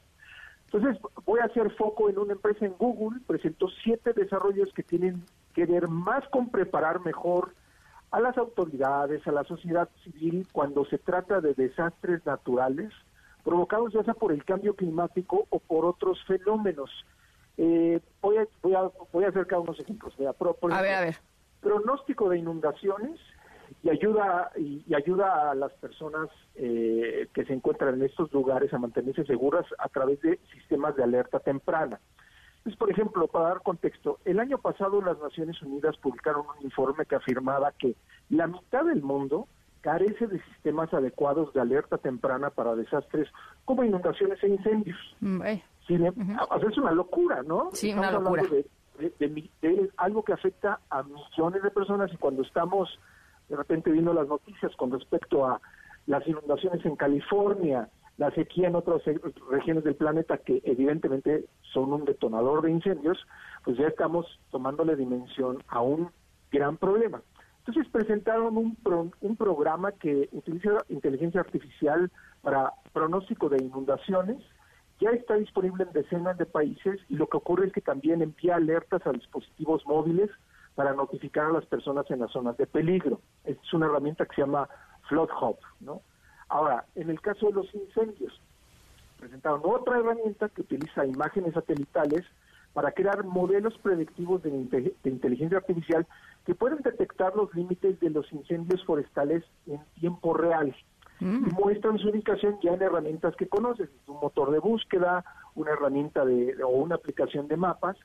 Entonces, 0.66 0.98
voy 1.26 1.40
a 1.40 1.46
hacer 1.46 1.70
foco 1.76 2.10
en 2.10 2.18
una 2.18 2.34
empresa 2.34 2.66
en 2.66 2.74
Google, 2.74 3.22
presentó 3.28 3.68
siete 3.84 4.14
desarrollos 4.14 4.74
que 4.74 4.84
tienen 4.84 5.24
que 5.56 5.66
ver 5.66 5.88
más 5.88 6.28
con 6.30 6.50
preparar 6.50 7.00
mejor 7.02 7.56
a 8.12 8.20
las 8.20 8.38
autoridades, 8.38 9.26
a 9.28 9.32
la 9.32 9.44
sociedad 9.46 9.90
civil, 10.04 10.48
cuando 10.52 10.86
se 10.86 11.00
trata 11.00 11.42
de 11.42 11.56
desastres 11.56 12.24
naturales, 12.26 12.94
provocados 13.44 13.94
ya 13.94 14.04
sea 14.04 14.14
por 14.14 14.32
el 14.32 14.46
cambio 14.46 14.76
climático 14.76 15.48
o 15.50 15.60
por 15.60 15.86
otros 15.86 16.24
fenómenos. 16.26 16.92
Eh, 17.58 18.00
voy, 18.22 18.38
a, 18.38 18.48
voy, 18.62 18.76
a, 18.76 18.92
voy 19.12 19.24
a 19.24 19.30
hacer 19.30 19.48
cada 19.48 19.62
uno 19.62 19.72
de 19.72 19.78
los 19.78 19.86
ejemplos. 19.86 20.14
a 20.20 20.82
ver, 20.82 20.94
a 20.94 21.02
ver. 21.02 21.16
Pronóstico 21.62 22.30
de 22.30 22.38
inundaciones, 22.38 23.20
y 23.84 23.90
ayuda 23.90 24.52
y, 24.56 24.94
ayuda 24.94 25.52
a 25.52 25.56
las 25.56 25.72
personas 25.74 26.30
eh, 26.56 27.28
que 27.34 27.46
se 27.46 27.54
encuentran 27.54 27.96
en 27.96 28.04
estos 28.04 28.32
lugares 28.34 28.74
a 28.74 28.80
mantenerse 28.80 29.26
seguras 29.26 29.66
a 29.78 29.90
través 29.90 30.22
de 30.22 30.40
sistemas 30.54 30.96
de 30.96 31.04
alerta 31.04 31.40
temprana. 31.40 32.00
Entonces, 32.66 32.80
por 32.80 32.90
ejemplo, 32.90 33.28
para 33.28 33.50
dar 33.50 33.62
contexto, 33.62 34.18
el 34.26 34.40
año 34.40 34.58
pasado 34.58 35.00
las 35.00 35.20
Naciones 35.20 35.62
Unidas 35.62 35.96
publicaron 35.98 36.46
un 36.58 36.66
informe 36.66 37.06
que 37.06 37.14
afirmaba 37.14 37.72
que 37.74 37.96
la 38.30 38.48
mitad 38.48 38.84
del 38.86 39.04
mundo 39.04 39.48
carece 39.82 40.26
de 40.26 40.42
sistemas 40.46 40.92
adecuados 40.92 41.54
de 41.54 41.62
alerta 41.62 42.00
temprana 42.00 42.50
para 42.50 42.74
desastres 42.74 43.30
como 43.66 43.84
inundaciones 43.84 44.44
e 44.44 44.48
incendios. 44.48 44.98
Mm, 45.20 45.44
eh. 45.44 45.64
es 45.88 46.78
una 46.80 46.92
locura, 46.92 47.44
¿no? 47.44 47.70
Sí, 47.72 47.94
una 47.94 48.10
locura. 48.10 48.42
de 48.42 49.92
algo 49.98 50.24
que 50.24 50.34
afecta 50.34 50.80
a 50.90 51.04
millones 51.04 51.62
de 51.62 51.70
personas 51.70 52.12
y 52.12 52.18
cuando 52.18 52.42
estamos 52.42 53.00
de 53.48 53.58
repente 53.58 53.92
viendo 53.92 54.12
las 54.12 54.28
noticias 54.28 54.76
con 54.76 54.92
respecto 54.92 55.46
a 55.46 55.62
las 56.08 56.28
inundaciones 56.28 56.84
en 56.84 56.96
California, 56.96 57.90
la 58.18 58.32
sequía 58.32 58.68
en 58.68 58.76
otras 58.76 59.02
regiones 59.50 59.84
del 59.84 59.96
planeta 59.96 60.38
que 60.38 60.62
evidentemente 60.64 61.46
son 61.74 61.92
un 61.92 62.06
detonador 62.06 62.62
de 62.62 62.72
incendios, 62.72 63.18
pues 63.64 63.78
ya 63.78 63.88
estamos 63.88 64.40
tomándole 64.52 64.96
dimensión 64.96 65.62
a 65.68 65.82
un 65.82 66.10
gran 66.52 66.78
problema. 66.78 67.22
Entonces 67.60 67.92
presentaron 67.92 68.58
un, 68.58 68.78
un 69.22 69.36
programa 69.36 69.92
que 69.92 70.30
utiliza 70.32 70.86
inteligencia 70.90 71.42
artificial 71.42 72.12
para 72.42 72.74
pronóstico 72.94 73.50
de 73.50 73.64
inundaciones, 73.64 74.38
ya 75.02 75.10
está 75.10 75.36
disponible 75.36 75.84
en 75.84 75.92
decenas 75.92 76.38
de 76.38 76.46
países 76.46 77.02
y 77.10 77.16
lo 77.16 77.28
que 77.28 77.38
ocurre 77.38 77.68
es 77.68 77.74
que 77.74 77.82
también 77.82 78.22
envía 78.22 78.56
alertas 78.56 79.06
a 79.06 79.12
dispositivos 79.12 79.86
móviles 79.86 80.30
para 80.76 80.94
notificar 80.94 81.46
a 81.46 81.54
las 81.54 81.66
personas 81.66 82.10
en 82.12 82.20
las 82.20 82.32
zonas 82.32 82.56
de 82.58 82.68
peligro. 82.68 83.20
Es 83.44 83.58
una 83.74 83.88
herramienta 83.88 84.26
que 84.26 84.36
se 84.36 84.42
llama 84.42 84.70
Flood 85.10 85.30
Hub, 85.42 85.58
¿no? 85.80 86.02
Ahora, 86.50 86.86
en 86.96 87.10
el 87.10 87.20
caso 87.22 87.48
de 87.48 87.54
los 87.54 87.74
incendios, 87.74 88.40
presentaron 89.20 89.62
otra 89.64 90.00
herramienta 90.00 90.50
que 90.50 90.62
utiliza 90.62 91.06
imágenes 91.06 91.54
satelitales 91.54 92.24
para 92.74 92.92
crear 92.92 93.24
modelos 93.24 93.78
predictivos 93.78 94.44
de, 94.44 94.94
inteligencia 95.06 95.58
artificial 95.58 96.06
que 96.46 96.54
pueden 96.54 96.82
detectar 96.84 97.34
los 97.36 97.54
límites 97.56 98.00
de 98.02 98.10
los 98.10 98.32
incendios 98.34 98.84
forestales 98.84 99.44
en 99.66 99.80
tiempo 100.00 100.34
real. 100.34 100.76
Mm. 101.22 101.48
Y 101.48 101.54
muestran 101.54 101.98
su 101.98 102.10
ubicación 102.10 102.60
ya 102.62 102.74
en 102.74 102.82
herramientas 102.82 103.34
que 103.38 103.48
conoces, 103.48 103.90
un 104.08 104.20
motor 104.20 104.52
de 104.52 104.60
búsqueda, 104.60 105.24
una 105.56 105.72
herramienta 105.72 106.26
de, 106.26 106.62
o 106.64 106.68
una 106.68 106.96
aplicación 106.96 107.48
de 107.48 107.56
mapas, 107.56 107.96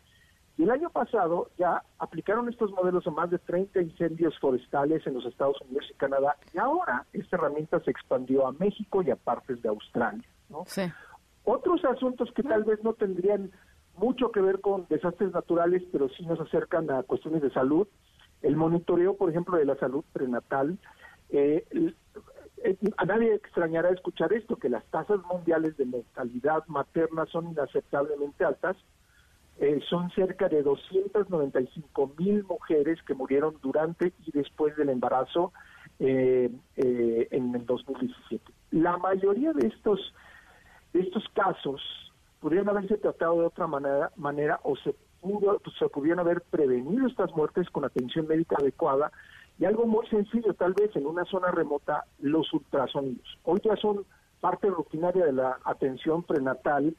y 0.60 0.64
el 0.64 0.70
año 0.70 0.90
pasado 0.90 1.48
ya 1.56 1.82
aplicaron 1.98 2.46
estos 2.50 2.70
modelos 2.72 3.06
a 3.06 3.10
más 3.10 3.30
de 3.30 3.38
30 3.38 3.80
incendios 3.80 4.38
forestales 4.38 5.06
en 5.06 5.14
los 5.14 5.24
Estados 5.24 5.58
Unidos 5.62 5.86
y 5.90 5.94
Canadá. 5.94 6.36
Y 6.52 6.58
ahora 6.58 7.06
esta 7.14 7.36
herramienta 7.36 7.80
se 7.80 7.90
expandió 7.90 8.46
a 8.46 8.52
México 8.52 9.00
y 9.00 9.10
a 9.10 9.16
partes 9.16 9.62
de 9.62 9.70
Australia. 9.70 10.28
Otros 11.44 11.82
asuntos 11.86 12.30
que 12.32 12.42
tal 12.42 12.64
vez 12.64 12.84
no 12.84 12.92
tendrían 12.92 13.50
mucho 13.96 14.30
que 14.32 14.42
ver 14.42 14.60
con 14.60 14.86
desastres 14.90 15.32
naturales, 15.32 15.82
pero 15.92 16.10
sí 16.10 16.26
nos 16.26 16.38
acercan 16.38 16.90
a 16.90 17.04
cuestiones 17.04 17.40
de 17.40 17.50
salud. 17.52 17.88
El 18.42 18.56
monitoreo, 18.56 19.16
por 19.16 19.30
ejemplo, 19.30 19.56
de 19.56 19.64
la 19.64 19.76
salud 19.76 20.04
prenatal. 20.12 20.76
Eh, 21.30 21.64
eh, 21.72 22.76
a 22.98 23.06
nadie 23.06 23.34
extrañará 23.34 23.88
escuchar 23.88 24.34
esto, 24.34 24.56
que 24.56 24.68
las 24.68 24.84
tasas 24.90 25.20
mundiales 25.24 25.78
de 25.78 25.86
mortalidad 25.86 26.66
materna 26.66 27.24
son 27.32 27.48
inaceptablemente 27.48 28.44
altas 28.44 28.76
eh, 29.60 29.78
son 29.90 30.10
cerca 30.12 30.48
de 30.48 30.62
295 30.62 32.14
mil 32.18 32.44
mujeres 32.44 32.98
que 33.02 33.12
murieron 33.12 33.56
durante 33.60 34.14
y 34.24 34.30
después 34.32 34.74
del 34.76 34.88
embarazo 34.88 35.52
eh, 35.98 36.50
eh, 36.76 37.28
en 37.30 37.54
el 37.54 37.66
2017. 37.66 38.42
La 38.70 38.96
mayoría 38.96 39.52
de 39.52 39.66
estos, 39.66 40.14
de 40.94 41.00
estos 41.00 41.22
casos 41.34 41.82
podrían 42.40 42.70
haberse 42.70 42.96
tratado 42.96 43.40
de 43.40 43.46
otra 43.48 43.66
manera, 43.66 44.10
manera 44.16 44.60
o 44.62 44.76
se, 44.76 44.94
pudo, 45.20 45.60
se 45.78 45.88
pudieran 45.90 46.20
haber 46.20 46.40
prevenido 46.40 47.06
estas 47.06 47.30
muertes 47.36 47.68
con 47.68 47.84
atención 47.84 48.26
médica 48.26 48.56
adecuada 48.58 49.12
y 49.58 49.66
algo 49.66 49.84
muy 49.84 50.06
sencillo, 50.06 50.54
tal 50.54 50.72
vez 50.72 50.96
en 50.96 51.04
una 51.04 51.26
zona 51.26 51.50
remota, 51.50 52.06
los 52.20 52.50
ultrasonidos. 52.54 53.38
Hoy 53.44 53.60
ya 53.62 53.76
son 53.76 54.06
parte 54.40 54.70
rutinaria 54.70 55.26
de 55.26 55.34
la 55.34 55.58
atención 55.66 56.22
prenatal 56.22 56.96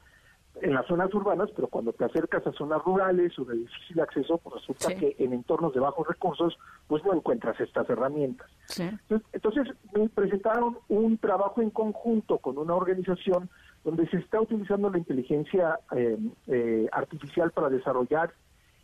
en 0.60 0.74
las 0.74 0.86
zonas 0.86 1.12
urbanas, 1.14 1.48
pero 1.56 1.68
cuando 1.68 1.92
te 1.92 2.04
acercas 2.04 2.46
a 2.46 2.52
zonas 2.52 2.82
rurales 2.84 3.36
o 3.38 3.44
de 3.44 3.56
difícil 3.56 4.00
acceso, 4.00 4.38
pues 4.38 4.56
resulta 4.56 4.94
que 4.94 5.16
en 5.18 5.32
entornos 5.32 5.72
de 5.72 5.80
bajos 5.80 6.06
recursos, 6.06 6.58
pues 6.86 7.02
no 7.04 7.14
encuentras 7.14 7.58
estas 7.60 7.88
herramientas. 7.88 8.48
Entonces, 8.78 9.26
entonces, 9.32 9.68
me 9.94 10.08
presentaron 10.10 10.78
un 10.88 11.16
trabajo 11.18 11.62
en 11.62 11.70
conjunto 11.70 12.38
con 12.38 12.58
una 12.58 12.74
organización 12.74 13.48
donde 13.82 14.06
se 14.08 14.18
está 14.18 14.40
utilizando 14.40 14.90
la 14.90 14.98
inteligencia 14.98 15.80
eh, 15.96 16.18
eh, 16.46 16.88
artificial 16.92 17.50
para 17.50 17.68
desarrollar 17.68 18.32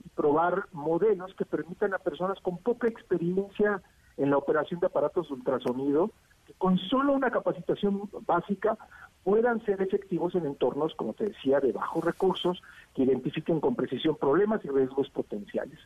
y 0.04 0.08
probar 0.08 0.64
modelos 0.72 1.34
que 1.34 1.44
permitan 1.44 1.94
a 1.94 1.98
personas 1.98 2.40
con 2.40 2.58
poca 2.58 2.88
experiencia 2.88 3.82
en 4.18 4.30
la 4.30 4.36
operación 4.36 4.80
de 4.80 4.86
aparatos 4.86 5.28
de 5.28 5.34
ultrasonido, 5.34 6.10
que 6.46 6.52
con 6.54 6.76
solo 6.78 7.12
una 7.12 7.30
capacitación 7.30 8.10
básica 8.26 8.76
puedan 9.24 9.64
ser 9.64 9.80
efectivos 9.80 10.34
en 10.34 10.46
entornos, 10.46 10.94
como 10.94 11.14
te 11.14 11.26
decía, 11.26 11.60
de 11.60 11.72
bajos 11.72 12.04
recursos, 12.04 12.62
que 12.94 13.02
identifiquen 13.04 13.60
con 13.60 13.76
precisión 13.76 14.16
problemas 14.16 14.64
y 14.64 14.68
riesgos 14.68 15.08
potenciales. 15.10 15.78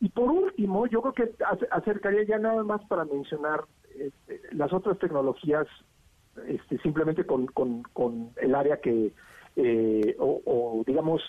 Y 0.00 0.08
por 0.10 0.30
último, 0.30 0.86
yo 0.86 1.02
creo 1.02 1.12
que 1.12 1.44
acercaría 1.70 2.22
ya 2.24 2.38
nada 2.38 2.62
más 2.62 2.84
para 2.86 3.04
mencionar 3.04 3.64
este, 3.98 4.40
las 4.52 4.72
otras 4.72 4.98
tecnologías, 4.98 5.66
este, 6.46 6.78
simplemente 6.78 7.24
con, 7.24 7.46
con, 7.46 8.30
el 8.36 8.54
área 8.54 8.80
que, 8.80 9.12
eh, 9.56 10.16
o, 10.18 10.82
digamos, 10.86 11.20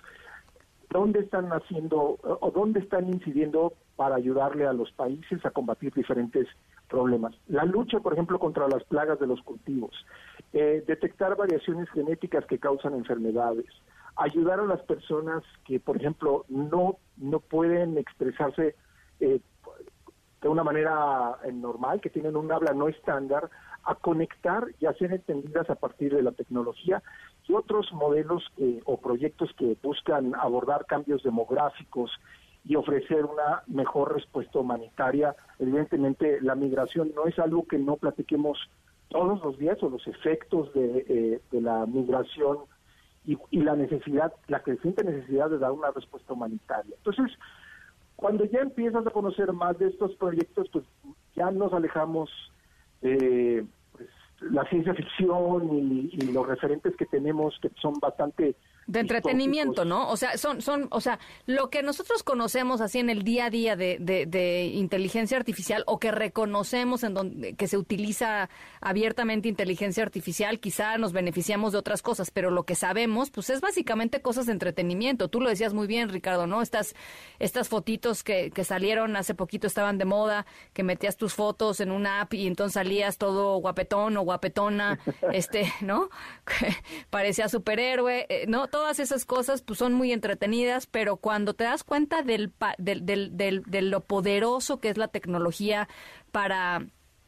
dónde 0.89 1.19
están 1.19 1.49
haciendo 1.51 2.17
o 2.23 2.51
dónde 2.51 2.79
están 2.79 3.07
incidiendo 3.09 3.73
para 3.95 4.15
ayudarle 4.15 4.65
a 4.65 4.73
los 4.73 4.91
países 4.91 5.45
a 5.45 5.51
combatir 5.51 5.93
diferentes 5.93 6.47
problemas. 6.89 7.35
La 7.47 7.63
lucha, 7.65 7.99
por 7.99 8.13
ejemplo, 8.13 8.39
contra 8.39 8.67
las 8.67 8.83
plagas 8.85 9.19
de 9.19 9.27
los 9.27 9.41
cultivos, 9.43 9.93
eh, 10.53 10.83
detectar 10.87 11.35
variaciones 11.35 11.89
genéticas 11.91 12.45
que 12.45 12.59
causan 12.59 12.95
enfermedades, 12.95 13.67
ayudar 14.15 14.59
a 14.59 14.65
las 14.65 14.81
personas 14.81 15.43
que, 15.65 15.79
por 15.79 15.97
ejemplo, 15.97 16.45
no, 16.49 16.97
no 17.17 17.39
pueden 17.39 17.97
expresarse 17.97 18.75
eh, 19.19 19.39
de 20.41 20.47
una 20.47 20.63
manera 20.63 21.37
eh, 21.43 21.51
normal, 21.51 22.01
que 22.01 22.09
tienen 22.09 22.35
un 22.35 22.51
habla 22.51 22.73
no 22.73 22.87
estándar, 22.87 23.49
a 23.83 23.95
conectar 23.95 24.67
y 24.79 24.85
a 24.85 24.93
ser 24.93 25.13
entendidas 25.13 25.69
a 25.69 25.75
partir 25.75 26.13
de 26.13 26.23
la 26.23 26.31
tecnología 26.31 27.01
y 27.49 27.53
otros 27.53 27.91
modelos 27.91 28.43
o 28.85 28.97
proyectos 28.97 29.51
que 29.57 29.75
buscan 29.81 30.35
abordar 30.35 30.85
cambios 30.85 31.23
demográficos 31.23 32.11
y 32.63 32.75
ofrecer 32.75 33.25
una 33.25 33.63
mejor 33.65 34.13
respuesta 34.13 34.59
humanitaria. 34.59 35.35
Evidentemente, 35.57 36.39
la 36.41 36.53
migración 36.53 37.11
no 37.15 37.25
es 37.25 37.39
algo 37.39 37.65
que 37.65 37.79
no 37.79 37.95
platiquemos 37.97 38.59
todos 39.07 39.43
los 39.43 39.57
días 39.57 39.81
o 39.81 39.89
los 39.89 40.05
efectos 40.07 40.71
de, 40.73 41.05
eh, 41.09 41.41
la 41.51 41.87
migración 41.87 42.59
y, 43.25 43.37
la 43.51 43.75
necesidad, 43.75 44.31
la 44.47 44.61
creciente 44.61 45.03
necesidad 45.03 45.49
de 45.49 45.57
dar 45.57 45.71
una 45.71 45.89
respuesta 45.89 46.33
humanitaria. 46.33 46.95
Entonces, 46.97 47.35
cuando 48.15 48.45
ya 48.45 48.59
empiezas 48.59 49.05
a 49.07 49.11
conocer 49.11 49.51
más 49.53 49.77
de 49.79 49.87
estos 49.87 50.15
proyectos, 50.17 50.67
pues 50.71 50.85
ya 51.35 51.49
nos 51.49 51.73
alejamos 51.73 52.29
pues, 53.01 53.63
la 54.41 54.63
ciencia 54.65 54.93
ficción 54.93 55.69
y, 55.73 56.09
los 56.31 56.47
referentes 56.47 56.95
que 56.95 57.05
tenemos 57.05 57.57
que 57.61 57.69
son 57.81 57.99
bastante 57.99 58.55
de 58.89 59.01
entretenimiento, 59.01 59.85
¿no? 59.85 60.09
O 60.09 60.17
sea, 60.17 60.35
son, 60.39 60.63
son, 60.63 60.87
o 60.89 60.99
sea, 60.99 61.19
lo 61.45 61.69
que 61.69 61.83
nosotros 61.83 62.23
conocemos 62.23 62.81
así 62.81 62.97
en 62.97 63.11
el 63.11 63.21
día 63.21 63.45
a 63.45 63.49
día 63.51 63.75
de, 63.75 63.97
de, 63.99 64.65
inteligencia 64.73 65.37
artificial 65.37 65.83
o 65.85 65.99
que 65.99 66.11
reconocemos 66.11 67.03
en 67.03 67.13
donde 67.13 67.53
que 67.53 67.67
se 67.67 67.77
utiliza 67.77 68.49
abiertamente 68.81 69.47
inteligencia 69.47 70.01
artificial, 70.01 70.59
quizá 70.59 70.97
nos 70.97 71.13
beneficiamos 71.13 71.71
de 71.71 71.77
otras 71.77 72.01
cosas, 72.01 72.31
pero 72.31 72.49
lo 72.49 72.63
que 72.63 72.73
sabemos, 72.73 73.29
pues 73.29 73.51
es 73.51 73.61
básicamente 73.61 74.23
cosas 74.23 74.47
de 74.47 74.53
entretenimiento. 74.53 75.27
Tú 75.27 75.39
lo 75.39 75.49
decías 75.49 75.75
muy 75.75 75.85
bien, 75.85 76.09
Ricardo, 76.09 76.47
¿no? 76.47 76.63
Estas, 76.63 76.95
estas 77.37 77.69
fotitos 77.69 78.23
que, 78.23 78.49
que 78.49 78.63
salieron 78.63 79.15
hace 79.15 79.35
poquito 79.35 79.67
estaban 79.67 79.99
de 79.99 80.05
moda, 80.05 80.47
que 80.73 80.81
metías 80.81 81.15
tus 81.15 81.35
fotos 81.35 81.79
en 81.79 81.91
una 81.91 82.21
app 82.21 82.33
y 82.33 82.47
entonces 82.47 82.73
salías 82.73 83.19
todo 83.19 83.57
guapetón 83.57 84.17
o 84.17 84.21
guapetona, 84.21 84.99
este, 85.31 85.71
¿no? 85.81 86.09
Parecía 87.11 87.49
superhéroe, 87.49 88.25
eh, 88.29 88.45
¿no? 88.47 88.67
Todas 88.79 88.99
esas 89.01 89.25
cosas 89.25 89.61
pues 89.61 89.77
son 89.77 89.93
muy 89.93 90.13
entretenidas, 90.13 90.87
pero 90.87 91.17
cuando 91.17 91.53
te 91.53 91.65
das 91.65 91.83
cuenta 91.83 92.21
del, 92.21 92.53
del, 92.77 93.35
del, 93.35 93.61
de 93.63 93.81
lo 93.81 93.99
poderoso 93.99 94.79
que 94.79 94.87
es 94.87 94.97
la 94.97 95.09
tecnología 95.09 95.89
para 96.31 96.85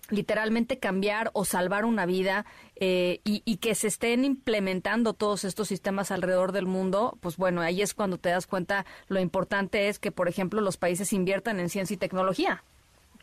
literalmente 0.09 0.79
cambiar 0.79 1.29
o 1.33 1.43
salvar 1.43 1.83
una 1.83 2.05
vida 2.05 2.45
eh, 2.77 3.19
y, 3.25 3.41
y, 3.43 3.57
que 3.57 3.75
se 3.75 3.87
estén 3.87 4.23
implementando 4.23 5.13
todos 5.13 5.43
estos 5.43 5.67
sistemas 5.67 6.09
alrededor 6.09 6.53
del 6.53 6.67
mundo, 6.67 7.17
pues 7.19 7.35
bueno, 7.35 7.59
ahí 7.59 7.81
es 7.81 7.93
cuando 7.93 8.17
te 8.17 8.29
das 8.29 8.47
cuenta 8.47 8.85
lo 9.09 9.19
importante 9.19 9.89
es 9.89 9.99
que, 9.99 10.13
por 10.13 10.29
ejemplo, 10.29 10.61
los 10.61 10.77
países 10.77 11.11
inviertan 11.11 11.59
en 11.59 11.67
ciencia 11.67 11.95
y 11.95 11.97
tecnología. 11.97 12.63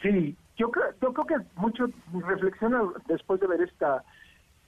Sí, 0.03 0.37
yo 0.59 0.71
creo, 0.71 0.89
yo 1.01 1.15
creo 1.15 1.27
que 1.27 1.47
mucho 1.57 1.87
reflexiona 2.13 2.83
después 3.07 3.41
de 3.41 3.47
ver 3.47 3.63
esta 3.63 4.05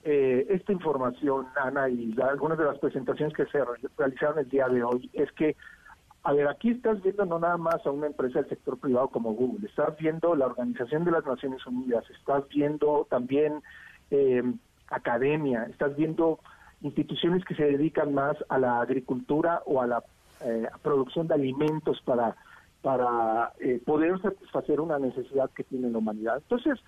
eh, 0.02 0.46
esta 0.48 0.72
información, 0.72 1.46
Ana, 1.56 1.88
y 1.88 2.14
algunas 2.22 2.56
de 2.56 2.64
las 2.64 2.78
presentaciones 2.78 3.34
que 3.34 3.44
se 3.46 3.58
realizaron 3.98 4.38
el 4.38 4.48
día 4.48 4.66
de 4.68 4.82
hoy, 4.82 5.10
es 5.12 5.30
que, 5.32 5.56
a 6.22 6.32
ver, 6.32 6.48
aquí 6.48 6.70
estás 6.70 7.02
viendo 7.02 7.26
no 7.26 7.38
nada 7.38 7.58
más 7.58 7.84
a 7.84 7.90
una 7.90 8.06
empresa 8.06 8.40
del 8.40 8.48
sector 8.48 8.78
privado 8.78 9.08
como 9.08 9.34
Google, 9.34 9.68
estás 9.68 9.96
viendo 9.98 10.34
la 10.34 10.46
Organización 10.46 11.04
de 11.04 11.10
las 11.10 11.26
Naciones 11.26 11.66
Unidas, 11.66 12.04
estás 12.18 12.48
viendo 12.48 13.06
también 13.10 13.62
eh, 14.10 14.42
academia, 14.88 15.64
estás 15.64 15.94
viendo 15.96 16.40
instituciones 16.80 17.44
que 17.44 17.54
se 17.54 17.64
dedican 17.64 18.14
más 18.14 18.36
a 18.48 18.58
la 18.58 18.80
agricultura 18.80 19.62
o 19.66 19.82
a 19.82 19.86
la 19.86 20.02
eh, 20.42 20.66
producción 20.82 21.28
de 21.28 21.34
alimentos 21.34 22.00
para 22.04 22.36
para 22.80 23.52
poder 23.84 24.18
satisfacer 24.22 24.80
una 24.80 24.98
necesidad 24.98 25.50
que 25.50 25.64
tiene 25.64 25.90
la 25.90 25.98
humanidad. 25.98 26.38
Entonces, 26.38 26.80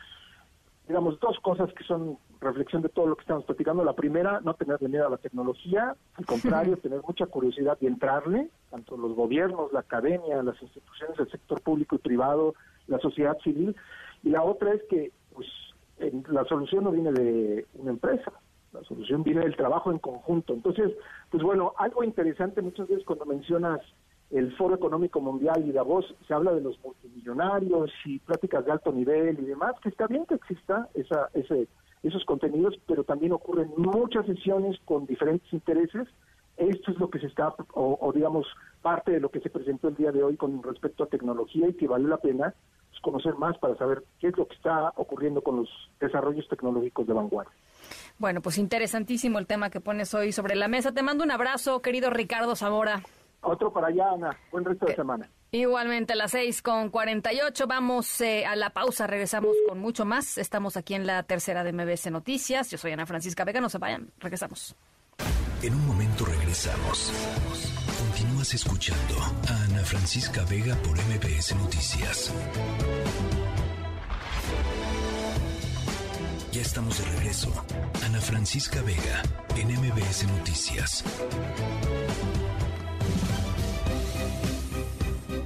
digamos, 0.88 1.18
dos 1.20 1.38
cosas 1.40 1.72
que 1.74 1.84
son 1.84 2.18
reflexión 2.40 2.82
de 2.82 2.88
todo 2.88 3.06
lo 3.06 3.16
que 3.16 3.22
estamos 3.22 3.44
platicando. 3.44 3.84
La 3.84 3.94
primera, 3.94 4.40
no 4.40 4.54
tenerle 4.54 4.88
miedo 4.88 5.06
a 5.06 5.10
la 5.10 5.16
tecnología, 5.16 5.94
al 6.14 6.26
contrario, 6.26 6.76
tener 6.82 7.00
mucha 7.06 7.26
curiosidad 7.26 7.78
y 7.80 7.86
entrarle, 7.86 8.50
tanto 8.70 8.96
los 8.96 9.14
gobiernos, 9.14 9.72
la 9.72 9.80
academia, 9.80 10.42
las 10.42 10.60
instituciones 10.60 11.16
del 11.16 11.30
sector 11.30 11.60
público 11.60 11.96
y 11.96 11.98
privado, 11.98 12.54
la 12.88 12.98
sociedad 12.98 13.38
civil. 13.42 13.76
Y 14.22 14.30
la 14.30 14.42
otra 14.42 14.74
es 14.74 14.82
que, 14.88 15.12
pues, 15.34 15.46
la 16.30 16.44
solución 16.44 16.84
no 16.84 16.90
viene 16.90 17.12
de 17.12 17.66
una 17.74 17.90
empresa, 17.90 18.32
la 18.72 18.82
solución 18.84 19.22
viene 19.22 19.42
del 19.42 19.56
trabajo 19.56 19.92
en 19.92 19.98
conjunto. 19.98 20.54
Entonces, 20.54 20.92
pues 21.30 21.42
bueno, 21.42 21.74
algo 21.76 22.02
interesante 22.02 22.62
muchas 22.62 22.88
veces 22.88 23.04
cuando 23.04 23.24
mencionas 23.26 23.80
el 24.32 24.56
Foro 24.56 24.74
Económico 24.74 25.20
Mundial 25.20 25.62
y 25.66 25.72
Davos, 25.72 26.14
se 26.26 26.32
habla 26.32 26.52
de 26.52 26.62
los 26.62 26.82
multimillonarios 26.82 27.90
y 28.06 28.18
pláticas 28.18 28.64
de 28.64 28.72
alto 28.72 28.90
nivel 28.90 29.38
y 29.38 29.44
demás, 29.44 29.74
que 29.82 29.90
está 29.90 30.06
bien 30.06 30.24
que 30.24 30.34
exista 30.34 30.88
esa, 30.94 31.28
ese, 31.34 31.68
esos 32.02 32.24
contenidos, 32.24 32.74
pero 32.86 33.04
también 33.04 33.32
ocurren 33.32 33.70
muchas 33.76 34.24
sesiones 34.24 34.78
con 34.86 35.06
diferentes 35.06 35.52
intereses. 35.52 36.08
Esto 36.56 36.92
es 36.92 36.98
lo 36.98 37.10
que 37.10 37.18
se 37.18 37.26
está, 37.26 37.54
o, 37.74 38.12
digamos, 38.14 38.46
parte 38.80 39.12
de 39.12 39.20
lo 39.20 39.30
que 39.30 39.40
se 39.40 39.50
presentó 39.50 39.88
el 39.88 39.96
día 39.96 40.12
de 40.12 40.22
hoy 40.22 40.36
con 40.36 40.62
respecto 40.62 41.04
a 41.04 41.08
tecnología 41.08 41.68
y 41.68 41.74
que 41.74 41.88
vale 41.88 42.08
la 42.08 42.18
pena 42.18 42.54
pues, 42.90 43.00
conocer 43.02 43.34
más 43.36 43.58
para 43.58 43.76
saber 43.76 44.02
qué 44.18 44.28
es 44.28 44.36
lo 44.36 44.46
que 44.46 44.54
está 44.54 44.92
ocurriendo 44.96 45.42
con 45.42 45.56
los 45.56 45.68
desarrollos 46.00 46.48
tecnológicos 46.48 47.06
de 47.06 47.12
vanguardia. 47.12 47.54
Bueno, 48.18 48.40
pues 48.40 48.58
interesantísimo 48.58 49.38
el 49.38 49.46
tema 49.46 49.70
que 49.70 49.80
pones 49.80 50.14
hoy 50.14 50.32
sobre 50.32 50.54
la 50.54 50.68
mesa. 50.68 50.92
Te 50.92 51.02
mando 51.02 51.24
un 51.24 51.30
abrazo, 51.30 51.82
querido 51.82 52.10
Ricardo 52.10 52.54
Zamora. 52.54 53.02
Otro 53.42 53.72
para 53.72 53.88
allá, 53.88 54.12
Ana. 54.12 54.36
Buen 54.50 54.64
resto 54.64 54.86
de 54.86 54.94
semana. 54.94 55.28
Igualmente 55.50 56.14
a 56.14 56.16
las 56.16 56.30
seis 56.30 56.62
con 56.62 56.88
48 56.88 57.66
vamos 57.66 58.20
eh, 58.20 58.46
a 58.46 58.56
la 58.56 58.70
pausa, 58.70 59.06
regresamos 59.06 59.54
con 59.68 59.78
mucho 59.80 60.04
más. 60.04 60.38
Estamos 60.38 60.76
aquí 60.76 60.94
en 60.94 61.06
la 61.06 61.22
tercera 61.24 61.62
de 61.62 61.72
MBS 61.72 62.10
Noticias. 62.10 62.70
Yo 62.70 62.78
soy 62.78 62.92
Ana 62.92 63.04
Francisca 63.04 63.44
Vega, 63.44 63.60
no 63.60 63.68
se 63.68 63.78
vayan, 63.78 64.10
regresamos. 64.18 64.76
En 65.62 65.74
un 65.74 65.86
momento 65.86 66.24
regresamos. 66.24 67.12
Continúas 67.98 68.54
escuchando 68.54 69.14
a 69.48 69.64
Ana 69.64 69.84
Francisca 69.84 70.42
Vega 70.48 70.74
por 70.76 70.96
MBS 70.96 71.54
Noticias. 71.56 72.32
Ya 76.52 76.60
estamos 76.60 76.98
de 76.98 77.10
regreso. 77.16 77.50
Ana 78.04 78.20
Francisca 78.20 78.80
Vega 78.82 79.22
en 79.56 79.68
MBS 79.68 80.26
Noticias. 80.26 81.04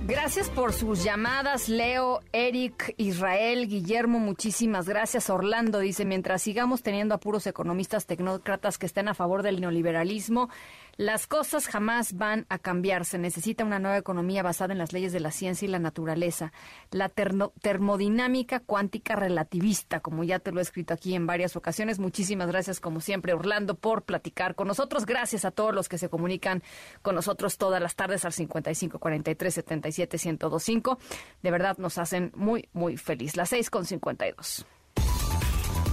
Gracias 0.08 0.48
por 0.48 0.72
sus 0.72 1.02
llamadas, 1.02 1.68
Leo, 1.68 2.20
Eric, 2.32 2.94
Israel, 2.96 3.66
Guillermo, 3.66 4.20
muchísimas 4.20 4.88
gracias. 4.88 5.30
Orlando 5.30 5.80
dice, 5.80 6.04
mientras 6.04 6.42
sigamos 6.42 6.84
teniendo 6.84 7.12
a 7.12 7.18
puros 7.18 7.44
economistas 7.48 8.06
tecnócratas 8.06 8.78
que 8.78 8.86
estén 8.86 9.08
a 9.08 9.14
favor 9.14 9.42
del 9.42 9.60
neoliberalismo, 9.60 10.48
Las 10.96 11.26
cosas 11.26 11.66
jamás 11.66 12.14
van 12.14 12.46
a 12.48 12.58
cambiar. 12.58 13.04
Se 13.04 13.18
necesita 13.18 13.64
una 13.64 13.78
nueva 13.78 13.98
economía 13.98 14.42
basada 14.42 14.72
en 14.72 14.78
las 14.78 14.94
leyes 14.94 15.12
de 15.12 15.20
la 15.20 15.30
ciencia 15.30 15.66
y 15.66 15.70
la 15.70 15.78
naturaleza. 15.78 16.52
La 16.90 17.10
termodinámica 17.10 18.60
cuántica 18.60 19.14
relativista, 19.14 20.00
como 20.00 20.24
ya 20.24 20.38
te 20.38 20.52
lo 20.52 20.60
he 20.60 20.62
escrito 20.62 20.94
aquí 20.94 21.14
en 21.14 21.26
varias 21.26 21.54
ocasiones. 21.54 21.98
Muchísimas 21.98 22.48
gracias, 22.48 22.80
como 22.80 23.00
siempre, 23.00 23.34
Orlando, 23.34 23.74
por 23.74 24.04
platicar 24.04 24.54
con 24.54 24.68
nosotros. 24.68 25.04
Gracias 25.04 25.44
a 25.44 25.50
todos 25.50 25.74
los 25.74 25.90
que 25.90 25.98
se 25.98 26.08
comunican 26.08 26.62
con 27.02 27.14
nosotros 27.14 27.58
todas 27.58 27.82
las 27.82 27.94
tardes 27.94 28.24
al 28.24 28.32
55 28.32 28.98
43 28.98 29.54
77 29.54 30.16
1025. 30.24 30.98
De 31.42 31.50
verdad 31.50 31.76
nos 31.76 31.98
hacen 31.98 32.32
muy, 32.34 32.70
muy 32.72 32.96
feliz. 32.96 33.36
Las 33.36 33.50
6 33.50 33.68
con 33.68 33.84
52. 33.84 34.64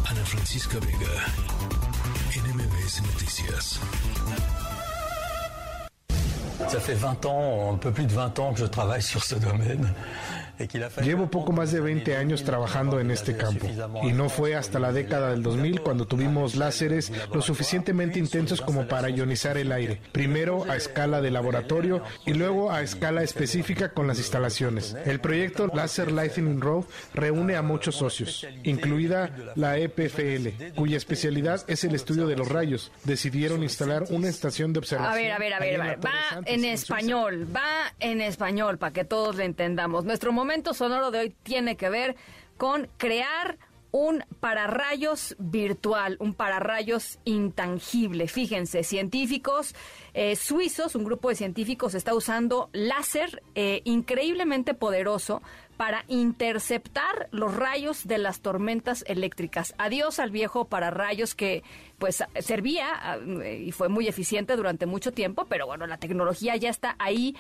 Ana 0.06 0.26
Francisca 0.26 0.80
Vega, 0.80 1.26
NMBS 2.36 3.02
Noticias. 3.02 3.80
Ça 6.60 6.80
fait 6.80 6.94
20 6.94 7.26
ans, 7.26 7.74
un 7.74 7.78
peu 7.78 7.92
plus 7.92 8.06
de 8.06 8.14
20 8.14 8.40
ans 8.40 8.54
que 8.54 8.60
je 8.60 8.66
travaille 8.66 9.02
sur 9.02 9.24
ce 9.24 9.36
domaine. 9.36 9.90
Llevo 11.04 11.30
poco 11.30 11.52
más 11.52 11.72
de 11.72 11.80
20 11.80 12.16
años 12.16 12.44
trabajando 12.44 13.00
en 13.00 13.12
este 13.12 13.36
campo 13.36 13.68
y 14.04 14.12
no 14.12 14.30
fue 14.30 14.56
hasta 14.56 14.80
la 14.80 14.92
década 14.92 15.32
del 15.32 15.42
2000 15.42 15.82
cuando 15.82 16.06
tuvimos 16.06 16.56
láseres 16.56 17.12
lo 17.34 17.42
suficientemente 17.42 18.20
intensos 18.20 18.62
como 18.62 18.88
para 18.88 19.10
ionizar 19.10 19.58
el 19.58 19.72
aire, 19.72 20.00
primero 20.12 20.66
a 20.70 20.76
escala 20.76 21.22
de 21.22 21.32
laboratorio 21.32 22.04
y 22.26 22.34
luego 22.34 22.72
a 22.72 22.82
escala 22.82 23.24
específica 23.24 23.94
con 23.94 24.08
las 24.08 24.20
instalaciones. 24.20 24.96
El 25.06 25.20
proyecto 25.20 25.68
Laser 25.68 26.12
Lightning 26.12 26.62
Road 26.62 26.86
reúne 27.14 27.56
a 27.56 27.62
muchos 27.62 27.96
socios, 27.96 28.48
incluida 28.64 29.54
la 29.56 29.78
EPFL, 29.78 30.74
cuya 30.76 30.98
especialidad 30.98 31.64
es 31.68 31.84
el 31.84 31.96
estudio 31.96 32.28
de 32.28 32.36
los 32.36 32.50
rayos. 32.50 32.92
Decidieron 33.04 33.64
instalar 33.64 34.04
una 34.10 34.30
estación 34.30 34.74
de 34.74 34.80
observación. 34.80 35.14
A 35.14 35.16
ver, 35.16 35.32
a 35.32 35.40
ver, 35.40 35.54
a 35.54 35.60
ver, 35.60 35.82
a 35.82 35.86
ver. 35.86 36.06
va 36.06 36.42
en 36.46 36.66
español, 36.66 37.48
va 37.54 37.94
en 38.00 38.22
español 38.22 38.78
para 38.78 38.94
que 38.94 39.04
todos 39.04 39.36
le 39.36 39.46
entendamos. 39.46 40.06
Nuestro 40.06 40.32
momento 40.44 40.74
sonoro 40.74 41.10
de 41.10 41.20
hoy 41.20 41.36
tiene 41.44 41.78
que 41.78 41.90
ver 41.90 42.18
con 42.58 42.90
crear 42.98 43.58
un 43.92 44.26
pararrayos 44.42 45.38
virtual, 45.40 46.18
un 46.20 46.34
pararrayos 46.34 47.18
intangible. 47.24 48.28
Fíjense, 48.28 48.84
científicos 48.84 49.74
eh, 50.14 50.36
suizos, 50.36 50.96
un 50.96 51.06
grupo 51.06 51.30
de 51.30 51.36
científicos 51.36 51.96
está 51.96 52.14
usando 52.14 52.70
láser 52.74 53.42
eh, 53.56 53.82
increíblemente 53.86 54.74
poderoso 54.74 55.42
para 55.78 56.04
interceptar 56.10 57.30
los 57.32 57.56
rayos 57.56 58.06
de 58.06 58.18
las 58.18 58.42
tormentas 58.42 59.06
eléctricas. 59.08 59.74
Adiós 59.78 60.20
al 60.20 60.32
viejo 60.32 60.66
pararrayos 60.66 61.36
que 61.36 61.64
pues 62.00 62.22
servía 62.40 63.18
eh, 63.44 63.64
y 63.68 63.72
fue 63.72 63.88
muy 63.88 64.10
eficiente 64.10 64.58
durante 64.58 64.88
mucho 64.88 65.14
tiempo, 65.14 65.46
pero 65.48 65.68
bueno, 65.68 65.88
la 65.88 66.00
tecnología 66.00 66.58
ya 66.58 66.70
está 66.70 66.96
ahí 67.00 67.36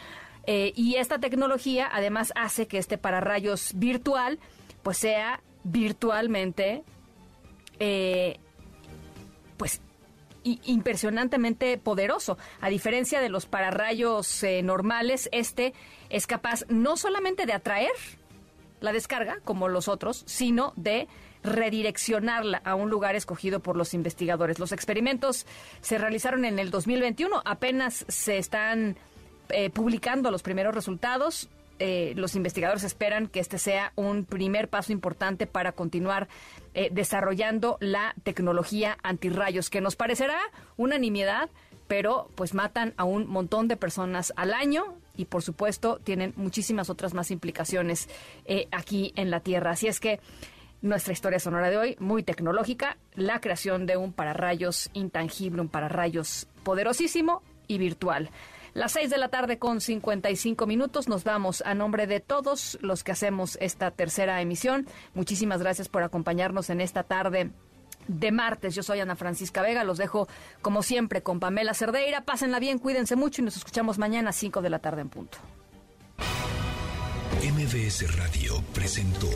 eh, 0.46 0.74
y 0.76 0.96
esta 0.96 1.20
tecnología 1.20 1.90
además 1.92 2.34
hace 2.36 2.68
que 2.68 2.78
este 2.78 2.98
pararrayos 2.98 3.72
virtual 3.76 4.40
pues 4.82 4.98
sea 4.98 5.42
virtualmente 5.64 6.84
eh, 7.80 8.40
pues 9.58 9.82
impresionantemente 10.44 11.78
poderoso. 11.78 12.38
A 12.60 12.70
diferencia 12.70 13.22
de 13.22 13.30
los 13.30 13.46
pararrayos 13.46 14.44
eh, 14.44 14.62
normales, 14.62 15.30
este 15.32 15.74
es 16.10 16.28
capaz 16.28 16.66
no 16.68 16.98
solamente 16.98 17.46
de 17.46 17.54
atraer 17.54 17.92
la 18.82 18.92
descarga, 18.92 19.40
como 19.46 19.70
los 19.70 19.88
otros, 19.88 20.24
sino 20.28 20.74
de 20.76 21.08
redireccionarla 21.44 22.62
a 22.66 22.76
un 22.76 22.90
lugar 22.90 23.16
escogido 23.16 23.62
por 23.62 23.78
los 23.78 23.94
investigadores. 23.94 24.60
Los 24.60 24.74
experimentos 24.74 25.46
se 25.80 25.98
realizaron 25.98 26.44
en 26.44 26.60
el 26.60 26.70
2021, 26.70 27.42
apenas 27.46 28.06
se 28.10 28.38
están 28.38 28.98
eh, 29.50 29.70
publicando 29.70 30.32
los 30.32 30.44
primeros 30.44 30.74
resultados. 30.74 31.50
Eh, 31.80 32.14
los 32.16 32.36
investigadores 32.36 32.84
esperan 32.84 33.28
que 33.28 33.40
este 33.40 33.58
sea 33.58 33.92
un 33.96 34.26
primer 34.26 34.70
paso 34.70 34.92
importante 34.92 35.48
para 35.48 35.72
continuar 35.72 36.28
eh, 36.74 36.90
desarrollando 36.92 37.78
la 37.80 38.14
tecnología 38.24 38.98
antirrayos, 39.04 39.70
que 39.70 39.82
nos 39.82 39.96
parecerá 39.96 40.38
una 40.78 40.98
nimiedad, 40.98 41.50
pero 41.88 42.30
pues 42.36 42.54
matan 42.54 42.94
a 42.96 43.04
un 43.04 43.28
montón 43.28 43.68
de 43.68 43.76
personas 43.76 44.34
al 44.36 44.54
año 44.54 44.96
y 45.18 45.26
por 45.26 45.42
supuesto 45.42 46.00
tienen 46.04 46.34
muchísimas 46.38 46.90
otras 46.90 47.14
más 47.14 47.32
implicaciones 47.32 48.08
aquí 48.72 49.12
en 49.16 49.30
la 49.30 49.42
Tierra. 49.42 49.72
Así 49.72 49.88
es 49.88 50.00
que 50.00 50.20
nuestra 50.84 51.14
historia 51.14 51.40
sonora 51.40 51.70
de 51.70 51.78
hoy, 51.78 51.96
muy 52.00 52.24
tecnológica, 52.24 52.98
la 53.16 53.40
creación 53.40 53.86
de 53.86 53.96
un 53.98 54.12
pararrayos 54.12 54.90
intangible, 54.94 55.62
un 55.62 55.70
pararrayos 55.70 56.48
poderosísimo 56.64 57.42
y 57.68 57.78
virtual. 57.78 58.30
Las 58.74 58.94
6 58.94 59.12
de 59.12 59.18
la 59.20 59.30
tarde 59.30 59.60
con 59.60 59.82
55 59.82 60.66
minutos 60.66 61.08
nos 61.08 61.24
vamos 61.24 61.62
a 61.66 61.76
nombre 61.76 62.08
de 62.08 62.20
todos 62.20 62.80
los 62.82 63.04
que 63.04 63.12
hacemos 63.12 63.58
esta 63.62 63.92
tercera 63.92 64.42
emisión. 64.42 64.88
Muchísimas 65.14 65.62
gracias 65.62 65.90
por 65.90 66.02
acompañarnos 66.02 66.72
en 66.72 66.82
esta 66.82 67.04
tarde 67.04 67.52
de 68.08 68.32
martes. 68.32 68.74
Yo 68.74 68.82
soy 68.82 69.00
Ana 69.00 69.16
Francisca 69.16 69.62
Vega, 69.62 69.84
los 69.84 70.00
dejo 70.00 70.28
como 70.64 70.82
siempre 70.82 71.22
con 71.22 71.40
Pamela 71.40 71.76
Cerdeira. 71.76 72.22
Pásenla 72.22 72.60
bien, 72.60 72.80
cuídense 72.80 73.16
mucho 73.16 73.42
y 73.42 73.46
nos 73.46 73.58
escuchamos 73.58 74.00
mañana 74.00 74.32
a 74.32 74.34
5 74.34 74.64
de 74.64 74.70
la 74.72 74.80
tarde 74.80 75.02
en 75.02 75.10
punto. 75.10 75.38
MBS 77.44 78.18
Radio 78.18 78.64
presentó 78.74 79.30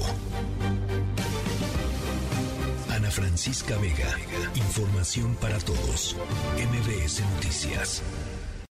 Ana 2.89 3.11
Francisca 3.11 3.77
Vega, 3.77 4.17
información 4.55 5.35
para 5.35 5.59
todos. 5.59 6.15
MBS 6.55 7.21
Noticias. 7.35 8.01